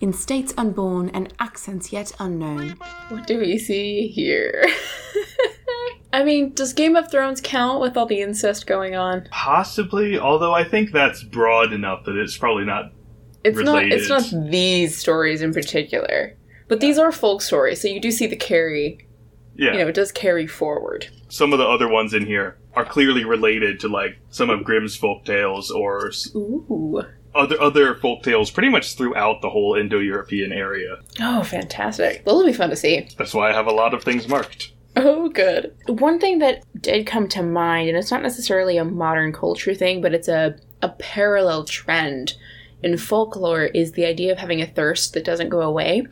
in 0.00 0.12
states 0.12 0.54
unborn 0.56 1.10
and 1.10 1.32
accents 1.38 1.92
yet 1.92 2.12
unknown? 2.18 2.76
What 3.08 3.26
do 3.26 3.38
we 3.38 3.58
see 3.58 4.08
here? 4.08 4.64
I 6.12 6.24
mean, 6.24 6.54
does 6.54 6.72
Game 6.72 6.96
of 6.96 7.10
Thrones 7.10 7.40
count 7.42 7.80
with 7.80 7.96
all 7.96 8.06
the 8.06 8.20
incest 8.20 8.66
going 8.66 8.94
on? 8.94 9.28
Possibly, 9.30 10.18
although 10.18 10.54
I 10.54 10.64
think 10.64 10.90
that's 10.90 11.22
broad 11.22 11.72
enough 11.72 12.04
that 12.04 12.16
it's 12.16 12.36
probably 12.36 12.64
not. 12.64 12.92
It's 13.44 13.58
not 13.58 13.84
it's 13.84 14.08
not 14.08 14.50
these 14.50 14.96
stories 14.96 15.42
in 15.42 15.52
particular. 15.52 16.36
But 16.66 16.80
these 16.80 16.98
are 16.98 17.10
folk 17.10 17.40
stories, 17.40 17.80
so 17.80 17.88
you 17.88 18.00
do 18.00 18.10
see 18.10 18.26
the 18.26 18.36
carry, 18.36 19.07
Yeah. 19.58 19.72
you 19.72 19.78
know, 19.78 19.88
it 19.88 19.94
does 19.94 20.12
carry 20.12 20.46
forward. 20.46 21.08
Some 21.28 21.52
of 21.52 21.58
the 21.58 21.66
other 21.66 21.88
ones 21.88 22.14
in 22.14 22.24
here 22.24 22.56
are 22.74 22.84
clearly 22.84 23.24
related 23.24 23.80
to 23.80 23.88
like 23.88 24.16
some 24.30 24.50
of 24.50 24.64
Grimm's 24.64 24.94
folk 24.96 25.24
tales 25.24 25.70
or 25.70 26.12
Ooh. 26.36 27.02
other 27.34 27.60
other 27.60 27.96
folk 27.96 28.22
tales 28.22 28.52
pretty 28.52 28.68
much 28.68 28.94
throughout 28.94 29.42
the 29.42 29.50
whole 29.50 29.74
Indo-European 29.74 30.52
area. 30.52 30.98
Oh, 31.20 31.42
fantastic. 31.42 32.24
Those 32.24 32.34
will 32.34 32.46
be 32.46 32.52
fun 32.52 32.70
to 32.70 32.76
see. 32.76 33.08
That's 33.18 33.34
why 33.34 33.50
I 33.50 33.52
have 33.52 33.66
a 33.66 33.72
lot 33.72 33.94
of 33.94 34.04
things 34.04 34.28
marked. 34.28 34.72
Oh, 34.96 35.28
good. 35.28 35.74
One 35.86 36.18
thing 36.18 36.38
that 36.38 36.62
did 36.80 37.06
come 37.06 37.28
to 37.28 37.42
mind, 37.42 37.88
and 37.88 37.98
it's 37.98 38.10
not 38.10 38.22
necessarily 38.22 38.76
a 38.76 38.84
modern 38.84 39.32
culture 39.32 39.74
thing, 39.74 40.00
but 40.00 40.14
it's 40.14 40.28
a, 40.28 40.56
a 40.82 40.88
parallel 40.88 41.64
trend 41.64 42.34
in 42.82 42.96
folklore, 42.96 43.64
is 43.64 43.92
the 43.92 44.06
idea 44.06 44.32
of 44.32 44.38
having 44.38 44.60
a 44.60 44.66
thirst 44.66 45.14
that 45.14 45.24
doesn't 45.24 45.50
go 45.50 45.60
away. 45.60 46.06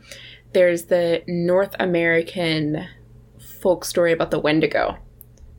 There's 0.53 0.85
the 0.85 1.23
North 1.27 1.75
American 1.79 2.87
folk 3.61 3.85
story 3.85 4.11
about 4.11 4.31
the 4.31 4.39
Wendigo. 4.39 4.97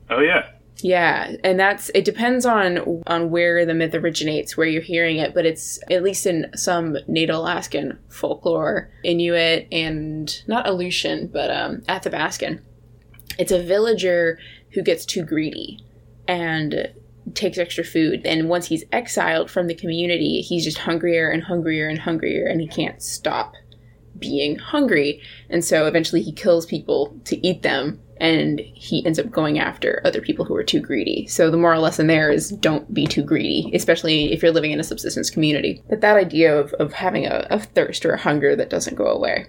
Oh 0.09 0.21
yeah. 0.21 0.49
Yeah, 0.81 1.33
and 1.43 1.59
that's 1.59 1.91
it 1.93 2.05
depends 2.05 2.45
on 2.45 3.01
on 3.05 3.29
where 3.29 3.65
the 3.65 3.73
myth 3.73 3.93
originates, 3.93 4.55
where 4.55 4.67
you're 4.67 4.81
hearing 4.81 5.17
it, 5.17 5.33
but 5.33 5.45
it's 5.45 5.79
at 5.91 6.03
least 6.03 6.25
in 6.25 6.49
some 6.55 6.97
Native 7.07 7.35
Alaskan 7.35 7.99
folklore, 8.07 8.89
Inuit 9.03 9.67
and 9.71 10.43
not 10.47 10.67
Aleutian, 10.67 11.27
but 11.27 11.51
um 11.51 11.81
Athabascan. 11.89 12.61
It's 13.37 13.51
a 13.51 13.61
villager 13.61 14.39
who 14.73 14.81
gets 14.81 15.05
too 15.05 15.23
greedy 15.23 15.79
and 16.27 16.93
takes 17.33 17.57
extra 17.57 17.83
food. 17.83 18.25
And 18.25 18.49
once 18.49 18.67
he's 18.67 18.83
exiled 18.91 19.51
from 19.51 19.67
the 19.67 19.75
community, 19.75 20.41
he's 20.41 20.63
just 20.63 20.79
hungrier 20.79 21.29
and 21.29 21.43
hungrier 21.43 21.89
and 21.89 21.99
hungrier 21.99 22.47
and 22.47 22.61
he 22.61 22.67
can't 22.67 23.01
stop 23.01 23.53
being 24.19 24.57
hungry. 24.57 25.21
And 25.49 25.63
so 25.63 25.85
eventually 25.85 26.21
he 26.21 26.31
kills 26.31 26.65
people 26.65 27.19
to 27.25 27.45
eat 27.45 27.61
them 27.61 27.99
and 28.19 28.59
he 28.59 29.05
ends 29.05 29.17
up 29.17 29.31
going 29.31 29.59
after 29.59 30.01
other 30.03 30.21
people 30.21 30.45
who 30.45 30.55
are 30.55 30.63
too 30.63 30.81
greedy. 30.81 31.25
So 31.27 31.49
the 31.49 31.57
moral 31.57 31.81
lesson 31.81 32.07
there 32.07 32.29
is 32.29 32.49
don't 32.49 32.93
be 32.93 33.07
too 33.07 33.23
greedy, 33.23 33.71
especially 33.73 34.33
if 34.33 34.41
you're 34.41 34.51
living 34.51 34.71
in 34.71 34.79
a 34.79 34.83
subsistence 34.83 35.29
community. 35.29 35.81
But 35.89 36.01
that 36.01 36.17
idea 36.17 36.57
of, 36.57 36.73
of 36.73 36.93
having 36.93 37.25
a, 37.25 37.47
a 37.49 37.59
thirst 37.59 38.05
or 38.05 38.11
a 38.11 38.19
hunger 38.19 38.55
that 38.55 38.69
doesn't 38.69 38.95
go 38.95 39.05
away. 39.05 39.47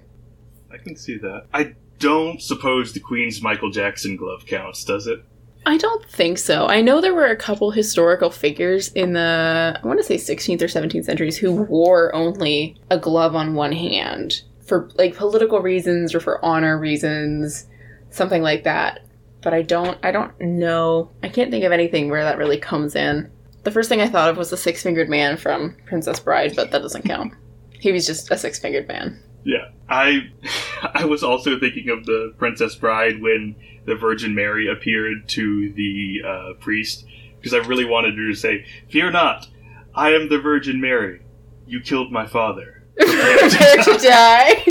I 0.73 0.79
can 0.79 0.97
see 0.97 1.19
that. 1.19 1.47
I 1.53 1.75
don't 1.99 2.41
suppose 2.41 2.93
the 2.93 3.01
Queen's 3.01 3.43
Michael 3.43 3.71
Jackson 3.71 4.17
glove 4.17 4.47
counts, 4.47 4.85
does 4.85 5.07
it? 5.07 5.25
I 5.67 5.77
don't 5.77 6.09
think 6.09 6.39
so. 6.39 6.67
I 6.67 6.81
know 6.81 7.01
there 7.01 7.15
were 7.15 7.27
a 7.27 7.37
couple 7.37 7.71
historical 7.71 8.31
figures 8.31 8.89
in 8.93 9.13
the, 9.13 9.79
I 9.83 9.87
want 9.87 9.99
to 9.99 10.05
say 10.05 10.17
16th 10.17 10.63
or 10.63 10.67
17th 10.67 11.05
centuries 11.05 11.37
who 11.37 11.53
wore 11.53 12.15
only 12.15 12.81
a 12.91 12.99
glove 12.99 13.35
on 13.35 13.55
one 13.55 13.73
hand 13.73 14.43
for 14.71 14.89
like 14.95 15.17
political 15.17 15.61
reasons 15.61 16.15
or 16.15 16.21
for 16.21 16.43
honor 16.45 16.79
reasons, 16.79 17.67
something 18.11 18.41
like 18.41 18.63
that. 18.63 19.01
But 19.43 19.53
I 19.53 19.63
don't, 19.63 19.99
I 20.05 20.13
don't 20.13 20.33
know. 20.41 21.11
I 21.25 21.29
can't 21.29 21.51
think 21.51 21.65
of 21.65 21.73
anything 21.73 22.09
where 22.09 22.23
that 22.23 22.39
really 22.39 22.57
comes 22.57 22.95
in. 22.95 23.29
The 23.65 23.73
first 23.73 23.89
thing 23.89 24.01
I 24.01 24.09
thought 24.09 24.31
of 24.31 24.37
was 24.37 24.51
the 24.51 24.57
six 24.57 24.83
fingered 24.83 25.11
man 25.11 25.37
from 25.37 25.77
Princess 25.87 26.21
Bride, 26.21 26.55
but 26.55 26.71
that 26.71 26.83
doesn't 26.83 27.05
count. 27.05 27.35
He 27.73 27.91
was 27.91 28.07
just 28.07 28.31
a 28.31 28.39
six 28.39 28.61
fingered 28.61 28.87
man. 28.87 29.21
Yeah. 29.45 29.71
I 29.89 30.31
I 30.95 31.05
was 31.05 31.25
also 31.25 31.59
thinking 31.59 31.89
of 31.89 32.07
the 32.07 32.33
Princess 32.39 32.77
Bride 32.77 33.21
when 33.21 33.57
the 33.87 33.97
Virgin 33.97 34.37
Mary 34.37 34.71
appeared 34.71 35.29
to 35.31 35.73
the 35.73 36.21
uh, 36.25 36.53
priest 36.61 37.07
because 37.39 37.55
I 37.55 37.67
really 37.67 37.87
wanted 37.87 38.17
her 38.17 38.29
to 38.29 38.37
say, 38.37 38.67
"Fear 38.89 39.11
not, 39.11 39.49
I 39.97 40.11
am 40.13 40.29
the 40.29 40.39
Virgin 40.39 40.81
Mary. 40.81 41.23
You 41.67 41.81
killed 41.81 42.13
my 42.13 42.27
father." 42.27 42.80
Prepare 43.01 43.77
to 43.85 43.99
die. 44.03 44.65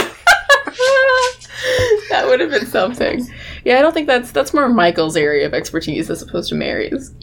that 2.09 2.23
would 2.27 2.39
have 2.39 2.49
been 2.51 2.65
something. 2.65 3.27
Yeah, 3.65 3.79
I 3.79 3.81
don't 3.81 3.93
think 3.93 4.07
that's 4.07 4.31
that's 4.31 4.53
more 4.53 4.69
Michael's 4.69 5.15
area 5.17 5.45
of 5.45 5.53
expertise 5.53 6.09
as 6.09 6.21
opposed 6.21 6.49
to 6.49 6.55
Mary's. 6.55 7.13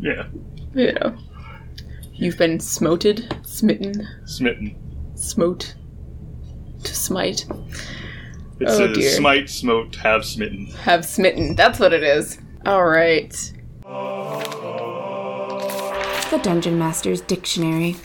Yeah. 0.00 0.26
You 0.74 0.92
know, 0.92 1.16
you've 2.12 2.38
been 2.38 2.60
smoted, 2.60 3.36
smitten, 3.44 4.06
Smitten. 4.24 4.76
smote, 5.14 5.74
to 6.84 6.94
smite. 6.94 7.44
It's 8.60 8.72
Oh, 8.78 8.84
a 8.84 8.92
dear. 8.92 9.10
smite, 9.10 9.48
smote, 9.50 9.96
have 9.96 10.24
smitten. 10.24 10.66
Have 10.84 11.04
smitten. 11.04 11.56
That's 11.56 11.80
what 11.80 11.92
it 11.92 12.02
is. 12.04 12.38
All 12.66 12.84
right. 12.86 13.32
The 16.30 16.38
Dungeon 16.42 16.78
Master's 16.78 17.20
Dictionary. 17.22 17.96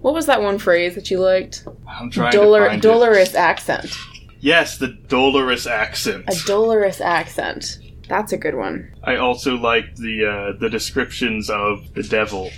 What 0.00 0.14
was 0.14 0.26
that 0.26 0.42
one 0.42 0.58
phrase 0.58 0.94
that 0.94 1.10
you 1.10 1.18
liked? 1.20 1.64
I'm 1.88 2.10
trying 2.10 2.32
Dolor- 2.32 2.60
to 2.64 2.68
find 2.70 2.82
dolorous 2.82 3.30
It. 3.30 3.36
accent. 3.36 3.96
Yes, 4.40 4.78
the 4.78 4.88
dolorous 5.08 5.66
accent. 5.66 6.24
A 6.28 6.36
dolorous 6.46 7.00
accent. 7.00 7.78
That's 8.08 8.32
a 8.32 8.36
good 8.38 8.54
one. 8.54 8.94
I 9.04 9.16
also 9.16 9.56
liked 9.56 9.98
the 9.98 10.24
uh, 10.54 10.58
the 10.60 10.70
descriptions 10.70 11.50
of 11.50 11.92
the 11.94 12.02
devil. 12.02 12.50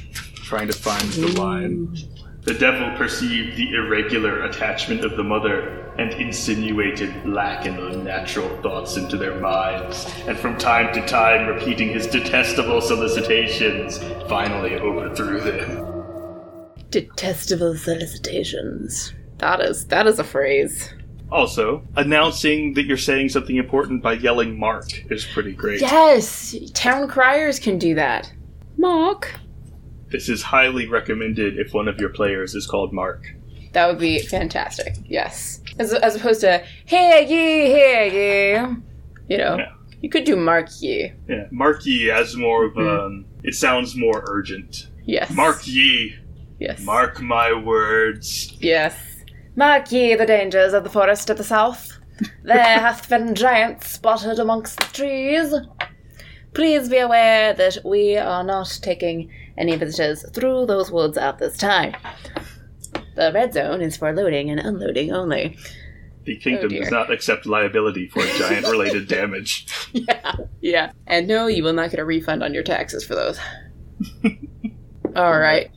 trying 0.44 0.68
to 0.68 0.74
find 0.76 1.08
the 1.12 1.28
line. 1.40 1.96
The 2.42 2.54
devil 2.54 2.90
perceived 2.96 3.56
the 3.56 3.74
irregular 3.74 4.44
attachment 4.44 5.04
of 5.04 5.16
the 5.16 5.22
mother 5.24 5.92
and 5.98 6.12
insinuated 6.14 7.22
black 7.24 7.66
and 7.66 7.78
unnatural 7.78 8.48
thoughts 8.62 8.96
into 8.96 9.16
their 9.16 9.38
minds, 9.40 10.06
and 10.26 10.38
from 10.38 10.56
time 10.56 10.92
to 10.94 11.06
time 11.06 11.46
repeating 11.46 11.88
his 11.90 12.06
detestable 12.06 12.80
solicitations, 12.80 13.98
finally 14.28 14.74
overthrew 14.76 15.40
them. 15.40 15.86
Detestable 16.90 17.76
solicitations. 17.76 19.12
That 19.38 19.60
is 19.60 19.86
that 19.86 20.06
is 20.06 20.18
a 20.18 20.24
phrase. 20.24 20.92
Also, 21.30 21.82
announcing 21.96 22.74
that 22.74 22.84
you're 22.86 22.96
saying 22.96 23.28
something 23.28 23.56
important 23.56 24.02
by 24.02 24.14
yelling 24.14 24.58
Mark 24.58 24.86
is 25.10 25.24
pretty 25.24 25.52
great. 25.52 25.80
Yes, 25.80 26.56
town 26.74 27.06
criers 27.08 27.60
can 27.60 27.78
do 27.78 27.94
that. 27.94 28.32
Mark. 28.76 29.34
This 30.10 30.28
is 30.28 30.42
highly 30.42 30.88
recommended 30.88 31.56
if 31.58 31.72
one 31.72 31.86
of 31.86 32.00
your 32.00 32.08
players 32.08 32.54
is 32.56 32.66
called 32.66 32.92
Mark. 32.92 33.24
That 33.72 33.86
would 33.86 34.00
be 34.00 34.18
fantastic. 34.18 34.96
Yes, 35.06 35.60
as, 35.78 35.92
as 35.94 36.16
opposed 36.16 36.40
to 36.40 36.64
hey 36.86 37.24
ye, 37.28 37.70
hey 37.70 38.56
ye. 38.58 38.76
You 39.28 39.38
know, 39.38 39.56
Yeah. 39.58 39.72
you 40.00 40.10
could 40.10 40.24
do 40.24 40.34
Mark 40.34 40.68
ye. 40.80 41.12
Yeah, 41.28 41.46
Mark 41.52 41.86
Ye 41.86 42.10
as 42.10 42.36
more 42.36 42.64
of 42.64 42.76
um, 42.76 43.26
it 43.44 43.54
sounds 43.54 43.94
more 43.94 44.24
urgent. 44.26 44.88
Yes. 45.04 45.30
Mark 45.30 45.66
Ye, 45.66 46.16
Yes. 46.60 46.80
mark 46.82 47.20
my 47.20 47.52
words. 47.52 48.54
Yes. 48.60 48.94
Mark 49.56 49.90
ye 49.90 50.14
the 50.14 50.26
dangers 50.26 50.72
of 50.74 50.84
the 50.84 50.90
forest 50.90 51.26
to 51.28 51.34
the 51.34 51.42
south. 51.44 51.98
There 52.44 52.56
hath 52.62 53.08
been 53.08 53.34
giants 53.34 53.90
spotted 53.92 54.38
amongst 54.38 54.78
the 54.78 54.84
trees. 54.92 55.54
Please 56.52 56.88
be 56.88 56.98
aware 56.98 57.54
that 57.54 57.78
we 57.84 58.16
are 58.16 58.44
not 58.44 58.78
taking 58.82 59.30
any 59.56 59.76
visitors 59.76 60.24
through 60.32 60.66
those 60.66 60.90
woods 60.90 61.16
at 61.16 61.38
this 61.38 61.56
time. 61.56 61.94
The 63.16 63.30
red 63.34 63.52
zone 63.54 63.80
is 63.80 63.96
for 63.96 64.12
loading 64.12 64.50
and 64.50 64.60
unloading 64.60 65.12
only. 65.12 65.56
The 66.24 66.36
kingdom 66.36 66.70
Oh, 66.74 66.78
does 66.80 66.90
not 66.90 67.10
accept 67.10 67.46
liability 67.46 68.08
for 68.08 68.22
giant 68.38 68.66
related 68.66 69.08
damage. 69.08 69.66
Yeah. 69.92 70.32
Yeah. 70.60 70.92
And 71.06 71.26
no, 71.26 71.46
you 71.48 71.64
will 71.64 71.72
not 71.72 71.90
get 71.90 71.98
a 72.00 72.04
refund 72.04 72.42
on 72.44 72.54
your 72.54 72.62
taxes 72.62 73.04
for 73.04 73.14
those. 73.16 73.40
All 75.16 75.38
right. 75.38 75.70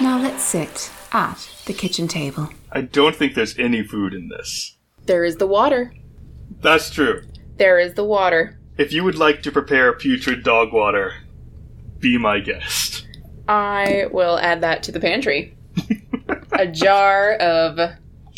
Now 0.00 0.20
let's 0.20 0.42
sit 0.42 0.90
at 1.12 1.48
the 1.66 1.72
kitchen 1.72 2.08
table. 2.08 2.50
I 2.70 2.82
don't 2.82 3.14
think 3.14 3.34
there's 3.34 3.58
any 3.58 3.82
food 3.82 4.14
in 4.14 4.28
this. 4.28 4.76
There 5.06 5.24
is 5.24 5.36
the 5.36 5.46
water. 5.46 5.92
That's 6.60 6.90
true. 6.90 7.22
There 7.56 7.78
is 7.78 7.94
the 7.94 8.04
water. 8.04 8.58
If 8.78 8.92
you 8.92 9.04
would 9.04 9.16
like 9.16 9.42
to 9.42 9.52
prepare 9.52 9.92
putrid 9.92 10.42
dog 10.42 10.72
water, 10.72 11.14
be 11.98 12.18
my 12.18 12.40
guest. 12.40 13.06
I 13.48 14.06
will 14.10 14.38
add 14.38 14.60
that 14.62 14.82
to 14.84 14.92
the 14.92 15.00
pantry. 15.00 15.56
a 16.52 16.66
jar 16.66 17.34
of 17.34 17.96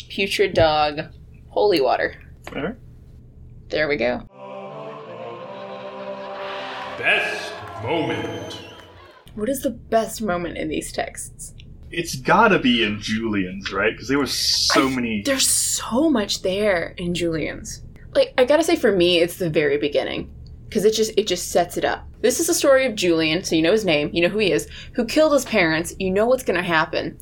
putrid 0.09 0.53
dog 0.53 1.01
holy 1.49 1.81
water. 1.81 2.15
Alright. 2.53 2.75
There 3.69 3.87
we 3.87 3.95
go. 3.97 4.27
Best 6.97 7.54
moment. 7.85 8.61
What 9.35 9.49
is 9.49 9.61
the 9.61 9.69
best 9.69 10.21
moment 10.21 10.57
in 10.57 10.69
these 10.69 10.91
texts? 10.91 11.53
It's 11.91 12.15
gotta 12.15 12.59
be 12.59 12.83
in 12.83 12.99
Julian's, 12.99 13.71
right? 13.71 13.91
Because 13.91 14.07
there 14.07 14.19
was 14.19 14.33
so 14.33 14.89
many. 14.89 15.21
There's 15.21 15.47
so 15.47 16.09
much 16.09 16.41
there 16.41 16.95
in 16.97 17.13
Julian's. 17.13 17.83
Like 18.13 18.33
I 18.37 18.45
gotta 18.45 18.63
say, 18.63 18.75
for 18.75 18.91
me, 18.91 19.19
it's 19.19 19.37
the 19.37 19.49
very 19.49 19.77
beginning 19.77 20.31
because 20.65 20.83
it 20.83 20.93
just 20.93 21.11
it 21.17 21.27
just 21.27 21.51
sets 21.51 21.77
it 21.77 21.85
up. 21.85 22.07
This 22.21 22.39
is 22.39 22.47
the 22.47 22.53
story 22.53 22.85
of 22.85 22.95
Julian, 22.95 23.43
so 23.43 23.55
you 23.55 23.61
know 23.61 23.71
his 23.71 23.85
name, 23.85 24.09
you 24.13 24.21
know 24.21 24.29
who 24.29 24.39
he 24.39 24.51
is, 24.51 24.67
who 24.93 25.05
killed 25.05 25.33
his 25.33 25.45
parents. 25.45 25.95
You 25.99 26.11
know 26.11 26.25
what's 26.25 26.43
gonna 26.43 26.63
happen, 26.63 27.17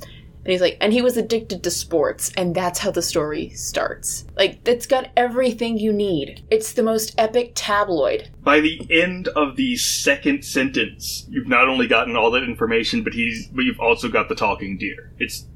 and 0.46 0.52
he's 0.52 0.62
like, 0.62 0.78
and 0.82 0.92
he 0.92 1.02
was 1.02 1.16
addicted 1.18 1.64
to 1.64 1.72
sports, 1.72 2.32
and 2.36 2.54
that's 2.54 2.80
how 2.80 2.92
the 2.92 3.02
story 3.02 3.50
starts. 3.52 4.26
Like 4.36 4.60
it's 4.68 4.86
got 4.86 5.10
everything 5.16 5.78
you 5.78 5.94
need. 5.94 6.46
It's 6.52 6.74
the 6.74 6.84
most 6.84 7.16
epic 7.18 7.54
tabloid. 7.56 8.30
By 8.44 8.60
the 8.60 8.86
end 8.90 9.30
of 9.30 9.56
the 9.56 9.76
second 9.78 10.44
sentence, 10.44 11.26
you've 11.30 11.48
not 11.48 11.68
only 11.70 11.88
gotten 11.88 12.16
all 12.16 12.32
that 12.32 12.44
information, 12.44 13.04
but 13.04 13.14
he's 13.14 13.48
but 13.48 13.64
you've 13.64 13.80
also 13.80 14.10
got 14.10 14.28
the 14.30 14.36
talking 14.36 14.78
deer. 14.78 15.12
It's 15.20 15.48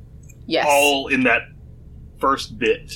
Yes, 0.45 0.65
all 0.69 1.07
in 1.07 1.23
that 1.23 1.41
first 2.19 2.57
bit. 2.57 2.93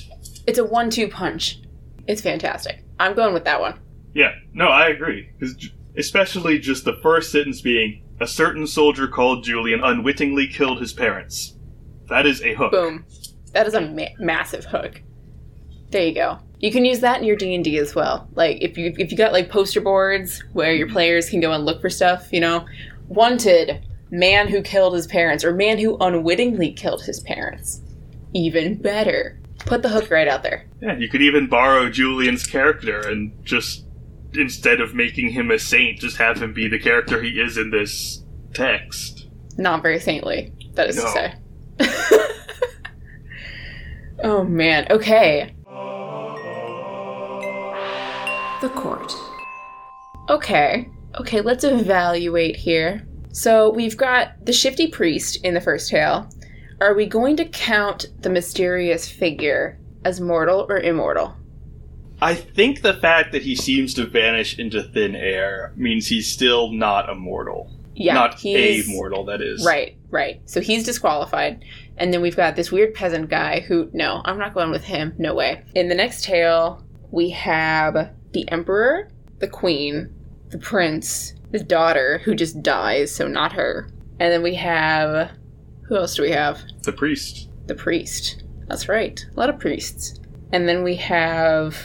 it's 0.48 0.58
a 0.58 0.64
one-two 0.64 1.10
punch. 1.10 1.60
It's 2.08 2.22
fantastic. 2.22 2.84
I'm 3.00 3.14
going 3.14 3.34
with 3.34 3.44
that 3.46 3.60
one. 3.60 3.78
Yeah, 4.14 4.32
no, 4.54 4.68
I 4.70 4.88
agree. 4.88 5.30
Especially 5.98 6.58
just 6.60 6.86
the 6.86 6.98
first 7.04 7.32
sentence 7.32 7.60
being, 7.62 8.04
a 8.20 8.28
certain 8.28 8.66
soldier 8.68 9.08
called 9.08 9.44
Julian 9.44 9.82
unwittingly 9.84 10.48
killed 10.48 10.80
his 10.80 10.94
parents. 10.94 11.58
That 12.12 12.26
is 12.26 12.42
a 12.42 12.54
hook. 12.54 12.74
Boom. 12.74 13.06
That 13.54 13.68
is 13.68 13.74
a 13.74 13.82
ma- 13.82 14.16
massive 14.20 14.66
hook. 14.66 15.02
There 15.92 16.06
you 16.06 16.14
go. 16.14 16.40
You 16.60 16.70
can 16.70 16.84
use 16.84 17.00
that 17.00 17.22
in 17.22 17.26
your 17.26 17.38
D 17.38 17.56
and 17.56 17.64
D 17.64 17.78
as 17.78 17.96
well. 17.96 18.28
Like 18.34 18.58
if 18.62 18.78
you 18.78 18.94
if 18.98 19.12
you 19.12 19.18
got 19.18 19.32
like 19.32 19.50
poster 19.50 19.80
boards 19.80 20.44
where 20.52 20.74
your 20.74 20.88
mm-hmm. 20.88 20.94
players 20.94 21.30
can 21.30 21.40
go 21.40 21.54
and 21.54 21.66
look 21.66 21.80
for 21.80 21.90
stuff, 21.90 22.32
you 22.34 22.42
know, 22.42 22.66
wanted 23.08 23.82
man 24.12 24.50
who 24.50 24.62
killed 24.62 24.94
his 24.94 25.08
parents 25.08 25.46
or 25.46 25.54
man 25.54 25.80
who 25.80 25.98
unwittingly 26.02 26.74
killed 26.74 27.02
his 27.02 27.22
parents. 27.22 27.82
Even 28.34 28.76
better. 28.76 29.40
Put 29.60 29.82
the 29.82 29.90
hook 29.90 30.12
right 30.12 30.28
out 30.28 30.44
there. 30.44 30.66
Yeah, 30.82 30.98
you 30.98 31.08
could 31.08 31.22
even 31.22 31.48
borrow 31.48 31.90
Julian's 31.90 32.46
character 32.46 33.00
and 33.08 33.32
just, 33.46 33.86
instead 34.34 34.82
of 34.82 34.96
making 34.96 35.30
him 35.30 35.50
a 35.52 35.60
saint, 35.60 36.00
just 36.00 36.18
have 36.18 36.42
him 36.42 36.52
be 36.52 36.68
the 36.68 36.80
character 36.80 37.22
he 37.22 37.40
is 37.40 37.58
in 37.58 37.70
this 37.70 38.24
text. 38.54 39.28
Not 39.58 39.82
very 39.82 40.00
saintly, 40.00 40.52
that 40.74 40.90
is 40.90 40.96
to 40.96 41.08
say. 41.10 41.36
oh 44.24 44.44
man. 44.44 44.88
Okay. 44.90 45.56
The 48.62 48.70
court. 48.70 49.14
Okay. 50.30 50.90
Okay, 51.20 51.42
let's 51.42 51.64
evaluate 51.64 52.56
here. 52.56 53.08
So 53.32 53.70
we've 53.70 53.98
got 53.98 54.46
the 54.46 54.54
shifty 54.54 54.88
priest 54.88 55.38
in 55.44 55.54
the 55.54 55.62
first 55.62 55.90
tale. 55.90 56.30
Are 56.80 56.94
we 56.94 57.06
going 57.06 57.38
to 57.38 57.46
count 57.46 58.08
the 58.20 58.30
mysterious 58.30 59.10
figure 59.10 59.80
as 60.04 60.20
mortal 60.20 60.66
or 60.70 60.80
immortal? 60.80 61.36
I 62.22 62.36
think 62.36 62.82
the 62.82 62.94
fact 62.94 63.32
that 63.32 63.42
he 63.42 63.56
seems 63.56 63.96
to 63.96 64.06
vanish 64.06 64.60
into 64.60 64.84
thin 64.84 65.16
air 65.16 65.74
means 65.76 66.08
he's 66.08 66.32
still 66.32 66.72
not 66.72 67.10
a 67.10 67.16
mortal. 67.16 67.72
Yeah, 67.96 68.14
not 68.14 68.36
he's- 68.40 68.88
a 68.88 68.92
mortal, 68.92 69.26
that 69.26 69.42
is. 69.42 69.66
Right, 69.66 69.98
right. 70.10 70.42
So 70.46 70.62
he's 70.62 70.84
disqualified. 70.86 71.64
And 71.98 72.14
then 72.14 72.22
we've 72.22 72.36
got 72.36 72.56
this 72.56 72.72
weird 72.72 72.94
peasant 72.94 73.30
guy 73.30 73.60
who, 73.60 73.90
no, 73.94 74.22
I'm 74.26 74.40
not 74.40 74.54
going 74.54 74.72
with 74.72 74.84
him. 74.84 75.14
No 75.18 75.34
way. 75.34 75.64
In 75.76 75.88
the 75.90 75.96
next 75.96 76.24
tale, 76.24 76.84
we 77.12 77.30
have 77.32 78.12
the 78.32 78.50
emperor, 78.52 79.10
the 79.40 79.48
queen, 79.48 80.10
the 80.50 80.58
prince, 80.58 81.34
the 81.52 81.60
daughter 81.60 82.20
who 82.24 82.34
just 82.34 82.62
dies, 82.64 83.14
so 83.14 83.28
not 83.28 83.54
her. 83.54 83.90
And 84.20 84.32
then 84.32 84.42
we 84.42 84.56
have. 84.56 85.32
Who 85.88 85.98
else 85.98 86.16
do 86.16 86.22
we 86.22 86.32
have? 86.32 86.62
The 86.84 86.94
priest. 86.94 87.50
The 87.68 87.76
priest. 87.76 88.44
That's 88.68 88.88
right. 88.88 89.24
A 89.36 89.40
lot 89.40 89.50
of 89.50 89.60
priests. 89.60 90.20
And 90.54 90.68
then 90.68 90.84
we 90.84 90.96
have. 90.96 91.76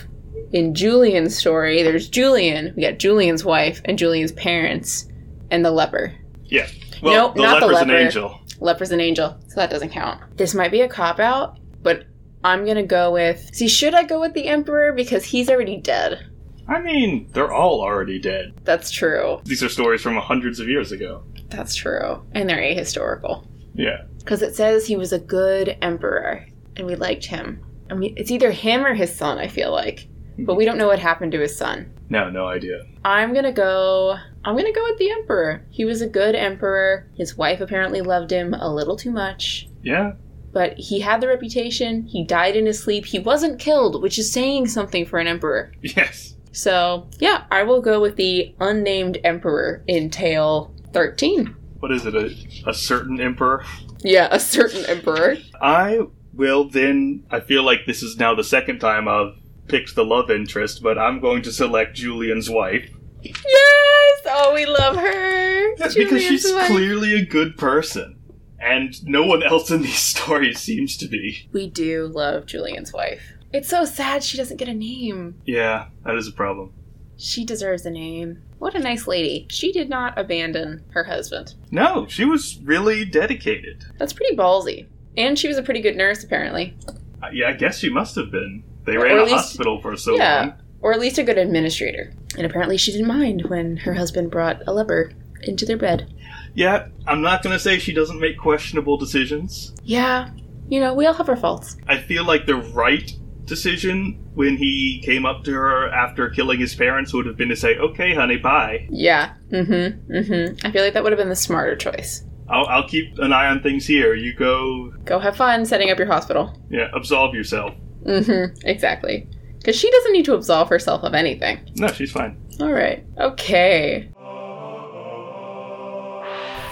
In 0.53 0.75
Julian's 0.75 1.37
story, 1.37 1.83
there's 1.83 2.09
Julian. 2.09 2.73
We 2.77 2.83
got 2.83 2.99
Julian's 2.99 3.45
wife 3.45 3.81
and 3.85 3.99
Julian's 3.99 4.33
parents 4.33 5.09
and 5.51 5.65
the 5.65 5.71
leper. 5.71 6.13
Yeah. 6.45 6.67
Well, 7.03 7.29
Nope, 7.29 7.37
the 7.37 7.43
not 7.43 7.61
the 7.61 7.67
leper's 7.67 7.83
an 7.83 7.89
leper. 7.89 8.01
angel. 8.01 8.41
Leper's 8.61 8.91
an 8.93 9.01
angel, 9.01 9.37
so 9.49 9.55
that 9.57 9.71
doesn't 9.71 9.91
count. 9.91 10.37
This 10.37 10.55
might 10.55 10.71
be 10.71 10.81
a 10.81 10.89
cop 10.89 11.21
out, 11.21 11.59
but 11.83 12.05
I'm 12.45 12.65
gonna 12.65 12.83
go 12.87 13.13
with. 13.13 13.51
See, 13.55 13.69
should 13.69 13.95
I 13.95 14.05
go 14.05 14.21
with 14.21 14.33
the 14.35 14.47
Emperor 14.47 14.93
because 14.93 15.25
he's 15.25 15.51
already 15.51 15.77
dead? 15.77 16.27
I 16.69 16.81
mean, 16.81 17.29
they're 17.33 17.53
all 17.53 17.81
already 17.83 18.19
dead. 18.19 18.55
That's 18.65 18.91
true. 18.91 19.41
These 19.45 19.63
are 19.63 19.69
stories 19.69 20.01
from 20.03 20.17
hundreds 20.17 20.59
of 20.59 20.69
years 20.69 20.91
ago. 20.91 21.23
That's 21.49 21.75
true, 21.75 22.23
and 22.33 22.49
they're 22.49 22.59
ahistorical 22.59 23.47
Yeah. 23.75 24.03
because 24.19 24.43
it 24.43 24.57
says 24.57 24.87
he 24.87 24.97
was 24.97 25.13
a 25.13 25.19
good 25.19 25.77
emperor 25.83 26.47
and 26.77 26.87
we 26.87 26.95
liked 26.97 27.25
him. 27.27 27.61
I 27.91 27.95
mean, 27.95 28.15
it's 28.17 28.31
either 28.33 28.51
him 28.51 28.85
or 28.85 28.95
his 28.95 29.15
son. 29.15 29.39
I 29.39 29.47
feel 29.49 29.71
like, 29.71 30.09
but 30.39 30.55
we 30.57 30.65
don't 30.65 30.79
know 30.79 30.87
what 30.89 30.99
happened 30.99 31.33
to 31.33 31.41
his 31.41 31.57
son. 31.57 31.93
No, 32.09 32.31
no 32.31 32.47
idea. 32.47 32.83
I'm 33.05 33.35
gonna 33.35 33.53
go. 33.53 34.17
I'm 34.45 34.57
gonna 34.57 34.73
go 34.73 34.85
with 34.85 34.99
the 34.99 35.11
emperor. 35.11 35.65
He 35.71 35.85
was 35.85 36.03
a 36.03 36.09
good 36.09 36.35
emperor. 36.35 37.09
His 37.17 37.37
wife 37.37 37.61
apparently 37.61 38.01
loved 38.01 38.31
him 38.31 38.55
a 38.55 38.73
little 38.73 38.97
too 38.97 39.11
much, 39.11 39.69
Yeah. 39.83 40.13
but 40.53 40.75
he 40.79 41.01
had 41.01 41.21
the 41.21 41.27
reputation. 41.29 42.03
He 42.05 42.25
died 42.25 42.55
in 42.57 42.67
his 42.67 42.81
sleep. 42.83 43.07
He 43.07 43.19
wasn't 43.19 43.59
killed, 43.59 44.03
which 44.03 44.19
is 44.19 44.31
saying 44.31 44.69
something 44.69 45.05
for 45.05 45.19
an 45.19 45.27
emperor. 45.27 45.73
Yes. 45.83 46.35
So, 46.53 47.09
yeah, 47.19 47.45
I 47.51 47.65
will 47.65 47.83
go 47.83 48.01
with 48.01 48.17
the 48.17 48.55
unnamed 48.61 49.19
emperor 49.25 49.83
in 49.89 50.09
Tale 50.09 50.73
13. 50.95 51.55
What 51.81 51.93
is 51.93 52.07
it? 52.07 52.15
A, 52.15 52.35
a 52.71 52.73
certain 52.73 53.21
emperor? 53.21 53.63
Yeah, 54.01 54.29
a 54.31 54.41
certain 54.41 54.85
emperor. 54.87 55.37
I 55.61 56.01
will 56.33 56.69
then. 56.69 57.25
I 57.31 57.41
feel 57.41 57.63
like 57.65 57.81
this 57.87 58.03
is 58.03 58.17
now 58.17 58.35
the 58.35 58.45
second 58.45 58.79
time 58.79 59.07
I've 59.09 59.35
picked 59.69 59.95
the 59.95 60.05
love 60.05 60.31
interest, 60.31 60.83
but 60.83 60.99
I'm 60.99 61.21
going 61.21 61.43
to 61.43 61.53
select 61.53 61.97
Julian's 61.97 62.49
wife. 62.51 62.91
Yes! 63.23 64.21
Oh, 64.29 64.53
we 64.55 64.67
love 64.67 64.97
her. 64.97 65.75
because 65.77 65.95
Julian's 65.95 66.23
she's 66.43 66.53
wife. 66.53 66.67
clearly 66.69 67.15
a 67.15 67.25
good 67.25 67.57
person. 67.57 68.19
And 68.59 68.95
no 69.05 69.25
one 69.25 69.43
else 69.43 69.71
in 69.71 69.83
these 69.83 69.99
stories 70.03 70.61
seems 70.61 70.97
to 70.99 71.09
be. 71.09 71.49
We 71.53 71.69
do 71.69 72.07
love 72.07 72.47
Julian's 72.47 72.93
wife. 72.93 73.23
It's 73.53 73.69
so 73.69 73.85
sad 73.85 74.23
she 74.25 74.37
doesn't 74.37 74.57
get 74.57 74.69
a 74.69 74.75
name. 74.75 75.41
Yeah, 75.47 75.89
that 76.05 76.17
is 76.17 76.27
a 76.29 76.33
problem. 76.33 76.73
She 77.17 77.45
deserves 77.45 77.87
a 77.87 77.91
name. 77.91 78.43
What 78.59 78.75
a 78.75 78.79
nice 78.79 79.07
lady. 79.07 79.47
She 79.51 79.73
did 79.73 79.89
not 79.89 80.19
abandon 80.19 80.85
her 80.91 81.05
husband. 81.05 81.55
No, 81.71 82.07
she 82.09 82.25
was 82.25 82.59
really 82.63 83.05
dedicated. 83.05 83.85
That's 83.99 84.13
pretty 84.13 84.37
ballsy. 84.37 84.87
And 85.17 85.39
she 85.39 85.49
was 85.49 85.57
a 85.57 85.63
pretty 85.63 85.81
good 85.81 85.97
nurse, 85.97 86.23
apparently. 86.25 86.77
Uh, 87.23 87.29
yeah, 87.33 87.49
I 87.49 87.53
guess 87.53 87.79
she 87.79 87.89
must 87.89 88.15
have 88.17 88.31
been. 88.31 88.65
They 88.87 88.97
ran 88.97 89.19
a 89.19 89.23
least- 89.25 89.35
hospital 89.35 89.81
for 89.81 89.97
so 89.97 90.17
yeah. 90.17 90.41
long. 90.41 90.55
Or 90.81 90.93
at 90.93 91.01
least 91.01 91.19
a 91.19 91.25
good 91.25 91.39
administrator. 91.39 92.13
And 92.37 92.47
apparently 92.47 92.77
she 92.77 92.93
didn't 92.93 93.09
mind 93.09 93.47
when 93.49 93.77
her 93.79 93.95
husband 93.95 94.31
brought 94.31 94.63
a 94.67 94.73
leper 94.73 95.11
into 95.43 95.65
their 95.67 95.77
bed. 95.79 96.13
Yeah, 96.55 96.87
I'm 97.07 97.23
not 97.23 97.43
gonna 97.43 97.59
say 97.59 97.79
she 97.79 97.93
doesn't 97.93 98.21
make 98.21 98.39
questionable 98.39 98.97
decisions. 98.97 99.75
Yeah, 99.85 100.31
you 100.69 100.81
know, 100.81 100.95
we 100.95 101.07
all 101.07 101.15
have 101.15 101.29
our 101.29 101.37
faults. 101.37 101.77
I 101.89 101.99
feel 101.99 102.25
like 102.25 102.47
the 102.47 102.57
right 102.57 103.13
decision 103.47 104.19
when 104.35 104.57
he 104.57 105.01
came 105.05 105.25
up 105.25 105.45
to 105.45 105.53
her 105.53 105.89
after 105.89 106.29
killing 106.31 106.59
his 106.61 106.75
parents 106.75 107.13
would 107.15 107.27
have 107.27 107.37
been 107.37 107.49
to 107.49 107.57
say, 107.57 107.77
"Okay, 107.77 108.15
honey, 108.15 108.37
bye. 108.37 108.87
Yeah. 108.91 109.35
Mm-hmm. 109.51 110.13
Mm-hmm. 110.13 110.67
I 110.67 110.71
feel 110.71 110.83
like 110.83 110.95
that 110.95 111.03
would 111.03 111.13
have 111.13 111.19
been 111.19 111.29
the 111.29 111.37
smarter 111.37 111.77
choice. 111.77 112.25
I'll, 112.49 112.67
I'll 112.67 112.89
keep 112.89 113.19
an 113.19 113.33
eye 113.33 113.47
on 113.49 113.61
things 113.63 113.87
here. 113.87 114.15
You 114.15 114.33
go, 114.35 114.93
Go 115.05 115.19
have 115.19 115.37
fun 115.37 115.65
setting 115.67 115.91
up 115.91 115.99
your 115.99 116.07
hospital. 116.07 116.57
yeah, 116.71 116.89
absolve 116.95 117.35
yourself." 117.35 117.75
Mm-hmm. 118.07 118.67
Exactly. 118.67 119.29
Because 119.59 119.77
she 119.77 119.91
doesn't 119.91 120.13
need 120.13 120.25
to 120.27 120.35
absolve 120.35 120.69
herself 120.69 121.03
of 121.03 121.15
anything. 121.15 121.59
No, 121.77 121.89
she's 121.89 122.13
fine. 122.13 122.41
All 122.61 122.73
right. 122.73 123.05
Okay. 123.19 124.11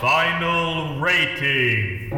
Final 0.00 1.00
rating. 1.00 2.10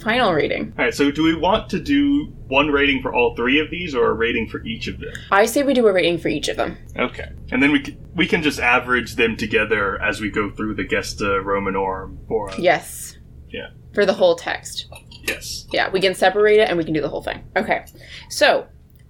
Final 0.00 0.32
rating. 0.32 0.72
All 0.78 0.84
right. 0.86 0.94
So, 0.94 1.10
do 1.10 1.22
we 1.22 1.34
want 1.34 1.68
to 1.70 1.78
do 1.78 2.26
one 2.48 2.68
rating 2.68 3.02
for 3.02 3.14
all 3.14 3.36
three 3.36 3.60
of 3.60 3.70
these, 3.70 3.94
or 3.94 4.10
a 4.10 4.14
rating 4.14 4.48
for 4.48 4.64
each 4.64 4.88
of 4.88 4.98
them? 4.98 5.12
I 5.30 5.44
say 5.44 5.62
we 5.62 5.74
do 5.74 5.86
a 5.86 5.92
rating 5.92 6.18
for 6.18 6.28
each 6.28 6.48
of 6.48 6.56
them. 6.56 6.78
Okay, 6.96 7.28
and 7.52 7.62
then 7.62 7.70
we 7.70 7.80
can, 7.80 7.98
we 8.14 8.26
can 8.26 8.42
just 8.42 8.58
average 8.58 9.16
them 9.16 9.36
together 9.36 10.00
as 10.02 10.20
we 10.20 10.30
go 10.30 10.50
through 10.50 10.74
the 10.76 10.84
Gesta 10.84 11.42
Romanorum. 11.42 12.18
For 12.26 12.50
Yes. 12.58 13.18
Yeah. 13.50 13.68
For 13.92 14.06
the 14.06 14.14
whole 14.14 14.36
text. 14.36 14.86
Yes, 15.22 15.66
Yeah, 15.72 15.90
we 15.90 16.00
can 16.00 16.14
separate 16.14 16.58
it 16.60 16.68
and 16.68 16.76
we 16.78 16.84
can 16.84 16.94
do 16.94 17.00
the 17.00 17.08
whole 17.08 17.22
thing. 17.22 17.42
Okay. 17.56 17.84
So, 18.28 18.66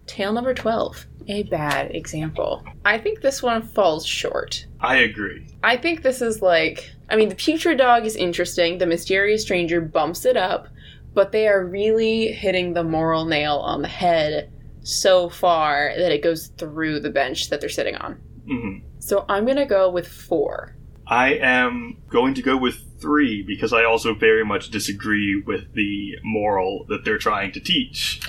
tale 0.07 0.33
number 0.33 0.55
12. 0.55 1.07
A 1.29 1.43
bad 1.45 1.95
example. 1.95 2.65
I 2.85 2.99
think 2.99 3.21
this 3.21 3.43
one 3.43 3.63
falls 3.63 4.05
short. 4.07 4.67
I 4.81 4.97
agree. 4.97 5.47
I 5.63 5.77
think 5.77 6.03
this 6.03 6.23
is 6.23 6.43
like, 6.43 6.91
I 7.09 7.17
mean, 7.17 7.29
the 7.29 7.35
putrid 7.37 7.79
dog 7.79 8.05
is 8.07 8.17
interesting. 8.17 8.79
The 8.79 8.87
mysterious 8.87 9.43
stranger 9.43 9.81
bumps 9.81 10.25
it 10.25 10.37
up, 10.37 10.69
but 11.15 11.31
they 11.31 11.47
are 11.47 11.65
really 11.67 12.29
hitting 12.33 12.73
the 12.73 12.83
moral 12.83 13.27
nail 13.27 13.57
on 13.59 13.83
the 13.83 13.89
head 13.89 14.51
so 14.83 15.29
far 15.29 15.93
that 15.97 16.11
it 16.11 16.23
goes 16.23 16.49
through 16.59 17.01
the 17.01 17.11
bench 17.11 17.51
that 17.51 17.61
they're 17.61 17.69
sitting 17.69 17.97
on. 17.97 18.15
hmm 18.49 18.79
So 18.99 19.25
I'm 19.29 19.47
gonna 19.47 19.67
go 19.67 19.91
with 19.91 20.09
four. 20.09 20.75
I 21.11 21.35
am 21.35 21.97
going 22.09 22.35
to 22.35 22.43
go 22.43 22.57
with 22.57 22.77
three 23.01 23.43
because 23.43 23.73
I 23.73 23.83
also 23.85 24.15
very 24.15 24.45
much 24.45 24.71
disagree 24.71 25.43
with 25.45 25.75
the 25.75 26.13
moral 26.23 26.85
that 26.89 27.05
they're 27.05 27.19
trying 27.19 27.51
to 27.53 27.61
teach. 27.61 28.21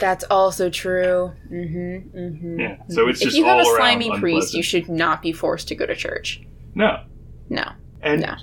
That's 0.00 0.24
also 0.24 0.70
true. 0.70 1.32
Mm-hmm. 1.52 2.18
Mm-hmm. 2.18 2.60
Yeah, 2.60 2.76
so 2.88 3.08
it's 3.08 3.20
just 3.20 3.34
if 3.36 3.38
you 3.38 3.44
have 3.44 3.60
a 3.60 3.64
slimy 3.64 4.10
priest, 4.18 4.54
you 4.54 4.62
should 4.62 4.88
not 4.88 5.20
be 5.20 5.32
forced 5.34 5.68
to 5.68 5.74
go 5.74 5.84
to 5.84 5.94
church. 5.94 6.40
No, 6.74 7.04
No. 7.50 7.72
and 8.00 8.22
No. 8.22 8.36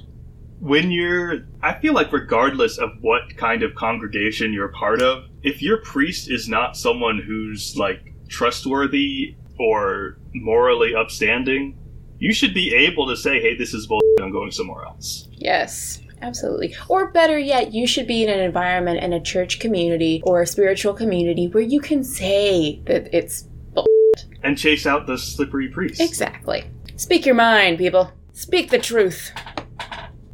when 0.59 0.91
you're, 0.91 1.47
I 1.63 1.73
feel 1.79 1.93
like 1.93 2.11
regardless 2.13 2.77
of 2.77 2.91
what 3.01 3.35
kind 3.35 3.63
of 3.63 3.73
congregation 3.73 4.53
you're 4.53 4.67
part 4.67 5.01
of, 5.01 5.23
if 5.41 5.63
your 5.63 5.77
priest 5.81 6.29
is 6.29 6.47
not 6.47 6.77
someone 6.77 7.19
who's 7.25 7.75
like 7.75 8.13
trustworthy 8.27 9.35
or 9.57 10.17
morally 10.35 10.93
upstanding, 10.93 11.79
you 12.19 12.33
should 12.33 12.53
be 12.53 12.73
able 12.73 13.07
to 13.07 13.15
say, 13.15 13.39
"Hey, 13.41 13.55
this 13.55 13.73
is 13.73 13.87
bull. 13.87 13.99
I'm 14.21 14.31
going 14.31 14.51
somewhere 14.51 14.85
else." 14.85 15.27
Yes, 15.33 16.01
absolutely. 16.21 16.75
Or 16.89 17.11
better 17.11 17.37
yet, 17.37 17.73
you 17.73 17.85
should 17.87 18.07
be 18.07 18.23
in 18.23 18.29
an 18.29 18.39
environment 18.39 19.03
in 19.03 19.13
a 19.13 19.21
church 19.21 19.59
community 19.59 20.21
or 20.25 20.41
a 20.41 20.47
spiritual 20.47 20.93
community 20.93 21.47
where 21.47 21.63
you 21.63 21.79
can 21.79 22.03
say 22.03 22.81
that 22.85 23.09
it's 23.15 23.43
bull 23.73 23.85
And 24.43 24.57
chase 24.57 24.85
out 24.87 25.05
the 25.07 25.17
slippery 25.17 25.67
priest. 25.69 26.01
exactly. 26.01 26.65
Speak 26.95 27.25
your 27.25 27.35
mind, 27.35 27.77
people. 27.77 28.11
Speak 28.33 28.69
the 28.71 28.79
truth. 28.79 29.31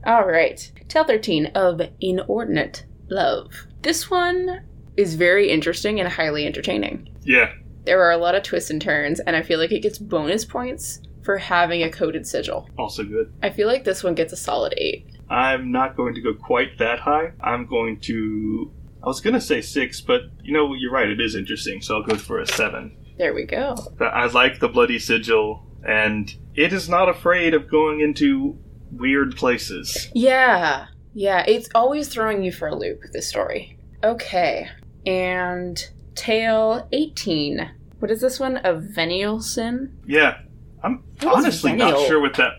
All 0.05 0.25
right. 0.25 0.69
Tale 0.89 1.03
13 1.05 1.47
of 1.55 1.81
Inordinate 2.01 2.85
Love. 3.09 3.51
This 3.81 4.09
one 4.09 4.61
is 4.95 5.15
very 5.15 5.49
interesting 5.49 5.99
and 5.99 6.07
highly 6.07 6.45
entertaining. 6.45 7.09
Yeah, 7.23 7.51
There 7.85 8.01
are 8.01 8.11
a 8.11 8.17
lot 8.17 8.35
of 8.35 8.43
twists 8.43 8.69
and 8.69 8.81
turns, 8.81 9.19
and 9.21 9.35
I 9.35 9.41
feel 9.41 9.59
like 9.59 9.71
it 9.71 9.81
gets 9.81 9.97
bonus 9.97 10.45
points 10.45 11.01
for 11.23 11.37
having 11.37 11.83
a 11.83 11.89
coded 11.89 12.27
sigil. 12.27 12.69
also 12.77 13.03
good. 13.03 13.33
I 13.41 13.49
feel 13.49 13.67
like 13.67 13.83
this 13.83 14.03
one 14.03 14.13
gets 14.15 14.33
a 14.33 14.37
solid 14.37 14.73
8. 14.77 15.05
I'm 15.29 15.71
not 15.71 15.95
going 15.95 16.13
to 16.15 16.21
go 16.21 16.33
quite 16.33 16.77
that 16.79 16.99
high. 16.99 17.31
I'm 17.41 17.65
going 17.65 17.99
to. 18.01 18.71
I 19.01 19.07
was 19.07 19.19
going 19.19 19.33
to 19.33 19.41
say 19.41 19.61
six, 19.61 19.99
but 19.99 20.21
you 20.43 20.53
know, 20.53 20.73
you're 20.73 20.91
right, 20.91 21.09
it 21.09 21.19
is 21.19 21.35
interesting, 21.35 21.81
so 21.81 21.95
I'll 21.95 22.03
go 22.03 22.15
for 22.15 22.39
a 22.39 22.47
seven. 22.47 22.95
There 23.17 23.33
we 23.33 23.43
go. 23.45 23.75
I 23.99 24.27
like 24.27 24.59
the 24.59 24.69
Bloody 24.69 24.99
Sigil, 24.99 25.65
and 25.87 26.33
it 26.55 26.71
is 26.71 26.87
not 26.87 27.09
afraid 27.09 27.53
of 27.53 27.69
going 27.69 27.99
into 27.99 28.57
weird 28.91 29.35
places. 29.35 30.09
Yeah, 30.13 30.87
yeah, 31.13 31.43
it's 31.47 31.69
always 31.75 32.07
throwing 32.07 32.43
you 32.43 32.51
for 32.51 32.67
a 32.67 32.75
loop, 32.75 33.01
this 33.11 33.27
story. 33.27 33.77
Okay, 34.03 34.69
and 35.05 35.89
tale 36.15 36.87
18. 36.91 37.71
What 37.99 38.11
is 38.11 38.21
this 38.21 38.39
one? 38.39 38.59
A 38.63 38.73
venial 38.73 39.41
sin? 39.41 39.97
Yeah, 40.05 40.39
I'm 40.83 41.03
honestly 41.25 41.73
not 41.73 41.97
sure 42.07 42.19
what 42.19 42.33
that. 42.35 42.53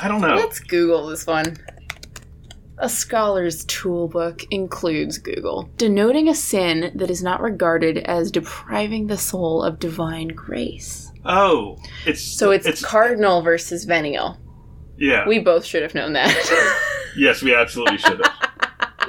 I 0.00 0.08
don't 0.08 0.20
know. 0.20 0.34
Let's 0.36 0.60
Google 0.60 1.06
this 1.08 1.26
one. 1.26 1.56
A 2.80 2.88
scholar's 2.88 3.64
toolbook 3.64 4.44
includes 4.52 5.18
Google, 5.18 5.68
denoting 5.76 6.28
a 6.28 6.34
sin 6.34 6.92
that 6.94 7.10
is 7.10 7.22
not 7.24 7.40
regarded 7.40 7.98
as 7.98 8.30
depriving 8.30 9.08
the 9.08 9.18
soul 9.18 9.64
of 9.64 9.80
divine 9.80 10.28
grace. 10.28 11.10
Oh, 11.24 11.76
it's 12.06 12.20
So 12.22 12.52
it's, 12.52 12.66
it's 12.66 12.84
cardinal 12.84 13.42
versus 13.42 13.84
venial. 13.84 14.36
yeah. 14.96 15.26
We 15.26 15.40
both 15.40 15.64
should 15.64 15.82
have 15.82 15.94
known 15.94 16.12
that. 16.12 16.32
yes, 17.16 17.42
we 17.42 17.52
absolutely 17.54 17.98
should 17.98 18.24
have. 18.24 18.50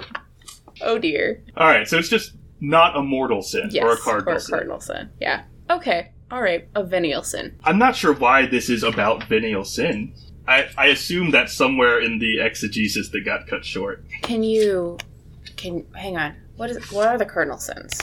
oh 0.82 0.98
dear. 0.98 1.44
All 1.56 1.68
right, 1.68 1.88
so 1.88 1.98
it's 2.00 2.10
just 2.10 2.34
not 2.60 2.98
a 2.98 3.02
mortal 3.04 3.44
sin 3.44 3.70
Yes. 3.72 3.84
or 3.84 3.94
a 3.94 3.98
cardinal 3.98 4.34
or 4.34 4.38
a 4.38 4.40
sin. 4.42 4.52
cardinal 4.54 4.80
sin. 4.80 5.10
Yeah. 5.22 5.44
Okay. 5.70 6.12
All 6.32 6.42
right. 6.42 6.68
A 6.76 6.84
venial 6.84 7.24
sin. 7.24 7.58
I'm 7.64 7.78
not 7.80 7.96
sure 7.96 8.14
why 8.14 8.46
this 8.46 8.70
is 8.70 8.84
about 8.84 9.24
venial 9.26 9.66
sin. 9.66 10.14
I, 10.48 10.68
I 10.78 10.88
assume 10.88 11.32
that's 11.32 11.54
somewhere 11.54 12.00
in 12.00 12.20
the 12.20 12.40
exegesis 12.40 13.10
that 13.10 13.22
got 13.26 13.48
cut 13.48 13.64
short. 13.66 14.04
Can 14.24 14.44
you? 14.44 14.98
Can 15.58 15.86
hang 15.96 16.18
on. 16.18 16.36
What 16.58 16.70
is? 16.72 16.92
What 16.92 17.08
are 17.08 17.18
the 17.18 17.26
cardinal 17.26 17.58
sins? 17.60 18.00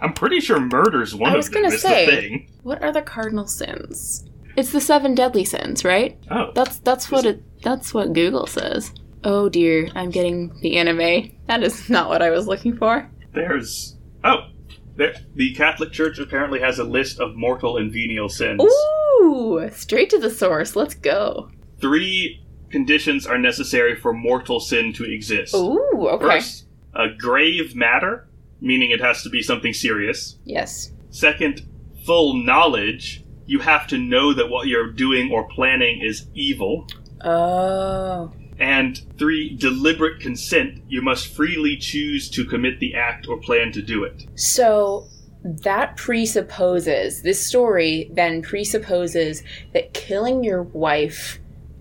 I'm 0.00 0.12
pretty 0.12 0.40
sure 0.40 0.60
murder's 0.60 1.14
one 1.14 1.28
of 1.28 1.32
them. 1.32 1.32
I 1.32 1.34
of 1.34 1.36
was 1.38 1.50
them. 1.50 1.62
gonna 1.62 1.74
is 1.74 1.82
say- 1.82 2.06
the 2.06 2.12
thing. 2.12 2.50
What 2.62 2.82
are 2.82 2.92
the 2.92 3.02
cardinal 3.02 3.46
sins? 3.46 4.24
It's 4.56 4.72
the 4.72 4.80
seven 4.80 5.14
deadly 5.14 5.44
sins, 5.44 5.84
right? 5.84 6.18
Oh, 6.30 6.50
That's 6.54 6.78
that's 6.78 7.10
what 7.10 7.24
it. 7.26 7.42
That's 7.62 7.92
what 7.94 8.12
Google 8.12 8.46
says. 8.46 8.92
Oh 9.24 9.48
dear, 9.48 9.88
I'm 9.94 10.10
getting 10.10 10.58
the 10.60 10.76
anime. 10.78 11.32
That 11.46 11.62
is 11.62 11.88
not 11.90 12.08
what 12.08 12.22
I 12.22 12.30
was 12.30 12.46
looking 12.46 12.76
for. 12.76 13.10
there's 13.32 13.96
oh, 14.24 14.48
there, 14.96 15.14
the 15.34 15.54
Catholic 15.54 15.92
Church 15.92 16.18
apparently 16.18 16.60
has 16.60 16.78
a 16.78 16.84
list 16.84 17.20
of 17.20 17.36
mortal 17.36 17.76
and 17.76 17.92
venial 17.92 18.28
sins. 18.28 18.62
Ooh, 18.62 19.68
straight 19.72 20.10
to 20.10 20.18
the 20.18 20.30
source. 20.30 20.74
Let's 20.74 20.94
go. 20.94 21.50
Three 21.80 22.42
conditions 22.70 23.26
are 23.26 23.38
necessary 23.38 23.94
for 23.94 24.12
mortal 24.12 24.60
sin 24.60 24.92
to 24.94 25.04
exist. 25.04 25.54
Ooh, 25.54 26.08
okay. 26.08 26.26
First, 26.26 26.66
a 26.94 27.08
grave 27.10 27.76
matter, 27.76 28.26
meaning 28.60 28.90
it 28.90 29.00
has 29.00 29.22
to 29.22 29.28
be 29.28 29.42
something 29.42 29.72
serious. 29.72 30.38
Yes. 30.44 30.92
Second, 31.10 31.66
full 32.04 32.34
knowledge. 32.34 33.22
You 33.46 33.60
have 33.60 33.86
to 33.88 33.98
know 33.98 34.34
that 34.34 34.48
what 34.48 34.66
you're 34.66 34.90
doing 34.90 35.30
or 35.30 35.46
planning 35.48 36.00
is 36.00 36.26
evil. 36.34 36.88
Oh. 37.22 38.32
And 38.58 39.00
three, 39.18 39.54
deliberate 39.56 40.20
consent. 40.20 40.82
You 40.88 41.02
must 41.02 41.26
freely 41.28 41.76
choose 41.76 42.30
to 42.30 42.44
commit 42.44 42.80
the 42.80 42.94
act 42.94 43.28
or 43.28 43.38
plan 43.38 43.72
to 43.72 43.82
do 43.82 44.04
it. 44.04 44.24
So 44.34 45.06
that 45.44 45.96
presupposes 45.96 47.22
this 47.22 47.44
story 47.44 48.10
then 48.12 48.42
presupposes 48.42 49.44
that 49.72 49.94
killing 49.94 50.42
your 50.42 50.62
wife 50.62 51.38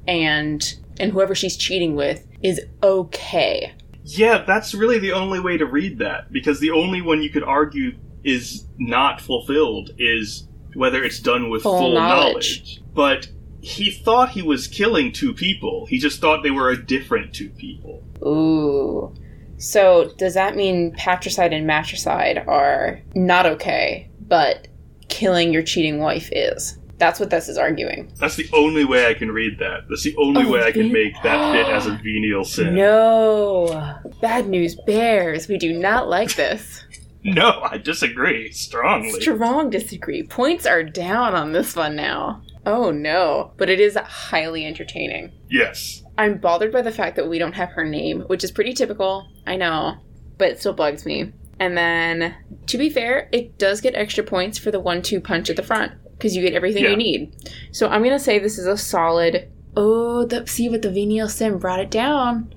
and 0.08 0.76
and 1.00 1.12
whoever 1.12 1.34
she's 1.34 1.58
cheating 1.58 1.96
with 1.96 2.28
is 2.44 2.62
okay. 2.84 3.74
Yeah, 4.04 4.44
that's 4.46 4.76
really 4.76 5.00
the 5.00 5.14
only 5.14 5.40
way 5.40 5.58
to 5.58 5.66
read 5.66 5.98
that 5.98 6.32
because 6.32 6.60
the 6.60 6.70
only 6.72 7.02
one 7.02 7.24
you 7.24 7.30
could 7.32 7.44
argue 7.44 7.94
is 8.24 8.68
not 8.78 9.20
fulfilled 9.20 9.90
is 9.98 10.48
whether 10.76 11.04
it's 11.04 11.20
done 11.20 11.50
with 11.50 11.64
Full 11.64 11.78
full, 11.80 11.94
knowledge. 11.94 12.60
knowledge. 12.60 12.82
But 12.94 13.30
he 13.66 13.90
thought 13.90 14.30
he 14.30 14.44
was 14.44 14.68
killing 14.68 15.12
two 15.12 15.34
people. 15.34 15.88
He 15.88 15.98
just 15.98 16.22
thought 16.22 16.44
they 16.44 16.52
were 16.52 16.70
a 16.70 16.86
different 16.86 17.34
two 17.34 17.50
people. 17.50 18.04
Ooh. 18.24 19.12
So 19.58 20.14
does 20.20 20.36
that 20.36 20.56
mean 20.56 20.92
patricide 20.92 21.52
and 21.52 21.66
matricide 21.66 22.44
are 22.48 23.02
not 23.16 23.48
okay, 23.48 24.08
but 24.28 24.68
killing 25.10 25.52
your 25.52 25.64
cheating 25.64 25.98
wife 25.98 26.30
is? 26.32 26.78
That's 27.00 27.20
what 27.20 27.32
this 27.32 27.50
is 27.50 27.58
arguing. 27.58 28.12
That's 28.20 28.36
the 28.36 28.48
only 28.54 28.86
way 28.86 29.08
I 29.08 29.16
can 29.16 29.32
read 29.32 29.58
that. 29.60 29.90
That's 29.90 30.04
the 30.04 30.16
only 30.18 30.44
Oh, 30.46 30.52
way 30.52 30.62
I 30.64 30.72
can 30.72 30.94
make 30.94 31.14
that 31.24 31.52
fit 31.52 31.68
as 31.68 31.88
a 31.88 31.96
venial 32.04 32.46
sin. 32.46 32.76
No. 32.76 33.98
Bad 34.22 34.48
news 34.48 34.76
bears. 34.86 35.48
We 35.48 35.58
do 35.58 35.74
not 35.74 36.08
like 36.08 36.36
this. 36.36 36.84
No, 37.28 37.68
I 37.72 37.80
disagree 37.80 38.52
strongly. 38.52 39.20
Strong 39.20 39.72
disagree. 39.72 40.22
Points 40.22 40.68
are 40.68 40.84
down 40.84 41.34
on 41.34 41.54
this 41.54 41.76
one 41.76 41.96
now. 41.96 42.44
Oh 42.66 42.92
no. 42.92 43.52
But 43.58 43.70
it 43.70 43.80
is 43.80 43.96
highly 43.98 44.66
entertaining. 44.66 45.32
yes. 45.50 46.02
I'm 46.18 46.38
bothered 46.38 46.72
by 46.72 46.82
the 46.82 46.94
fact 46.94 47.18
that 47.18 47.28
we 47.28 47.38
don't 47.40 47.56
have 47.56 47.72
her 47.72 47.84
name, 47.84 48.22
which 48.28 48.44
is 48.46 48.52
pretty 48.52 48.74
typical. 48.74 49.28
I 49.46 49.58
know, 49.58 49.96
but 50.38 50.50
it 50.50 50.60
still 50.62 50.72
bugs 50.74 51.06
me. 51.06 51.34
And 51.60 51.78
then, 51.78 52.34
to 52.68 52.78
be 52.78 52.90
fair, 52.90 53.28
it 53.34 53.58
does 53.58 53.82
get 53.82 53.96
extra 53.96 54.24
points 54.24 54.58
for 54.58 54.72
the 54.72 54.80
one-two 54.80 55.20
punch 55.20 55.50
at 55.50 55.58
the 55.58 55.64
front 55.64 55.92
because 56.14 56.34
you 56.34 56.42
get 56.42 56.54
everything 56.54 56.84
Yeah. 56.86 56.92
you 56.92 56.96
need. 56.96 57.36
So 57.74 57.90
I'm 57.90 58.02
gonna 58.02 58.18
say 58.20 58.40
this 58.40 58.58
is 58.58 58.66
a 58.66 58.78
solid. 58.78 59.52
Oh, 59.76 60.24
the, 60.26 60.48
see, 60.48 60.70
but 60.70 60.82
the 60.84 60.90
venial 60.90 61.28
sin 61.28 61.58
brought 61.58 61.82
it 61.82 61.92
down. 61.92 62.54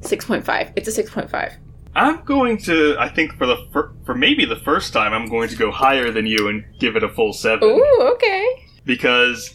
Six 0.00 0.24
point 0.24 0.44
five. 0.44 0.72
It's 0.74 0.88
a 0.88 0.92
six 0.92 1.08
point 1.10 1.30
five. 1.30 1.52
I'm 1.94 2.24
going 2.24 2.58
to, 2.58 2.96
I 2.98 3.08
think 3.08 3.32
for 3.38 3.46
the 3.46 3.56
fir- 3.72 3.92
for 4.06 4.14
maybe 4.16 4.44
the 4.44 4.56
first 4.56 4.92
time, 4.92 5.12
I'm 5.12 5.26
going 5.28 5.48
to 5.50 5.56
go 5.56 5.70
higher 5.70 6.10
than 6.10 6.26
you 6.26 6.48
and 6.48 6.64
give 6.80 6.96
it 6.96 7.02
a 7.04 7.08
full 7.08 7.32
seven. 7.32 7.68
Ooh, 7.68 8.10
okay. 8.14 8.64
Because 8.88 9.54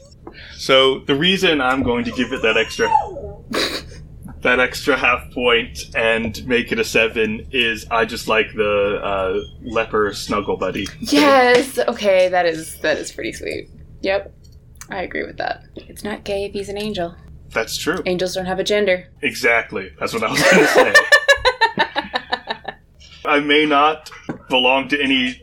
so 0.56 1.00
the 1.00 1.16
reason 1.16 1.60
I'm 1.60 1.84
going 1.84 2.06
to 2.06 2.12
give 2.12 2.32
it 2.32 2.42
that 2.44 2.56
extra 2.56 2.88
that 4.42 4.60
extra 4.60 4.96
half 4.96 5.30
point 5.34 5.78
and 5.96 6.46
make 6.48 6.72
it 6.72 6.80
a 6.80 6.84
seven 6.86 7.48
is 7.52 7.86
I 7.92 8.06
just 8.06 8.30
like 8.30 8.54
the 8.54 9.02
uh, 9.04 9.40
leper 9.64 10.14
snuggle 10.14 10.56
buddy. 10.56 10.88
Yes. 11.00 11.80
Okay, 11.80 12.30
that 12.30 12.46
is 12.46 12.80
that 12.80 12.98
is 12.98 13.12
pretty 13.12 13.34
sweet. 13.34 13.70
Yep, 14.02 14.34
I 14.90 15.02
agree 15.02 15.26
with 15.26 15.38
that. 15.38 15.64
It's 15.76 16.04
not 16.04 16.24
gay 16.24 16.46
if 16.46 16.54
he's 16.54 16.70
an 16.70 16.78
angel. 16.78 17.16
That's 17.50 17.76
true. 17.76 18.02
Angels 18.06 18.36
don't 18.36 18.46
have 18.46 18.60
a 18.60 18.64
gender. 18.64 19.10
Exactly. 19.22 19.92
That's 20.00 20.14
what 20.14 20.24
I 20.24 20.32
was 20.32 20.42
going 20.42 20.58
to 20.58 20.68
say. 20.68 20.94
I 23.26 23.40
may 23.40 23.66
not 23.66 24.10
belong 24.50 24.90
to 24.90 25.02
any 25.02 25.43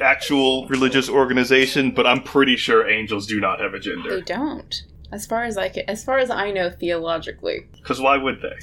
actual 0.00 0.66
religious 0.68 1.08
organization, 1.08 1.90
but 1.92 2.06
I'm 2.06 2.22
pretty 2.22 2.56
sure 2.56 2.88
angels 2.88 3.26
do 3.26 3.40
not 3.40 3.60
have 3.60 3.74
a 3.74 3.78
gender. 3.80 4.16
They 4.16 4.22
don't. 4.22 4.74
As 5.12 5.26
far 5.26 5.44
as 5.44 5.56
I 5.56 5.68
ca- 5.68 5.84
as 5.86 6.02
far 6.04 6.18
as 6.18 6.30
I 6.30 6.50
know 6.50 6.70
theologically, 6.70 7.66
Because 7.76 8.00
why 8.00 8.16
would 8.16 8.40
they? 8.42 8.56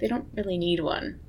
they 0.00 0.08
don't 0.08 0.26
really 0.34 0.58
need 0.58 0.80
one. 0.80 1.20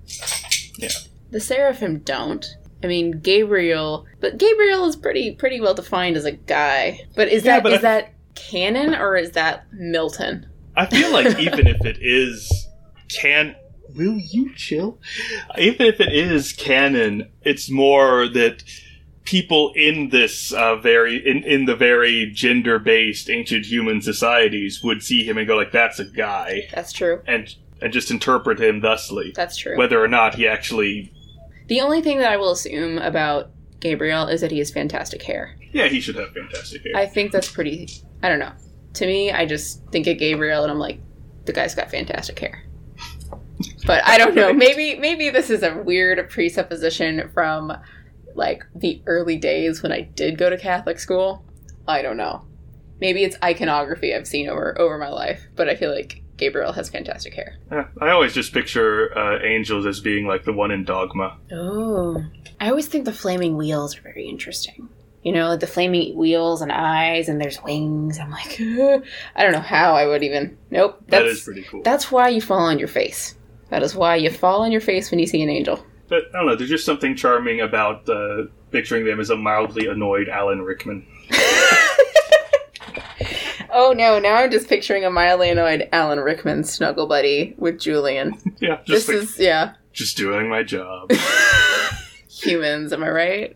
Yeah. 0.77 0.89
The 1.31 1.39
seraphim 1.39 1.99
don't. 1.99 2.45
I 2.83 2.87
mean, 2.87 3.19
Gabriel, 3.19 4.05
but 4.19 4.37
Gabriel 4.37 4.85
is 4.85 4.95
pretty 4.95 5.35
pretty 5.35 5.61
well 5.61 5.73
defined 5.73 6.17
as 6.17 6.25
a 6.25 6.31
guy. 6.31 7.01
But 7.15 7.29
is 7.29 7.43
Yeah, 7.45 7.55
that 7.57 7.63
but 7.63 7.71
is 7.73 7.79
I- 7.79 7.81
that 7.81 8.13
canon 8.35 8.95
or 8.95 9.15
is 9.15 9.31
that 9.31 9.65
Milton? 9.71 10.47
I 10.75 10.85
feel 10.87 11.11
like 11.13 11.39
even 11.39 11.67
if 11.67 11.85
it 11.85 11.97
is 12.01 12.67
can 13.09 13.55
will 13.95 14.17
you 14.17 14.53
chill? 14.55 14.99
Even 15.57 15.85
if 15.85 16.01
it 16.01 16.11
is 16.11 16.51
canon, 16.53 17.29
it's 17.43 17.69
more 17.71 18.27
that 18.27 18.61
people 19.25 19.73
in 19.75 20.09
this 20.09 20.53
uh, 20.53 20.75
very 20.77 21.17
in, 21.27 21.43
in 21.43 21.65
the 21.65 21.75
very 21.75 22.29
gender 22.31 22.79
based 22.79 23.29
ancient 23.29 23.65
human 23.65 24.01
societies 24.01 24.83
would 24.83 25.03
see 25.03 25.23
him 25.27 25.37
and 25.37 25.47
go 25.47 25.55
like 25.55 25.71
that's 25.71 25.99
a 25.99 26.05
guy 26.05 26.61
That's 26.73 26.93
true. 26.93 27.21
and 27.27 27.53
and 27.81 27.91
just 27.91 28.09
interpret 28.11 28.59
him 28.61 28.81
thusly. 28.81 29.33
That's 29.35 29.57
true. 29.57 29.77
Whether 29.77 30.01
or 30.01 30.07
not 30.07 30.35
he 30.35 30.47
actually 30.47 31.11
the 31.67 31.81
only 31.81 32.01
thing 32.01 32.19
that 32.19 32.31
I 32.31 32.37
will 32.37 32.51
assume 32.51 32.99
about 32.99 33.49
Gabriel 33.79 34.27
is 34.27 34.41
that 34.41 34.51
he 34.51 34.59
has 34.59 34.71
fantastic 34.71 35.21
hair. 35.23 35.55
yeah, 35.73 35.87
he 35.87 35.99
should 35.99 36.15
have 36.15 36.31
fantastic 36.31 36.83
hair. 36.83 36.93
I 36.95 37.05
think 37.05 37.31
that's 37.31 37.51
pretty. 37.51 37.89
I 38.23 38.29
don't 38.29 38.39
know. 38.39 38.53
To 38.93 39.05
me, 39.05 39.31
I 39.31 39.45
just 39.45 39.83
think 39.91 40.07
of 40.07 40.17
Gabriel 40.17 40.63
and 40.63 40.71
I'm 40.71 40.79
like, 40.79 40.99
the 41.45 41.51
guy's 41.53 41.75
got 41.75 41.91
fantastic 41.91 42.39
hair. 42.39 42.63
But 43.85 44.05
I 44.05 44.17
don't 44.17 44.35
know. 44.35 44.53
Maybe 44.65 44.95
maybe 44.99 45.29
this 45.29 45.49
is 45.49 45.63
a 45.63 45.75
weird 45.77 46.29
presupposition 46.29 47.29
from 47.33 47.71
like 48.35 48.63
the 48.75 49.01
early 49.05 49.37
days 49.37 49.81
when 49.81 49.91
I 49.91 50.01
did 50.01 50.37
go 50.37 50.49
to 50.49 50.57
Catholic 50.57 50.99
school. 50.99 51.43
I 51.87 52.01
don't 52.01 52.17
know. 52.17 52.45
Maybe 52.99 53.23
it's 53.23 53.37
iconography 53.43 54.13
I've 54.13 54.27
seen 54.27 54.49
over 54.49 54.79
over 54.79 54.97
my 54.97 55.09
life, 55.09 55.47
but 55.55 55.69
I 55.69 55.75
feel 55.75 55.93
like 55.93 56.21
Gabriel 56.37 56.73
has 56.73 56.89
fantastic 56.89 57.33
hair. 57.33 57.57
Eh, 57.71 57.83
I 58.01 58.09
always 58.09 58.33
just 58.33 58.53
picture 58.53 59.17
uh, 59.17 59.39
angels 59.43 59.85
as 59.85 59.99
being 59.99 60.27
like 60.27 60.43
the 60.43 60.53
one 60.53 60.71
in 60.71 60.83
Dogma. 60.83 61.37
Oh. 61.51 62.23
I 62.59 62.69
always 62.69 62.87
think 62.87 63.05
the 63.05 63.13
flaming 63.13 63.57
wheels 63.57 63.97
are 63.97 64.01
very 64.01 64.27
interesting. 64.27 64.89
You 65.23 65.31
know, 65.31 65.49
like 65.49 65.59
the 65.59 65.67
flaming 65.67 66.15
wheels 66.15 66.61
and 66.61 66.71
eyes, 66.71 67.29
and 67.29 67.41
there's 67.41 67.61
wings. 67.63 68.19
I'm 68.19 68.29
like, 68.29 68.59
I 69.35 69.43
don't 69.43 69.53
know 69.53 69.59
how 69.59 69.95
I 69.95 70.05
would 70.05 70.23
even. 70.23 70.57
Nope. 70.69 71.01
That 71.07 71.23
That's, 71.23 71.43
pretty 71.43 71.63
cool. 71.63 71.81
That's 71.83 72.11
why 72.11 72.29
you 72.29 72.41
fall 72.41 72.59
on 72.59 72.79
your 72.79 72.87
face. 72.87 73.35
That 73.69 73.81
is 73.81 73.95
why 73.95 74.17
you 74.17 74.29
fall 74.29 74.61
on 74.61 74.71
your 74.71 74.81
face 74.81 75.09
when 75.09 75.19
you 75.19 75.25
see 75.25 75.41
an 75.41 75.49
angel. 75.49 75.83
But 76.07 76.23
I 76.33 76.37
don't 76.37 76.45
know. 76.47 76.55
There's 76.55 76.69
just 76.69 76.85
something 76.85 77.15
charming 77.15 77.61
about 77.61 78.07
uh, 78.07 78.43
picturing 78.71 79.05
them 79.05 79.19
as 79.19 79.29
a 79.31 79.35
mildly 79.35 79.87
annoyed 79.87 80.29
Alan 80.29 80.61
Rickman. 80.61 81.05
Oh 83.77 83.91
no, 83.91 84.19
now 84.19 84.35
I'm 84.35 84.51
just 84.51 84.69
picturing 84.69 85.03
a 85.03 85.09
mildly 85.09 85.49
annoyed 85.49 85.89
Alan 85.91 86.21
Rickman 86.21 86.63
snuggle 86.63 87.07
buddy 87.07 87.55
with 87.57 87.77
Julian. 87.79 88.33
Yeah, 88.61 88.77
This 88.87 89.05
just 89.05 89.09
like, 89.09 89.17
is, 89.17 89.37
yeah, 89.39 89.73
just 89.91 90.15
doing 90.15 90.47
my 90.47 90.63
job. 90.63 91.11
humans, 92.29 92.93
am 92.93 93.03
I 93.03 93.09
right? 93.09 93.55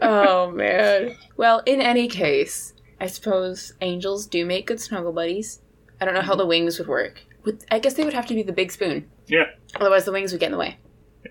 oh 0.00 0.52
man. 0.52 1.16
Well, 1.36 1.62
in 1.66 1.80
any 1.80 2.06
case, 2.06 2.74
I 3.00 3.08
suppose 3.08 3.72
angels 3.80 4.26
do 4.26 4.46
make 4.46 4.68
good 4.68 4.80
snuggle 4.80 5.12
buddies. 5.12 5.60
I 6.00 6.04
don't 6.04 6.14
know 6.14 6.20
how 6.22 6.36
the 6.36 6.46
wings 6.46 6.78
would 6.78 6.86
work. 6.88 7.20
Would, 7.44 7.64
I 7.72 7.80
guess 7.80 7.94
they 7.94 8.04
would 8.04 8.14
have 8.14 8.26
to 8.26 8.34
be 8.34 8.44
the 8.44 8.52
big 8.52 8.70
spoon. 8.70 9.10
yeah. 9.26 9.46
Otherwise, 9.74 10.04
the 10.04 10.12
wings 10.12 10.30
would 10.30 10.38
get 10.40 10.46
in 10.46 10.52
the 10.52 10.58
way. 10.58 10.78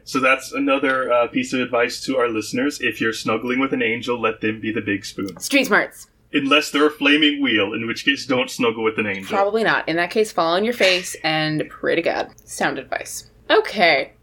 So 0.04 0.20
that's 0.20 0.52
another 0.52 1.12
uh, 1.12 1.28
piece 1.28 1.54
of 1.54 1.60
advice 1.62 2.02
to 2.06 2.18
our 2.18 2.30
listeners. 2.30 2.80
If 2.82 3.02
you're 3.02 3.14
snuggling 3.14 3.60
with 3.60 3.74
an 3.74 3.82
angel, 3.82 4.20
let 4.20 4.42
them 4.42 4.60
be 4.60 4.72
the 4.72 4.82
big 4.82 5.06
spoon. 5.06 5.40
Street 5.40 5.66
smarts. 5.66 6.08
Unless 6.32 6.72
they're 6.72 6.88
a 6.88 6.92
flaming 6.92 7.42
wheel, 7.42 7.74
in 7.74 7.88
which 7.88 8.06
case 8.06 8.26
don't 8.26 8.52
snuggle 8.52 8.84
with 8.84 9.00
an 9.00 9.08
angel. 9.08 9.36
Probably 9.36 9.64
not. 9.64 9.90
In 9.90 9.96
that 9.96 10.12
case, 10.12 10.32
fall 10.32 10.54
on 10.54 10.64
your 10.64 10.76
face 10.76 11.16
and 11.24 11.64
pray 11.70 11.96
to 11.96 12.02
God. 12.04 12.30
Sound 12.46 12.78
advice. 12.78 13.30
Okay. 13.50 14.14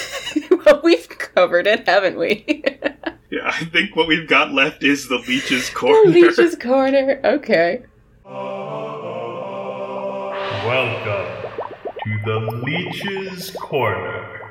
well, 0.64 0.80
we've 0.84 1.08
covered 1.08 1.66
it, 1.66 1.86
haven't 1.86 2.18
we? 2.18 2.64
Yeah, 3.28 3.48
I 3.48 3.64
think 3.64 3.96
what 3.96 4.06
we've 4.06 4.28
got 4.28 4.52
left 4.52 4.84
is 4.84 5.08
the 5.08 5.18
leech's 5.18 5.68
corner. 5.70 6.10
Leech's 6.10 6.54
corner. 6.54 7.20
Okay. 7.24 7.82
Welcome 10.64 11.52
to 12.04 12.18
the 12.24 12.38
Leech's 12.64 13.50
Corner. 13.50 14.45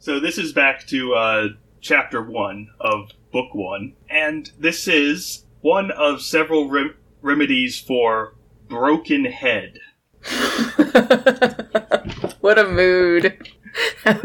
So 0.00 0.20
this 0.20 0.38
is 0.38 0.52
back 0.52 0.86
to 0.86 1.14
uh, 1.14 1.48
chapter 1.80 2.22
one 2.22 2.68
of 2.80 3.10
book 3.32 3.52
one, 3.52 3.94
and 4.08 4.48
this 4.56 4.86
is 4.86 5.44
one 5.60 5.90
of 5.90 6.22
several 6.22 6.68
rem- 6.68 6.94
remedies 7.20 7.80
for 7.80 8.34
broken 8.68 9.24
head. 9.24 9.80
what 12.40 12.60
a 12.60 12.68
mood. 12.68 13.36
oh, 14.06 14.20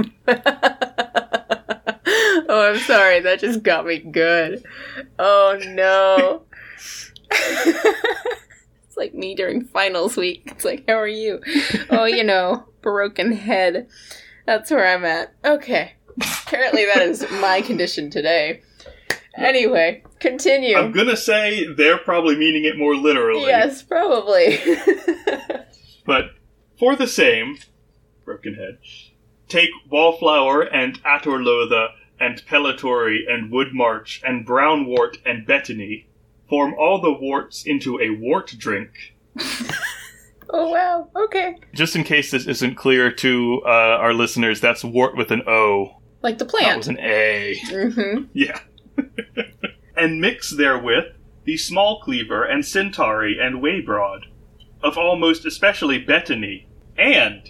I'm 2.50 2.80
sorry. 2.82 3.22
That 3.22 3.40
just 3.40 3.64
got 3.64 3.88
me 3.88 3.98
good. 3.98 4.64
Oh, 5.18 5.60
no. 5.70 6.44
it's 7.32 8.96
like 8.96 9.16
me 9.16 9.34
during 9.34 9.66
finals 9.66 10.18
week. 10.18 10.44
It's 10.46 10.66
like, 10.66 10.84
how 10.88 11.00
are 11.00 11.08
you? 11.08 11.42
Oh, 11.90 12.06
you 12.06 12.24
know, 12.24 12.66
broken 12.82 13.32
head. 13.32 13.88
That's 14.46 14.72
where 14.72 14.88
I'm 14.94 15.06
at. 15.06 15.34
Okay. 15.44 15.94
Apparently, 16.46 16.86
that 16.86 17.02
is 17.02 17.26
my 17.32 17.62
condition 17.62 18.10
today. 18.10 18.62
Anyway, 19.36 20.04
continue. 20.20 20.78
I'm 20.78 20.92
gonna 20.92 21.18
say 21.18 21.66
they're 21.74 21.98
probably 21.98 22.36
meaning 22.36 22.66
it 22.66 22.78
more 22.78 22.96
literally. 22.96 23.48
Yes, 23.48 23.82
probably. 23.82 24.60
But 26.06 26.32
for 26.78 26.96
the 26.96 27.08
same, 27.08 27.60
broken 28.26 28.56
head. 28.56 28.80
Take 29.48 29.70
wallflower 29.90 30.62
and 30.64 31.02
Atorlotha 31.04 31.90
and 32.20 32.46
pellitory 32.46 33.20
and 33.28 33.52
woodmarch 33.52 34.22
and 34.24 34.46
brownwort 34.46 35.18
and 35.26 35.48
betony. 35.48 36.06
Form 36.50 36.76
all 36.78 37.02
the 37.02 37.14
warts 37.14 37.66
into 37.66 38.00
a 38.00 38.10
wart 38.10 38.54
drink. 38.58 39.16
Oh 40.56 40.70
wow. 40.70 41.10
Okay. 41.16 41.56
Just 41.74 41.96
in 41.96 42.04
case 42.04 42.30
this 42.32 42.46
isn't 42.46 42.76
clear 42.76 43.12
to 43.12 43.62
uh, 43.66 43.70
our 43.70 44.14
listeners, 44.14 44.62
that's 44.62 44.84
wart 44.84 45.18
with 45.18 45.32
an 45.32 45.42
O. 45.48 46.00
Like 46.22 46.38
the 46.38 46.46
That 46.46 46.52
plant. 46.52 46.78
was 46.78 46.88
an 46.88 47.00
A. 47.00 47.58
mm-hmm. 47.66 48.24
Yeah. 48.34 48.60
and 49.98 50.22
mix 50.22 50.52
therewith 50.52 51.06
the 51.46 51.58
small 51.58 52.00
cleaver 52.02 52.44
and 52.44 52.66
centaury 52.66 53.38
and 53.42 53.62
waybroad, 53.62 54.22
of 54.82 54.98
almost 54.98 55.46
especially 55.46 56.00
betony. 56.04 56.68
And 56.98 57.50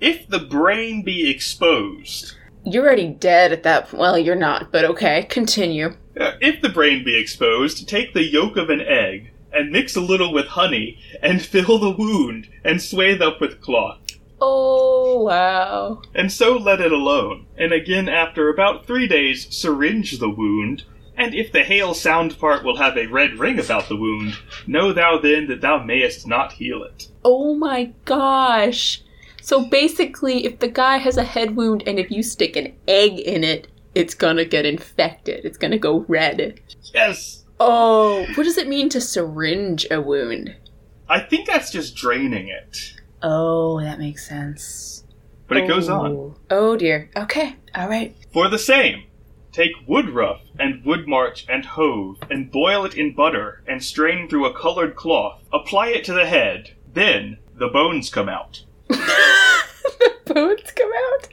if 0.00 0.26
the 0.28 0.38
brain 0.38 1.02
be 1.02 1.28
exposed, 1.30 2.34
You're 2.64 2.84
already 2.86 3.08
dead 3.08 3.52
at 3.52 3.62
that. 3.64 3.88
point. 3.88 4.00
Well, 4.00 4.16
you're 4.18 4.34
not, 4.36 4.72
but 4.72 4.84
okay. 4.86 5.24
Continue. 5.28 5.96
uh, 6.18 6.32
if 6.40 6.62
the 6.62 6.68
brain 6.70 7.04
be 7.04 7.18
exposed, 7.18 7.86
take 7.88 8.14
the 8.14 8.22
yolk 8.24 8.56
of 8.56 8.70
an 8.70 8.80
egg 8.80 9.32
and 9.54 9.70
mix 9.70 9.96
a 9.96 10.00
little 10.00 10.32
with 10.32 10.46
honey 10.46 10.98
and 11.22 11.40
fill 11.46 11.78
the 11.78 11.90
wound 11.90 12.48
and 12.64 12.80
swathe 12.82 13.22
up 13.22 13.40
with 13.40 13.60
cloth. 13.60 13.98
Oh 14.40 15.20
wow. 15.22 16.02
and 16.14 16.30
so 16.30 16.56
let 16.56 16.80
it 16.80 16.92
alone. 16.92 17.46
And 17.56 17.72
again, 17.72 18.08
after 18.08 18.48
about 18.48 18.86
three 18.86 19.06
days, 19.06 19.46
syringe 19.54 20.18
the 20.18 20.28
wound. 20.28 20.84
And 21.16 21.34
if 21.34 21.52
the 21.52 21.62
hale 21.62 21.94
sound 21.94 22.38
part 22.40 22.64
will 22.64 22.76
have 22.76 22.96
a 22.98 23.06
red 23.06 23.38
ring 23.38 23.60
about 23.60 23.88
the 23.88 23.96
wound, 23.96 24.36
know 24.66 24.92
thou 24.92 25.18
then 25.18 25.46
that 25.46 25.60
thou 25.60 25.82
mayest 25.82 26.26
not 26.26 26.52
heal 26.54 26.82
it. 26.82 27.08
Oh 27.24 27.54
my 27.54 27.92
gosh. 28.04 29.00
So 29.40 29.64
basically, 29.66 30.44
if 30.44 30.58
the 30.58 30.68
guy 30.68 30.96
has 30.96 31.16
a 31.16 31.22
head 31.22 31.54
wound 31.54 31.84
and 31.86 31.98
if 31.98 32.10
you 32.10 32.22
stick 32.22 32.56
an 32.56 32.74
egg 32.88 33.20
in 33.20 33.44
it, 33.44 33.68
it's 33.94 34.14
gonna 34.14 34.44
get 34.44 34.66
infected. 34.66 35.44
It's 35.44 35.58
gonna 35.58 35.78
go 35.78 36.04
red. 36.08 36.60
Yes! 36.92 37.43
Oh, 37.60 38.26
what 38.34 38.44
does 38.44 38.58
it 38.58 38.68
mean 38.68 38.88
to 38.90 39.00
syringe 39.00 39.86
a 39.90 40.00
wound? 40.00 40.56
I 41.08 41.20
think 41.20 41.46
that's 41.46 41.70
just 41.70 41.94
draining 41.94 42.48
it. 42.48 42.94
Oh, 43.22 43.80
that 43.80 43.98
makes 43.98 44.26
sense. 44.28 45.04
But 45.46 45.58
it 45.58 45.68
goes 45.68 45.88
on. 45.88 46.12
Oh. 46.12 46.36
Oh 46.50 46.76
dear. 46.76 47.10
Okay. 47.16 47.56
All 47.74 47.88
right. 47.88 48.16
For 48.32 48.48
the 48.48 48.58
same, 48.58 49.04
take 49.52 49.72
woodruff 49.86 50.40
and 50.58 50.82
woodmarch 50.84 51.44
and 51.48 51.64
hove, 51.64 52.18
and 52.30 52.50
boil 52.50 52.84
it 52.84 52.94
in 52.94 53.14
butter, 53.14 53.62
and 53.66 53.82
strain 53.82 54.28
through 54.28 54.46
a 54.46 54.58
colored 54.58 54.96
cloth. 54.96 55.42
Apply 55.52 55.88
it 55.88 56.04
to 56.04 56.12
the 56.12 56.26
head. 56.26 56.74
Then 56.92 57.38
the 57.54 57.68
bones 57.68 58.10
come 58.10 58.28
out. 58.28 58.64
The 60.26 60.32
bones 60.34 60.72
come 60.74 60.90
out. 61.12 61.28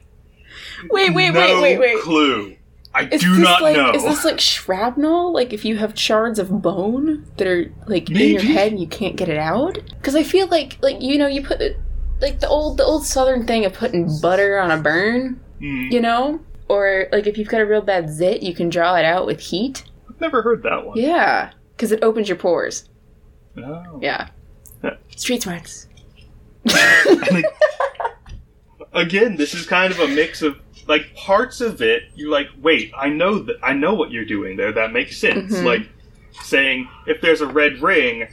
Wait, 0.89 1.13
wait, 1.13 1.33
no 1.33 1.39
wait, 1.39 1.61
wait, 1.61 1.79
wait. 1.79 2.03
clue. 2.03 2.57
I 2.93 3.07
Is 3.09 3.21
do 3.21 3.37
not 3.39 3.61
like 3.61 3.77
know. 3.77 3.91
is 3.93 4.03
this 4.03 4.25
like 4.25 4.39
shrapnel? 4.39 5.31
Like 5.33 5.53
if 5.53 5.63
you 5.63 5.77
have 5.77 5.97
shards 5.97 6.39
of 6.39 6.61
bone 6.61 7.25
that 7.37 7.47
are 7.47 7.71
like 7.87 8.09
in 8.09 8.17
your 8.31 8.41
head 8.41 8.71
and 8.73 8.81
you 8.81 8.87
can't 8.87 9.15
get 9.15 9.29
it 9.29 9.37
out? 9.37 9.77
Because 9.97 10.15
I 10.15 10.23
feel 10.23 10.47
like 10.47 10.77
like 10.81 11.01
you 11.01 11.17
know 11.17 11.27
you 11.27 11.41
put 11.41 11.61
like 12.19 12.39
the 12.41 12.49
old 12.49 12.77
the 12.77 12.83
old 12.83 13.05
southern 13.05 13.45
thing 13.47 13.63
of 13.65 13.73
putting 13.73 14.09
butter 14.21 14.59
on 14.59 14.71
a 14.71 14.77
burn, 14.77 15.39
Hmm, 15.59 15.87
you 15.89 16.01
know, 16.01 16.41
or 16.67 17.07
like 17.13 17.27
if 17.27 17.37
you've 17.37 17.47
got 17.47 17.61
a 17.61 17.65
real 17.65 17.81
bad 17.81 18.09
zit, 18.09 18.43
you 18.43 18.53
can 18.53 18.69
draw 18.69 18.95
it 18.95 19.05
out 19.05 19.25
with 19.25 19.39
heat. 19.39 19.83
I've 20.09 20.19
never 20.19 20.41
heard 20.41 20.61
that 20.63 20.85
one. 20.85 20.97
Yeah, 20.97 21.51
because 21.77 21.91
it 21.93 22.03
opens 22.03 22.27
your 22.27 22.37
pores. 22.37 22.89
Oh. 23.57 23.99
Yeah, 24.01 24.27
Yeah. 24.83 24.95
street 25.15 25.43
smarts. 25.43 25.87
Again, 28.93 29.37
this 29.37 29.53
is 29.53 29.65
kind 29.65 29.93
of 29.93 29.99
a 29.99 30.07
mix 30.07 30.41
of 30.41 30.57
like 30.91 31.15
parts 31.15 31.61
of 31.61 31.81
it. 31.81 32.03
You're 32.15 32.31
like, 32.39 32.47
wait, 32.61 32.91
I 32.97 33.09
know 33.09 33.39
that 33.47 33.57
I 33.63 33.73
know 33.73 33.93
what 33.95 34.11
you're 34.11 34.25
doing 34.37 34.57
there. 34.57 34.71
That 34.71 34.91
makes 34.93 35.17
sense. 35.17 35.53
Mhm. 35.57 35.63
Like 35.65 35.83
saying 36.43 36.87
if 37.07 37.21
there's 37.21 37.41
a 37.41 37.47
red 37.47 37.81
ring, 37.81 38.27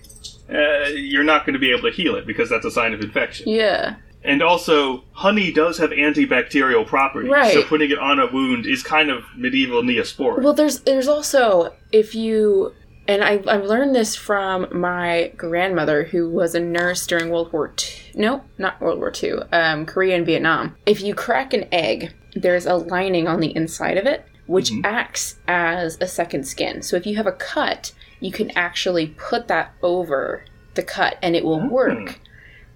uh, 0.52 0.88
you're 1.12 1.24
not 1.32 1.44
going 1.46 1.54
to 1.54 1.58
be 1.58 1.70
able 1.70 1.82
to 1.90 1.94
heal 2.00 2.14
it 2.16 2.26
because 2.26 2.48
that's 2.50 2.64
a 2.64 2.70
sign 2.70 2.92
of 2.94 3.00
infection. 3.00 3.48
Yeah, 3.48 3.94
And 4.24 4.42
also, 4.42 5.04
honey 5.12 5.52
does 5.52 5.78
have 5.78 5.90
antibacterial 5.90 6.84
properties, 6.86 7.30
Right. 7.30 7.52
so 7.52 7.62
putting 7.62 7.90
it 7.90 7.98
on 7.98 8.18
a 8.18 8.26
wound 8.26 8.66
is 8.66 8.82
kind 8.82 9.10
of 9.10 9.24
medieval 9.36 9.82
Neosporin. 9.82 10.42
Well, 10.42 10.54
there's 10.54 10.80
there's 10.80 11.08
also 11.08 11.72
if 11.92 12.14
you 12.14 12.72
and 13.06 13.22
I 13.24 13.40
I've 13.46 13.64
learned 13.64 13.94
this 13.94 14.16
from 14.16 14.66
my 14.72 15.32
grandmother 15.36 16.04
who 16.04 16.28
was 16.28 16.54
a 16.54 16.60
nurse 16.60 17.06
during 17.06 17.30
World 17.30 17.52
War 17.52 17.72
II. 17.78 17.94
No, 18.14 18.42
not 18.58 18.80
World 18.80 18.98
War 18.98 19.12
II. 19.22 19.32
Um, 19.52 19.86
Korea 19.86 20.16
and 20.16 20.26
Vietnam. 20.26 20.76
If 20.86 21.00
you 21.02 21.14
crack 21.14 21.52
an 21.54 21.66
egg, 21.72 22.12
there's 22.42 22.66
a 22.66 22.74
lining 22.74 23.26
on 23.26 23.40
the 23.40 23.54
inside 23.56 23.96
of 23.96 24.06
it 24.06 24.24
which 24.46 24.70
Mhm. 24.70 24.80
acts 24.84 25.38
as 25.46 25.98
a 26.00 26.06
second 26.06 26.44
skin. 26.46 26.80
So 26.80 26.96
if 26.96 27.04
you 27.06 27.16
have 27.16 27.26
a 27.26 27.32
cut, 27.32 27.92
you 28.18 28.32
can 28.32 28.50
actually 28.56 29.08
put 29.18 29.46
that 29.48 29.72
over 29.82 30.42
the 30.74 30.82
cut 30.82 31.18
and 31.20 31.36
it 31.36 31.44
will 31.44 31.60
Oh. 31.64 31.68
work. 31.68 32.18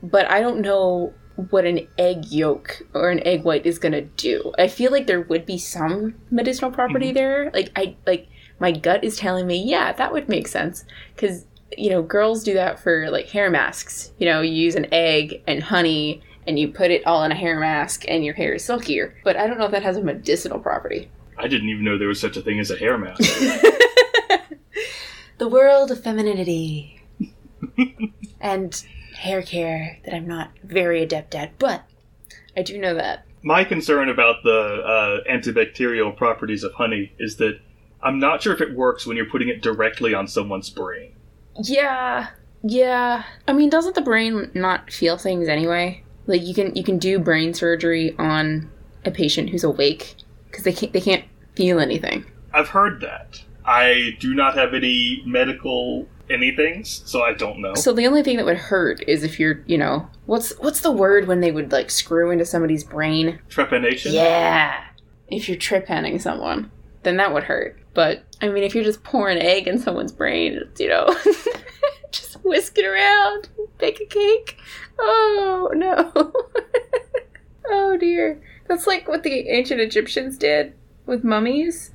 But 0.03 0.31
I 0.31 0.41
don't 0.43 0.61
know 0.61 1.15
what 1.49 1.65
an 1.65 1.89
egg 1.97 2.27
yolk 2.27 2.83
or 2.93 3.09
an 3.09 3.27
egg 3.27 3.45
white 3.45 3.65
is 3.65 3.79
going 3.79 3.93
to 3.93 4.03
do. 4.03 4.53
I 4.59 4.69
feel 4.69 4.93
like 4.93 5.07
there 5.07 5.23
would 5.23 5.47
be 5.47 5.57
some 5.57 6.15
medicinal 6.31 6.71
property 6.71 7.07
Mm-hmm. 7.07 7.15
there. 7.15 7.51
Like 7.55 7.71
I 7.75 7.97
like 8.07 8.27
my 8.59 8.71
gut 8.73 9.03
is 9.03 9.17
telling 9.17 9.47
me, 9.47 9.57
yeah, 9.65 9.93
that 9.93 10.13
would 10.13 10.29
make 10.29 10.49
sense 10.49 10.85
cuz 11.17 11.47
you 11.79 11.89
know, 11.89 12.03
girls 12.03 12.45
do 12.45 12.53
that 12.53 12.79
for 12.79 13.09
like 13.11 13.31
hair 13.31 13.49
masks. 13.49 14.13
You 14.19 14.27
know, 14.27 14.43
you 14.43 14.53
use 14.53 14.75
an 14.75 14.89
egg 14.93 15.41
and 15.47 15.63
honey 15.63 16.21
and 16.47 16.59
you 16.59 16.69
put 16.69 16.91
it 16.91 17.07
all 17.07 17.23
in 17.25 17.33
a 17.33 17.37
hair 17.37 17.59
mask 17.59 18.05
and 18.09 18.25
your 18.25 18.35
hair 18.35 18.55
is 18.55 18.65
silkier. 18.65 19.15
But 19.25 19.37
I 19.37 19.47
don't 19.47 19.59
know 19.59 19.67
if 19.67 19.73
that 19.73 19.83
has 19.83 19.97
a 19.97 20.03
medicinal 20.03 20.59
property. 20.59 21.11
I 21.39 21.49
didn't 21.49 21.69
even 21.69 21.85
know 21.85 21.99
there 21.99 22.09
was 22.09 22.21
such 22.21 22.37
a 22.37 22.43
thing 22.43 22.61
as 22.61 22.71
a 22.71 22.77
hair 22.77 22.99
mask. 22.99 23.21
the 25.39 25.49
world 25.49 25.91
of 25.91 26.03
femininity 26.03 27.03
and 28.41 28.85
hair 29.17 29.43
care 29.43 29.99
that 30.05 30.15
I'm 30.15 30.27
not 30.27 30.51
very 30.63 31.03
adept 31.03 31.35
at, 31.35 31.59
but 31.59 31.85
I 32.57 32.63
do 32.63 32.79
know 32.79 32.95
that. 32.95 33.25
My 33.43 33.65
concern 33.65 34.09
about 34.09 34.37
the 34.45 34.51
uh, 34.51 35.31
antibacterial 35.31 36.17
properties 36.17 36.63
of 36.63 36.75
honey 36.75 37.13
is 37.19 37.37
that 37.37 37.59
I'm 38.03 38.19
not 38.19 38.43
sure 38.43 38.53
if 38.53 38.61
it 38.61 38.75
works 38.75 39.07
when 39.07 39.17
you're 39.17 39.27
putting 39.27 39.49
it 39.49 39.63
directly 39.63 40.15
on 40.15 40.29
someone's 40.29 40.71
brain. 40.71 41.15
Yeah, 41.63 42.29
yeah. 42.63 43.25
I 43.47 43.53
mean, 43.53 43.71
doesn't 43.71 43.95
the 43.95 44.01
brain 44.01 44.51
not 44.55 44.93
feel 44.93 45.17
things 45.17 45.49
anyway? 45.49 46.03
Like 46.27 46.43
you 46.43 46.55
can 46.55 46.75
you 46.75 46.85
can 46.85 46.99
do 46.99 47.19
brain 47.19 47.55
surgery 47.55 48.15
on 48.19 48.71
a 49.05 49.11
patient 49.11 49.51
who's 49.51 49.65
awake 49.65 50.17
because 50.51 50.65
they 50.65 50.73
can't 50.73 50.93
they 50.93 51.01
can't 51.01 51.25
feel 51.55 51.81
anything. 51.81 52.25
I've 52.53 52.69
heard 52.69 53.01
that. 53.01 53.43
I 53.65 54.17
do 54.19 54.35
not 54.35 54.55
have 54.55 54.75
any 54.75 55.23
medical 55.25 56.09
anythings, 56.29 57.07
so 57.07 57.23
I 57.23 57.33
don't 57.33 57.61
know. 57.61 57.75
So 57.75 57.93
the 57.93 58.07
only 58.07 58.23
thing 58.23 58.37
that 58.37 58.47
would 58.47 58.57
hurt 58.57 59.03
is 59.07 59.23
if 59.23 59.39
you're, 59.39 59.63
you 59.67 59.79
know, 59.79 60.09
what's 60.27 60.53
what's 60.59 60.81
the 60.81 60.91
word 60.91 61.29
when 61.29 61.41
they 61.41 61.53
would 61.53 61.73
like 61.73 61.91
screw 61.91 62.31
into 62.31 62.45
somebody's 62.45 62.85
brain? 62.85 63.39
Trepanation? 63.49 64.13
Yeah. 64.13 64.85
If 65.29 65.49
you're 65.49 65.59
trip-panning 65.59 66.19
someone, 66.19 66.71
then 67.05 67.17
that 67.17 67.33
would 67.33 67.45
hurt. 67.45 67.79
But 67.95 68.25
I 68.41 68.49
mean, 68.49 68.65
if 68.65 68.75
you're 68.75 68.85
just 68.85 69.03
pouring 69.03 69.39
egg 69.39 69.67
in 69.67 69.79
someone's 69.79 70.13
brain, 70.13 70.55
it's, 70.55 70.81
you 70.81 70.89
know, 70.89 71.15
just 72.13 72.43
whisk 72.45 72.79
it 72.79 72.85
around, 72.85 73.49
bake 73.79 74.01
a 74.01 74.07
cake. 74.07 74.59
Oh 74.99 75.71
no. 75.75 76.13
oh 77.69 77.97
dear. 77.97 78.41
That's 78.69 78.87
like 78.87 79.09
what 79.09 79.23
the 79.23 79.49
ancient 79.49 79.81
Egyptians 79.81 80.39
did 80.39 80.75
with 81.07 81.25
mummies. 81.25 81.91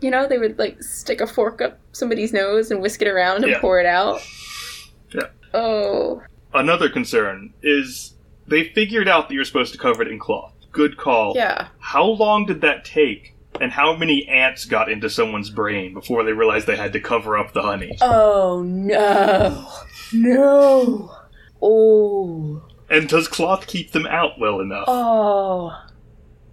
You 0.00 0.10
know, 0.10 0.26
they 0.26 0.38
would 0.38 0.58
like 0.58 0.82
stick 0.82 1.20
a 1.20 1.26
fork 1.26 1.60
up 1.60 1.78
somebody's 1.92 2.32
nose 2.32 2.70
and 2.70 2.80
whisk 2.80 3.02
it 3.02 3.08
around 3.08 3.42
and 3.42 3.52
Yeah. 3.52 3.60
pour 3.60 3.80
it 3.80 3.86
out. 3.86 4.20
Yeah. 5.14 5.28
Oh. 5.54 6.22
Another 6.54 6.88
concern 6.88 7.52
is 7.62 8.14
they 8.46 8.64
figured 8.64 9.08
out 9.08 9.28
that 9.28 9.34
you're 9.34 9.44
supposed 9.44 9.72
to 9.72 9.78
cover 9.78 10.02
it 10.02 10.08
in 10.08 10.18
cloth. 10.18 10.52
Good 10.72 10.96
call. 10.96 11.32
Yeah. 11.34 11.68
How 11.78 12.04
long 12.04 12.46
did 12.46 12.60
that 12.60 12.84
take? 12.84 13.34
And 13.60 13.72
how 13.72 13.96
many 13.96 14.26
ants 14.28 14.64
got 14.64 14.90
into 14.90 15.08
someone's 15.10 15.50
brain 15.50 15.94
before 15.94 16.24
they 16.24 16.32
realized 16.32 16.66
they 16.66 16.76
had 16.76 16.92
to 16.92 17.00
cover 17.00 17.36
up 17.36 17.52
the 17.52 17.62
honey? 17.62 17.96
Oh 18.00 18.62
no. 18.64 19.68
No. 20.12 21.16
Oh. 21.60 22.62
And 22.88 23.08
does 23.08 23.28
cloth 23.28 23.66
keep 23.66 23.92
them 23.92 24.06
out 24.06 24.38
well 24.38 24.60
enough? 24.60 24.84
Oh. 24.86 25.76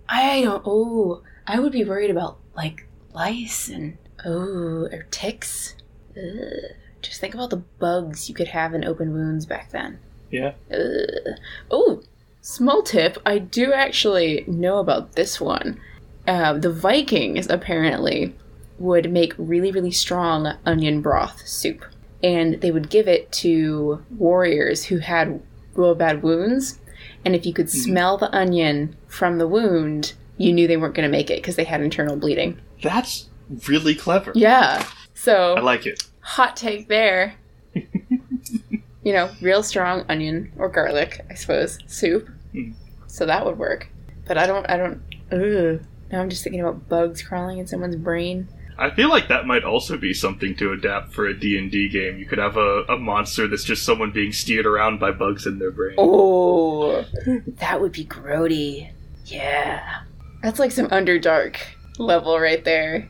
I 0.09 0.41
don't. 0.41 0.63
Oh. 0.65 1.21
I 1.45 1.59
would 1.59 1.71
be 1.71 1.84
worried 1.84 2.09
about, 2.09 2.39
like, 2.55 2.88
lice 3.13 3.69
and. 3.69 3.97
Oh. 4.25 4.88
Or 4.91 5.03
ticks. 5.11 5.75
Ugh. 6.17 6.75
Just 7.01 7.19
think 7.19 7.34
about 7.34 7.49
the 7.49 7.57
bugs 7.57 8.30
you 8.30 8.35
could 8.35 8.47
have 8.47 8.73
in 8.73 8.85
open 8.85 9.13
wounds 9.13 9.45
back 9.45 9.71
then. 9.71 9.99
Yeah. 10.31 10.53
Ugh. 10.71 11.38
Oh. 11.69 12.01
Small 12.41 12.81
tip. 12.81 13.17
I 13.25 13.38
do 13.38 13.71
actually 13.71 14.43
know 14.47 14.80
about 14.80 15.13
this 15.13 15.39
one. 15.39 15.80
Uh, 16.27 16.53
the 16.53 16.71
Vikings 16.71 17.49
apparently 17.49 18.33
would 18.79 19.11
make 19.11 19.33
really, 19.37 19.71
really 19.71 19.91
strong 19.91 20.53
onion 20.65 21.01
broth 21.01 21.47
soup. 21.47 21.85
And 22.21 22.61
they 22.61 22.71
would 22.71 22.89
give 22.89 23.07
it 23.07 23.31
to 23.33 24.03
warriors 24.17 24.85
who 24.85 24.99
had 24.99 25.41
real 25.73 25.95
bad 25.95 26.23
wounds. 26.23 26.79
And 27.25 27.35
if 27.35 27.45
you 27.45 27.53
could 27.53 27.69
smell 27.69 28.17
the 28.17 28.33
onion 28.35 28.95
from 29.07 29.37
the 29.37 29.47
wound, 29.47 30.13
you 30.37 30.53
knew 30.53 30.67
they 30.67 30.77
weren't 30.77 30.95
going 30.95 31.09
to 31.09 31.11
make 31.11 31.29
it 31.29 31.37
because 31.37 31.55
they 31.55 31.63
had 31.63 31.81
internal 31.81 32.15
bleeding. 32.15 32.59
That's 32.81 33.29
really 33.67 33.95
clever. 33.95 34.31
Yeah. 34.35 34.85
So 35.13 35.55
I 35.55 35.61
like 35.61 35.85
it. 35.85 36.03
hot 36.21 36.55
take 36.55 36.87
there. 36.87 37.35
you 37.75 39.13
know, 39.13 39.29
real 39.41 39.63
strong 39.63 40.05
onion 40.09 40.51
or 40.57 40.69
garlic, 40.69 41.25
I 41.29 41.33
suppose, 41.35 41.77
soup. 41.87 42.29
Mm. 42.53 42.73
So 43.07 43.25
that 43.25 43.45
would 43.45 43.57
work. 43.57 43.89
But 44.25 44.37
I 44.37 44.47
don't, 44.47 44.65
I 44.69 44.77
don't, 44.77 45.01
ugh. 45.31 45.85
Now 46.14 46.22
I'm 46.22 46.30
just 46.30 46.44
thinking 46.44 46.61
about 46.61 46.88
bugs 46.88 47.23
crawling 47.23 47.57
in 47.57 47.65
someone's 47.65 47.95
brain. 47.95 48.48
I 48.77 48.91
feel 48.91 49.10
like 49.10 49.30
that 49.30 49.48
might 49.48 49.64
also 49.64 49.98
be 49.98 50.14
something 50.14 50.56
to 50.57 50.72
adapt 50.72 51.11
for 51.11 51.26
a 51.26 51.34
D&D 51.38 51.90
game. 51.90 52.19
You 52.19 52.27
could 52.27 52.38
have 52.38 52.56
a, 52.56 52.84
a 52.84 52.99
monster 52.99 53.48
that's 53.48 53.64
just 53.64 53.84
someone 53.84 54.11
being 54.11 54.31
steered 54.31 54.68
around 54.68 54.99
by 54.99 55.10
bugs 55.10 55.48
in 55.48 55.57
their 55.57 55.72
brain. 55.72 55.95
Oh, 55.98 57.03
that 57.48 57.81
would 57.81 57.94
be 57.94 58.06
grody. 58.06 58.91
Yeah. 59.26 60.03
That's 60.44 60.60
like 60.60 60.72
some 60.72 60.88
Underdark 60.90 61.57
level 61.98 62.40
right 62.40 62.64
there. 62.64 63.10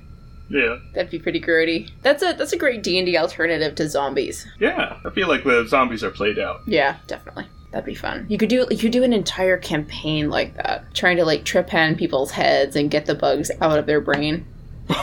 Yeah. 0.49 0.77
That'd 0.93 1.11
be 1.11 1.19
pretty 1.19 1.41
grody. 1.41 1.89
That's 2.03 2.23
a 2.23 2.31
that's 2.31 2.53
a 2.53 2.57
great 2.57 2.83
D 2.83 2.97
and 2.97 3.05
D 3.05 3.17
alternative 3.17 3.75
to 3.75 3.89
zombies. 3.89 4.47
Yeah. 4.61 4.97
I 5.05 5.09
feel 5.09 5.27
like 5.27 5.43
the 5.43 5.65
zombies 5.67 6.05
are 6.05 6.11
played 6.11 6.39
out. 6.39 6.61
Yeah, 6.67 6.99
definitely. 7.07 7.47
That'd 7.73 7.85
be 7.85 7.95
fun. 7.95 8.27
You 8.29 8.37
could 8.37 8.49
do 8.49 8.67
you 8.69 8.77
could 8.77 8.91
do 8.91 9.03
an 9.03 9.13
entire 9.13 9.57
campaign 9.57 10.29
like 10.29 10.55
that, 10.57 10.93
trying 10.93 11.17
to 11.17 11.25
like 11.25 11.43
trepan 11.43 11.97
people's 11.97 12.29
heads 12.31 12.75
and 12.75 12.91
get 12.91 13.07
the 13.07 13.15
bugs 13.15 13.49
out 13.61 13.79
of 13.79 13.87
their 13.87 13.99
brain. 13.99 14.45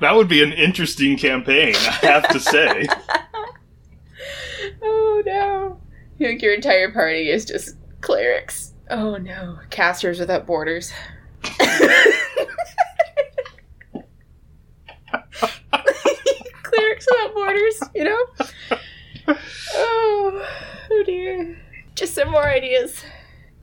That 0.00 0.16
would 0.16 0.26
be 0.26 0.42
an 0.42 0.52
interesting 0.52 1.16
campaign, 1.16 1.76
I 1.76 2.06
have 2.06 2.28
to 2.30 2.40
say. 2.40 2.86
Oh 4.82 5.22
no! 5.24 5.80
Think 6.18 6.42
your 6.42 6.54
entire 6.54 6.90
party 6.90 7.30
is 7.30 7.44
just 7.44 7.76
clerics? 8.00 8.72
Oh 8.90 9.16
no, 9.16 9.58
casters 9.70 10.18
without 10.18 10.44
borders. 10.46 10.92
clerics 11.42 12.16
without 17.10 17.34
borders, 17.34 17.80
you 17.94 18.04
know? 18.04 19.36
Oh, 19.74 20.46
oh 20.94 21.02
dear. 21.04 21.58
Just 21.94 22.14
some 22.14 22.30
more 22.30 22.44
ideas. 22.44 23.02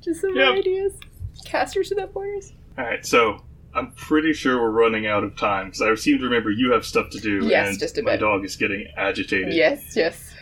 Just 0.01 0.22
some 0.22 0.34
more 0.34 0.43
ideas. 0.53 0.93
Casters 1.45 1.89
without 1.89 2.14
borders. 2.14 2.53
Alright, 2.77 3.06
so 3.06 3.43
I'm 3.73 3.91
pretty 3.93 4.34
sure 4.34 4.61
we're 4.61 4.69
running 4.72 5.07
out 5.07 5.23
of 5.23 5.35
time 5.38 5.65
because 5.68 5.81
I 5.81 5.93
seem 5.95 6.18
to 6.19 6.23
remember 6.26 6.49
you 6.51 6.72
have 6.72 6.85
stuff 6.85 7.10
to 7.11 7.19
do 7.19 7.45
Yes, 7.47 7.69
and 7.69 7.80
just 7.80 7.97
a 7.97 8.03
my 8.03 8.11
bit. 8.11 8.19
dog 8.22 8.45
is 8.45 8.56
getting 8.56 8.88
agitated. 8.97 9.53
Yes, 9.53 9.95
yes. 9.95 10.34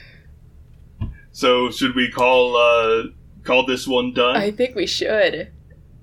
So 1.31 1.69
should 1.71 1.95
we 1.95 2.09
call 2.11 2.55
uh 2.55 3.03
call 3.43 3.65
this 3.65 3.87
one 3.87 4.13
done? 4.13 4.35
I 4.35 4.51
think 4.51 4.75
we 4.75 4.87
should. 4.87 5.51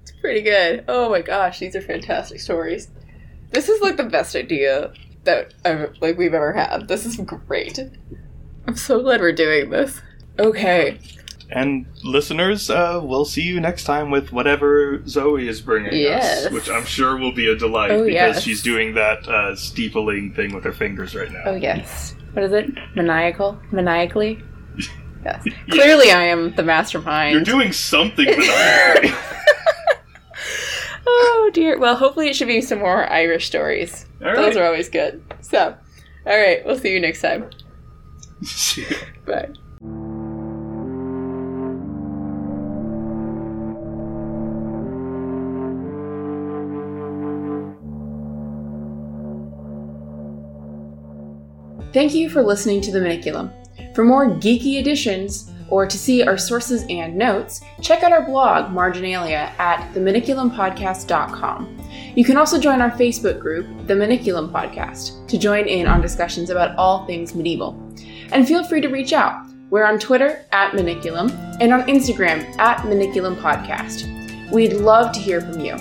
It's 0.02 0.12
pretty 0.20 0.42
good. 0.42 0.84
Oh 0.88 1.10
my 1.10 1.22
gosh, 1.22 1.58
these 1.60 1.74
are 1.76 1.80
fantastic 1.82 2.40
stories. 2.40 2.88
This 3.50 3.68
is 3.68 3.80
like 3.80 3.96
the 3.96 4.04
best 4.04 4.34
idea 4.36 4.92
that 5.24 5.54
I've, 5.64 5.94
like 6.00 6.18
we've 6.18 6.34
ever 6.34 6.52
had. 6.52 6.88
This 6.88 7.06
is 7.06 7.16
great. 7.16 7.78
I'm 8.66 8.76
so 8.76 9.02
glad 9.02 9.20
we're 9.20 9.32
doing 9.32 9.70
this. 9.70 10.00
Okay. 10.38 10.98
And 11.50 11.86
listeners, 12.02 12.70
uh, 12.70 13.00
we'll 13.02 13.24
see 13.26 13.42
you 13.42 13.60
next 13.60 13.84
time 13.84 14.10
with 14.10 14.32
whatever 14.32 15.06
Zoe 15.06 15.46
is 15.46 15.60
bringing 15.60 15.92
Yes. 15.92 16.46
us, 16.46 16.52
which 16.52 16.68
I'm 16.70 16.84
sure 16.84 17.16
will 17.16 17.32
be 17.32 17.48
a 17.48 17.54
delight 17.54 17.90
Oh, 17.92 17.98
because 18.04 18.12
yes. 18.36 18.42
she's 18.42 18.62
doing 18.62 18.94
that 18.94 19.28
uh, 19.28 19.54
steepling 19.54 20.34
thing 20.34 20.54
with 20.54 20.64
her 20.64 20.72
fingers 20.72 21.14
right 21.14 21.30
now. 21.30 21.42
Oh 21.46 21.54
yes. 21.54 22.14
What 22.32 22.44
is 22.44 22.52
it? 22.52 22.70
Maniacal? 22.96 23.58
Maniacally? 23.70 24.42
Yes. 25.24 25.42
Clearly, 25.70 26.10
I 26.10 26.24
am 26.24 26.54
the 26.54 26.62
mastermind. 26.62 27.32
You're 27.32 27.42
doing 27.44 27.72
something 27.72 28.26
maniacally. 28.26 29.10
oh 31.06 31.50
dear. 31.54 31.78
Well, 31.78 31.96
hopefully, 31.96 32.28
it 32.28 32.36
should 32.36 32.46
be 32.48 32.60
some 32.60 32.80
more 32.80 33.10
Irish 33.10 33.46
stories. 33.46 34.04
Those 34.20 34.54
are 34.58 34.64
always 34.66 34.90
good. 34.90 35.24
So, 35.40 35.74
all 36.26 36.38
right. 36.38 36.62
We'll 36.66 36.78
see 36.78 36.92
you 36.92 37.00
next 37.00 37.22
time. 37.22 37.48
Bye. 39.26 39.48
Thank 51.94 52.12
you 52.12 52.28
for 52.28 52.42
listening 52.42 52.80
to 52.80 52.90
The 52.90 52.98
Maniculum. 52.98 53.52
For 53.94 54.04
more 54.04 54.26
geeky 54.26 54.80
editions, 54.80 55.52
or 55.68 55.86
to 55.86 55.96
see 55.96 56.24
our 56.24 56.36
sources 56.36 56.84
and 56.90 57.14
notes, 57.14 57.60
check 57.80 58.02
out 58.02 58.10
our 58.10 58.26
blog, 58.26 58.72
Marginalia, 58.72 59.54
at 59.58 59.94
themaniculumpodcast.com. 59.94 61.88
You 62.16 62.24
can 62.24 62.36
also 62.36 62.58
join 62.58 62.80
our 62.80 62.90
Facebook 62.90 63.38
group, 63.38 63.86
The 63.86 63.94
Maniculum 63.94 64.50
Podcast, 64.50 65.28
to 65.28 65.38
join 65.38 65.68
in 65.68 65.86
on 65.86 66.00
discussions 66.00 66.50
about 66.50 66.76
all 66.76 67.06
things 67.06 67.32
medieval. 67.32 67.80
And 68.32 68.48
feel 68.48 68.64
free 68.64 68.80
to 68.80 68.88
reach 68.88 69.12
out. 69.12 69.46
We're 69.70 69.84
on 69.84 70.00
Twitter 70.00 70.44
at 70.50 70.72
Maniculum 70.72 71.30
and 71.60 71.72
on 71.72 71.82
Instagram 71.82 72.42
at 72.58 72.78
Maniculum 72.78 73.36
Podcast. 73.36 74.50
We'd 74.50 74.72
love 74.72 75.12
to 75.12 75.20
hear 75.20 75.40
from 75.40 75.60
you. 75.60 75.74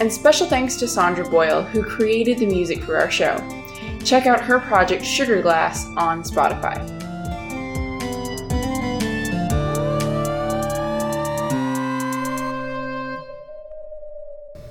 And 0.00 0.12
special 0.12 0.46
thanks 0.46 0.76
to 0.76 0.86
Sandra 0.86 1.28
Boyle, 1.28 1.64
who 1.64 1.82
created 1.82 2.38
the 2.38 2.46
music 2.46 2.84
for 2.84 2.96
our 2.96 3.10
show. 3.10 3.36
Check 4.06 4.24
out 4.26 4.40
her 4.42 4.60
project 4.60 5.04
Sugar 5.04 5.42
Glass 5.42 5.84
on 5.96 6.22
Spotify. 6.22 6.76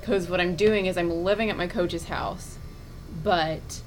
Because 0.00 0.30
what 0.30 0.40
I'm 0.40 0.56
doing 0.56 0.86
is 0.86 0.96
I'm 0.96 1.10
living 1.10 1.50
at 1.50 1.58
my 1.58 1.66
coach's 1.66 2.06
house, 2.06 2.56
but 3.22 3.82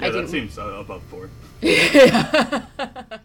yeah, 0.00 0.06
I 0.06 0.10
didn't. 0.10 0.28
seems 0.28 0.58
uh, 0.58 0.64
above 0.64 1.08
board. 1.10 1.30
Yeah. 1.62 2.66